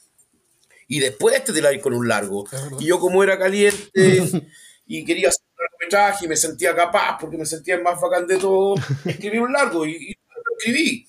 y 0.86 0.98
después 0.98 1.44
te 1.44 1.52
tiráis 1.52 1.82
con 1.82 1.92
un 1.92 2.08
largo. 2.08 2.46
Y 2.80 2.86
yo 2.86 2.98
como 2.98 3.22
era 3.22 3.38
caliente 3.38 3.90
y 4.86 5.04
quería 5.04 5.28
hacer 5.28 5.44
largometraje 5.58 6.24
y 6.24 6.28
me 6.28 6.36
sentía 6.36 6.74
capaz 6.74 7.18
porque 7.20 7.36
me 7.36 7.44
sentía 7.44 7.74
el 7.74 7.82
más 7.82 8.00
bacán 8.00 8.26
de 8.26 8.38
todo, 8.38 8.76
escribí 9.04 9.36
un 9.36 9.52
largo 9.52 9.84
y, 9.84 10.16
lo 10.27 10.27
escribí. 10.58 11.06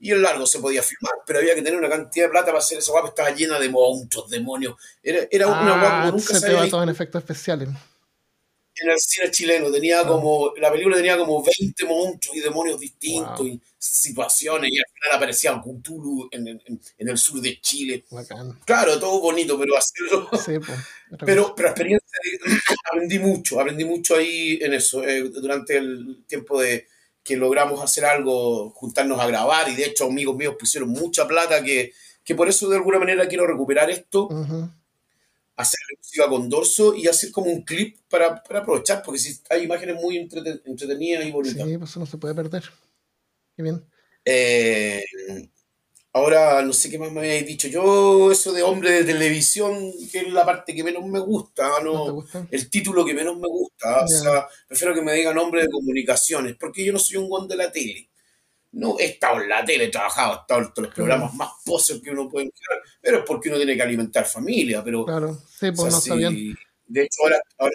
Y 0.00 0.10
el 0.10 0.20
largo 0.22 0.46
se 0.46 0.58
podía 0.58 0.82
filmar, 0.82 1.14
pero 1.26 1.38
había 1.38 1.54
que 1.54 1.62
tener 1.62 1.78
una 1.78 1.88
cantidad 1.88 2.26
de 2.26 2.30
plata 2.30 2.46
para 2.46 2.58
hacer 2.58 2.78
esa 2.78 2.92
guapa, 2.92 3.08
estaba 3.08 3.30
llena 3.30 3.58
de 3.58 3.68
monstruos, 3.68 4.28
demonios. 4.30 4.74
Era, 5.02 5.26
era 5.30 5.46
una 5.46 5.78
guapa 5.80 6.10
nunca 6.10 6.38
se, 6.38 6.46
te 6.46 6.52
va 6.52 6.68
todo 6.68 6.82
en 6.82 6.88
efectos 6.90 7.20
especiales. 7.22 7.68
en 8.76 8.90
el 8.90 8.98
cine 8.98 9.30
chileno. 9.30 9.70
Tenía 9.70 10.00
Ah. 10.00 10.06
como, 10.06 10.52
la 10.58 10.70
película 10.72 10.96
tenía 10.96 11.16
como 11.16 11.42
20 11.42 11.84
monstruos 11.86 12.36
y 12.36 12.40
demonios 12.40 12.78
distintos 12.80 13.46
y 13.46 13.60
situaciones 13.78 14.70
y 14.72 14.78
al 14.78 14.84
final 14.92 15.16
aparecía 15.16 15.62
Cthulhu 15.62 16.28
en, 16.32 16.48
en- 16.48 16.80
en 16.98 17.08
el 17.08 17.16
sur 17.16 17.40
de 17.40 17.60
Chile. 17.60 18.04
Bacán. 18.10 18.58
Claro, 18.66 18.98
todo 18.98 19.20
bonito, 19.20 19.56
pero 19.58 19.76
hacerlo... 19.76 20.28
Sí, 20.44 20.58
pues. 20.58 20.78
Pero, 21.24 21.54
pero 21.54 21.68
experiencia, 21.68 22.18
aprendí 22.90 23.20
mucho, 23.20 23.60
aprendí 23.60 23.84
mucho 23.84 24.16
ahí 24.16 24.58
en 24.60 24.74
eso, 24.74 25.04
eh, 25.06 25.22
durante 25.28 25.76
el 25.76 26.24
tiempo 26.26 26.60
de 26.60 26.88
que 27.24 27.36
logramos 27.36 27.82
hacer 27.82 28.04
algo, 28.04 28.70
juntarnos 28.70 29.18
a 29.18 29.26
grabar, 29.26 29.68
y 29.68 29.74
de 29.74 29.86
hecho 29.86 30.04
amigos 30.04 30.36
míos 30.36 30.54
pusieron 30.58 30.90
mucha 30.90 31.26
plata, 31.26 31.64
que, 31.64 31.92
que 32.22 32.34
por 32.34 32.48
eso 32.48 32.68
de 32.68 32.76
alguna 32.76 32.98
manera 32.98 33.26
quiero 33.26 33.46
recuperar 33.46 33.90
esto. 33.90 34.28
Ujú. 34.28 34.70
hacer 35.56 35.78
música 35.96 36.28
con 36.28 36.48
dorso 36.48 36.96
y 36.96 37.06
hacer 37.06 37.30
como 37.30 37.48
un 37.48 37.62
clip 37.62 37.96
para, 38.10 38.42
para 38.42 38.58
aprovechar, 38.60 39.02
porque 39.04 39.20
si 39.20 39.40
hay 39.48 39.62
imágenes 39.62 39.94
muy 40.02 40.18
entrete- 40.18 40.60
entretenidas 40.64 41.24
y 41.24 41.30
bonitas. 41.30 41.66
Sí, 41.66 41.78
pues 41.78 41.90
eso 41.90 42.00
no 42.00 42.06
se 42.06 42.18
puede 42.18 42.34
perder. 42.34 42.64
Qué 43.56 43.62
bien. 43.62 43.84
Eh, 44.24 45.04
ahora, 46.14 46.62
no 46.62 46.72
sé 46.72 46.88
qué 46.90 46.98
más 46.98 47.12
me 47.12 47.20
habéis 47.20 47.46
dicho. 47.46 47.68
Yo, 47.68 48.32
eso 48.32 48.52
de 48.52 48.62
hombre 48.62 48.90
de 48.92 49.04
televisión, 49.04 49.92
que 50.10 50.20
es 50.20 50.32
la 50.32 50.44
parte 50.46 50.74
que 50.74 50.82
menos 50.82 51.04
me 51.06 51.18
gusta, 51.20 51.68
¿No 51.68 51.76
te 51.78 51.84
no, 51.84 52.12
gusta? 52.14 52.46
el 52.50 52.70
título 52.70 53.04
que 53.04 53.12
menos 53.14 53.36
me 53.36 53.46
gusta. 53.48 54.04
O 54.04 54.08
sea, 54.08 54.48
prefiero 54.66 54.94
que 54.94 55.02
me 55.02 55.12
digan 55.12 55.36
hombre 55.38 55.62
de 55.62 55.68
comunicaciones, 55.70 56.56
porque 56.58 56.84
yo 56.84 56.92
no 56.92 56.98
soy 56.98 57.16
un 57.18 57.28
guan 57.28 57.46
de 57.46 57.56
la 57.56 57.70
tele. 57.70 58.08
No 58.72 58.96
he 58.98 59.04
estado 59.04 59.40
en 59.40 59.48
la 59.48 59.64
tele, 59.64 59.84
he 59.84 59.88
trabajado, 59.88 60.32
he 60.32 60.40
estado 60.40 60.60
en 60.62 60.66
todos 60.72 60.86
los 60.88 60.94
programas 60.94 61.34
más 61.34 61.50
poses 61.64 62.00
que 62.02 62.10
uno 62.10 62.28
puede 62.28 62.46
encontrar, 62.46 62.78
pero 63.00 63.18
es 63.18 63.24
porque 63.24 63.48
uno 63.48 63.58
tiene 63.58 63.76
que 63.76 63.82
alimentar 63.82 64.24
familia. 64.24 64.82
Pero, 64.82 65.04
Claro. 65.04 65.38
Sí, 65.48 65.68
o 65.68 65.72
pues 65.74 65.76
sea, 65.76 65.90
no 65.90 65.98
está 65.98 66.14
bien. 66.16 66.56
de 66.86 67.02
hecho, 67.02 67.22
ahora, 67.22 67.40
ahora 67.58 67.74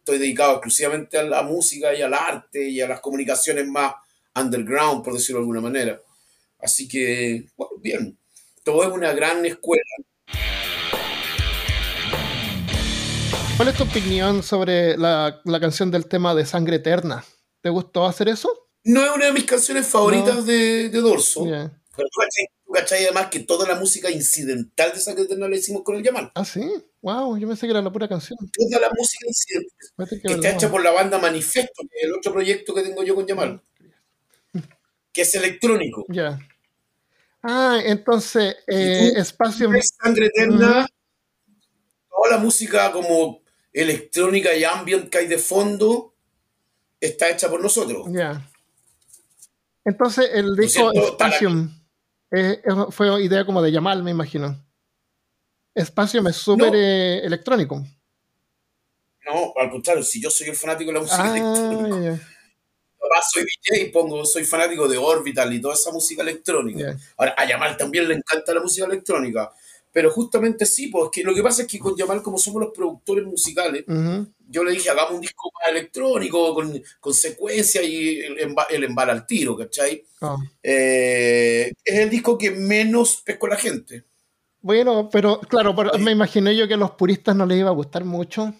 estoy 0.00 0.18
dedicado 0.18 0.52
exclusivamente 0.54 1.18
a 1.18 1.22
la 1.22 1.42
música 1.42 1.94
y 1.94 2.02
al 2.02 2.14
arte 2.14 2.68
y 2.68 2.80
a 2.80 2.88
las 2.88 3.00
comunicaciones 3.00 3.66
más 3.68 3.94
underground, 4.34 5.02
por 5.04 5.14
decirlo 5.14 5.40
de 5.40 5.42
alguna 5.44 5.60
manera. 5.62 6.00
Así 6.60 6.88
que, 6.88 7.46
bueno, 7.56 7.72
bien. 7.80 8.18
Todo 8.64 8.82
es 8.84 8.90
una 8.92 9.12
gran 9.12 9.44
escuela. 9.46 9.82
¿Cuál 13.56 13.68
es 13.68 13.76
tu 13.76 13.82
opinión 13.84 14.42
sobre 14.42 14.96
la, 14.96 15.40
la 15.44 15.60
canción 15.60 15.90
del 15.90 16.06
tema 16.06 16.34
de 16.34 16.46
Sangre 16.46 16.76
Eterna? 16.76 17.24
¿Te 17.60 17.70
gustó 17.70 18.06
hacer 18.06 18.28
eso? 18.28 18.48
No 18.84 19.04
es 19.04 19.10
una 19.10 19.26
de 19.26 19.32
mis 19.32 19.44
canciones 19.44 19.86
favoritas 19.86 20.36
No. 20.36 20.42
de, 20.42 20.88
de 20.90 21.00
Dorso. 21.00 21.44
Ya. 21.44 21.72
Pero 21.96 22.08
tú 22.12 22.20
cachai, 22.20 22.46
tú 22.64 22.72
cachai 22.72 23.04
además 23.06 23.26
que 23.28 23.40
toda 23.40 23.66
la 23.66 23.74
música 23.74 24.08
incidental 24.10 24.92
de 24.92 25.00
Sangre 25.00 25.24
Eterna 25.24 25.48
la 25.48 25.56
hicimos 25.56 25.82
con 25.82 25.96
el 25.96 26.04
Yamal. 26.04 26.30
Ah, 26.36 26.44
sí. 26.44 26.60
Wow, 27.02 27.36
yo 27.38 27.48
pensé 27.48 27.66
que 27.66 27.72
era 27.72 27.82
la 27.82 27.92
pura 27.92 28.08
canción. 28.08 28.38
Toda 28.52 28.80
la 28.80 28.90
música 28.96 29.26
incidental. 29.26 30.08
Que 30.08 30.20
que 30.20 30.32
está 30.34 30.50
hecha 30.50 30.70
por 30.70 30.82
la 30.84 30.92
banda 30.92 31.18
Manifesto, 31.18 31.82
que 31.90 31.98
es 31.98 32.04
el 32.04 32.14
otro 32.14 32.32
proyecto 32.32 32.72
que 32.74 32.82
tengo 32.82 33.02
yo 33.02 33.16
con 33.16 33.26
Yamal, 33.26 33.60
que 35.12 35.22
es 35.22 35.34
electrónico. 35.34 36.04
Ya. 36.08 36.38
Ah, 37.42 37.78
entonces, 37.84 38.56
¿Y 38.66 38.74
eh, 38.74 39.12
tú? 39.14 39.20
espacio. 39.20 39.72
Es 39.74 39.90
Sangre 40.02 40.26
Eterna, 40.26 40.86
toda 42.10 42.30
la 42.36 42.38
música 42.38 42.90
como 42.92 43.40
electrónica 43.72 44.54
y 44.54 44.64
ambient 44.64 45.08
que 45.08 45.18
hay 45.18 45.26
de 45.26 45.38
fondo 45.38 46.14
está 47.00 47.30
hecha 47.30 47.48
por 47.48 47.62
nosotros. 47.62 48.06
Ya. 48.10 48.44
Entonces, 49.84 50.28
el 50.34 50.54
disco 50.56 50.90
Spatium 51.14 51.72
eh, 52.30 52.60
fue 52.90 53.22
idea 53.24 53.44
como 53.46 53.62
de 53.62 53.72
Yamal, 53.72 54.02
me 54.02 54.10
imagino. 54.10 54.62
Spatium 55.78 56.26
es 56.26 56.36
súper 56.36 56.72
No. 56.72 56.78
eh, 56.78 57.20
electrónico. 57.24 57.86
No, 59.24 59.52
al 59.56 59.70
contrario, 59.70 60.02
si 60.02 60.20
yo 60.20 60.28
soy 60.30 60.48
el 60.48 60.56
fanático 60.56 60.88
de 60.90 60.94
la 60.94 61.00
música 61.00 61.22
Ah, 61.22 61.36
electrónica, 61.36 62.28
Soy 63.32 63.42
DJ 63.44 63.82
y 63.82 63.90
pongo, 63.90 64.24
soy 64.24 64.44
fanático 64.44 64.86
de 64.88 64.96
Orbital 64.98 65.52
y 65.52 65.60
toda 65.60 65.74
esa 65.74 65.90
música 65.92 66.22
electrónica. 66.22 66.96
Ahora, 67.16 67.34
a 67.36 67.46
Yamal 67.48 67.76
también 67.76 68.08
le 68.08 68.14
encanta 68.14 68.54
la 68.54 68.60
música 68.60 68.86
electrónica. 68.86 69.50
Pero 69.90 70.10
justamente 70.10 70.66
sí, 70.66 70.88
pues 70.88 71.08
que 71.10 71.22
lo 71.24 71.34
que 71.34 71.42
pasa 71.42 71.62
es 71.62 71.68
que 71.68 71.78
con 71.78 71.96
Yamal, 71.96 72.22
como 72.22 72.36
somos 72.38 72.60
los 72.62 72.72
productores 72.72 73.24
musicales, 73.24 73.84
yo 74.50 74.62
le 74.62 74.72
dije, 74.72 74.90
hagamos 74.90 75.12
un 75.14 75.20
disco 75.22 75.50
más 75.58 75.70
electrónico, 75.70 76.54
con, 76.54 76.82
con 77.00 77.14
secuencia 77.14 77.82
y 77.82 78.20
el, 78.20 78.36
emba- 78.38 78.66
el 78.70 78.84
embala 78.84 79.12
al 79.12 79.26
tiro, 79.26 79.56
¿cachai? 79.56 80.04
Ah. 80.20 80.36
Eh, 80.62 81.72
es 81.84 81.98
el 81.98 82.10
disco 82.10 82.36
que 82.36 82.50
menos 82.50 83.22
pesco 83.24 83.46
la 83.48 83.56
gente. 83.56 84.04
Bueno, 84.60 85.08
pero 85.10 85.40
claro, 85.40 85.74
me 85.98 86.12
imaginé 86.12 86.54
yo 86.54 86.68
que 86.68 86.74
a 86.74 86.78
los 86.78 86.90
puristas 86.92 87.34
no 87.34 87.46
les 87.46 87.58
iba 87.58 87.70
a 87.70 87.74
gustar 87.74 88.04
mucho. 88.04 88.52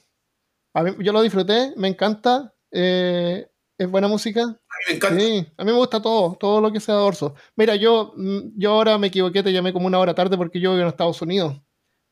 A 0.75 0.83
mí- 0.83 0.97
yo 1.05 1.13
lo 1.13 1.23
disfruté, 1.23 1.73
me 1.77 1.89
encanta. 1.89 2.55
eh, 2.71 3.47
es 3.79 3.89
buena 3.89 4.09
música. 4.09 4.43
A 4.43 4.47
mí 4.47 4.55
me 4.89 4.95
encanta. 4.97 5.21
Sí, 5.21 5.47
a 5.57 5.65
mí 5.65 5.71
me 5.71 5.79
gusta 5.79 6.03
todo, 6.03 6.37
todo 6.39 6.61
lo 6.61 6.73
que 6.73 6.81
sea 6.81 6.97
dorso. 6.97 7.35
Mira, 7.57 7.77
yo, 7.77 8.13
mm, 8.17 8.39
yo 8.57 8.73
ahora 8.73 8.99
me 8.99 9.07
equivoqué, 9.07 9.43
te 9.43 9.53
llamé 9.53 9.73
como 9.73 9.87
una 9.87 9.99
hora 10.01 10.15
tarde 10.15 10.37
porque 10.37 10.61
yo 10.61 10.73
vivo 10.73 10.83
en 10.83 10.89
Estados 10.89 11.23
Unidos. 11.23 11.61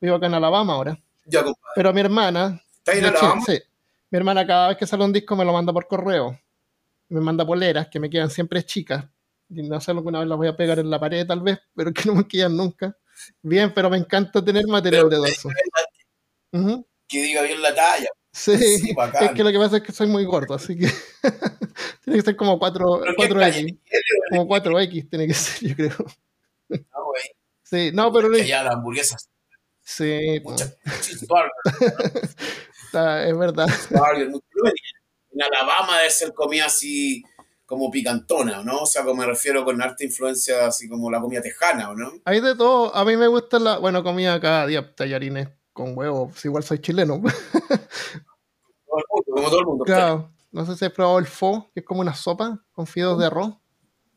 Vivo 0.00 0.14
acá 0.16 0.26
en 0.26 0.34
Alabama 0.34 0.74
ahora. 0.74 0.98
Ya, 1.24 1.42
compadre. 1.42 1.72
Pero 1.74 1.92
mi 1.92 2.00
hermana, 2.00 2.62
¿Está 2.78 2.92
en 2.94 3.04
Alabama? 3.06 3.42
sí. 3.44 3.60
Mi 4.10 4.18
hermana 4.18 4.46
cada 4.46 4.68
vez 4.68 4.76
que 4.76 4.86
sale 4.86 5.04
un 5.04 5.12
disco 5.12 5.34
me 5.34 5.44
lo 5.44 5.52
manda 5.52 5.72
por 5.72 5.88
correo. 5.88 6.38
Me 7.08 7.20
manda 7.20 7.44
poleras 7.44 7.88
que 7.88 7.98
me 7.98 8.08
quedan 8.08 8.30
siempre 8.30 8.62
chicas. 8.64 9.04
Y 9.48 9.62
no 9.62 9.80
sé, 9.80 9.90
alguna 9.90 10.20
vez 10.20 10.28
las 10.28 10.38
voy 10.38 10.48
a 10.48 10.56
pegar 10.56 10.78
en 10.78 10.88
la 10.90 11.00
pared 11.00 11.26
tal 11.26 11.40
vez, 11.40 11.58
pero 11.74 11.92
que 11.92 12.04
no 12.04 12.14
me 12.14 12.28
quedan 12.28 12.56
nunca. 12.56 12.96
Bien, 13.42 13.72
pero 13.74 13.90
me 13.90 13.96
encanta 13.96 14.44
tener 14.44 14.66
material 14.66 15.08
de 15.08 15.16
dorso. 15.16 15.48
Que 17.08 17.22
diga 17.22 17.42
bien 17.42 17.62
la 17.62 17.74
talla. 17.74 18.08
Sí, 18.38 18.52
es 18.52 19.30
que 19.34 19.42
lo 19.42 19.50
que 19.50 19.58
pasa 19.58 19.78
es 19.78 19.82
que 19.82 19.92
soy 19.92 20.08
muy 20.08 20.24
gordo, 20.26 20.52
así 20.54 20.76
que 20.76 20.86
tiene 22.04 22.18
que 22.18 22.22
ser 22.22 22.36
como 22.36 22.58
4, 22.58 23.00
Pero 23.00 23.14
¿qué 23.16 23.28
talla 23.34 23.48
4X. 23.48 23.52
tiene, 23.54 23.78
güey? 24.30 24.30
Como 24.30 24.46
4X 24.54 25.08
tiene 25.10 25.26
que 25.26 25.32
ser, 25.34 25.68
yo 25.70 25.74
creo. 25.74 25.96
No, 26.68 27.04
güey. 27.06 27.22
Sí, 27.62 27.90
no, 27.94 28.12
pero 28.12 28.30
Que 28.30 28.42
allá 28.42 28.62
las 28.64 28.74
hamburguesas. 28.74 29.30
sí, 29.82 30.40
Muchas. 30.44 30.76
está- 32.84 33.26
es 33.26 33.38
verdad. 33.38 33.68
En 35.32 35.42
Alabama 35.42 35.98
debe 35.98 36.10
ser 36.10 36.32
comida 36.34 36.66
así 36.66 37.22
como 37.64 37.90
picantona, 37.90 38.62
¿no? 38.62 38.82
O 38.82 38.86
sea, 38.86 39.02
como 39.02 39.22
me 39.22 39.26
refiero 39.26 39.64
con 39.64 39.80
harta 39.82 40.04
influencia, 40.04 40.66
así 40.66 40.88
como 40.88 41.10
la 41.10 41.20
comida 41.20 41.42
tejana, 41.42 41.90
¿o 41.90 41.94
no? 41.96 42.12
Hay 42.24 42.40
de 42.40 42.54
todo. 42.54 42.94
A 42.94 43.04
mí 43.04 43.16
me 43.16 43.26
gusta 43.26 43.58
la, 43.58 43.78
bueno, 43.78 44.02
comida 44.04 44.40
cada 44.40 44.66
día, 44.66 44.94
tallarines 44.94 45.48
con 45.76 45.96
huevo. 45.96 46.32
Si 46.34 46.48
igual 46.48 46.64
soy 46.64 46.78
chileno. 46.80 47.20
Todo 48.86 48.98
el 48.98 49.04
mundo, 49.10 49.24
como 49.34 49.48
todo 49.50 49.60
el 49.60 49.66
mundo. 49.66 49.84
claro. 49.84 50.32
No 50.52 50.64
sé 50.64 50.74
si 50.74 50.84
has 50.86 50.92
probado 50.92 51.18
el 51.18 51.26
pho, 51.26 51.70
que 51.74 51.80
es 51.80 51.86
como 51.86 52.00
una 52.00 52.14
sopa 52.14 52.64
con 52.72 52.86
fideos 52.86 53.18
de 53.18 53.26
arroz. 53.26 53.54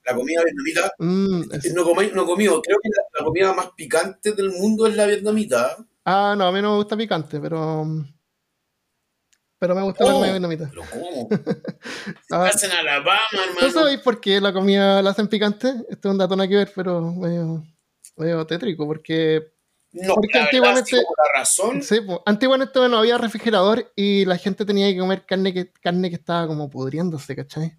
La 0.06 0.16
comida 0.16 0.42
vietnamita, 0.46 0.94
Mm, 0.98 1.52
es- 1.54 1.74
no 1.74 1.84
comí, 1.84 2.10
no 2.14 2.26
comido. 2.26 2.62
Creo 2.62 2.78
que 2.82 2.88
la, 2.90 3.20
la 3.20 3.26
comida 3.26 3.54
más 3.54 3.72
picante 3.76 4.32
del 4.32 4.52
mundo 4.52 4.88
es 4.88 4.96
la 4.96 5.06
vietnamita. 5.06 5.76
Ah, 6.06 6.36
no, 6.38 6.46
a 6.48 6.52
mí 6.54 6.62
no 6.62 6.72
me 6.72 6.78
gusta 6.78 6.96
picante, 6.96 7.40
pero. 7.42 7.86
Pero 9.60 9.76
me 9.76 9.82
gusta 9.84 10.06
la 10.06 10.12
Oh, 10.12 10.14
comida 10.16 10.32
vietnamita. 10.32 10.70
¿Pero 10.70 10.84
cómo? 10.90 11.28
Ah, 12.32 12.48
Estás 12.48 12.64
en 12.64 12.72
Alabama, 12.72 13.20
¿No 13.34 13.42
hermano. 13.44 13.72
sabéis 13.72 14.00
por 14.00 14.22
qué 14.22 14.40
la 14.40 14.54
comida 14.54 15.02
la 15.02 15.10
hacen 15.10 15.28
picante? 15.28 15.68
Este 15.90 16.08
es 16.08 16.12
un 16.12 16.18
dato 16.18 16.36
nada 16.38 16.48
que 16.48 16.56
ver, 16.56 16.72
pero 16.74 17.02
medio, 17.02 17.64
medio 18.16 18.46
tétrico, 18.48 18.86
porque 18.88 19.52
No, 19.92 20.16
porque 20.16 20.38
la 20.38 20.44
antiguamente- 20.46 20.96
la 20.98 21.40
razón. 21.40 21.82
sí, 21.82 22.00
po, 22.02 22.22
antiguamente 22.26 22.80
no 22.90 22.98
había 23.00 23.18
refrigerador 23.18 23.92
y 23.96 24.24
la 24.26 24.38
gente 24.38 24.64
tenía 24.66 24.92
que 24.94 25.00
comer 25.00 25.26
carne 25.26 25.54
que, 25.54 25.72
carne 25.82 26.10
que 26.10 26.16
estaba 26.18 26.46
como 26.48 26.70
pudriéndose, 26.70 27.36
¿cachai? 27.36 27.76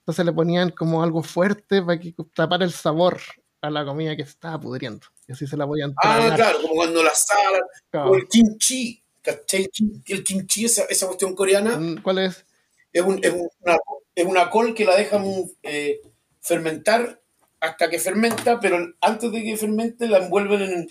Entonces 0.00 0.24
le 0.24 0.32
ponían 0.32 0.70
como 0.70 1.02
algo 1.02 1.22
fuerte 1.22 1.82
para 1.82 1.98
que 2.00 2.14
tapara 2.34 2.64
el 2.64 2.72
sabor 2.72 3.20
a 3.60 3.70
la 3.70 3.84
comida 3.84 4.16
que 4.16 4.24
se 4.24 4.30
estaba 4.30 4.60
pudriendo. 4.60 5.06
Y 5.28 5.32
así 5.32 5.46
se 5.46 5.56
la 5.56 5.66
podían 5.66 5.92
Ah, 6.02 6.16
tragar. 6.18 6.36
claro, 6.36 6.62
como 6.62 6.74
cuando 6.74 7.02
la 7.02 7.14
sal 7.14 7.60
Claro. 7.90 8.10
o 8.10 8.16
el 8.16 8.26
kimchi. 8.28 9.02
¿Cachai? 9.22 9.68
El 10.06 10.22
kimchi, 10.22 10.64
esa, 10.66 10.84
esa 10.84 11.06
cuestión 11.06 11.34
coreana, 11.34 11.76
Mm, 11.76 12.02
¿Cuál 12.02 12.18
es? 12.18 12.44
es, 12.92 13.02
un- 13.02 13.18
es 13.24 13.32
una, 13.32 13.76
es 14.14 14.24
una 14.24 14.50
col 14.50 14.72
que 14.74 14.84
la 14.84 14.94
dejan 14.96 15.24
eh, 15.64 16.00
fermentar 16.40 17.20
hasta 17.58 17.90
que 17.90 17.98
fermenta, 17.98 18.60
pero 18.60 18.78
antes 19.00 19.32
de 19.32 19.42
que 19.42 19.56
fermente 19.56 20.06
la 20.06 20.18
envuelven 20.18 20.62
en, 20.62 20.88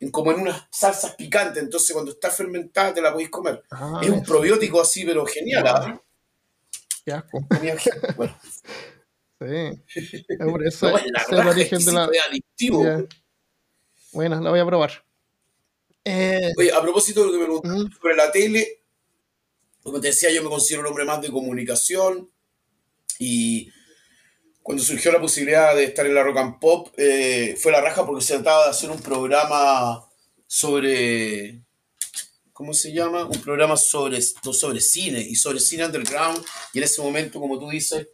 en 0.00 0.10
como 0.10 0.32
en 0.32 0.40
unas 0.40 0.66
salsas 0.70 1.14
picantes. 1.14 1.62
Entonces, 1.62 1.92
cuando 1.92 2.12
está 2.12 2.30
fermentada, 2.30 2.94
te 2.94 3.00
la 3.02 3.12
podéis 3.12 3.30
comer. 3.30 3.62
Ah, 3.70 4.00
es 4.02 4.10
un 4.10 4.22
probiótico 4.22 4.80
así, 4.80 5.04
pero 5.04 5.26
genial. 5.26 5.66
¿ah? 5.66 6.02
Qué 7.04 7.12
asco. 7.12 7.40
Bueno, 8.16 8.36
Sí. 9.40 10.24
Por 10.38 10.66
eso 10.66 10.90
no, 10.90 10.98
es 10.98 11.04
la 11.30 11.42
el 11.42 11.48
origen 11.48 11.84
de 11.84 11.92
la. 11.92 12.10
adictivo. 12.28 12.84
Ya. 12.84 13.04
Bueno, 14.12 14.40
la 14.40 14.50
voy 14.50 14.60
a 14.60 14.66
probar. 14.66 15.04
Eh, 16.04 16.52
Oye, 16.56 16.72
a 16.72 16.80
propósito 16.80 17.20
de 17.20 17.26
lo 17.26 17.32
que 17.32 17.38
me 17.38 17.44
preguntaste 17.44 17.80
ujú. 17.82 17.92
sobre 18.00 18.16
la 18.16 18.32
tele, 18.32 18.82
como 19.82 20.00
te 20.00 20.08
decía, 20.08 20.30
yo 20.30 20.42
me 20.42 20.48
considero 20.48 20.82
un 20.82 20.88
hombre 20.88 21.04
más 21.04 21.20
de 21.20 21.30
comunicación 21.30 22.30
y 23.18 23.70
cuando 24.68 24.84
surgió 24.84 25.10
la 25.10 25.18
posibilidad 25.18 25.74
de 25.74 25.84
estar 25.84 26.04
en 26.04 26.14
la 26.14 26.22
Rock 26.22 26.36
and 26.36 26.58
Pop, 26.58 26.88
eh, 26.98 27.56
fue 27.58 27.72
la 27.72 27.80
raja 27.80 28.04
porque 28.04 28.22
se 28.22 28.34
trataba 28.34 28.64
de 28.64 28.70
hacer 28.72 28.90
un 28.90 29.00
programa 29.00 30.06
sobre, 30.46 31.62
¿cómo 32.52 32.74
se 32.74 32.92
llama? 32.92 33.24
Un 33.24 33.40
programa 33.40 33.78
sobre, 33.78 34.20
sobre 34.20 34.82
cine 34.82 35.20
y 35.20 35.36
sobre 35.36 35.58
cine 35.58 35.86
underground. 35.86 36.44
Y 36.74 36.78
en 36.78 36.84
ese 36.84 37.00
momento, 37.00 37.40
como 37.40 37.58
tú 37.58 37.70
dices, 37.70 38.08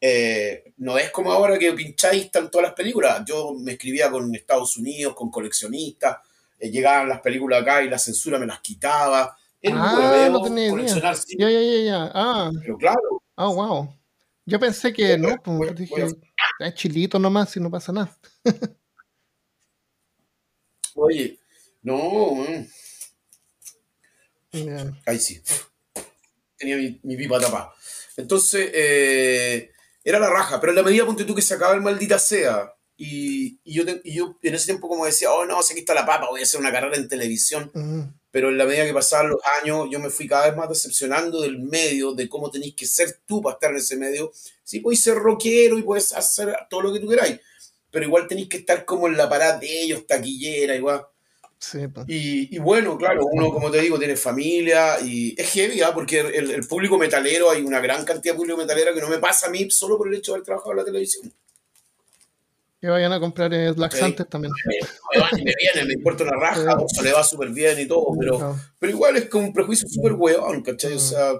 eh, 0.00 0.72
no 0.76 0.96
es 0.98 1.10
como 1.10 1.32
ahora 1.32 1.58
que 1.58 1.72
pincháis 1.72 2.26
están 2.26 2.48
todas 2.48 2.68
las 2.68 2.74
películas. 2.74 3.24
Yo 3.26 3.54
me 3.54 3.72
escribía 3.72 4.08
con 4.08 4.32
Estados 4.36 4.76
Unidos, 4.76 5.16
con 5.16 5.32
coleccionistas, 5.32 6.18
eh, 6.60 6.70
llegaban 6.70 7.08
las 7.08 7.20
películas 7.22 7.62
acá 7.62 7.82
y 7.82 7.90
la 7.90 7.98
censura 7.98 8.38
me 8.38 8.46
las 8.46 8.60
quitaba. 8.60 9.36
ah, 9.64 10.28
no 10.30 10.42
tenía 10.42 10.68
idea. 10.68 11.12
Ya, 11.36 11.50
ya, 11.50 11.60
ya, 11.60 11.80
ya. 11.80 12.10
Ah. 12.14 12.52
Pero 12.62 12.78
claro. 12.78 13.20
Ah, 13.34 13.48
wow. 13.48 13.97
Yo 14.48 14.58
pensé 14.58 14.94
que 14.94 15.18
no, 15.18 15.36
pues 15.42 15.76
dije, 15.76 16.06
es 16.60 16.74
chilito 16.74 17.18
nomás 17.18 17.54
y 17.54 17.60
no 17.60 17.70
pasa 17.70 17.92
nada. 17.92 18.18
Oye, 20.94 21.38
no. 21.82 22.46
Ahí 25.04 25.18
sí. 25.18 25.42
Tenía 26.56 26.76
mi, 26.76 27.16
pipa 27.16 27.38
tapada. 27.38 27.74
Entonces, 28.16 28.70
eh, 28.72 29.70
era 30.02 30.18
la 30.18 30.30
raja, 30.30 30.58
pero 30.58 30.72
en 30.72 30.76
la 30.76 30.82
medida, 30.82 31.04
ponte 31.04 31.24
tú, 31.24 31.34
que 31.34 31.42
se 31.42 31.52
acaba 31.52 31.74
el 31.74 31.82
maldita 31.82 32.18
sea. 32.18 32.72
Y, 32.96 33.60
yo, 33.70 33.84
yo 34.02 34.38
en 34.42 34.54
ese 34.54 34.64
tiempo 34.64 34.88
como 34.88 35.04
decía, 35.04 35.30
oh 35.30 35.44
no, 35.44 35.58
aquí 35.58 35.80
está 35.80 35.92
la 35.92 36.06
papa, 36.06 36.28
voy 36.30 36.40
a 36.40 36.44
hacer 36.44 36.58
una 36.58 36.72
carrera 36.72 36.96
en 36.96 37.06
televisión. 37.06 37.70
Pero 38.30 38.50
en 38.50 38.58
la 38.58 38.66
medida 38.66 38.84
que 38.84 38.92
pasaban 38.92 39.30
los 39.30 39.40
años, 39.62 39.88
yo 39.90 39.98
me 40.00 40.10
fui 40.10 40.28
cada 40.28 40.48
vez 40.48 40.56
más 40.56 40.68
decepcionando 40.68 41.40
del 41.40 41.58
medio, 41.58 42.12
de 42.12 42.28
cómo 42.28 42.50
tenéis 42.50 42.74
que 42.74 42.86
ser 42.86 43.20
tú 43.26 43.40
para 43.40 43.54
estar 43.54 43.70
en 43.70 43.78
ese 43.78 43.96
medio. 43.96 44.32
Sí, 44.62 44.80
podéis 44.80 45.02
ser 45.02 45.14
rockero 45.16 45.78
y 45.78 45.82
puedes 45.82 46.12
hacer 46.12 46.54
todo 46.68 46.82
lo 46.82 46.92
que 46.92 47.00
tú 47.00 47.08
queráis, 47.08 47.40
pero 47.90 48.04
igual 48.04 48.26
tenéis 48.28 48.48
que 48.48 48.58
estar 48.58 48.84
como 48.84 49.06
en 49.06 49.16
la 49.16 49.28
parada 49.28 49.58
de 49.58 49.82
ellos, 49.82 50.06
taquillera, 50.06 50.76
igual. 50.76 51.06
Pues. 51.92 52.04
Y, 52.06 52.56
bueno, 52.58 52.96
claro, 52.96 53.26
uno, 53.32 53.50
como 53.52 53.70
te 53.70 53.80
digo, 53.80 53.98
tiene 53.98 54.14
familia 54.14 55.00
y 55.00 55.34
es 55.36 55.50
heavy, 55.50 55.80
¿ah? 55.82 55.92
porque 55.92 56.20
el, 56.20 56.66
público 56.68 56.96
metalero, 56.96 57.50
hay 57.50 57.62
una 57.62 57.80
gran 57.80 58.04
cantidad 58.04 58.34
de 58.34 58.36
público 58.36 58.58
metalero 58.58 58.94
que 58.94 59.00
no 59.00 59.08
me 59.08 59.18
pasa 59.18 59.48
a 59.48 59.50
mí 59.50 59.68
solo 59.68 59.98
por 59.98 60.06
el 60.06 60.14
hecho 60.14 60.32
de 60.32 60.36
haber 60.36 60.44
trabajado 60.44 60.70
en 60.72 60.76
la 60.76 60.84
televisión. 60.84 61.32
Que 62.80 62.88
vayan 62.88 63.12
a 63.12 63.18
comprar 63.18 63.50
laxantes 63.76 64.28
también. 64.28 64.52
Me, 64.66 65.20
van 65.20 65.38
y 65.38 65.42
me 65.42 65.52
vienen, 65.60 65.88
me 65.88 65.94
importa 65.94 66.24
una 66.24 66.36
raja, 66.36 66.76
o 66.78 66.88
se 66.88 67.02
le 67.02 67.12
va 67.12 67.24
súper 67.24 67.50
bien 67.50 67.78
y 67.80 67.86
todo, 67.86 68.06
pero, 68.18 68.56
pero 68.78 68.92
igual 68.92 69.16
es 69.16 69.28
como 69.28 69.46
un 69.46 69.52
prejuicio 69.52 69.88
súper 69.88 70.12
hueón, 70.12 70.62
¿cachai? 70.62 70.92
O 70.94 70.98
sea, 71.00 71.32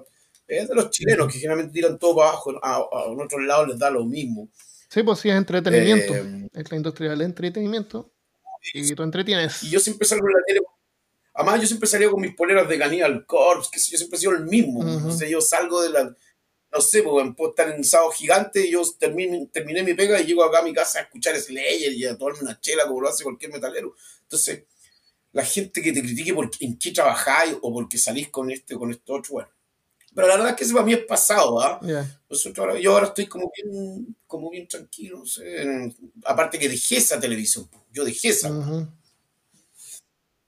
es 0.49 0.69
de 0.69 0.75
los 0.75 0.91
chilenos 0.91 1.33
que 1.33 1.39
generalmente 1.39 1.75
tiran 1.75 1.99
todo 1.99 2.17
para 2.17 2.31
abajo, 2.31 2.59
a, 2.63 2.75
a, 2.75 2.83
otros 2.83 3.43
lados 3.43 3.69
les 3.69 3.79
da 3.79 3.91
lo 3.91 4.05
mismo. 4.05 4.49
Sí, 4.89 5.03
pues 5.03 5.21
sí, 5.21 5.29
es 5.29 5.37
entretenimiento. 5.37 6.15
Eh, 6.15 6.49
es 6.55 6.71
la 6.71 6.77
industria 6.77 7.11
del 7.11 7.21
entretenimiento 7.21 8.11
y 8.73 8.95
tú 8.95 9.03
entretienes. 9.03 9.63
Y 9.63 9.71
yo 9.71 9.81
siempre 9.81 10.07
salgo 10.09 10.27
en 10.27 10.33
la 10.33 10.41
tele. 10.47 10.61
Además, 11.35 11.61
yo 11.61 11.67
siempre 11.69 11.89
salía 11.89 12.11
con 12.11 12.21
mis 12.21 12.35
poleras 12.35 12.69
de 12.69 12.79
Cannibal 12.79 13.25
Corpse, 13.27 13.71
que 13.73 13.79
yo 13.79 13.97
siempre 13.97 14.17
he 14.17 14.21
sido 14.21 14.33
el 14.33 14.45
mismo. 14.45 14.81
O 15.07 15.13
sea, 15.13 15.29
yo 15.29 15.41
salgo 15.41 15.83
de 15.83 15.91
la. 15.91 16.17
No 16.73 16.81
sé, 16.81 17.03
pues 17.03 17.27
puedo 17.37 17.51
estar 17.51 17.69
en 17.71 17.79
un 17.79 17.85
sábado 17.85 18.11
gigante 18.11 18.67
y 18.67 18.73
yo 18.73 18.83
terminé, 18.99 19.49
terminé 19.53 19.83
mi 19.83 19.95
pega 19.95 20.21
y 20.21 20.27
llego 20.27 20.45
acá 20.45 20.59
a 20.59 20.63
mi 20.63 20.75
casa 20.75 20.99
a 20.99 21.03
escuchar 21.03 21.39
Slayer 21.39 21.93
y 21.93 22.05
a 22.05 22.17
tomarme 22.17 22.41
una 22.43 22.61
chela 22.61 22.87
como 22.87 23.01
lo 23.01 23.09
hace 23.09 23.25
cualquier 23.25 23.53
metalero. 23.53 23.95
Entonces, 24.23 24.65
la 25.33 25.45
gente 25.45 25.83
que 25.83 25.93
te 25.93 26.03
critique 26.03 26.35
por 26.35 26.51
en 26.61 26.79
qué 26.79 26.91
trabajáis 26.91 27.57
o 27.63 27.73
porque 27.73 27.97
salís 27.97 28.29
con 28.29 28.51
este 28.51 28.77
con 28.77 28.91
esto 28.91 29.15
otro, 29.15 29.33
bueno. 29.35 29.51
Pero 30.15 30.27
la 30.27 30.35
verdad 30.37 30.51
es 30.51 30.57
que 30.57 30.65
eso 30.65 30.75
para 30.75 30.87
mí 30.87 30.95
es 30.95 31.05
pasado, 31.05 31.61
¿ah? 31.61 31.81
yo 32.81 32.93
ahora 32.93 33.07
estoy 33.07 33.27
como 33.27 33.51
bien, 33.55 34.17
como 34.27 34.51
bien 34.51 34.67
tranquilo, 34.67 35.19
no 35.19 35.27
sé. 35.27 35.95
Aparte 36.25 36.59
que 36.59 36.69
dejé 36.69 36.97
esa 36.97 37.21
televisión, 37.21 37.69
yo 37.93 38.05
dejé 38.05 38.29
esa. 38.29 38.49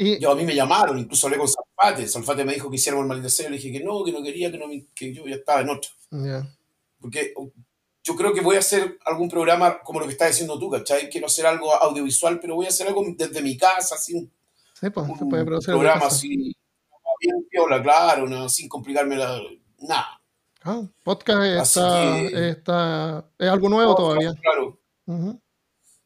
Y... 0.01 0.18
Yo 0.18 0.30
a 0.30 0.34
mí 0.34 0.44
me 0.44 0.55
llamaron, 0.55 0.98
incluso 0.98 1.26
hablé 1.26 1.36
con 1.36 1.46
Salfate. 1.46 2.09
Salfate 2.09 2.42
me 2.42 2.55
dijo 2.55 2.70
que 2.70 2.76
hiciéramos 2.76 3.05
el 3.05 3.09
maldito 3.09 3.42
le 3.51 3.57
dije 3.57 3.70
que 3.70 3.84
no, 3.84 4.03
que 4.03 4.12
no 4.12 4.22
quería, 4.22 4.51
que, 4.51 4.57
no, 4.57 4.64
que 4.94 5.12
yo 5.12 5.26
ya 5.26 5.36
estaba 5.36 5.61
en 5.61 5.68
otra. 5.68 5.90
Porque 6.98 7.34
yo 8.03 8.16
creo 8.16 8.32
que 8.32 8.40
voy 8.40 8.57
a 8.57 8.61
hacer 8.61 8.98
algún 9.05 9.28
programa 9.28 9.80
como 9.82 10.01
lo 10.01 10.07
que 10.07 10.12
estás 10.12 10.28
diciendo 10.28 10.59
tú, 10.59 10.70
¿cachai? 10.70 11.11
Quiero 11.11 11.26
hacer 11.26 11.44
algo 11.44 11.74
audiovisual, 11.74 12.40
pero 12.40 12.55
voy 12.55 12.64
a 12.64 12.70
hacer 12.70 12.88
algo 12.88 13.05
desde 13.14 13.42
mi 13.42 13.59
casa, 13.59 13.96
así. 13.96 14.30
Sí, 14.80 14.88
pues, 14.88 15.07
se 15.18 15.26
puede 15.26 15.44
producir 15.44 15.74
programa 15.74 16.07
así, 16.07 16.57
bien 17.20 17.46
piola, 17.51 17.82
claro, 17.82 18.26
no, 18.26 18.48
sin 18.48 18.70
complicarme 18.70 19.16
la, 19.16 19.38
nada. 19.80 20.18
Ah, 20.62 20.82
podcast 21.05 21.76
está, 21.76 23.28
es 23.38 23.48
algo 23.51 23.68
nuevo 23.68 23.94
todavía. 23.94 24.32
Claro. 24.40 24.78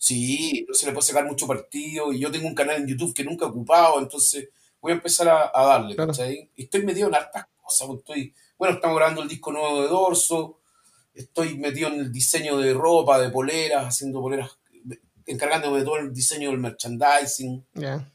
Sí, 0.04 0.66
no 0.68 0.74
se 0.74 0.84
le 0.84 0.92
puede 0.92 1.06
sacar 1.06 1.24
mucho 1.24 1.46
partido 1.46 2.12
y 2.12 2.18
yo 2.18 2.30
tengo 2.30 2.46
un 2.46 2.54
canal 2.54 2.76
en 2.76 2.86
YouTube 2.86 3.14
que 3.14 3.24
nunca 3.24 3.46
he 3.46 3.48
ocupado, 3.48 3.98
entonces 3.98 4.50
voy 4.78 4.92
a 4.92 4.96
empezar 4.96 5.26
a, 5.28 5.64
darle. 5.64 5.96
Estoy 6.54 6.84
metido 6.84 7.08
en 7.08 7.14
hartas 7.14 7.46
cosas. 7.56 7.86
Pues, 7.86 7.98
estoy, 8.00 8.34
bueno, 8.58 8.74
estamos 8.74 8.98
grabando 8.98 9.22
el 9.22 9.28
disco 9.30 9.50
nuevo 9.50 9.80
de 9.80 9.88
Dorso, 9.88 10.60
estoy 11.14 11.56
metido 11.56 11.88
en 11.88 12.00
el 12.00 12.12
diseño 12.12 12.58
de 12.58 12.74
ropa, 12.74 13.18
de 13.18 13.30
poleras, 13.30 13.86
haciendo 13.86 14.20
poleras, 14.20 14.58
encargándome 15.24 15.78
de 15.78 15.84
todo 15.86 15.96
el 15.96 16.12
diseño 16.12 16.50
del 16.50 16.58
merchandising. 16.58 17.64
Ya. 17.72 18.12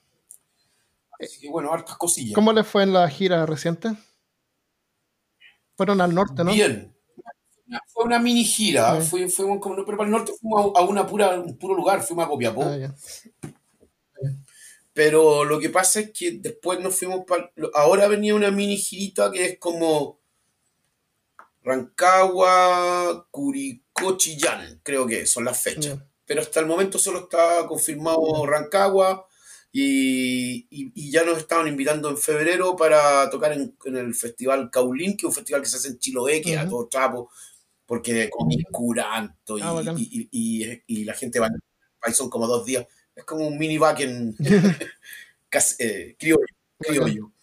Así 1.19 1.39
que 1.39 1.49
bueno, 1.49 1.73
hartas 1.73 1.97
cosillas. 1.97 2.35
¿Cómo 2.35 2.53
le 2.53 2.63
fue 2.63 2.83
en 2.83 2.93
la 2.93 3.09
gira 3.09 3.47
reciente? 3.47 3.89
Fueron 5.75 6.01
al 6.01 6.13
norte, 6.13 6.43
¿no? 6.43 6.51
Bien. 6.51 6.95
Fue 7.88 8.05
una 8.05 8.20
mini 8.20 8.43
gira. 8.43 9.01
Fue, 9.01 9.28
fuimos 9.28 9.59
como, 9.59 9.76
pero 9.86 9.97
para 9.97 10.07
el 10.07 10.11
norte 10.11 10.34
fuimos 10.39 10.72
a, 10.76 10.82
una 10.82 11.05
pura, 11.05 11.39
un 11.39 11.57
puro 11.57 11.76
lugar, 11.76 12.01
fuimos 12.01 12.26
a 12.26 12.28
Copiapó. 12.28 12.63
Ah, 12.63 12.93
pero 14.93 15.45
lo 15.45 15.59
que 15.59 15.70
pasa 15.70 15.99
es 15.99 16.11
que 16.11 16.32
después 16.32 16.80
nos 16.80 16.97
fuimos 16.97 17.26
para. 17.26 17.51
Ahora 17.74 18.07
venía 18.07 18.36
una 18.36 18.51
mini 18.51 18.78
girita 18.78 19.32
que 19.32 19.45
es 19.45 19.59
como. 19.59 20.20
Rancagua, 21.61 23.28
Curicó, 23.30 24.17
Chillán, 24.17 24.80
creo 24.82 25.05
que 25.05 25.26
son 25.26 25.45
las 25.45 25.61
fechas. 25.61 25.99
Pero 26.26 26.41
hasta 26.41 26.59
el 26.61 26.65
momento 26.65 26.97
solo 26.97 27.20
está 27.20 27.67
confirmado 27.67 28.45
Rancagua, 28.45 29.28
y, 29.72 31.11
ya 31.11 31.24
nos 31.24 31.38
estaban 31.38 31.67
invitando 31.67 32.09
en 32.09 32.17
febrero 32.17 32.76
para 32.76 33.30
tocar 33.30 33.53
en, 33.53 33.76
el 33.95 34.15
Festival 34.15 34.70
Caulín, 34.72 35.15
que 35.15 35.28
es 35.28 35.30
un 35.30 35.34
festival 35.34 35.61
que 35.61 35.70
se 35.70 35.78
hace 35.78 35.89
en 35.89 35.99
Chiloé, 35.99 36.41
que 36.41 36.57
a 36.57 36.67
todo 36.67 36.88
trapo, 36.88 37.30
porque 37.89 38.29
con 38.29 38.47
curanto 38.71 39.57
ah, 39.63 39.81
y, 39.97 40.29
y, 40.85 41.03
la 41.05 41.15
gente 41.15 41.39
va 41.39 41.49
ahí 42.01 42.13
son 42.13 42.29
como 42.29 42.45
dos 42.45 42.63
días. 42.63 42.85
Es 43.15 43.23
como 43.23 43.47
un 43.47 43.57
mini 43.57 43.79
back 43.79 44.01
en 44.01 44.35
eh, 45.79 46.15
criollo. 46.19 47.33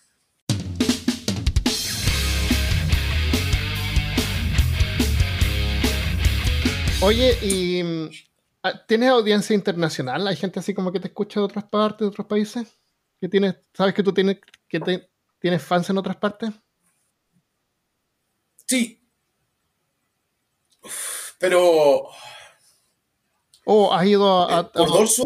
Oye, 7.02 7.36
y 7.42 7.82
Ah, 8.62 8.84
¿Tienes 8.84 9.10
audiencia 9.10 9.54
internacional? 9.54 10.26
¿Hay 10.26 10.34
gente 10.34 10.58
así 10.58 10.74
como 10.74 10.90
que 10.90 10.98
te 10.98 11.06
escucha 11.06 11.38
de 11.38 11.46
otras 11.46 11.64
partes, 11.64 12.00
de 12.00 12.06
otros 12.06 12.26
países? 12.26 12.78
¿Que 13.20 13.28
tienes, 13.28 13.54
¿Sabes 13.72 13.94
que 13.94 14.02
tú 14.02 14.12
tienes, 14.12 14.38
que 14.68 14.80
tienes 15.38 15.62
fans 15.62 15.88
en 15.90 15.98
otras 15.98 16.16
partes? 16.16 16.50
Sí. 18.66 19.05
Pero. 21.38 22.08
¿O 23.64 23.92
has 23.92 24.06
ido 24.06 24.48
a, 24.48 24.70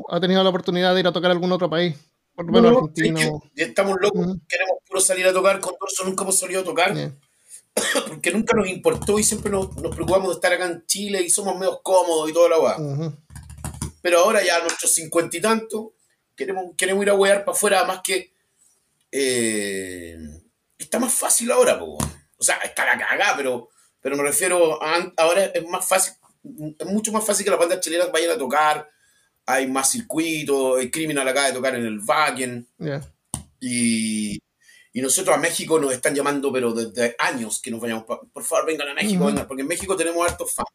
ha 0.08 0.20
tenido 0.20 0.42
la 0.42 0.48
oportunidad 0.48 0.94
de 0.94 1.00
ir 1.00 1.06
a 1.06 1.12
tocar 1.12 1.30
a 1.30 1.34
algún 1.34 1.52
otro 1.52 1.68
país? 1.68 1.96
Por 2.34 2.46
lo 2.46 2.52
menos 2.52 2.76
Argentina. 2.76 3.20
estamos 3.54 3.96
locos, 4.00 4.36
queremos 4.48 4.78
puro 4.86 5.00
salir 5.00 5.26
a 5.26 5.32
tocar. 5.32 5.60
Con 5.60 5.74
Dorso 5.78 6.04
nunca 6.04 6.22
hemos 6.22 6.38
salido 6.38 6.62
a 6.62 6.64
tocar. 6.64 6.94
Porque 8.08 8.30
nunca 8.32 8.56
nos 8.56 8.68
importó 8.68 9.18
y 9.18 9.24
siempre 9.24 9.52
nos, 9.52 9.68
preocupamos 9.68 10.28
de 10.28 10.34
estar 10.34 10.52
acá 10.52 10.66
en 10.66 10.86
Chile 10.86 11.22
y 11.22 11.28
somos 11.28 11.54
medio 11.58 11.80
cómodos 11.82 12.30
y 12.30 12.32
todo 12.32 12.48
lo 12.48 12.62
uh 12.64 13.12
pero 14.02 14.20
ahora 14.20 14.42
ya 14.42 14.56
a 14.56 14.60
nuestros 14.60 14.94
cincuenta 14.94 15.36
y 15.36 15.42
tantos 15.42 15.88
queremos, 16.40 16.74
queremos 16.76 17.02
ir 17.02 17.10
a 17.10 17.14
huear 17.14 17.44
para 17.44 17.54
afuera, 17.54 17.84
más 17.84 18.00
que 18.02 18.32
eh, 19.12 20.16
está 20.78 20.98
más 20.98 21.12
fácil 21.12 21.50
ahora, 21.50 21.78
o 21.82 21.98
sea, 22.42 22.56
está 22.56 22.86
la 22.86 22.98
cagada, 22.98 23.36
pero, 23.36 23.68
pero 24.00 24.16
me 24.16 24.22
refiero 24.22 24.82
a 24.82 25.12
ahora 25.16 25.44
es 25.46 25.66
más 25.68 25.86
fácil, 25.86 26.14
es 26.78 26.86
mucho 26.86 27.12
más 27.12 27.24
fácil 27.24 27.44
que 27.44 27.50
las 27.50 27.60
bandas 27.60 27.80
chilenas 27.80 28.10
vayan 28.12 28.30
a 28.32 28.38
tocar, 28.38 28.88
hay 29.46 29.66
más 29.66 29.90
circuitos, 29.90 30.80
el 30.80 30.90
Criminal 30.90 31.26
acaba 31.28 31.48
de 31.48 31.52
tocar 31.52 31.74
en 31.74 31.84
el 31.86 32.00
Wagen, 32.00 32.66
y, 33.60 34.38
y 34.92 35.00
nosotros 35.02 35.36
a 35.36 35.38
México 35.38 35.78
nos 35.78 35.92
están 35.92 36.14
llamando, 36.14 36.52
pero 36.52 36.72
desde 36.72 37.14
años 37.18 37.60
que 37.60 37.70
nos 37.70 37.80
vayamos. 37.80 38.04
Por 38.04 38.42
favor, 38.42 38.66
vengan 38.66 38.88
a 38.88 38.94
México, 38.94 39.24
vengan, 39.26 39.46
porque 39.46 39.62
en 39.62 39.68
México 39.68 39.96
tenemos 39.96 40.26
hartos 40.28 40.52
fans. 40.52 40.68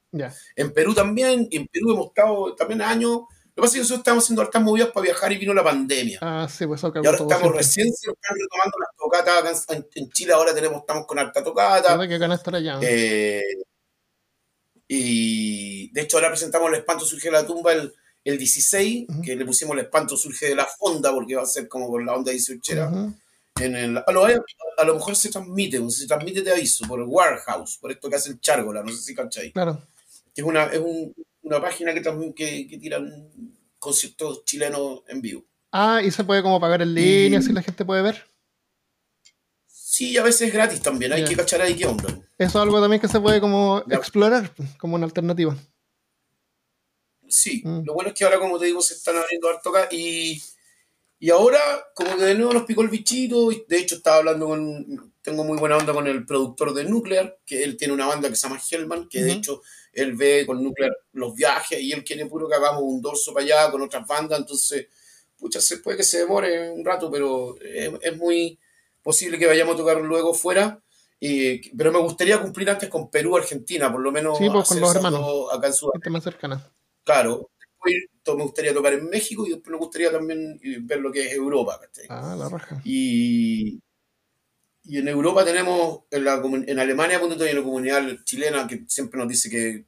En 0.56 0.72
Perú 0.72 0.94
también, 0.94 1.48
y 1.50 1.58
en 1.58 1.68
Perú 1.68 1.94
hemos 1.94 2.08
estado 2.08 2.56
también 2.56 2.82
años. 2.82 3.22
Lo 3.56 3.62
que 3.62 3.68
pasa 3.68 3.68
es 3.68 3.74
que 3.74 3.80
nosotros 3.80 4.00
estamos 4.00 4.24
haciendo 4.26 4.42
hartas 4.42 4.62
movidas 4.62 4.90
para 4.90 5.04
viajar 5.06 5.32
y 5.32 5.38
vino 5.38 5.54
la 5.54 5.64
pandemia. 5.64 6.20
Ah, 6.22 6.46
sí, 6.50 6.68
pues 6.68 6.84
Y 6.84 6.86
ahora 6.86 7.18
estamos 7.18 7.56
recién 7.56 7.88
se 7.94 8.12
están 8.12 8.36
retomando 8.38 8.78
las 8.80 8.90
tocatas. 8.98 9.66
En, 9.70 9.88
en, 9.96 10.12
Chile 10.12 10.34
ahora 10.34 10.54
tenemos, 10.54 10.82
estamos 10.82 11.06
con 11.06 11.20
harta 11.20 11.42
tocata. 11.42 11.98
que 12.06 12.16
estar 12.16 12.56
allá. 12.56 12.80
Eh, 12.82 13.42
y 14.90 15.90
de 15.94 16.02
hecho 16.02 16.18
ahora 16.18 16.30
presentamos 16.30 16.68
el 16.70 16.76
espanto 16.76 17.06
surge 17.06 17.30
de 17.30 17.32
la 17.32 17.46
tumba 17.46 17.72
el, 17.72 17.94
el 18.26 18.38
16, 18.38 19.08
que 19.24 19.36
le 19.38 19.46
pusimos 19.46 19.78
el 19.78 19.86
espanto 19.86 20.18
surge 20.18 20.48
de 20.48 20.56
la 20.56 20.66
fonda, 20.66 21.14
porque 21.14 21.36
va 21.36 21.44
a 21.44 21.48
ser 21.48 21.70
como 21.70 21.90
con 21.90 22.06
la 22.06 22.14
onda 22.14 22.32
18 22.32 23.14
En 23.62 23.76
el, 23.76 23.98
a, 23.98 24.12
lo, 24.12 24.26
a, 24.26 24.84
lo, 24.84 24.96
mejor 24.96 25.16
se 25.16 25.30
transmite, 25.30 25.82
se 25.90 26.08
transmite 26.08 26.42
de 26.42 26.52
aviso 26.52 26.86
por 26.88 27.02
Warehouse, 27.02 27.78
por 27.78 27.92
esto 27.92 28.10
que 28.10 28.18
hace 28.18 28.32
el 28.32 28.42
Chargola, 28.42 28.84
no 28.84 28.92
sé 28.92 28.98
si 28.98 29.16
cacháis. 29.16 29.54
Claro. 29.54 29.82
es 30.36 30.44
una, 30.44 30.66
es 30.66 30.80
un, 30.80 31.16
una 31.46 31.62
página 31.62 31.94
que, 31.94 32.02
que, 32.36 32.68
que 32.68 32.78
tiran 32.78 33.30
conciertos 33.80 34.44
chilenos 34.46 35.04
en 35.08 35.22
vivo. 35.22 35.46
Ah, 35.72 36.02
y 36.04 36.12
se 36.12 36.24
puede 36.24 36.42
como 36.42 36.60
pagar 36.60 36.82
en 36.82 36.94
línea, 36.94 37.42
si 37.42 37.54
la 37.54 37.62
gente 37.62 37.86
puede 37.86 38.02
ver. 38.02 38.26
Sí, 39.68 40.18
a 40.18 40.24
veces 40.24 40.50
es 40.50 40.54
gratis 40.54 40.82
también, 40.82 41.14
hay 41.14 41.24
que 41.24 41.36
cachar 41.36 41.62
ahí 41.62 41.76
qué 41.76 41.86
onda. 41.86 42.10
Eso 42.38 42.50
es 42.50 42.56
algo 42.56 42.82
también 42.82 43.00
que 43.00 43.08
se 43.08 43.20
puede 43.20 43.40
como 43.40 43.82
explorar, 43.90 44.54
como 44.78 44.96
una 44.96 45.06
alternativa. 45.06 45.56
Sí, 47.28 47.62
mm. 47.64 47.84
lo 47.86 47.94
bueno 47.94 48.10
es 48.10 48.16
que 48.16 48.26
ahora, 48.26 48.40
como 48.40 48.60
te 48.60 48.66
digo, 48.66 48.82
se 48.82 48.94
están 48.96 49.18
abriendo 49.18 49.50
harto 49.50 49.70
acá 49.70 49.88
y, 49.92 50.42
y 51.20 51.30
ahora, 51.30 51.60
como 51.94 52.16
que 52.18 52.24
de 52.24 52.36
nuevo 52.36 52.54
nos 52.54 52.64
picó 52.64 52.82
el 52.82 52.90
bichito. 52.90 53.52
Y 53.52 53.66
de 53.68 53.78
hecho, 53.80 53.96
estaba 53.96 54.18
hablando 54.18 54.48
con. 54.48 55.14
Tengo 55.22 55.44
muy 55.44 55.58
buena 55.58 55.78
onda 55.78 55.94
con 55.94 56.08
el 56.08 56.26
productor 56.26 56.74
de 56.74 56.84
Nuclear, 56.84 57.40
que 57.46 57.64
él 57.64 57.78
tiene 57.78 57.94
una 57.94 58.06
banda 58.06 58.30
que 58.30 58.36
se 58.36 58.48
llama 58.48 58.62
Hellman, 58.70 59.08
que 59.10 59.24
de 59.24 59.32
hecho 59.32 59.62
él 59.96 60.16
ve 60.16 60.46
con 60.46 60.62
Nuclear 60.62 60.96
los 61.14 61.34
viajes 61.34 61.80
y 61.80 61.92
él 61.92 62.04
quiere 62.04 62.26
puro 62.26 62.48
que 62.48 62.56
hagamos 62.56 62.84
un 62.84 63.02
dorso 63.02 63.34
para 63.34 63.46
allá 63.46 63.72
con 63.72 63.82
otras 63.82 64.06
bandas. 64.06 64.40
Entonces, 64.40 64.88
pucha, 65.38 65.62
se 65.62 65.78
puede 65.78 65.98
que 65.98 66.04
se 66.04 66.20
demore 66.20 66.70
un 66.70 66.86
rato, 66.86 67.10
pero 67.10 67.56
es, 67.62 68.18
muy 68.18 68.60
posible 69.02 69.40
que 69.40 69.48
vayamos 69.48 69.76
a 69.76 69.78
tocar 69.78 69.98
luego 70.02 70.34
fuera. 70.34 70.82
Y, 71.20 71.76
pero 71.76 71.94
me 71.94 72.00
gustaría 72.00 72.42
cumplir 72.42 72.70
antes 72.70 72.90
con 72.90 73.10
Perú, 73.10 73.38
Argentina, 73.38 73.92
por 73.92 74.02
lo 74.02 74.12
menos. 74.12 74.38
Sí, 74.38 74.50
pues 74.52 74.68
con 74.68 74.82
los 74.82 74.96
hermanos. 74.96 75.48
Acá 75.52 75.68
en 75.68 75.74
Sudamérica. 75.74 76.10
más 76.10 76.24
cercana. 76.24 76.72
Claro, 77.04 77.50
me 77.86 78.44
gustaría 78.44 78.74
tocar 78.74 78.94
en 78.94 79.10
México 79.10 79.46
y 79.46 79.52
después 79.52 79.72
me 79.72 79.78
gustaría 79.78 80.12
también 80.12 80.60
eh, 80.64 80.80
ver 80.82 81.00
lo 81.00 81.12
que 81.12 81.28
es 81.28 81.34
Europa. 81.34 81.80
Ah, 82.10 82.36
la 82.38 82.50
raja. 82.50 82.82
Y, 82.84 83.80
y 84.88 85.00
en 85.00 85.08
Europa 85.08 85.44
tenemos, 85.44 86.02
en, 86.12 86.26
la, 86.26 86.42
en 86.44 86.80
Alemania, 86.80 87.20
punto 87.20 87.44
hay 87.44 87.54
una 87.54 87.64
comunidad 87.64 88.04
chilena 88.24 88.68
que 88.68 88.84
siempre 88.88 89.20
nos 89.20 89.28
dice 89.28 89.50
que 89.50 89.86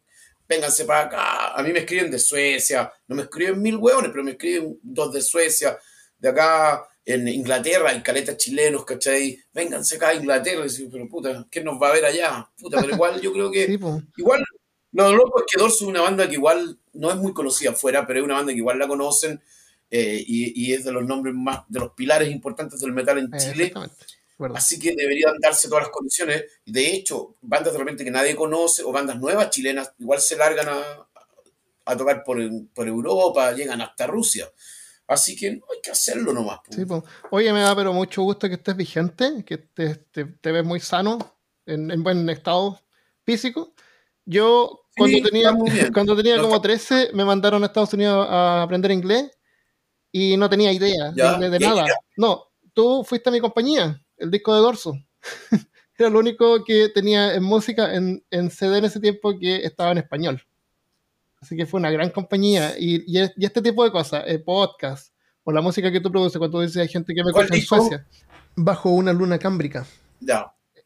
vénganse 0.48 0.86
para 0.86 1.02
acá. 1.02 1.54
A 1.54 1.62
mí 1.62 1.72
me 1.72 1.80
escriben 1.80 2.10
de 2.10 2.20
Suecia, 2.20 2.92
no 3.08 3.16
me 3.16 3.24
escriben 3.24 3.62
mil 3.62 3.78
hueones, 3.78 4.12
pero 4.12 4.24
me 4.24 4.32
escriben 4.32 4.80
dos 4.82 5.14
de 5.14 5.22
Suecia, 5.22 5.78
de 6.18 6.30
acá. 6.30 6.88
En 7.06 7.26
Inglaterra 7.26 7.92
hay 7.92 8.02
caletas 8.02 8.36
chilenos, 8.36 8.84
¿cachai? 8.84 9.40
Vénganse 9.54 9.96
acá 9.96 10.10
a 10.10 10.16
Inglaterra. 10.16 10.66
Y 10.68 10.86
pero 10.88 11.08
puta, 11.08 11.48
¿qué 11.50 11.64
nos 11.64 11.82
va 11.82 11.88
a 11.88 11.94
ver 11.94 12.04
allá? 12.04 12.50
Puta, 12.60 12.82
pero 12.82 12.94
igual 12.94 13.22
yo 13.22 13.32
creo 13.32 13.50
que. 13.50 13.64
igual 14.18 14.44
lo 14.92 15.14
loco 15.14 15.40
es 15.40 15.46
que 15.50 15.60
Dorso 15.60 15.86
es 15.86 15.90
una 15.90 16.02
banda 16.02 16.28
que 16.28 16.34
igual 16.34 16.78
no 16.94 17.10
es 17.10 17.16
muy 17.16 17.34
conocida 17.34 17.70
afuera, 17.70 18.06
pero 18.06 18.20
es 18.20 18.26
una 18.26 18.34
banda 18.34 18.52
que 18.52 18.58
igual 18.58 18.80
la 18.80 18.88
conocen 18.90 19.42
eh, 19.90 20.22
y, 20.28 20.74
es 20.74 20.84
de 20.84 20.92
los 20.92 21.06
nombres 21.06 21.34
más, 21.34 21.62
de 21.70 21.80
los 21.80 21.92
pilares 21.92 22.30
importantes 22.30 22.80
del 22.80 22.92
metal 22.92 23.18
en 23.20 23.32
Chile. 23.38 23.72
Así 24.54 24.80
que 24.80 24.96
deberían 24.96 25.36
darse 25.40 25.68
todas 25.68 25.86
las 25.86 25.92
condiciones. 25.92 26.46
De 26.66 26.94
hecho, 26.94 27.36
bandas 27.42 27.74
de 27.74 27.80
repente 27.80 28.04
que 28.04 28.12
nadie 28.12 28.36
conoce 28.36 28.84
o 28.84 28.92
bandas 28.92 29.18
nuevas 29.20 29.50
chilenas 29.50 29.92
igual 29.98 30.22
se 30.22 30.36
largan 30.36 30.68
a, 30.70 31.98
tocar 31.98 32.24
por, 32.24 32.38
por, 32.74 32.88
Europa, 32.88 33.52
llegan 33.54 33.82
hasta 33.82 34.06
Rusia. 34.06 34.48
Así 35.08 35.36
que 35.36 35.52
no 35.52 35.66
hay 35.74 35.82
que 35.82 35.92
hacerlo 35.92 36.34
nomás. 36.34 36.60
Oye, 37.32 37.52
me 37.54 37.62
da 37.62 37.76
pero 37.76 37.94
mucho 37.94 38.22
gusto 38.24 38.48
que 38.48 38.56
estés 38.56 38.76
vigente, 38.76 39.44
que 39.46 39.58
te, 39.58 39.96
te, 39.96 40.52
ves 40.52 40.66
muy 40.66 40.82
sano, 40.82 41.18
en, 41.66 41.90
en 41.90 42.04
buen 42.04 42.30
estado 42.30 42.80
físico. 43.24 43.74
Yo 44.26 44.82
cuando 44.98 45.22
tenía, 45.22 45.54
cuando 45.94 46.16
tenía 46.16 46.42
como 46.42 46.60
13 46.60 47.12
me 47.14 47.24
mandaron 47.24 47.64
a 47.64 47.68
Estados 47.68 47.94
Unidos 47.94 48.28
a 48.30 48.64
aprender 48.64 48.92
inglés 48.92 49.32
y 50.12 50.36
no 50.38 50.50
tenía 50.50 50.72
idea 50.72 51.12
de, 51.12 51.60
nada. 51.60 51.86
No, 52.18 52.52
tú 52.74 53.04
fuiste 53.04 53.30
a 53.30 53.32
mi 53.32 53.40
compañía, 53.40 54.02
el 54.18 54.32
disco 54.32 54.54
de 54.54 54.62
Dorso. 54.62 54.94
Era 55.98 56.10
lo 56.10 56.20
único 56.20 56.64
que 56.64 56.90
tenía 56.90 57.34
en 57.34 57.44
música 57.44 57.94
en, 57.96 58.24
en, 58.30 58.52
CD 58.52 58.78
en 58.78 58.86
ese 58.86 59.00
tiempo 59.00 59.38
que 59.40 59.58
estaba 59.66 59.92
en 59.92 59.98
español. 59.98 60.42
Así 61.42 61.56
que 61.56 61.66
fue 61.66 61.80
una 61.80 61.92
gran 61.92 62.12
compañía. 62.12 62.76
Y, 62.78 63.04
y, 63.08 63.20
este 63.20 63.62
tipo 63.62 63.84
de 63.84 63.92
cosas, 63.92 64.24
el 64.28 64.44
podcast, 64.44 65.14
o 65.44 65.52
la 65.52 65.62
música 65.62 65.92
que 65.92 66.00
tú 66.00 66.12
produces 66.12 66.38
cuando 66.38 66.62
dices 66.62 66.78
hay 66.78 66.88
gente 66.88 67.14
que 67.14 67.24
me 67.24 67.32
escucha 67.32 67.56
en 67.56 67.62
Suecia, 67.62 68.08
bajo 68.56 68.90
una 68.90 69.14
luna 69.14 69.40
cámbrica. 69.40 69.86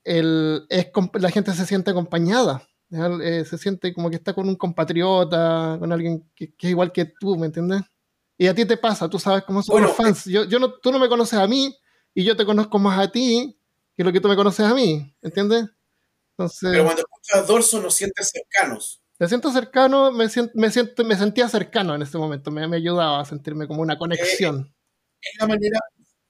El, 0.04 0.66
es, 0.70 0.88
la 1.14 1.30
gente 1.30 1.54
se 1.54 1.66
siente 1.66 1.92
acompañada 1.92 2.68
eh, 2.92 3.46
se 3.46 3.58
siente 3.58 3.94
como 3.94 4.10
que 4.10 4.18
está 4.18 4.34
con 4.34 4.50
un 4.50 4.56
compatriota, 4.56 5.78
con 5.80 5.92
alguien 5.94 6.30
que, 6.36 6.54
es 6.58 6.70
igual 6.70 6.92
que 6.92 7.06
tú, 7.06 7.38
¿me 7.38 7.46
entiendes? 7.46 7.82
Y 8.38 8.48
a 8.48 8.56
ti 8.56 8.66
te 8.66 8.76
pasa, 8.76 9.08
tú 9.08 9.18
sabes 9.18 9.44
cómo 9.44 9.64
son 9.64 9.84
los 9.84 9.96
fans. 9.96 10.26
Yo, 10.26 10.44
yo 10.44 10.60
no, 10.60 10.74
tú 10.74 10.92
no 10.92 11.00
me 11.00 11.08
conoces 11.08 11.40
a 11.40 11.48
mí 11.48 11.74
y 12.14 12.24
yo 12.24 12.36
te 12.36 12.46
conozco 12.46 12.80
más 12.80 13.00
a 13.00 13.12
ti 13.12 13.58
que 13.96 14.04
lo 14.04 14.12
que 14.12 14.20
tú 14.20 14.28
me 14.28 14.36
conoces 14.36 14.66
a 14.66 14.74
mí, 14.74 15.14
¿entiendes? 15.22 15.66
Entonces, 16.32 16.70
Pero 16.72 16.86
cuando 16.86 17.02
escuchas 17.02 17.48
Dorso 17.48 17.82
nos 17.82 17.96
sientes 17.96 18.30
cercanos. 18.30 19.02
Me 19.20 19.28
siento 19.28 19.52
cercano, 19.52 20.12
me, 20.12 20.30
siento, 20.30 20.54
me, 20.56 20.72
siento, 20.72 21.06
me 21.06 21.16
sentía 21.16 21.48
cercano 21.48 21.94
en 21.94 22.02
este 22.02 22.18
momento, 22.18 22.50
me, 22.50 22.68
me 22.68 22.78
ayudaba 22.78 23.22
a 23.22 23.26
sentirme 23.26 23.68
como 23.68 23.82
una 23.82 23.98
conexión. 23.98 24.62
Eh, 24.62 25.30
es 25.34 25.40
la 25.40 25.48
manera, 25.48 25.80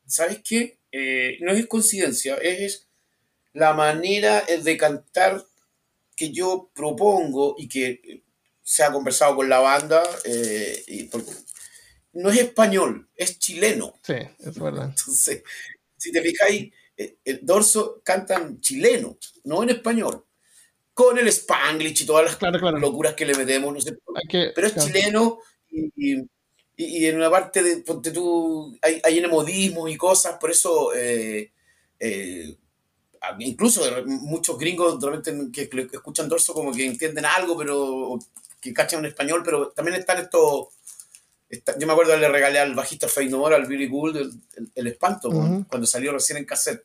¿sabes 0.05 0.41
qué? 0.43 0.77
Eh, 0.91 1.37
no 1.39 1.53
es 1.53 1.65
coincidencia, 1.67 2.35
es 2.35 2.89
la 3.53 3.73
manera 3.73 4.41
de 4.41 4.77
cantar 4.77 5.45
que 6.15 6.31
yo 6.31 6.69
propongo 6.73 7.55
y 7.57 7.69
que 7.69 8.23
se 8.61 8.83
ha 8.83 8.91
conversado 8.91 9.37
con 9.37 9.49
la 9.49 9.59
banda, 9.59 10.03
eh, 10.25 11.09
no 12.13 12.29
es 12.29 12.39
español, 12.39 13.09
es 13.15 13.39
chileno. 13.39 13.93
Sí, 14.03 14.15
es 14.39 14.59
verdad. 14.59 14.89
Entonces, 14.89 15.43
si 16.01 16.11
te 16.11 16.21
fijáis, 16.21 16.73
eh, 16.97 17.17
el 17.23 17.45
dorso 17.45 18.01
cantan 18.03 18.59
chileno, 18.59 19.17
no 19.43 19.61
en 19.61 19.69
español. 19.69 20.25
Con 20.93 21.17
el 21.17 21.27
spanglish 21.27 22.01
y 22.01 22.05
todas 22.05 22.37
las 22.41 22.61
locuras 22.81 23.13
que 23.13 23.25
le 23.25 23.35
metemos, 23.35 23.73
no 23.73 23.79
sé. 23.79 23.97
pero 24.53 24.67
es 24.67 24.75
chileno 24.75 25.39
y, 25.69 27.05
en 27.05 27.15
una 27.15 27.29
parte 27.29 27.61
de, 27.61 27.77
ponte 27.77 28.11
tú, 28.11 28.75
hay, 28.81 28.99
hay 29.03 29.25
modismos 29.27 29.89
y 29.89 29.95
cosas, 29.95 30.37
por 30.39 30.49
eso 30.49 30.91
eh, 30.95 31.51
incluso 33.39 33.83
muchos 34.05 34.57
gringos 34.57 34.97
que, 35.53 35.69
escuchan 35.93 36.27
dorso 36.27 36.53
como 36.53 36.71
que 36.71 36.85
entienden 36.85 37.25
algo, 37.25 37.55
pero 37.55 38.17
que 38.59 38.73
cachan 38.73 39.01
un 39.01 39.05
español, 39.05 39.43
pero 39.45 39.69
también 39.69 39.97
están 39.97 40.19
estos... 40.19 40.67
yo 41.77 41.87
me 41.87 41.93
acuerdo 41.93 42.15
le 42.17 42.29
regalé 42.29 42.59
al 42.59 42.75
bajista 42.75 43.07
Fey 43.07 43.29
al 43.31 43.65
Billy 43.65 43.87
Gould, 43.87 44.17
el, 44.75 44.87
espanto, 44.87 45.29
cuando 45.29 45.85
salió 45.85 46.13
recién 46.13 46.37
en 46.37 46.45
cassette. 46.45 46.83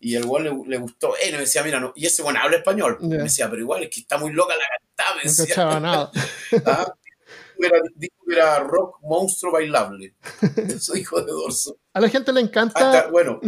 Y 0.00 0.16
el 0.16 0.24
igual 0.24 0.64
le, 0.66 0.78
gustó, 0.78 1.14
eh, 1.16 1.30
me 1.30 1.38
decía, 1.38 1.62
mira, 1.62 1.78
no, 1.78 1.92
y 1.94 2.06
ese 2.06 2.22
bueno 2.22 2.40
habla 2.42 2.56
español. 2.56 2.98
Me 3.00 3.18
decía, 3.18 3.48
pero 3.48 3.62
igual 3.62 3.84
es 3.84 3.90
que 3.90 4.00
está 4.00 4.18
muy 4.18 4.32
loca 4.32 4.54
la 4.56 4.64
cantada, 4.78 5.16
me 5.16 5.22
decía. 5.22 5.64
No 5.64 5.80
nada. 5.80 6.10
¿Ah? 6.66 6.92
Dijo 7.94 8.16
que 8.26 8.34
era 8.34 8.58
rock 8.58 8.98
monstruo 9.02 9.52
bailable. 9.52 10.16
Eso 10.56 10.96
hijo 10.96 11.20
de 11.20 11.30
dorso. 11.30 11.78
A 11.92 12.00
la 12.00 12.08
gente 12.08 12.32
le 12.32 12.40
encanta. 12.40 13.08
bueno, 13.12 13.40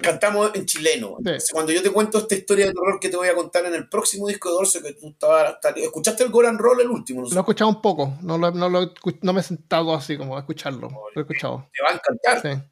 Cantamos 0.00 0.50
en 0.54 0.66
chileno. 0.66 1.16
Cuando 1.52 1.72
yo 1.72 1.82
te 1.82 1.90
cuento 1.90 2.18
esta 2.18 2.34
historia 2.34 2.66
de 2.66 2.72
terror 2.72 2.98
que 3.00 3.08
te 3.08 3.16
voy 3.16 3.28
a 3.28 3.34
contar 3.34 3.64
en 3.66 3.74
el 3.74 3.88
próximo 3.88 4.28
disco 4.28 4.48
de 4.48 4.54
Dorso, 4.54 4.82
que 4.82 4.92
tú 4.92 5.08
estabas. 5.08 5.56
¿Escuchaste 5.76 6.24
el 6.24 6.30
Goran 6.30 6.58
Roll, 6.58 6.80
el 6.80 6.90
último? 6.90 7.22
Lo 7.22 7.28
he 7.28 7.40
escuchado 7.40 7.70
un 7.70 7.80
poco. 7.80 8.16
No, 8.22 8.38
lo, 8.38 8.50
no, 8.50 8.68
no, 8.68 9.32
me 9.32 9.40
he 9.40 9.42
sentado 9.42 9.94
así 9.94 10.16
como 10.16 10.36
a 10.36 10.40
escucharlo. 10.40 10.88
lo 10.88 11.20
he 11.20 11.20
escuchado. 11.20 11.68
Te 11.72 11.82
va 11.82 11.90
a 11.90 11.94
encantar. 11.94 12.70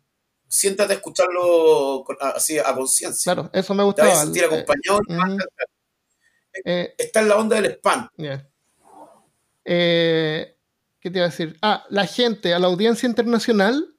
Siéntate 0.48 0.92
a 0.92 0.96
escucharlo 0.96 2.04
así 2.34 2.58
a 2.58 2.74
conciencia. 2.74 3.32
Claro, 3.32 3.50
eso 3.52 3.74
me 3.74 3.84
gustaba. 3.84 4.08
Te 4.08 4.14
vas 4.14 4.22
a 4.22 4.24
sentir 4.24 4.44
acompañado. 4.44 5.00
Eh, 6.64 6.94
Está 6.98 7.20
en 7.20 7.28
la 7.28 7.36
onda 7.36 7.56
del 7.56 7.72
spam. 7.72 8.08
Eh, 9.64 10.56
¿Qué 11.00 11.10
te 11.10 11.18
iba 11.18 11.26
a 11.26 11.30
decir? 11.30 11.56
Ah, 11.62 11.84
la 11.88 12.06
gente, 12.06 12.52
a 12.52 12.58
la 12.58 12.66
audiencia 12.66 13.08
internacional, 13.08 13.96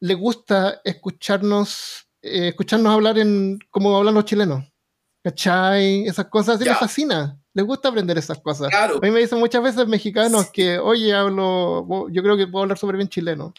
le 0.00 0.14
gusta 0.14 0.80
escucharnos 0.84 2.08
eh, 2.22 2.48
escucharnos 2.48 2.92
hablar 2.92 3.18
en 3.18 3.58
como 3.70 3.96
hablan 3.96 4.14
los 4.14 4.24
chilenos. 4.24 4.64
¿Cachai? 5.22 6.06
Esas 6.06 6.26
cosas, 6.26 6.58
sí 6.58 6.64
les 6.64 6.78
fascina. 6.78 7.38
Les 7.54 7.64
gusta 7.64 7.88
aprender 7.88 8.16
esas 8.18 8.38
cosas. 8.40 8.72
A 8.72 8.88
mí 9.00 9.10
me 9.10 9.20
dicen 9.20 9.38
muchas 9.38 9.62
veces 9.62 9.86
mexicanos 9.86 10.50
que, 10.50 10.78
oye, 10.78 11.12
hablo, 11.12 12.08
yo 12.08 12.22
creo 12.22 12.36
que 12.36 12.46
puedo 12.46 12.62
hablar 12.62 12.78
súper 12.78 12.96
bien 12.96 13.08
chileno. 13.08 13.52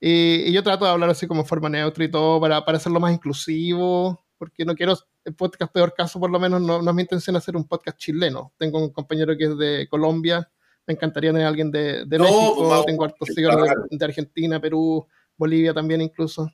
Y, 0.00 0.52
yo 0.52 0.62
trato 0.62 0.84
de 0.84 0.90
hablar 0.90 1.10
así 1.10 1.26
como 1.26 1.44
forma 1.44 1.68
neutra 1.68 2.04
y 2.04 2.10
todo 2.10 2.40
para, 2.40 2.64
para 2.64 2.78
hacerlo 2.78 3.00
más 3.00 3.12
inclusivo, 3.12 4.24
porque 4.36 4.64
no 4.64 4.74
quiero, 4.74 4.96
el 5.24 5.34
podcast 5.34 5.72
peor 5.72 5.94
caso 5.94 6.20
por 6.20 6.30
lo 6.30 6.38
menos, 6.38 6.60
no, 6.60 6.80
no 6.80 6.90
es 6.90 6.94
mi 6.94 7.02
intención 7.02 7.34
hacer 7.34 7.56
un 7.56 7.66
podcast 7.66 7.98
chileno. 7.98 8.52
Tengo 8.58 8.78
un 8.78 8.90
compañero 8.90 9.36
que 9.36 9.44
es 9.44 9.58
de 9.58 9.88
Colombia, 9.88 10.48
me 10.86 10.94
encantaría 10.94 11.30
tener 11.30 11.46
a 11.46 11.48
alguien 11.48 11.70
de, 11.70 12.04
de 12.04 12.18
México, 12.18 12.68
pues, 12.68 12.86
tengo 12.86 13.04
hartos 13.04 13.28
de 13.28 14.04
Argentina, 14.04 14.60
Perú, 14.60 15.06
Bolivia 15.36 15.74
también 15.74 16.00
incluso. 16.02 16.48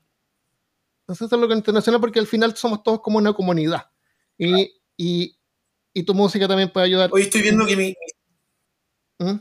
Entonces 1.06 1.30
es 1.30 1.38
lo 1.38 1.48
que 1.48 1.54
internacional 1.54 2.00
porque 2.00 2.18
al 2.18 2.26
final 2.26 2.56
somos 2.56 2.82
todos 2.82 3.00
como 3.00 3.18
una 3.18 3.32
comunidad. 3.32 3.90
Y, 4.38 4.80
y, 4.96 5.36
y 5.92 6.02
tu 6.02 6.14
música 6.14 6.48
también 6.48 6.72
puede 6.72 6.86
ayudar. 6.86 7.10
Hoy 7.12 7.22
estoy 7.22 7.42
viendo 7.42 7.66
que 7.66 7.76
mi... 7.76 7.94
¿Mm? 9.18 9.38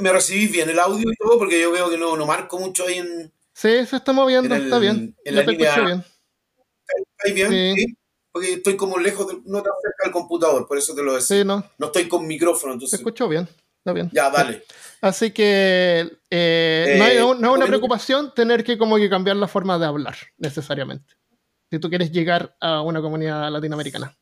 me, 0.00 0.12
recibís 0.12 0.50
bien 0.50 0.68
el 0.70 0.78
audio 0.78 1.10
y 1.10 1.16
todo 1.16 1.38
porque 1.38 1.60
yo 1.60 1.70
veo 1.70 1.90
que 1.90 1.98
no, 1.98 2.16
no 2.16 2.26
marco 2.26 2.58
mucho 2.58 2.86
ahí 2.86 2.98
en, 2.98 3.32
Sí, 3.54 3.86
se 3.86 3.96
está 3.96 4.12
moviendo, 4.12 4.54
está 4.54 4.78
bien. 4.80 5.16
En 5.24 5.34
la 5.36 5.44
te 5.44 5.52
línea... 5.52 5.80
bien. 5.80 6.04
¿Estáis 7.16 7.34
bien? 7.34 7.76
Sí. 7.76 7.96
Porque 8.32 8.54
estoy 8.54 8.76
como 8.76 8.98
lejos, 8.98 9.28
de, 9.28 9.34
no 9.44 9.62
tan 9.62 9.72
cerca 9.80 10.04
del 10.04 10.12
computador, 10.12 10.66
por 10.66 10.76
eso 10.76 10.92
te 10.92 11.04
lo 11.04 11.14
decía. 11.14 11.38
Sí, 11.38 11.44
no. 11.44 11.64
No 11.78 11.86
estoy 11.86 12.08
con 12.08 12.26
micrófono, 12.26 12.72
entonces. 12.72 12.98
Te 12.98 13.02
escucho 13.02 13.28
bien, 13.28 13.48
está 13.84 13.92
bien. 13.92 14.10
Ya, 14.14 14.30
dale. 14.30 14.64
Así 15.02 15.32
que 15.32 16.10
eh, 16.30 16.96
no, 16.98 17.34
es 17.34 17.58
una 17.58 17.66
preocupación 17.66 18.32
tener 18.34 18.64
que 18.64 18.78
como 18.78 18.96
que 18.96 19.10
cambiar 19.10 19.36
la 19.36 19.46
forma 19.46 19.78
de 19.78 19.84
hablar, 19.84 20.16
necesariamente. 20.38 21.14
Si 21.70 21.78
tú 21.78 21.90
quieres 21.90 22.10
llegar 22.10 22.56
a 22.58 22.80
una 22.80 23.02
comunidad 23.02 23.50
latinoamericana. 23.52 24.16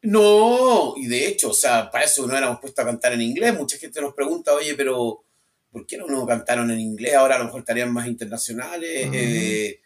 No, 0.00 0.94
y 0.96 1.06
de 1.06 1.28
hecho, 1.28 1.50
o 1.50 1.54
sea, 1.54 1.90
para 1.90 2.04
eso 2.04 2.26
no 2.26 2.36
éramos 2.36 2.60
puestos 2.60 2.82
a 2.82 2.86
cantar 2.86 3.12
en 3.12 3.20
inglés. 3.20 3.54
Mucha 3.54 3.76
gente 3.76 4.00
nos 4.00 4.14
pregunta, 4.14 4.54
oye, 4.54 4.74
pero 4.74 5.24
¿por 5.70 5.86
qué 5.86 5.98
no 5.98 6.06
nos 6.06 6.26
cantaron 6.26 6.70
en 6.70 6.80
inglés? 6.80 7.14
Ahora 7.14 7.36
a 7.36 7.38
lo 7.38 7.44
mejor 7.46 7.60
estarían 7.60 7.92
más 7.92 8.06
internacionales. 8.06 9.10
Eh, 9.12 9.80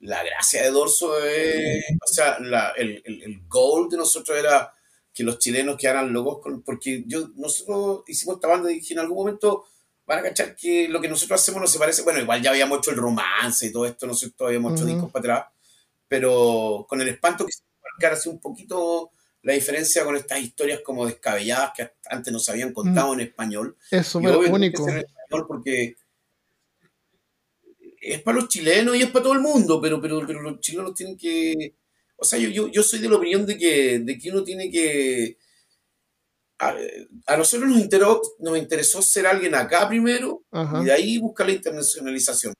la 0.00 0.22
gracia 0.22 0.62
de 0.62 0.70
Dorso 0.70 1.24
es, 1.24 1.84
o 2.00 2.12
sea, 2.12 2.38
el, 2.76 3.02
el, 3.04 3.42
goal 3.48 3.88
de 3.88 3.96
nosotros 3.96 4.38
era 4.38 4.72
que 5.12 5.24
los 5.24 5.38
chilenos 5.38 5.76
quedaran 5.76 6.12
locos, 6.12 6.60
porque 6.64 7.04
yo, 7.06 7.28
nosotros 7.36 8.02
hicimos 8.06 8.36
esta 8.36 8.48
banda 8.48 8.70
y 8.70 8.76
dije 8.76 8.94
en 8.94 9.00
algún 9.00 9.18
momento 9.18 9.64
van 10.06 10.20
a 10.20 10.22
cachar 10.22 10.56
que 10.56 10.88
lo 10.88 11.00
que 11.00 11.08
nosotros 11.08 11.40
hacemos 11.40 11.60
no 11.60 11.66
se 11.66 11.78
parece, 11.78 12.02
bueno, 12.02 12.20
igual 12.20 12.42
ya 12.42 12.50
habíamos 12.50 12.78
hecho 12.78 12.90
el 12.90 12.96
romance 12.96 13.66
y 13.66 13.72
todo 13.72 13.86
esto, 13.86 14.06
nosotros 14.06 14.48
habíamos 14.48 14.72
hecho 14.72 14.84
discos 14.84 15.10
para 15.10 15.34
atrás, 15.34 15.52
pero 16.08 16.84
con 16.88 17.00
el 17.00 17.08
espanto 17.08 17.46
que 17.46 17.52
se 17.52 17.62
marcar 17.92 18.14
así 18.14 18.28
un 18.28 18.40
poquito 18.40 19.12
la 19.42 19.54
diferencia 19.54 20.04
con 20.04 20.16
estas 20.16 20.40
historias 20.40 20.80
como 20.84 21.06
descabelladas 21.06 21.72
que 21.76 21.90
antes 22.10 22.32
nos 22.32 22.48
habían 22.48 22.72
contado 22.72 23.14
en 23.14 23.20
español. 23.20 23.76
Es 23.90 24.06
súper 24.06 24.36
único. 24.36 24.86
porque 25.46 25.96
es 28.00 28.22
para 28.22 28.38
los 28.38 28.48
chilenos 28.48 28.96
y 28.96 29.02
es 29.02 29.10
para 29.10 29.22
todo 29.22 29.34
el 29.34 29.40
mundo, 29.40 29.80
pero, 29.80 30.00
pero, 30.00 30.26
pero 30.26 30.42
los 30.42 30.60
chilenos 30.60 30.94
tienen 30.94 31.16
que... 31.16 31.74
O 32.20 32.24
sea, 32.24 32.38
yo, 32.38 32.68
yo, 32.68 32.82
soy 32.82 32.98
de 32.98 33.08
la 33.08 33.16
opinión 33.16 33.46
de 33.46 33.56
que, 33.56 33.98
de 34.00 34.18
que 34.18 34.30
uno 34.30 34.44
tiene 34.44 34.70
que... 34.70 35.38
A, 36.58 37.36
nosotros 37.38 37.70
nos 37.70 37.80
interesó, 37.80 38.20
nos 38.38 38.58
interesó 38.58 39.00
ser 39.00 39.26
alguien 39.26 39.54
acá 39.54 39.88
primero 39.88 40.44
y 40.80 40.84
de 40.84 40.92
ahí 40.92 41.18
buscar 41.18 41.46
la 41.46 41.54
internacionalización. 41.54 42.52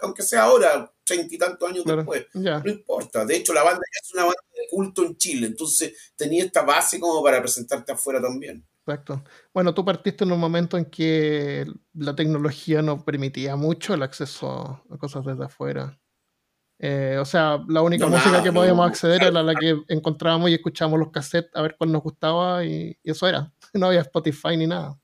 Aunque 0.00 0.22
sea 0.22 0.44
ahora, 0.44 0.90
treinta 1.04 1.34
y 1.34 1.38
tantos 1.38 1.68
años 1.68 1.84
después, 1.84 2.26
no 2.32 2.70
importa. 2.70 3.26
De 3.26 3.36
hecho, 3.36 3.52
la 3.52 3.62
banda 3.62 3.80
ya 3.80 4.00
es 4.02 4.14
una 4.14 4.24
banda 4.24 4.40
de 4.54 4.68
culto 4.70 5.04
en 5.04 5.16
Chile, 5.18 5.48
entonces 5.48 6.14
tenía 6.16 6.44
esta 6.44 6.62
base 6.62 6.98
como 6.98 7.22
para 7.22 7.42
presentarte 7.42 7.92
afuera 7.92 8.22
también. 8.22 8.66
Exacto. 8.86 9.22
Bueno, 9.52 9.74
tú 9.74 9.84
partiste 9.84 10.24
en 10.24 10.32
un 10.32 10.38
momento 10.38 10.78
en 10.78 10.84
que 10.86 11.66
la 11.92 12.14
tecnología 12.14 12.82
no 12.82 13.04
permitía 13.04 13.56
mucho 13.56 13.94
el 13.94 14.02
acceso 14.02 14.82
a 14.88 14.98
cosas 14.98 15.24
desde 15.24 15.44
afuera. 15.44 15.98
Eh, 16.78 17.16
o 17.18 17.24
sea, 17.24 17.58
la 17.68 17.80
única 17.82 18.06
música 18.06 18.42
que 18.42 18.52
podíamos 18.52 18.86
acceder 18.86 19.22
era 19.22 19.42
la 19.42 19.54
que 19.54 19.76
encontrábamos 19.88 20.50
y 20.50 20.54
escuchábamos 20.54 21.00
los 21.00 21.10
cassettes 21.10 21.50
a 21.54 21.62
ver 21.62 21.74
cuál 21.78 21.92
nos 21.92 22.02
gustaba 22.02 22.64
y, 22.64 22.96
eso 23.02 23.26
era. 23.26 23.52
No 23.74 23.86
había 23.86 24.00
Spotify 24.00 24.56
ni 24.56 24.66
nada. 24.66 24.98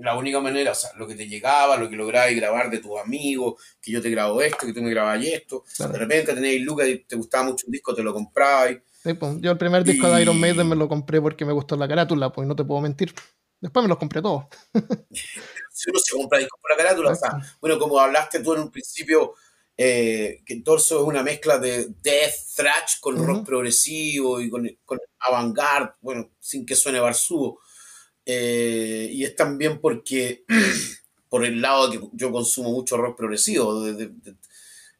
la, 0.00 0.16
única 0.16 0.40
manera, 0.40 0.72
o 0.72 0.74
sea, 0.74 0.90
lo 0.96 1.06
que 1.06 1.14
te 1.14 1.28
llegaba, 1.28 1.76
lo 1.76 1.88
que 1.88 1.96
lograbas 1.96 2.34
grabar 2.34 2.70
de 2.70 2.78
tus 2.78 2.98
amigos, 2.98 3.62
que 3.80 3.92
yo 3.92 4.02
te 4.02 4.10
grabo 4.10 4.42
esto, 4.42 4.66
que 4.66 4.72
tú 4.72 4.82
me 4.82 4.90
grabas 4.90 5.24
esto. 5.24 5.64
De 5.78 5.98
repente 5.98 6.32
tenéis 6.32 6.64
Lucas 6.64 6.88
y 6.88 6.98
te 6.98 7.16
gustaba 7.16 7.44
mucho 7.44 7.66
un 7.66 7.72
disco, 7.72 7.94
te 7.94 8.02
lo 8.02 8.12
comprabas 8.12 8.78
pues, 9.02 9.40
yo 9.40 9.50
el 9.50 9.58
primer 9.58 9.82
disco 9.82 10.08
de 10.08 10.22
Iron 10.22 10.38
Maiden 10.38 10.68
me 10.68 10.76
lo 10.76 10.88
compré 10.88 11.20
porque 11.20 11.44
me 11.44 11.52
gustó 11.52 11.76
la 11.76 11.88
carátula, 11.88 12.32
pues 12.32 12.46
no 12.46 12.54
te 12.54 12.64
puedo 12.64 12.80
mentir. 12.80 13.12
Después 13.60 13.82
me 13.82 13.88
los 13.88 13.98
compré 13.98 14.22
todos. 14.22 14.44
si 15.10 15.90
uno 15.90 15.98
se 15.98 16.16
compra 16.16 16.38
discos 16.38 16.60
por 16.60 16.70
la 16.70 16.76
carátula, 16.76 17.10
o 17.10 17.14
sea, 17.14 17.30
bueno, 17.60 17.78
como 17.78 17.98
hablaste 17.98 18.40
tú 18.40 18.54
en 18.54 18.60
un 18.60 18.70
principio, 18.70 19.34
eh, 19.76 20.42
que 20.44 20.60
Torso 20.60 21.00
es 21.00 21.06
una 21.06 21.22
mezcla 21.22 21.58
de 21.58 21.88
death, 22.02 22.34
thrash 22.56 23.00
con 23.00 23.24
rock 23.24 23.46
progresivo 23.46 24.40
y 24.40 24.50
con, 24.50 24.68
con 24.84 24.98
avant-garde, 25.18 25.94
bueno, 26.00 26.30
sin 26.40 26.66
que 26.66 26.76
suene 26.76 27.00
barzudo. 27.00 27.58
Eh, 28.24 29.08
y 29.12 29.24
es 29.24 29.34
también 29.34 29.80
porque, 29.80 30.44
por 31.28 31.44
el 31.44 31.60
lado 31.60 31.90
que 31.90 32.00
yo 32.12 32.30
consumo 32.30 32.70
mucho 32.70 32.96
rock 32.96 33.16
progresivo, 33.16 33.84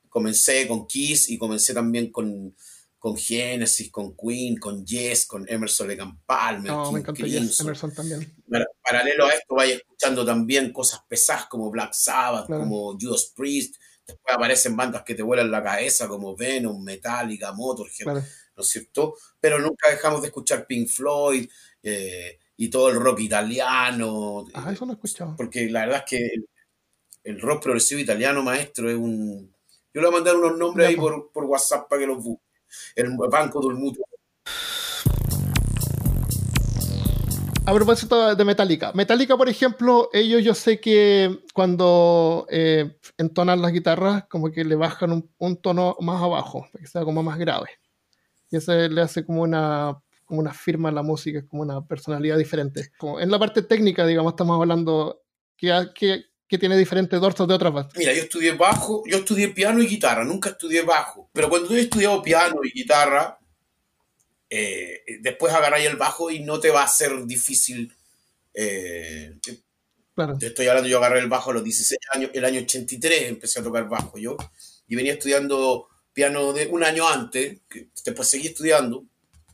comencé 0.09 0.67
con 0.67 0.87
Kiss 0.87 1.31
y 1.31 1.39
comencé 1.39 1.75
también 1.75 2.11
con 2.11 2.55
con 3.03 3.17
Genesis, 3.17 3.91
con 3.91 4.17
Queen, 4.17 4.59
con 4.59 4.87
Yes, 4.87 5.27
con 5.27 5.45
Emerson 5.49 5.89
de 5.89 5.99
Palmer, 6.25 6.71
no, 6.71 6.93
me 6.93 7.01
encanta 7.01 7.27
Emerson 7.27 7.93
también. 7.93 8.33
Paralelo 8.81 9.27
a 9.27 9.31
esto, 9.31 9.57
vaya 9.57 9.75
escuchando 9.75 10.25
también 10.25 10.73
cosas 10.73 11.01
pesadas 11.09 11.47
como 11.47 11.69
Black 11.69 11.95
Sabbath, 11.95 12.47
como 12.47 12.97
Judas 12.97 13.33
Priest. 13.35 13.75
Después 14.13 14.35
aparecen 14.35 14.77
bandas 14.77 15.03
que 15.03 15.15
te 15.15 15.23
vuelan 15.23 15.51
la 15.51 15.63
cabeza 15.63 16.09
como 16.09 16.37
Venom, 16.37 16.83
Metallica, 16.83 17.53
Motorhead, 17.53 18.07
¿no 18.07 18.63
es 18.63 18.69
cierto? 18.69 19.15
Pero 19.41 19.59
nunca 19.59 19.91
dejamos 19.91 20.21
de 20.23 20.29
escuchar 20.29 20.67
Pink 20.67 20.89
Floyd 20.89 21.49
eh, 21.83 22.39
y 22.57 22.69
todo 22.69 22.91
el 22.91 22.97
rock 22.97 23.21
italiano. 23.21 24.47
Ah, 24.55 24.71
eso 24.73 24.87
no 24.87 24.93
he 24.93 24.95
escuchado. 24.95 25.35
Porque 25.37 25.69
la 25.69 25.87
verdad 25.87 26.05
es 26.07 26.11
que 26.19 26.31
el, 27.25 27.41
rock 27.41 27.63
progresivo 27.63 28.01
italiano, 28.01 28.43
maestro, 28.43 28.91
es 28.91 28.97
un... 28.97 29.53
Yo 29.95 30.01
le 30.01 30.07
voy 30.07 30.17
a 30.17 30.19
mandar 30.19 30.37
unos 30.37 30.57
nombres 30.57 30.89
ahí 30.89 30.97
por, 30.97 31.31
por 31.33 31.45
WhatsApp 31.45 31.89
para 31.89 32.01
que 32.01 32.07
los 32.07 32.23
busquen 32.23 32.53
el 32.97 33.17
banco 33.31 33.67
del 33.67 33.77
mutuo. 33.77 34.05
A 37.65 37.73
propósito 37.73 38.35
de 38.35 38.45
Metallica. 38.45 38.93
Metallica, 38.93 39.37
por 39.37 39.49
ejemplo, 39.49 40.11
ellos 40.13 40.43
yo 40.43 40.53
sé 40.53 40.81
que 40.81 41.39
cuando 41.55 42.47
eh, 42.51 42.97
entonan 43.19 43.63
las 43.63 43.73
guitarras, 43.73 44.25
como 44.29 44.51
que 44.51 44.65
le 44.65 44.75
bajan 44.75 45.31
un, 45.39 45.57
tono 45.59 45.97
más 46.01 46.21
abajo, 46.21 46.67
para 46.73 46.83
que 46.83 46.91
sea 46.91 47.05
como 47.05 47.23
más 47.23 47.39
grave. 47.39 47.69
Y 48.51 48.57
eso 48.57 48.73
le 48.73 49.01
hace 49.01 49.25
como 49.25 49.43
una, 49.43 49.97
como 50.25 50.41
una 50.41 50.53
firma 50.53 50.89
a 50.89 50.93
la 50.93 51.03
música, 51.03 51.39
es 51.39 51.45
como 51.45 51.63
una 51.63 51.87
personalidad 51.87 52.37
diferente. 52.37 52.91
Como 52.99 53.21
en 53.21 53.31
la 53.31 53.39
parte 53.39 53.63
técnica, 53.63 54.05
digamos, 54.07 54.33
estamos 54.33 54.61
hablando 54.61 55.23
que, 55.57 55.73
que 55.95 56.25
que 56.53 56.59
tiene 56.59 56.77
diferentes 56.77 57.19
dorsos 57.19 57.49
de 57.49 57.55
otras 57.55 57.73
bandas? 57.73 57.95
Mira, 57.97 58.13
yo 58.13 58.25
estudié 58.25 58.53
bajo, 58.53 59.03
yo 59.07 59.17
estudié 59.17 59.49
piano 59.49 59.83
y 59.83 59.87
guitarra, 59.87 60.23
nunca 60.23 60.51
estudié 60.51 60.83
bajo. 60.83 61.31
Pero 61.33 61.49
cuando 61.49 61.69
tú 61.69 61.75
he 61.75 61.81
estudiado 61.81 62.23
piano 62.23 62.57
y 62.63 62.71
guitarra, 62.79 63.39
eh, 64.55 65.03
después 65.21 65.55
agarráis 65.55 65.87
el 65.87 65.97
bajo 65.97 66.31
y 66.31 66.41
no 66.41 66.61
te 66.61 66.69
va 66.71 66.83
a 66.83 66.89
ser 66.89 67.25
difícil. 67.25 67.91
Eh, 68.53 69.39
claro. 70.15 70.37
Te 70.37 70.49
estoy 70.49 70.67
hablando, 70.67 70.91
yo 70.91 70.99
agarré 70.99 71.21
el 71.21 71.29
bajo 71.31 71.53
a 71.53 71.55
los 71.55 71.65
16 71.65 71.99
años, 72.13 72.31
el 72.35 72.45
año 72.45 72.61
83 72.61 73.31
empecé 73.31 73.61
a 73.61 73.63
tocar 73.63 73.89
bajo 73.89 74.19
yo, 74.19 74.37
y 74.87 74.95
venía 74.95 75.15
estudiando 75.15 75.89
piano 76.13 76.53
de 76.53 76.67
un 76.67 76.85
año 76.85 77.09
antes, 77.09 77.61
que 77.67 77.89
después 78.05 78.29
seguí 78.29 78.49
estudiando, 78.49 79.07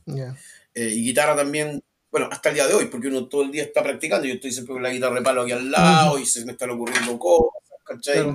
eh, 0.05 0.89
y 0.93 1.05
guitarra 1.05 1.33
también 1.33 1.81
bueno, 2.11 2.27
hasta 2.29 2.49
el 2.49 2.55
día 2.55 2.67
de 2.67 2.73
hoy, 2.73 2.87
porque 2.87 3.07
uno 3.07 3.27
todo 3.27 3.43
el 3.43 3.51
día 3.51 3.63
está 3.63 3.81
practicando, 3.81 4.27
yo 4.27 4.33
estoy 4.33 4.51
siempre 4.51 4.73
con 4.73 4.83
la 4.83 4.89
guitarra 4.89 5.15
de 5.15 5.21
palo 5.21 5.43
aquí 5.43 5.53
al 5.53 5.71
lado 5.71 6.19
y 6.19 6.25
se 6.25 6.43
me 6.43 6.51
están 6.53 6.71
ocurriendo 6.71 7.17
cosas, 7.17 7.63
¿cachai? 7.85 8.25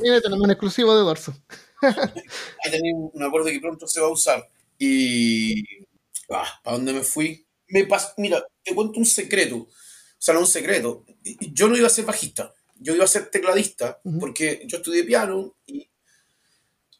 Mira, 0.00 0.20
tenemos 0.22 0.40
un 0.40 0.50
exclusivo 0.50 0.96
de 0.96 1.02
dorso. 1.02 1.34
Tenía 2.70 2.94
un 2.94 3.22
acorde 3.22 3.52
que 3.52 3.60
pronto 3.60 3.86
se 3.86 4.00
va 4.00 4.06
a 4.06 4.10
usar. 4.10 4.48
Y. 4.80 5.62
Ah, 6.30 6.60
¿Para 6.64 6.76
dónde 6.76 6.92
me 6.94 7.02
fui? 7.02 7.46
Me 7.68 7.86
Mira, 8.16 8.44
te 8.64 8.74
cuento 8.74 8.98
un 8.98 9.06
secreto. 9.06 9.56
O 9.56 9.68
sea, 10.18 10.34
no 10.34 10.40
un 10.40 10.46
secreto. 10.46 11.04
Yo 11.52 11.68
no 11.68 11.76
iba 11.76 11.86
a 11.86 11.90
ser 11.90 12.04
bajista. 12.04 12.52
Yo 12.76 12.94
iba 12.94 13.04
a 13.04 13.08
ser 13.08 13.30
tecladista, 13.30 14.00
porque 14.18 14.62
yo 14.66 14.78
estudié 14.78 15.04
piano 15.04 15.54
y 15.66 15.90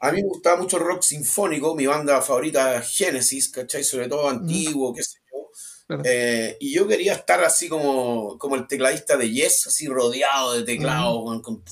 a 0.03 0.13
mí 0.13 0.23
me 0.23 0.29
gustaba 0.29 0.61
mucho 0.61 0.79
el 0.79 0.85
rock 0.85 1.03
sinfónico, 1.03 1.75
mi 1.75 1.87
banda 1.87 2.23
favorita 2.23 2.77
es 2.77 2.97
Genesis, 2.97 3.51
¿cachai? 3.51 3.85
Sobre 3.85 4.09
todo 4.09 4.29
antiguo, 4.29 4.95
qué 4.95 5.03
sé 5.03 5.19
yo. 5.31 6.01
Eh, 6.05 6.57
y 6.59 6.73
yo 6.73 6.89
quería 6.89 7.13
estar 7.15 7.45
así 7.45 7.69
como, 7.69 8.39
como 8.39 8.57
el 8.57 8.67
tecladista 8.67 9.19
de 9.19 9.31
Yes, 9.31 9.67
así 9.67 9.87
rodeado 9.89 10.55
de 10.55 10.63
teclado, 10.63 11.23
con, 11.43 11.63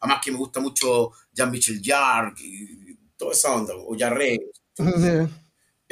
Además 0.00 0.20
que 0.24 0.30
me 0.30 0.38
gusta 0.38 0.60
mucho 0.60 1.10
Jean-Michel 1.32 1.82
Jarre 1.84 2.32
y 2.38 2.79
toda 3.20 3.32
esa 3.32 3.54
onda, 3.54 3.74
o 3.76 3.96
Jarre. 3.96 4.38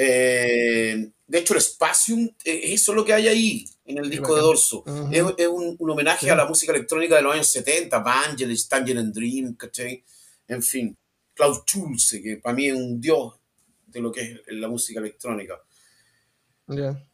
Eh, 0.01 1.11
de 1.27 1.39
hecho, 1.39 1.55
el 1.55 1.61
Spatium, 1.61 2.31
eh, 2.45 2.61
eso 2.73 2.93
es 2.93 2.97
lo 2.97 3.05
que 3.05 3.13
hay 3.13 3.29
ahí 3.29 3.65
en 3.85 3.99
el 3.99 4.09
disco 4.09 4.35
de 4.35 4.41
Dorso. 4.41 4.83
es, 5.13 5.47
un, 5.47 5.77
homenaje 5.79 6.31
a 6.31 6.37
la 6.37 6.47
música 6.47 6.73
electrónica 6.73 7.17
de 7.17 7.23
los 7.23 7.35
años 7.35 7.49
70, 7.49 7.99
Vangelis, 7.99 8.69
Tangerine 8.69 9.13
Dream, 9.13 9.55
¿cachai? 9.55 10.03
En 10.47 10.63
fin, 10.63 10.97
Klaus 11.35 11.63
Schulze, 11.67 12.23
que 12.23 12.39
para 12.39 12.55
mí 12.55 12.69
es 12.69 12.75
un 12.75 13.01
dios 13.01 13.35
de 13.87 14.01
lo 14.01 14.11
que 14.11 14.23
es 14.23 14.41
la 14.49 14.69
música 14.69 15.01
electrónica. 15.01 15.61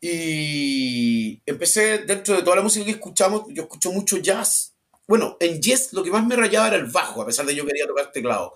Y 0.00 1.40
empecé, 1.44 1.98
dentro 1.98 2.36
de 2.36 2.42
toda 2.42 2.56
la 2.56 2.62
música 2.62 2.84
que 2.84 2.92
escuchamos, 2.92 3.46
yo 3.48 3.64
escucho 3.64 3.90
mucho 3.90 4.18
jazz. 4.18 4.74
Bueno, 5.08 5.36
en 5.40 5.60
jazz 5.60 5.92
lo 5.92 6.04
que 6.04 6.10
más 6.10 6.26
me 6.26 6.36
rayaba 6.36 6.68
era 6.68 6.76
el 6.76 6.86
bajo, 6.86 7.22
a 7.22 7.26
pesar 7.26 7.46
de 7.46 7.52
que 7.52 7.58
yo 7.58 7.66
quería 7.66 7.86
tocar 7.86 8.12
teclado. 8.12 8.54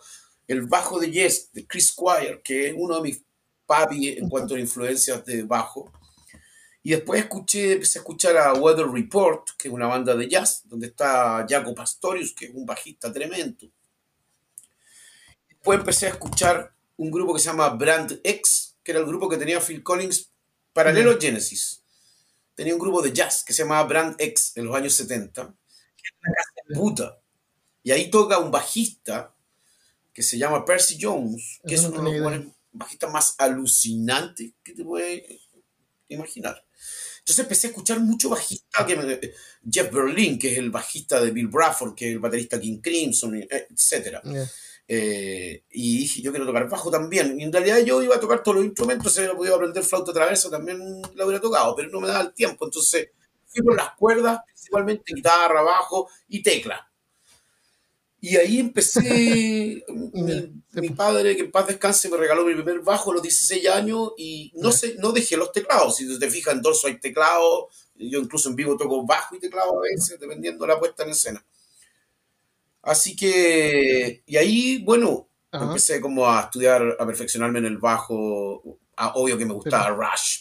El 0.49 0.63
bajo 0.63 0.99
de 0.99 1.13
jazz 1.13 1.51
de 1.53 1.67
Chris 1.67 1.89
Squire, 1.89 2.41
que 2.43 2.69
es 2.69 2.75
uno 2.77 2.97
de 2.97 3.03
mis 3.03 3.23
papi 3.69 4.17
en 4.19 4.29
cuanto 4.29 4.55
a 4.55 4.59
influencias 4.61 5.25
de 5.25 5.43
bajo. 5.43 5.93
Y 6.83 6.91
después 6.91 7.21
escuché, 7.21 7.75
empecé 7.75 7.99
a 7.99 8.03
escuchar 8.03 8.37
a 8.37 8.55
Weather 8.55 8.87
Report, 8.87 9.51
que 9.59 9.69
es 9.69 9.75
una 9.75 9.87
banda 9.87 10.17
de 10.17 10.27
jazz, 10.27 10.63
donde 10.65 10.87
está 10.87 11.47
Jaco 11.49 11.75
Pastorius, 11.75 12.33
que 12.33 12.47
es 12.47 12.55
un 12.55 12.65
bajista 12.65 13.13
tremendo. 13.13 13.69
Después 15.49 15.81
empecé 15.81 16.07
a 16.07 16.11
escuchar 16.11 16.73
un 16.97 17.11
grupo 17.11 17.35
que 17.35 17.41
se 17.41 17.47
llama 17.51 17.69
Brand 17.69 18.21
X, 18.25 18.77
que 18.83 18.93
era 18.93 19.01
el 19.01 19.07
grupo 19.07 19.29
que 19.29 19.37
tenía 19.37 19.61
Phil 19.61 19.83
Collins 19.83 20.31
paralelo 20.73 21.11
a 21.11 21.21
Genesis. 21.21 21.83
Tenía 22.55 22.73
un 22.73 22.81
grupo 22.81 23.03
de 23.03 23.13
jazz 23.13 23.45
que 23.45 23.53
se 23.53 23.65
llamaba 23.65 23.87
Brand 23.87 24.17
X 24.19 24.53
en 24.57 24.65
los 24.65 24.75
años 24.75 24.95
70, 24.95 25.43
que 25.43 26.03
una 26.23 26.35
casa 26.35 26.51
de 26.67 26.75
puta. 26.75 27.21
Y 27.83 27.91
ahí 27.91 28.11
toca 28.11 28.39
un 28.39 28.51
bajista 28.51 29.35
que 30.19 30.25
se 30.25 30.37
llama 30.37 30.65
Percy 30.65 30.99
Jones, 31.01 31.61
que 31.65 31.77
es 31.77 31.85
uno 31.85 32.11
de 32.11 32.19
los 32.19 32.45
bajistas 32.73 33.13
más 33.13 33.37
alucinantes 33.39 34.51
que 34.65 34.75
te 34.75 34.83
puedes 34.83 35.23
imaginar. 36.09 36.61
Entonces 37.21 37.39
empecé 37.39 37.69
a 37.69 37.71
escuchar 37.71 38.01
mucho 38.01 38.29
bajista, 38.29 38.85
que 38.85 39.33
Jeff 39.71 39.93
Berlin, 39.93 40.37
que 40.37 40.51
es 40.51 40.59
el 40.59 40.73
bajista 40.73 41.21
de 41.21 41.31
Bill 41.31 41.47
Bradford, 41.47 41.95
que 41.95 42.09
es 42.09 42.13
el 42.15 42.19
baterista 42.19 42.59
King 42.59 42.81
Crimson, 42.81 43.37
etc. 43.37 44.19
Eh, 44.89 45.63
y 45.71 45.99
dije, 45.99 46.21
yo 46.21 46.33
quiero 46.33 46.47
tocar 46.47 46.69
bajo 46.69 46.91
también. 46.91 47.39
Y 47.39 47.45
en 47.45 47.53
realidad 47.53 47.79
yo 47.85 48.03
iba 48.03 48.17
a 48.17 48.21
tocar 48.21 48.43
todos 48.43 48.57
los 48.57 48.67
instrumentos, 48.67 49.13
se 49.13 49.21
hubiera 49.21 49.37
podido 49.37 49.55
aprender 49.55 49.85
flauta 49.85 50.13
traversa, 50.13 50.51
también 50.51 50.81
lo 51.15 51.27
hubiera 51.27 51.41
tocado, 51.41 51.77
pero 51.77 51.91
no 51.91 52.01
me 52.01 52.09
daba 52.09 52.23
el 52.23 52.35
tiempo. 52.35 52.65
Entonces 52.65 53.11
fui 53.47 53.63
por 53.63 53.77
las 53.77 53.95
cuerdas, 53.95 54.41
principalmente 54.49 55.15
guitarra, 55.15 55.63
bajo 55.63 56.11
y 56.27 56.43
tecla. 56.43 56.88
Y 58.21 58.37
ahí 58.37 58.59
empecé, 58.59 59.85
mi, 60.73 60.91
padre, 60.91 61.37
que 61.37 61.43
en 61.43 61.53
paz 61.53 61.69
descanse, 61.69 62.09
me 62.09 62.17
regaló 62.17 62.45
mi 62.45 62.55
primer 62.55 62.81
bajo 62.81 63.13
a 63.13 63.15
los 63.15 63.23
16 63.23 63.69
años 63.69 64.13
y 64.17 64.53
no, 64.57 64.73
sé, 64.73 64.97
no 64.99 65.13
dejé 65.13 65.37
los 65.37 65.53
teclados. 65.53 65.97
Si 65.97 66.19
te 66.19 66.31
fijas, 66.31 66.55
en 66.55 66.63
dorso 66.63 66.89
hay 66.89 66.99
teclado, 66.99 67.69
yo 67.95 68.19
incluso 68.19 68.49
en 68.49 68.57
vivo 68.57 68.77
toco 68.77 69.07
bajo 69.07 69.37
y 69.37 69.41
teclado 69.41 69.79
a 69.79 69.83
veces, 69.83 70.19
dependiendo 70.19 70.65
de 70.65 70.73
la 70.73 70.81
puesta 70.81 71.05
en 71.05 71.11
escena. 71.11 71.45
Así 72.83 73.15
que, 73.15 74.23
y 74.27 74.37
ahí, 74.37 74.83
bueno, 74.83 75.29
empecé 75.53 76.01
como 76.01 76.29
a 76.29 76.43
estudiar, 76.43 76.97
a 76.99 77.07
perfeccionarme 77.07 77.61
en 77.61 77.67
el 77.67 77.79
bajo. 77.79 78.79
Ah, 78.97 79.13
obvio 79.15 79.39
que 79.39 79.47
me 79.47 79.55
gustaba 79.55 79.91
Rush. 79.91 80.41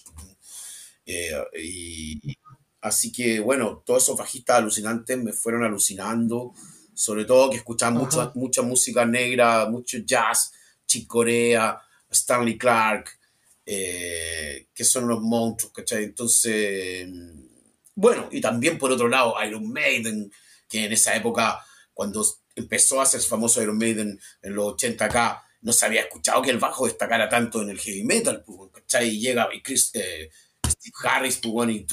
Eh, 1.05 1.31
y, 1.61 2.37
así 2.81 3.11
que, 3.11 3.39
bueno, 3.39 3.83
todos 3.85 4.03
esos 4.03 4.17
bajistas 4.17 4.57
alucinantes 4.57 5.17
me 5.17 5.31
fueron 5.31 5.63
alucinando 5.63 6.53
sobre 6.97 7.25
todo 7.25 7.51
que 7.51 7.57
escuchaban 7.57 7.93
mucha, 7.93 8.31
mucha 8.33 8.63
música 8.63 9.05
negra, 9.05 9.67
mucho 9.69 9.99
jazz, 9.99 10.51
Chick 10.87 11.05
Corea, 11.05 11.79
Stanley 12.09 12.57
Clark, 12.57 13.07
eh, 13.63 14.67
que 14.73 14.83
son 14.83 15.03
unos 15.03 15.21
monstruos, 15.21 15.73
¿cachai? 15.73 16.05
Entonces, 16.05 17.07
bueno, 17.93 18.29
y 18.31 18.41
también 18.41 18.79
por 18.79 18.91
otro 18.91 19.07
lado, 19.07 19.35
Iron 19.45 19.71
Maiden, 19.71 20.31
que 20.67 20.85
en 20.85 20.93
esa 20.93 21.15
época, 21.15 21.63
cuando 21.93 22.25
empezó 22.55 22.99
a 22.99 23.05
ser 23.05 23.21
famoso 23.21 23.61
Iron 23.61 23.77
Maiden 23.77 24.19
en 24.41 24.55
los 24.55 24.73
80 24.73 25.05
acá, 25.05 25.43
no 25.61 25.73
se 25.73 25.85
había 25.85 26.01
escuchado 26.01 26.41
que 26.41 26.49
el 26.49 26.57
bajo 26.57 26.87
destacara 26.87 27.29
tanto 27.29 27.61
en 27.61 27.69
el 27.69 27.79
heavy 27.79 28.03
metal, 28.03 28.43
pues, 28.43 28.71
¿cachai? 28.73 29.09
Y 29.09 29.19
llega 29.19 29.47
Chris, 29.63 29.91
eh, 29.93 30.31
Steve 30.65 30.95
Harris, 31.03 31.37
pues, 31.37 31.69
y 31.69 31.85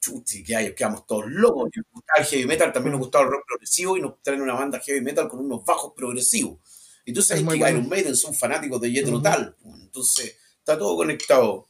chuti, 0.00 0.42
que 0.42 0.74
quedamos 0.74 1.06
todos 1.06 1.26
locos. 1.26 1.70
Nos 1.76 1.86
gustaba 1.92 2.20
el 2.20 2.26
heavy 2.26 2.46
metal, 2.46 2.72
también 2.72 2.92
nos 2.92 3.00
gustaba 3.00 3.24
el 3.24 3.30
rock 3.30 3.44
progresivo 3.46 3.96
y 3.96 4.00
nos 4.00 4.22
traen 4.22 4.40
una 4.40 4.54
banda 4.54 4.80
heavy 4.80 5.00
metal 5.02 5.28
con 5.28 5.40
unos 5.40 5.64
bajos 5.64 5.92
progresivos. 5.94 6.58
Entonces 7.04 7.38
hay 7.38 7.46
que 7.46 7.70
Iron 7.70 7.88
Maiden 7.88 8.16
son 8.16 8.34
fanáticos 8.34 8.80
de 8.80 8.90
Jethro 8.90 9.20
Tull, 9.22 9.56
entonces 9.82 10.36
está 10.58 10.78
todo 10.78 10.96
conectado. 10.96 11.68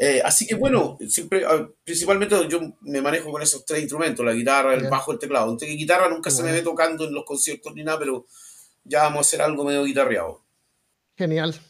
Eh, 0.00 0.22
así 0.24 0.46
que 0.46 0.54
bueno, 0.54 0.96
siempre, 1.08 1.44
ah, 1.44 1.68
principalmente 1.82 2.36
yo 2.48 2.60
me 2.82 3.02
manejo 3.02 3.32
con 3.32 3.42
esos 3.42 3.64
tres 3.64 3.80
instrumentos, 3.80 4.24
la 4.24 4.32
guitarra, 4.32 4.74
el 4.74 4.88
bajo, 4.88 5.12
el 5.12 5.18
teclado. 5.18 5.50
Entonces, 5.50 5.76
guitarra 5.76 6.08
nunca 6.08 6.30
se 6.30 6.44
me 6.44 6.52
ve 6.52 6.62
tocando 6.62 7.04
en 7.04 7.14
los 7.14 7.24
conciertos 7.24 7.74
ni 7.74 7.82
nada, 7.82 7.98
pero 7.98 8.26
ya 8.84 9.02
vamos 9.02 9.18
a 9.18 9.20
hacer 9.22 9.42
algo 9.42 9.64
medio 9.64 9.82
guitarreado. 9.82 10.44
Genial. 11.16 11.60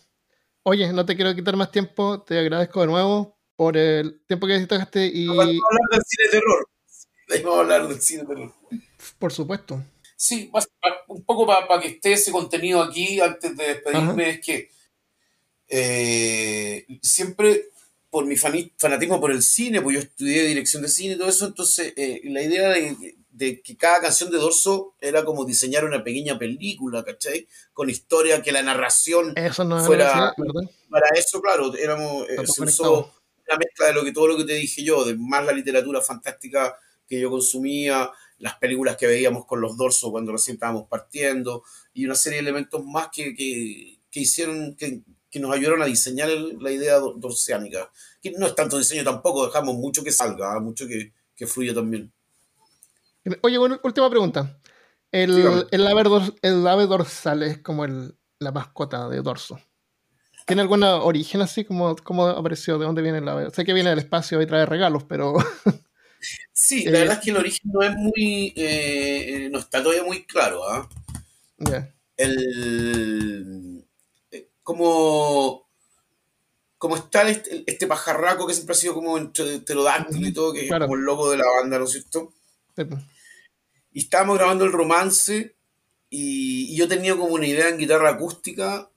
Oye, 0.62 0.92
no 0.92 1.06
te 1.06 1.16
quiero 1.16 1.34
quitar 1.34 1.56
más 1.56 1.72
tiempo, 1.72 2.20
te 2.22 2.38
agradezco 2.38 2.82
de 2.82 2.86
nuevo 2.88 3.37
por 3.58 3.76
el 3.76 4.20
tiempo 4.28 4.46
que 4.46 4.66
tocaste 4.66 5.04
y... 5.12 5.26
Vamos 5.26 5.40
a 5.40 5.48
hablar 5.48 5.90
del 5.90 6.02
cine 6.06 6.28
terror. 6.30 6.68
Vamos 7.42 7.56
a 7.56 7.60
hablar 7.60 7.88
del 7.88 8.00
cine 8.00 8.24
terror. 8.24 8.54
Por 9.18 9.32
supuesto. 9.32 9.82
Sí, 10.14 10.48
un 11.08 11.24
poco 11.24 11.44
para 11.44 11.80
que 11.80 11.88
esté 11.88 12.12
ese 12.12 12.30
contenido 12.30 12.80
aquí 12.80 13.18
antes 13.20 13.56
de 13.56 13.64
despedirme, 13.64 14.30
es 14.30 14.40
que 14.40 14.70
eh, 15.66 16.86
siempre 17.02 17.70
por 18.10 18.26
mi 18.26 18.36
fanatismo 18.36 19.20
por 19.20 19.32
el 19.32 19.42
cine, 19.42 19.82
pues 19.82 19.94
yo 19.94 20.02
estudié 20.02 20.44
dirección 20.44 20.82
de 20.82 20.88
cine 20.88 21.14
y 21.14 21.18
todo 21.18 21.28
eso, 21.28 21.46
entonces 21.46 21.92
eh, 21.96 22.20
la 22.24 22.42
idea 22.42 22.68
de, 22.68 23.60
que 23.60 23.76
cada 23.76 24.02
canción 24.02 24.30
de 24.30 24.38
Dorso 24.38 24.94
era 25.00 25.24
como 25.24 25.44
diseñar 25.44 25.84
una 25.84 26.04
pequeña 26.04 26.38
película, 26.38 27.04
¿cachai? 27.04 27.48
Con 27.72 27.90
historia, 27.90 28.40
que 28.40 28.52
la 28.52 28.62
narración 28.62 29.34
fuera... 29.84 30.32
para 30.88 31.08
eso, 31.16 31.40
claro, 31.42 31.74
éramos, 31.74 32.28
eh, 32.28 32.36
una 33.48 33.58
mezcla 33.58 33.86
de 33.86 33.92
lo 33.94 34.04
que 34.04 34.12
todo 34.12 34.28
lo 34.28 34.36
que 34.36 34.44
te 34.44 34.54
dije 34.54 34.82
yo, 34.82 35.04
de 35.04 35.16
más 35.16 35.44
la 35.44 35.52
literatura 35.52 36.00
fantástica 36.00 36.76
que 37.06 37.20
yo 37.20 37.30
consumía, 37.30 38.10
las 38.38 38.56
películas 38.56 38.96
que 38.96 39.06
veíamos 39.06 39.46
con 39.46 39.60
los 39.60 39.76
dorsos 39.76 40.10
cuando 40.10 40.32
recién 40.32 40.54
estábamos 40.54 40.86
partiendo, 40.88 41.62
y 41.94 42.04
una 42.04 42.14
serie 42.14 42.36
de 42.36 42.42
elementos 42.42 42.84
más 42.84 43.08
que, 43.12 43.34
que, 43.34 44.20
hicieron, 44.20 44.76
que, 44.76 45.02
que, 45.30 45.40
nos 45.40 45.54
ayudaron 45.54 45.82
a 45.82 45.86
diseñar 45.86 46.28
la 46.28 46.70
idea 46.70 46.98
dorsiánica. 46.98 47.90
Que 48.22 48.32
no 48.32 48.46
es 48.46 48.54
tanto 48.54 48.78
diseño 48.78 49.04
tampoco, 49.04 49.46
dejamos 49.46 49.76
mucho 49.76 50.04
que 50.04 50.12
salga, 50.12 50.52
¿ah? 50.52 50.60
mucho 50.60 50.86
que, 50.86 51.12
que 51.34 51.46
fluya 51.46 51.74
también. 51.74 52.12
Oye, 53.42 53.58
bueno, 53.58 53.80
última 53.82 54.08
pregunta. 54.10 54.58
El, 55.10 55.66
el, 55.70 55.86
ave, 55.86 56.32
el 56.42 56.66
ave 56.66 56.86
dorsal 56.86 57.42
es 57.42 57.58
como 57.58 57.84
el, 57.84 58.14
la 58.38 58.52
mascota 58.52 59.08
de 59.08 59.22
dorso. 59.22 59.58
¿Tiene 60.48 60.62
algún 60.62 60.82
origen 60.82 61.42
así? 61.42 61.66
¿Cómo, 61.66 61.94
¿Cómo 62.02 62.26
apareció? 62.26 62.78
¿De 62.78 62.86
dónde 62.86 63.02
viene 63.02 63.20
la 63.20 63.50
Sé 63.50 63.66
que 63.66 63.74
viene 63.74 63.90
del 63.90 63.98
espacio 63.98 64.40
y 64.40 64.46
trae 64.46 64.64
regalos, 64.64 65.04
pero... 65.04 65.34
sí, 66.52 66.86
la 66.86 67.00
verdad 67.00 67.18
es 67.18 67.22
que 67.22 67.30
el 67.32 67.36
origen 67.36 67.70
no 67.70 67.82
es 67.82 67.94
muy... 67.94 68.54
Eh, 68.56 69.50
no 69.52 69.58
está 69.58 69.82
todavía 69.82 70.04
muy 70.04 70.24
claro. 70.24 70.66
¿ah? 70.66 70.88
El... 72.16 73.84
Eh, 74.30 74.48
como... 74.62 75.68
Como 76.78 76.96
está 76.96 77.28
este, 77.28 77.64
este, 77.66 77.86
pajarraco 77.86 78.46
que 78.46 78.54
siempre 78.54 78.72
ha 78.72 78.78
sido 78.78 78.94
como 78.94 79.18
entre 79.18 79.58
pterodáctilo 79.58 80.28
y 80.28 80.32
todo, 80.32 80.54
que 80.54 80.64
es 80.64 80.70
como 80.70 80.94
el 80.94 81.02
logo 81.02 81.30
de 81.30 81.36
la 81.36 81.44
banda, 81.60 81.78
¿no 81.78 81.84
es 81.84 81.92
cierto? 81.92 82.32
Pues. 82.74 82.88
Y 83.92 83.98
estábamos 83.98 84.38
grabando 84.38 84.64
el 84.64 84.72
romance 84.72 85.56
y, 86.08 86.72
y 86.72 86.76
yo 86.76 86.88
tenía 86.88 87.16
como 87.16 87.34
una 87.34 87.46
idea 87.46 87.68
en 87.68 87.78
guitarra 87.78 88.10
acústica 88.10 88.88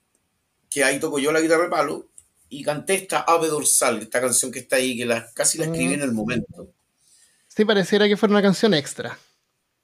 que 0.71 0.85
ahí 0.85 0.99
toco 0.99 1.19
yo 1.19 1.33
la 1.33 1.41
guitarra 1.41 1.63
de 1.63 1.69
palo 1.69 2.07
y 2.47 2.63
canté 2.63 2.95
esta 2.95 3.19
Ave 3.19 3.49
Dorsal, 3.49 4.01
esta 4.01 4.21
canción 4.21 4.51
que 4.51 4.59
está 4.59 4.77
ahí, 4.77 4.97
que 4.97 5.05
la, 5.05 5.29
casi 5.33 5.57
la 5.57 5.65
escribí 5.65 5.93
en 5.93 6.01
el 6.01 6.13
momento. 6.13 6.73
Sí, 7.47 7.65
pareciera 7.65 8.07
que 8.07 8.15
fuera 8.15 8.31
una 8.33 8.41
canción 8.41 8.73
extra, 8.73 9.19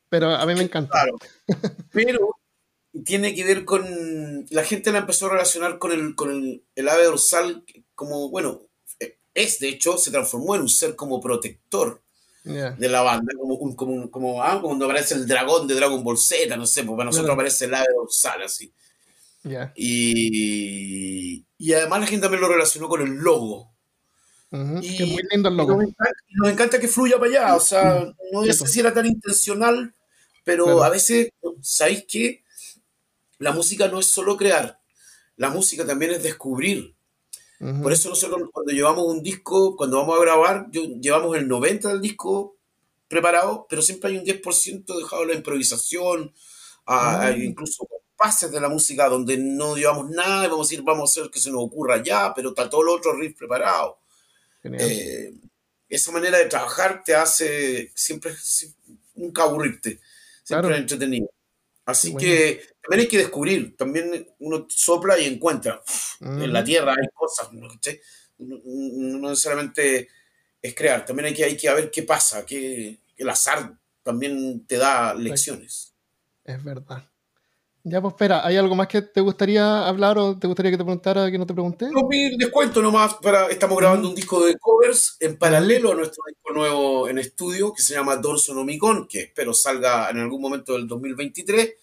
pero 0.10 0.34
a 0.34 0.46
mí 0.46 0.56
me 0.56 0.64
encanta. 0.64 0.92
Claro, 0.92 1.18
pero 1.92 2.36
tiene 3.06 3.36
que 3.36 3.44
ver 3.44 3.66
con... 3.66 4.46
La 4.50 4.64
gente 4.64 4.92
la 4.92 5.00
empezó 5.00 5.28
a 5.28 5.32
relacionar 5.32 5.78
con 5.78 5.92
el, 5.92 6.16
con 6.16 6.62
el, 6.74 6.90
ave 6.90 7.04
dorsal 7.04 7.64
como, 7.94 8.30
bueno, 8.30 8.64
es 9.34 9.60
de 9.60 9.68
hecho, 9.68 9.98
se 9.98 10.10
transformó 10.10 10.56
en 10.56 10.62
un 10.62 10.70
ser 10.70 10.96
como 10.96 11.20
protector 11.20 12.02
de 12.44 12.88
la 12.88 13.02
banda, 13.02 13.34
como, 13.38 13.76
como, 13.76 14.10
como, 14.10 14.42
ah, 14.42 14.62
cuando 14.62 14.86
aparece 14.86 15.16
el 15.16 15.28
dragón 15.28 15.68
de 15.68 15.76
Dragon 15.76 16.02
Ball 16.02 16.18
Z, 16.18 16.56
no 16.56 16.66
sé, 16.66 16.86
pues 16.86 16.96
para 16.96 17.08
nosotros 17.08 17.34
aparece 17.34 17.66
el 17.66 17.74
ave 17.74 17.88
dorsal 17.94 18.42
así. 18.44 18.74
Y, 19.76 21.46
y, 21.58 21.74
además 21.74 22.02
la 22.02 22.08
gente 22.08 22.24
también 22.24 22.42
lo 22.42 22.50
relacionó 22.50 22.88
con 22.88 23.02
el 23.02 23.16
logo. 23.16 23.74
y, 24.52 25.06
muy 25.06 25.24
lindo 25.32 25.50
el 25.50 25.58
logo. 25.58 25.78
Nos 25.78 26.50
encanta, 26.50 26.80
que 26.80 26.88
fluya 26.88 27.18
para 27.18 27.32
allá. 27.32 27.56
O 27.56 27.60
sea, 27.60 28.14
no 28.32 28.44
sé 28.44 28.68
si 28.68 28.80
era 28.80 28.94
tan 28.94 29.06
intencional, 29.06 29.94
pero 30.44 30.84
a 30.84 30.90
veces, 30.90 31.30
¿sabéis 31.62 32.06
qué? 32.08 32.44
La 33.40 33.52
música 33.52 33.88
no 33.88 34.00
es 34.00 34.08
solo 34.08 34.38
crear, 34.38 34.80
la 35.36 35.50
música 35.50 35.86
también 35.86 36.12
es 36.12 36.24
descubrir. 36.24 36.96
Por 37.60 37.92
eso 37.92 38.10
nosotros 38.10 38.50
cuando 38.54 38.72
llevamos 38.72 39.06
un 39.08 39.24
disco, 39.24 39.76
cuando 39.76 39.98
vamos 39.98 40.18
a 40.18 40.22
grabar, 40.22 40.70
llevamos 40.72 41.36
el 41.36 41.50
90% 41.50 41.88
del 41.88 42.02
disco 42.02 42.56
preparado, 43.08 43.66
pero 43.68 43.82
siempre 43.82 44.12
hay 44.12 44.18
un 44.18 44.26
10% 44.26 44.98
dejado 44.98 45.24
a 45.24 45.26
la 45.26 45.34
improvisación, 45.34 46.34
a, 46.86 47.32
incluso 47.32 47.88
pases 48.18 48.52
de 48.52 48.60
la 48.60 48.68
música 48.68 49.08
donde 49.08 49.38
no 49.38 49.76
llevamos 49.76 50.10
nada 50.10 50.46
y 50.46 50.50
vamos 50.50 50.68
a 50.68 50.70
decir, 50.70 50.84
vamos 50.84 51.10
a 51.10 51.22
hacer 51.22 51.32
que 51.32 51.40
se 51.40 51.52
nos 51.52 51.64
ocurra 51.64 52.02
ya, 52.04 52.34
pero 52.34 52.50
está 52.50 52.70
todo 52.70 52.84
lo 52.84 52.96
otro 52.96 53.16
riff 53.16 53.38
preparado. 53.38 54.00
Eh, 54.64 55.34
esa 55.88 56.12
manera 56.12 56.38
de 56.38 56.46
trabajar 56.46 57.04
te 57.04 57.16
hace 57.16 57.92
siempre, 57.96 58.34
nunca 59.16 59.44
aburrirte, 59.44 60.02
siempre 60.44 60.78
entretenido. 60.78 61.30
Así 61.86 62.14
que 62.18 62.62
también 62.82 63.02
hay 63.02 63.08
que 63.08 63.20
descubrir, 63.20 63.78
también 63.78 64.28
uno 64.40 64.68
sopla 64.70 65.18
y 65.18 65.26
encuentra. 65.26 65.82
En 66.20 66.52
la 66.52 66.64
tierra 66.64 66.92
hay 66.92 67.08
cosas, 67.14 67.54
¿no? 67.54 67.70
no, 68.40 69.30
necesariamente 69.30 70.10
es 70.62 70.76
crear, 70.76 71.06
también 71.06 71.28
hay 71.28 71.34
que, 71.34 71.46
hay 71.46 71.56
que 71.56 71.74
ver 71.74 71.90
qué 71.90 72.04
pasa, 72.04 72.46
que 72.46 73.00
el 73.16 73.30
azar 73.30 73.74
también 74.04 74.66
te 74.66 74.78
da 74.78 75.14
lecciones. 75.14 75.94
Es 76.44 76.62
verdad. 76.64 77.10
Ya, 77.90 78.02
pues 78.02 78.14
espera, 78.14 78.46
¿hay 78.46 78.58
algo 78.58 78.76
más 78.76 78.88
que 78.88 79.02
te 79.02 79.22
gustaría 79.22 79.88
hablar 79.88 80.18
o 80.18 80.38
te 80.38 80.46
gustaría 80.46 80.72
que 80.72 80.78
te 80.78 80.84
preguntara 80.84 81.32
que 81.32 81.38
no 81.38 81.46
te 81.46 81.54
pregunté? 81.54 81.90
No, 81.90 82.06
mi 82.10 82.38
descuento 82.38 82.82
nomás, 82.82 83.14
para, 83.16 83.48
estamos 83.48 83.78
grabando 83.78 84.10
un 84.10 84.16
disco 84.16 84.46
de 84.46 84.58
covers 84.58 85.16
en 85.22 85.38
paralelo 85.38 85.94
a 85.94 85.96
nuestro 85.96 86.22
disco 86.28 86.54
nuevo 86.54 87.08
en 87.08 87.18
estudio 87.18 87.74
que 87.74 87.82
se 87.82 87.94
llama 87.94 88.18
Dorso 88.18 88.54
Nomicon, 88.54 89.08
que 89.08 89.22
espero 89.22 89.54
salga 89.54 90.10
en 90.10 90.18
algún 90.18 90.42
momento 90.42 90.74
del 90.74 90.86
2023. 90.86 91.76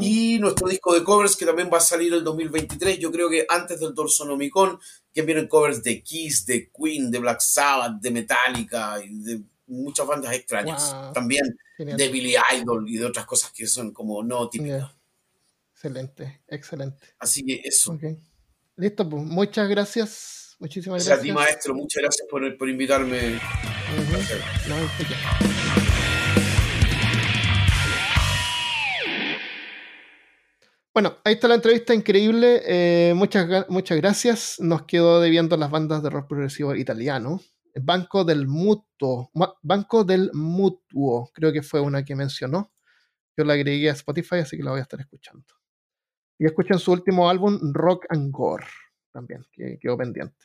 Y 0.00 0.38
nuestro 0.40 0.68
disco 0.68 0.94
de 0.94 1.04
covers 1.04 1.36
que 1.36 1.44
también 1.44 1.70
va 1.72 1.76
a 1.76 1.80
salir 1.82 2.12
el 2.12 2.24
2023, 2.24 2.98
yo 2.98 3.12
creo 3.12 3.28
que 3.28 3.46
antes 3.48 3.78
del 3.78 3.94
Dorso 3.94 4.24
Nomicon, 4.24 4.80
que 5.12 5.22
vienen 5.22 5.46
covers 5.46 5.82
de 5.82 6.02
Kiss, 6.02 6.44
de 6.46 6.70
Queen, 6.72 7.10
de 7.10 7.18
Black 7.20 7.40
Sabbath, 7.40 8.00
de 8.00 8.10
Metallica 8.10 8.96
y 9.04 9.10
de 9.22 9.42
muchas 9.66 10.06
bandas 10.06 10.34
extrañas. 10.34 10.96
También 11.12 11.56
de 11.78 12.08
Billy 12.08 12.34
Idol 12.58 12.88
y 12.88 12.96
de 12.96 13.04
otras 13.04 13.26
cosas 13.26 13.52
que 13.52 13.66
son 13.66 13.92
como 13.92 14.24
no 14.24 14.48
típicas. 14.48 14.95
Excelente, 15.86 16.42
excelente. 16.48 17.06
Así 17.20 17.44
que 17.44 17.60
eso. 17.62 17.96
Listo, 18.74 19.08
pues 19.08 19.22
muchas 19.22 19.68
gracias. 19.68 20.56
Muchísimas 20.58 21.04
gracias. 21.04 21.20
a 21.20 21.22
ti, 21.22 21.30
maestro, 21.30 21.74
muchas 21.74 22.02
gracias 22.02 22.26
por, 22.28 22.58
por 22.58 22.68
invitarme. 22.68 23.38
bueno, 30.92 31.18
ahí 31.22 31.34
está 31.34 31.46
la 31.46 31.54
entrevista 31.54 31.94
increíble. 31.94 32.62
Eh, 32.66 33.14
muchas, 33.14 33.68
muchas 33.68 33.96
gracias. 33.98 34.56
Nos 34.58 34.86
quedó 34.86 35.20
debiendo 35.20 35.56
las 35.56 35.70
bandas 35.70 36.02
de 36.02 36.10
rock 36.10 36.26
progresivo 36.26 36.74
italiano. 36.74 37.40
Banco 37.80 38.24
del 38.24 38.48
Mutuo. 38.48 39.30
Banco 39.62 40.02
del 40.02 40.32
Mutuo, 40.32 41.30
creo 41.32 41.52
que 41.52 41.62
fue 41.62 41.80
una 41.80 42.04
que 42.04 42.16
mencionó. 42.16 42.72
Yo 43.36 43.44
la 43.44 43.52
agregué 43.52 43.88
a 43.88 43.92
Spotify, 43.92 44.38
así 44.38 44.56
que 44.56 44.64
la 44.64 44.72
voy 44.72 44.80
a 44.80 44.82
estar 44.82 44.98
escuchando. 44.98 45.44
Y 46.38 46.46
escuchen 46.46 46.78
su 46.78 46.92
último 46.92 47.28
álbum, 47.28 47.58
Rock 47.72 48.06
and 48.10 48.30
Gore, 48.30 48.66
también, 49.12 49.44
que 49.52 49.78
quedó 49.80 49.96
pendiente. 49.96 50.44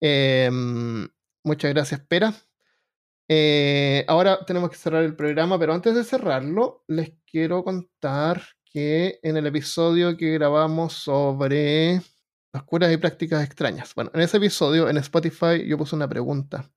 Em, 0.00 1.08
muchas 1.44 1.72
gracias, 1.72 2.00
Pera. 2.00 2.32
Eh, 3.28 4.04
ahora 4.08 4.44
tenemos 4.44 4.70
que 4.70 4.76
cerrar 4.76 5.04
el 5.04 5.16
programa, 5.16 5.58
pero 5.58 5.74
antes 5.74 5.94
de 5.94 6.04
cerrarlo, 6.04 6.84
les 6.88 7.12
quiero 7.24 7.64
contar 7.64 8.42
que 8.64 9.20
en 9.22 9.36
el 9.36 9.46
episodio 9.46 10.16
que 10.16 10.32
grabamos 10.32 10.94
sobre 10.94 12.00
las 12.52 12.62
curas 12.64 12.92
y 12.92 12.96
prácticas 12.96 13.44
extrañas, 13.44 13.94
bueno, 13.94 14.10
en 14.14 14.20
ese 14.20 14.36
episodio 14.36 14.88
en 14.88 14.98
Spotify 14.98 15.66
yo 15.66 15.78
puse 15.78 15.96
una 15.96 16.08
pregunta. 16.08 16.70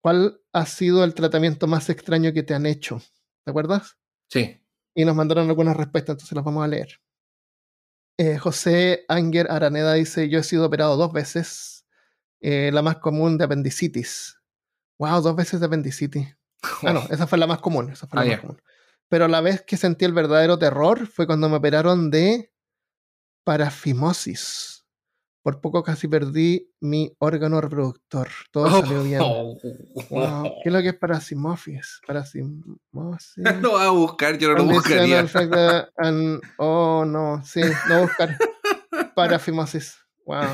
¿Cuál 0.00 0.40
ha 0.52 0.64
sido 0.66 1.04
el 1.04 1.14
tratamiento 1.14 1.66
más 1.66 1.90
extraño 1.90 2.32
que 2.32 2.42
te 2.42 2.54
han 2.54 2.66
hecho? 2.66 3.02
¿Te 3.44 3.50
acuerdas? 3.50 3.98
Sí. 4.30 4.56
Y 4.94 5.04
nos 5.04 5.16
mandaron 5.16 5.48
algunas 5.48 5.76
respuestas, 5.76 6.14
entonces 6.14 6.34
las 6.36 6.44
vamos 6.44 6.64
a 6.64 6.68
leer. 6.68 7.00
Eh, 8.18 8.36
José 8.36 9.04
Anger 9.06 9.46
Araneda 9.48 9.94
dice, 9.94 10.28
yo 10.28 10.40
he 10.40 10.42
sido 10.42 10.66
operado 10.66 10.96
dos 10.96 11.12
veces, 11.12 11.86
eh, 12.40 12.70
la 12.72 12.82
más 12.82 12.96
común 12.96 13.38
de 13.38 13.44
apendicitis. 13.44 14.40
Wow, 14.98 15.22
dos 15.22 15.36
veces 15.36 15.60
de 15.60 15.66
apendicitis. 15.66 16.36
Ah, 16.82 16.92
no, 16.92 17.04
esa 17.08 17.28
fue 17.28 17.38
la 17.38 17.46
más 17.46 17.60
común, 17.60 17.92
esa 17.92 18.08
fue 18.08 18.18
la 18.18 18.22
ah, 18.22 18.28
más 18.32 18.40
común. 18.40 18.62
Pero 19.08 19.28
la 19.28 19.40
vez 19.40 19.62
que 19.62 19.76
sentí 19.76 20.04
el 20.04 20.12
verdadero 20.12 20.58
terror 20.58 21.06
fue 21.06 21.26
cuando 21.26 21.48
me 21.48 21.56
operaron 21.56 22.10
de 22.10 22.52
parafimosis. 23.44 24.77
Por 25.42 25.60
poco 25.60 25.82
casi 25.82 26.08
perdí 26.08 26.70
mi 26.80 27.14
órgano 27.18 27.60
reproductor. 27.60 28.28
Todo 28.50 28.64
oh, 28.64 28.80
salió 28.80 29.02
bien. 29.02 29.20
Wow. 30.10 30.44
¿Qué 30.62 30.68
es 30.68 30.72
lo 30.72 30.80
que 30.80 30.88
es 30.88 30.94
parasimosis? 30.94 32.00
Parasimosis. 32.06 33.36
Lo 33.60 33.72
voy 33.72 33.82
a 33.82 33.90
buscar, 33.90 34.38
yo 34.38 34.48
no 34.48 34.54
lo 34.56 34.64
buscaría. 34.64 35.26
oh, 36.58 37.04
no, 37.06 37.42
sí, 37.44 37.60
no 37.88 38.02
buscar. 38.02 38.36
Parafimosis. 39.14 39.96
Wow. 40.24 40.44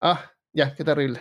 Ah, 0.00 0.30
ya, 0.52 0.74
qué 0.74 0.84
terrible. 0.84 1.20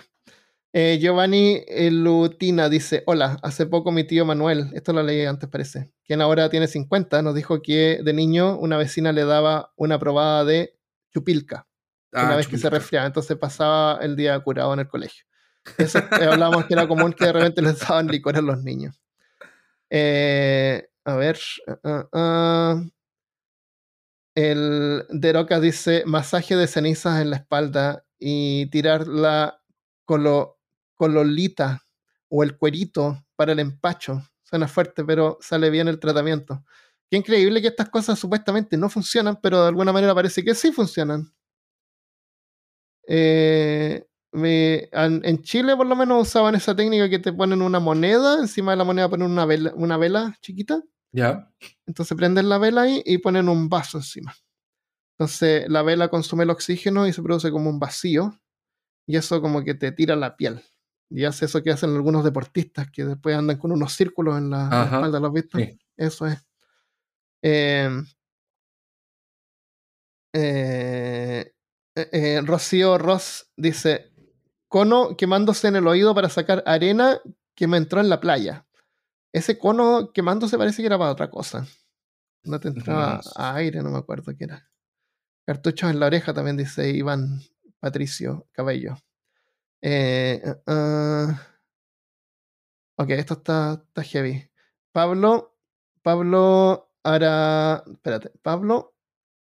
Eh, 0.74 0.98
Giovanni 1.02 1.64
Lutina 1.92 2.70
dice: 2.70 3.04
Hola, 3.06 3.38
hace 3.44 3.66
poco 3.66 3.92
mi 3.92 4.04
tío 4.06 4.26
Manuel, 4.26 4.70
esto 4.74 4.94
lo 4.94 5.04
leí 5.04 5.26
antes 5.26 5.50
parece, 5.50 5.92
quien 6.06 6.22
ahora 6.22 6.50
tiene 6.50 6.68
50, 6.68 7.22
nos 7.22 7.36
dijo 7.36 7.62
que 7.62 8.00
de 8.04 8.14
niño 8.14 8.58
una 8.58 8.78
vecina 8.78 9.12
le 9.12 9.26
daba 9.26 9.74
una 9.76 10.00
probada 10.00 10.46
de 10.46 10.78
chupilca 11.14 11.68
una 12.14 12.34
ah, 12.34 12.36
vez 12.36 12.48
que 12.48 12.58
se 12.58 12.70
resfriaba, 12.70 13.08
entonces 13.08 13.38
pasaba 13.38 14.00
el 14.02 14.16
día 14.16 14.40
curado 14.40 14.74
en 14.74 14.82
el 14.82 14.88
colegio. 14.88 15.26
Eso 15.78 16.00
eh, 16.00 16.26
hablábamos 16.26 16.66
que 16.66 16.74
era 16.74 16.88
común 16.88 17.14
que 17.14 17.26
de 17.26 17.34
repente 17.34 17.62
les 17.62 17.80
daban 17.80 18.08
licor 18.08 18.36
a 18.36 18.42
los 18.42 18.62
niños. 18.64 19.00
Eh, 19.90 20.88
a 21.06 21.16
ver. 21.16 21.40
Uh, 21.84 22.18
uh, 22.18 22.92
el 24.34 25.06
Deroca 25.10 25.60
dice 25.60 26.04
masaje 26.06 26.56
de 26.56 26.68
cenizas 26.68 27.22
en 27.22 27.32
la 27.32 27.38
espalda 27.38 28.06
y 28.18 28.68
tirar 28.68 29.08
la 29.08 29.62
colo, 30.06 30.60
cololita 30.96 31.86
o 32.30 32.44
el 32.44 32.58
cuerito 32.58 33.26
para 33.36 33.52
el 33.52 33.60
empacho. 33.60 34.24
Suena 34.44 34.68
fuerte, 34.68 35.04
pero 35.04 35.38
sale 35.42 35.70
bien 35.70 35.88
el 35.88 36.00
tratamiento. 36.00 36.64
Qué 37.10 37.18
increíble 37.18 37.62
que 37.62 37.68
estas 37.68 37.90
cosas 37.90 38.20
supuestamente 38.20 38.78
no 38.78 38.90
funcionan, 38.90 39.40
pero 39.42 39.62
de 39.62 39.68
alguna 39.68 39.92
manera 39.92 40.16
parece 40.16 40.44
que 40.44 40.56
sí 40.56 40.72
funcionan. 40.72 41.34
Eh, 43.08 44.06
en 44.34 45.42
Chile 45.42 45.76
por 45.76 45.88
lo 45.88 45.96
menos 45.96 46.28
usaban 46.28 46.56
esa 46.56 46.76
técnica 46.76 47.10
que 47.10 47.20
te 47.20 47.34
ponen 47.34 47.62
una 47.62 47.80
moneda, 47.80 48.40
encima 48.40 48.72
de 48.72 48.78
la 48.78 48.84
moneda 48.84 49.10
ponen 49.10 49.30
una 49.30 49.46
vela, 49.46 49.74
una 49.76 49.98
vela 49.98 50.38
chiquita. 50.42 50.82
Ya. 51.12 51.52
Entonces 51.86 52.16
prenden 52.16 52.48
la 52.48 52.58
vela 52.58 52.84
ahí 52.84 53.04
y 53.06 53.18
ponen 53.18 53.50
un 53.50 53.68
vaso 53.68 53.98
encima. 53.98 54.34
Entonces 55.18 55.70
la 55.70 55.82
vela 55.82 56.08
consume 56.08 56.44
el 56.44 56.50
oxígeno 56.50 57.08
y 57.08 57.14
se 57.14 57.22
produce 57.22 57.52
como 57.52 57.70
un 57.70 57.80
vacío. 57.80 58.40
Y 59.06 59.18
eso 59.18 59.42
como 59.42 59.64
que 59.64 59.74
te 59.74 59.92
tira 59.92 60.16
la 60.16 60.38
piel. 60.38 60.64
Y 61.10 61.26
hace 61.26 61.46
eso 61.46 61.62
que 61.62 61.72
hacen 61.72 61.94
algunos 61.94 62.24
deportistas 62.24 62.90
que 62.90 63.04
después 63.04 63.36
andan 63.36 63.58
con 63.58 63.74
unos 63.74 63.94
círculos 63.94 64.38
en 64.38 64.52
la, 64.52 64.86
espalda, 64.86 65.20
¿lo 65.20 65.28
has 65.28 65.34
visto? 65.34 65.58
Eso 65.98 66.28
es. 66.28 66.40
eh, 67.42 67.90
eh 70.34 71.52
eh, 71.96 72.10
eh, 72.12 72.42
Rocío 72.44 72.98
Ross 72.98 73.52
dice: 73.56 74.12
Cono 74.68 75.16
quemándose 75.18 75.68
en 75.68 75.76
el 75.76 75.88
oído 75.88 76.16
para 76.16 76.30
sacar 76.30 76.64
arena 76.66 77.20
que 77.56 77.68
me 77.68 77.78
entró 77.78 78.00
en 78.00 78.10
la 78.10 78.20
playa. 78.20 78.66
Ese 79.34 79.58
cono 79.58 80.12
quemándose 80.14 80.58
parece 80.58 80.82
que 80.82 80.88
era 80.88 80.98
para 80.98 81.12
otra 81.12 81.30
cosa. 81.30 81.66
No 82.44 82.60
te 82.60 82.70
entraba 82.70 83.22
aire, 83.36 83.82
no 83.82 83.92
me 83.92 84.00
acuerdo 84.00 84.36
qué 84.36 84.46
era. 84.46 84.70
Cartuchos 85.46 85.90
en 85.90 86.00
la 86.00 86.08
oreja 86.08 86.34
también 86.34 86.58
dice 86.58 86.90
Iván 86.90 87.42
Patricio 87.80 88.48
Cabello. 88.52 88.98
Eh, 89.82 90.42
ah, 90.68 91.42
ok, 92.96 93.10
esto 93.12 93.34
está, 93.36 93.84
está 93.88 94.04
heavy. 94.04 94.50
Pablo, 94.92 95.58
Pablo 96.02 96.94
Ara, 97.04 97.84
espérate, 97.88 98.30
Pablo 98.42 98.91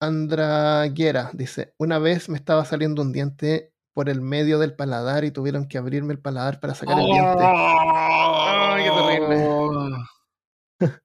Andraguera 0.02 1.30
dice, 1.32 1.74
una 1.78 2.00
vez 2.00 2.28
me 2.28 2.36
estaba 2.36 2.64
saliendo 2.64 3.02
un 3.02 3.12
diente 3.12 3.72
por 3.92 4.08
el 4.08 4.20
medio 4.20 4.58
del 4.58 4.74
paladar 4.74 5.24
y 5.24 5.30
tuvieron 5.30 5.68
que 5.68 5.78
abrirme 5.78 6.12
el 6.12 6.18
paladar 6.18 6.58
para 6.58 6.74
sacar 6.74 6.98
el 6.98 7.06
diente. 7.06 7.44
¡Ay, 7.44 8.84
qué 8.84 8.90
terrible! 8.90 9.96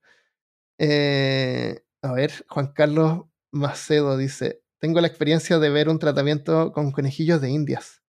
Eh, 0.79 1.81
a 2.03 2.11
ver, 2.11 2.45
Juan 2.49 2.67
Carlos 2.71 3.23
Macedo 3.51 4.15
dice, 4.15 4.61
tengo 4.79 5.01
la 5.01 5.07
experiencia 5.07 5.57
de 5.57 5.71
ver 5.71 5.89
un 5.89 5.97
tratamiento 5.97 6.71
con 6.71 6.91
conejillos 6.91 7.41
de 7.41 7.49
indias. 7.49 8.03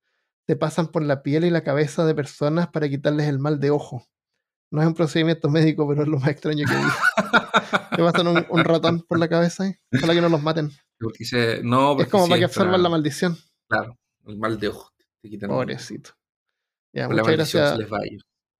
Se 0.46 0.54
pasan 0.54 0.88
por 0.88 1.02
la 1.02 1.22
piel 1.22 1.46
y 1.46 1.50
la 1.50 1.64
cabeza 1.64 2.04
de 2.04 2.14
personas 2.14 2.68
para 2.68 2.90
quitarles 2.90 3.26
el 3.26 3.38
mal 3.38 3.58
de 3.58 3.70
ojo. 3.70 4.06
No 4.70 4.82
es 4.82 4.86
un 4.86 4.94
procedimiento 4.94 5.48
médico, 5.48 5.88
pero 5.88 6.02
es 6.02 6.08
lo 6.08 6.18
más 6.18 6.28
extraño 6.28 6.66
que 6.66 6.74
vi. 6.74 6.82
Te 7.96 8.02
pasan 8.02 8.26
un, 8.28 8.46
un, 8.48 8.64
ratón 8.64 9.02
por 9.02 9.18
la 9.18 9.28
cabeza 9.28 9.66
y 9.66 9.74
ojalá 9.96 10.14
que 10.14 10.20
no 10.20 10.28
los 10.28 10.42
maten. 10.42 10.70
no, 11.62 12.00
es 12.00 12.08
como 12.08 12.28
para 12.28 12.38
que 12.38 12.44
absorban 12.44 12.82
la 12.82 12.88
maldición. 12.88 13.36
Claro, 13.68 13.98
el 14.26 14.38
mal 14.38 14.58
de 14.60 14.68
ojo. 14.68 14.90
Pobrecito. 15.46 16.10
Ya, 16.92 17.08
muchas 17.08 17.26
gracias. 17.28 17.78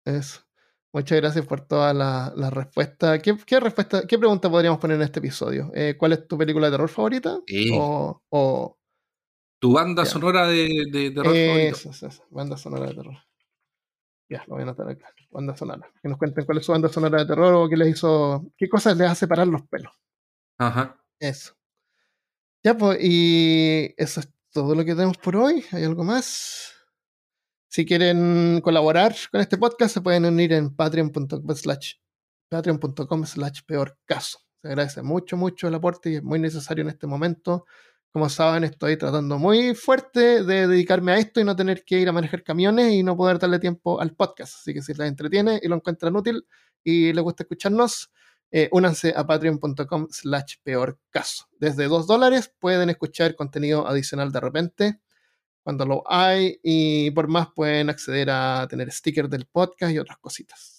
Eso. 0.05 0.41
Muchas 0.93 1.21
gracias 1.21 1.47
por 1.47 1.61
todas 1.61 1.95
las 1.95 2.35
la 2.37 2.51
respuestas. 2.51 3.21
¿Qué, 3.23 3.37
¿Qué, 3.47 3.61
respuesta, 3.61 4.07
¿Qué 4.07 4.19
pregunta 4.19 4.51
podríamos 4.51 4.81
poner 4.81 4.97
en 4.97 5.03
este 5.03 5.19
episodio? 5.19 5.71
Eh, 5.75 5.97
¿Cuál 5.99 6.13
es 6.13 6.27
tu 6.27 6.39
película 6.39 6.67
de 6.67 6.73
terror 6.73 6.89
favorita? 6.89 7.39
O, 7.75 8.23
o, 8.31 8.79
¿Tu 9.61 9.73
banda 9.73 10.07
sonora 10.07 10.47
de, 10.47 10.87
de, 10.91 11.11
terror 11.11 11.35
favorita? 11.35 11.91
Eso, 11.91 11.91
eso, 11.91 12.25
banda 12.31 12.57
sonora 12.57 12.87
de 12.87 12.95
terror. 12.95 13.19
Ya, 14.29 14.45
lo 14.47 14.55
voy 14.55 14.61
a 14.61 14.63
anotar 14.65 14.89
acá. 14.89 15.13
Banda 15.31 15.57
sonora. 15.57 15.91
Que 16.03 16.09
nos 16.09 16.19
cuenten 16.19 16.45
cuál 16.45 16.59
es 16.59 16.67
su 16.67 16.73
banda 16.73 16.89
sonora 16.89 17.21
de 17.21 17.27
terror 17.27 17.55
o 17.55 17.69
qué 17.69 17.77
les 17.77 17.89
hizo. 17.89 18.53
qué 18.57 18.69
cosas 18.69 18.97
les 18.97 19.11
hace 19.11 19.27
parar 19.27 19.47
los 19.47 19.63
pelos. 19.63 19.93
Ajá. 20.59 21.03
Eso. 21.19 21.55
Ya, 22.63 22.77
pues, 22.77 22.99
y 23.01 23.95
eso 23.97 24.21
es 24.21 24.29
todo 24.53 24.75
lo 24.75 24.85
que 24.85 24.95
tenemos 24.95 25.17
por 25.19 25.37
hoy. 25.37 25.65
¿Hay 25.73 25.85
algo 25.85 26.05
más? 26.05 26.75
Si 27.71 27.87
quieren 27.87 28.61
colaborar 28.63 29.15
con 29.31 29.41
este 29.41 29.59
podcast, 29.59 29.95
se 29.95 30.01
pueden 30.01 30.25
unir 30.25 30.53
en 30.53 30.75
patreon.com 30.75 31.55
slash 31.55 31.95
patreon.com 32.49 33.27
slash 33.27 33.61
peor 33.67 33.99
caso. 34.05 34.39
Se 34.63 34.69
agradece 34.69 35.03
mucho, 35.03 35.37
mucho 35.37 35.69
el 35.69 35.75
aporte 35.75 36.11
y 36.11 36.17
es 36.17 36.23
muy 36.23 36.39
necesario 36.39 36.83
en 36.83 36.89
este 36.89 37.07
momento. 37.07 37.67
Como 38.11 38.29
saben, 38.31 38.65
estoy 38.65 38.97
tratando 38.97 39.39
muy 39.39 39.75
fuerte 39.75 40.43
de 40.43 40.67
dedicarme 40.67 41.13
a 41.13 41.19
esto 41.19 41.41
y 41.41 41.45
no 41.45 41.55
tener 41.55 41.85
que 41.85 41.99
ir 41.99 42.09
a 42.09 42.13
manejar 42.13 42.43
camiones 42.43 42.93
y 42.93 43.03
no 43.03 43.17
poder 43.17 43.39
darle 43.39 43.59
tiempo 43.59 44.01
al 44.01 44.15
podcast. 44.15 44.55
Así 44.57 44.73
que 44.73 44.83
si 44.83 44.95
les 44.95 45.09
entretiene 45.09 45.61
y 45.63 45.69
lo 45.69 45.77
encuentran 45.77 46.17
útil 46.17 46.47
y 46.83 47.13
les 47.13 47.23
gusta 47.23 47.43
escucharnos, 47.43 48.11
eh, 48.51 48.69
únanse 48.73 49.13
a 49.15 49.27
patreon.com 49.27 50.09
slash 50.11 50.55
peor 50.63 50.99
caso. 51.11 51.49
Desde 51.61 51.87
dos 51.87 52.07
dólares 52.07 52.53
pueden 52.59 52.89
escuchar 52.89 53.37
contenido 53.37 53.87
adicional 53.87 54.33
de 54.33 54.41
repente 54.41 55.01
cuando 55.63 55.85
lo 55.85 56.03
hay 56.11 56.59
y 56.63 57.11
por 57.11 57.29
más 57.29 57.49
pueden 57.55 57.91
acceder 57.91 58.31
a 58.31 58.67
tener 58.71 58.91
stickers 58.91 59.29
del 59.29 59.45
podcast 59.45 59.93
y 59.93 59.99
otras 59.99 60.17
cositas. 60.17 60.78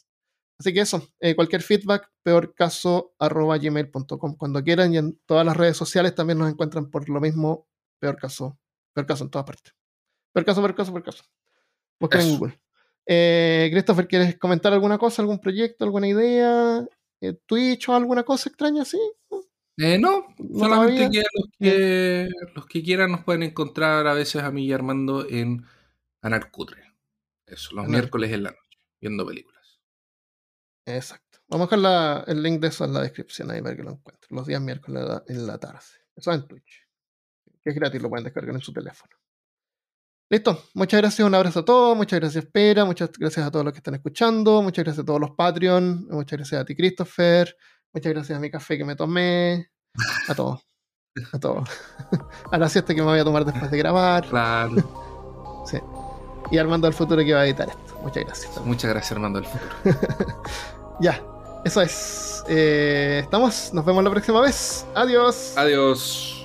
Así 0.59 0.73
que 0.73 0.81
eso, 0.81 1.07
eh, 1.21 1.35
cualquier 1.35 1.61
feedback, 1.61 2.11
peorcaso.gmail.com 2.21 4.35
cuando 4.35 4.61
quieran 4.61 4.93
y 4.93 4.97
en 4.97 5.17
todas 5.25 5.45
las 5.45 5.55
redes 5.55 5.77
sociales 5.77 6.13
también 6.13 6.37
nos 6.37 6.51
encuentran 6.51 6.91
por 6.91 7.07
lo 7.07 7.21
mismo, 7.21 7.65
peor 7.97 8.17
caso, 8.17 8.59
peor 8.93 9.07
caso 9.07 9.23
en 9.23 9.29
todas 9.29 9.45
partes. 9.45 9.73
Peor 10.33 10.45
caso, 10.45 10.61
peor 10.61 10.75
caso, 10.75 10.91
peor 10.91 11.03
caso. 11.03 11.23
Busquen 11.99 12.21
en 12.21 12.37
Google. 12.37 12.59
Eh, 13.05 13.69
Christopher, 13.71 14.07
¿quieres 14.07 14.37
comentar 14.37 14.73
alguna 14.73 14.97
cosa, 14.97 15.21
algún 15.21 15.39
proyecto, 15.39 15.85
alguna 15.85 16.07
idea? 16.07 16.83
Eh, 17.21 17.33
¿Twitch 17.45 17.89
o 17.89 17.95
alguna 17.95 18.23
cosa 18.23 18.49
extraña 18.49 18.83
así? 18.83 18.99
Eh, 19.77 19.97
no, 19.97 20.35
solamente 20.53 21.09
que 21.09 21.23
los, 21.33 21.49
que 21.57 22.29
los 22.53 22.65
que 22.65 22.83
quieran 22.83 23.13
nos 23.13 23.23
pueden 23.23 23.43
encontrar 23.43 24.05
a 24.07 24.13
veces 24.13 24.43
a 24.43 24.51
mí 24.51 24.65
y 24.65 24.73
Armando 24.73 25.25
en 25.27 25.65
Anarcutre. 26.21 26.83
Eso, 27.45 27.73
los 27.75 27.87
miércoles 27.87 28.31
en 28.31 28.43
la 28.43 28.51
noche, 28.51 28.77
viendo 28.99 29.25
películas. 29.25 29.58
Exacto. 30.95 31.39
Vamos 31.47 31.71
a 31.71 31.75
dejar 31.75 32.29
el 32.29 32.43
link 32.43 32.59
de 32.59 32.67
eso 32.67 32.85
en 32.85 32.93
la 32.93 33.01
descripción 33.01 33.49
ahí 33.51 33.61
para 33.61 33.75
que 33.75 33.83
lo 33.83 33.91
encuentren. 33.91 34.35
Los 34.35 34.45
días 34.45 34.61
miércoles 34.61 35.03
en 35.27 35.47
la 35.47 35.57
tarde. 35.57 35.79
Eso 36.15 36.31
en 36.31 36.47
Twitch. 36.47 36.87
Que 37.61 37.71
es 37.71 37.75
gratis, 37.75 38.01
lo 38.01 38.09
pueden 38.09 38.23
descargar 38.23 38.53
en 38.53 38.61
su 38.61 38.71
teléfono. 38.71 39.15
Listo. 40.31 40.65
Muchas 40.75 41.01
gracias, 41.01 41.27
un 41.27 41.33
abrazo 41.33 41.61
a 41.61 41.65
todos. 41.65 41.97
Muchas 41.97 42.19
gracias, 42.19 42.45
Pera. 42.45 42.85
Muchas 42.85 43.09
gracias 43.17 43.45
a 43.45 43.49
todos 43.49 43.65
los 43.65 43.73
que 43.73 43.79
están 43.79 43.95
escuchando. 43.95 44.61
Muchas 44.61 44.85
gracias 44.85 45.03
a 45.03 45.05
todos 45.05 45.19
los 45.19 45.31
Patreon. 45.31 46.07
Muchas 46.11 46.37
gracias 46.37 46.61
a 46.61 46.65
ti, 46.65 46.75
Christopher. 46.75 47.55
Muchas 47.91 48.13
gracias 48.13 48.37
a 48.37 48.39
mi 48.39 48.51
café 48.51 48.77
que 48.77 48.85
me 48.85 48.95
tomé. 48.95 49.71
A 50.27 50.35
todos. 50.35 50.67
A 51.31 51.39
todos. 51.39 51.67
a 52.51 52.57
la 52.59 52.69
siesta 52.69 52.93
que 52.93 53.01
me 53.01 53.07
voy 53.07 53.19
a 53.19 53.23
tomar 53.23 53.43
después 53.43 53.71
de 53.71 53.77
grabar. 53.79 54.27
Claro. 54.29 55.63
sí. 55.65 55.79
Y 56.51 56.57
Armando 56.59 56.85
del 56.85 56.93
Futuro 56.93 57.23
que 57.23 57.33
va 57.33 57.41
a 57.41 57.45
editar 57.47 57.67
esto. 57.67 57.99
Muchas 58.03 58.23
gracias. 58.23 58.65
Muchas 58.65 58.91
gracias, 58.91 59.11
Armando 59.11 59.41
del 59.41 59.49
Futuro. 59.49 59.75
ya, 60.99 61.21
eso 61.63 61.81
es. 61.81 62.43
Eh, 62.47 63.19
estamos. 63.23 63.73
Nos 63.73 63.85
vemos 63.85 64.03
la 64.03 64.09
próxima 64.09 64.41
vez. 64.41 64.85
Adiós. 64.95 65.53
Adiós. 65.55 66.38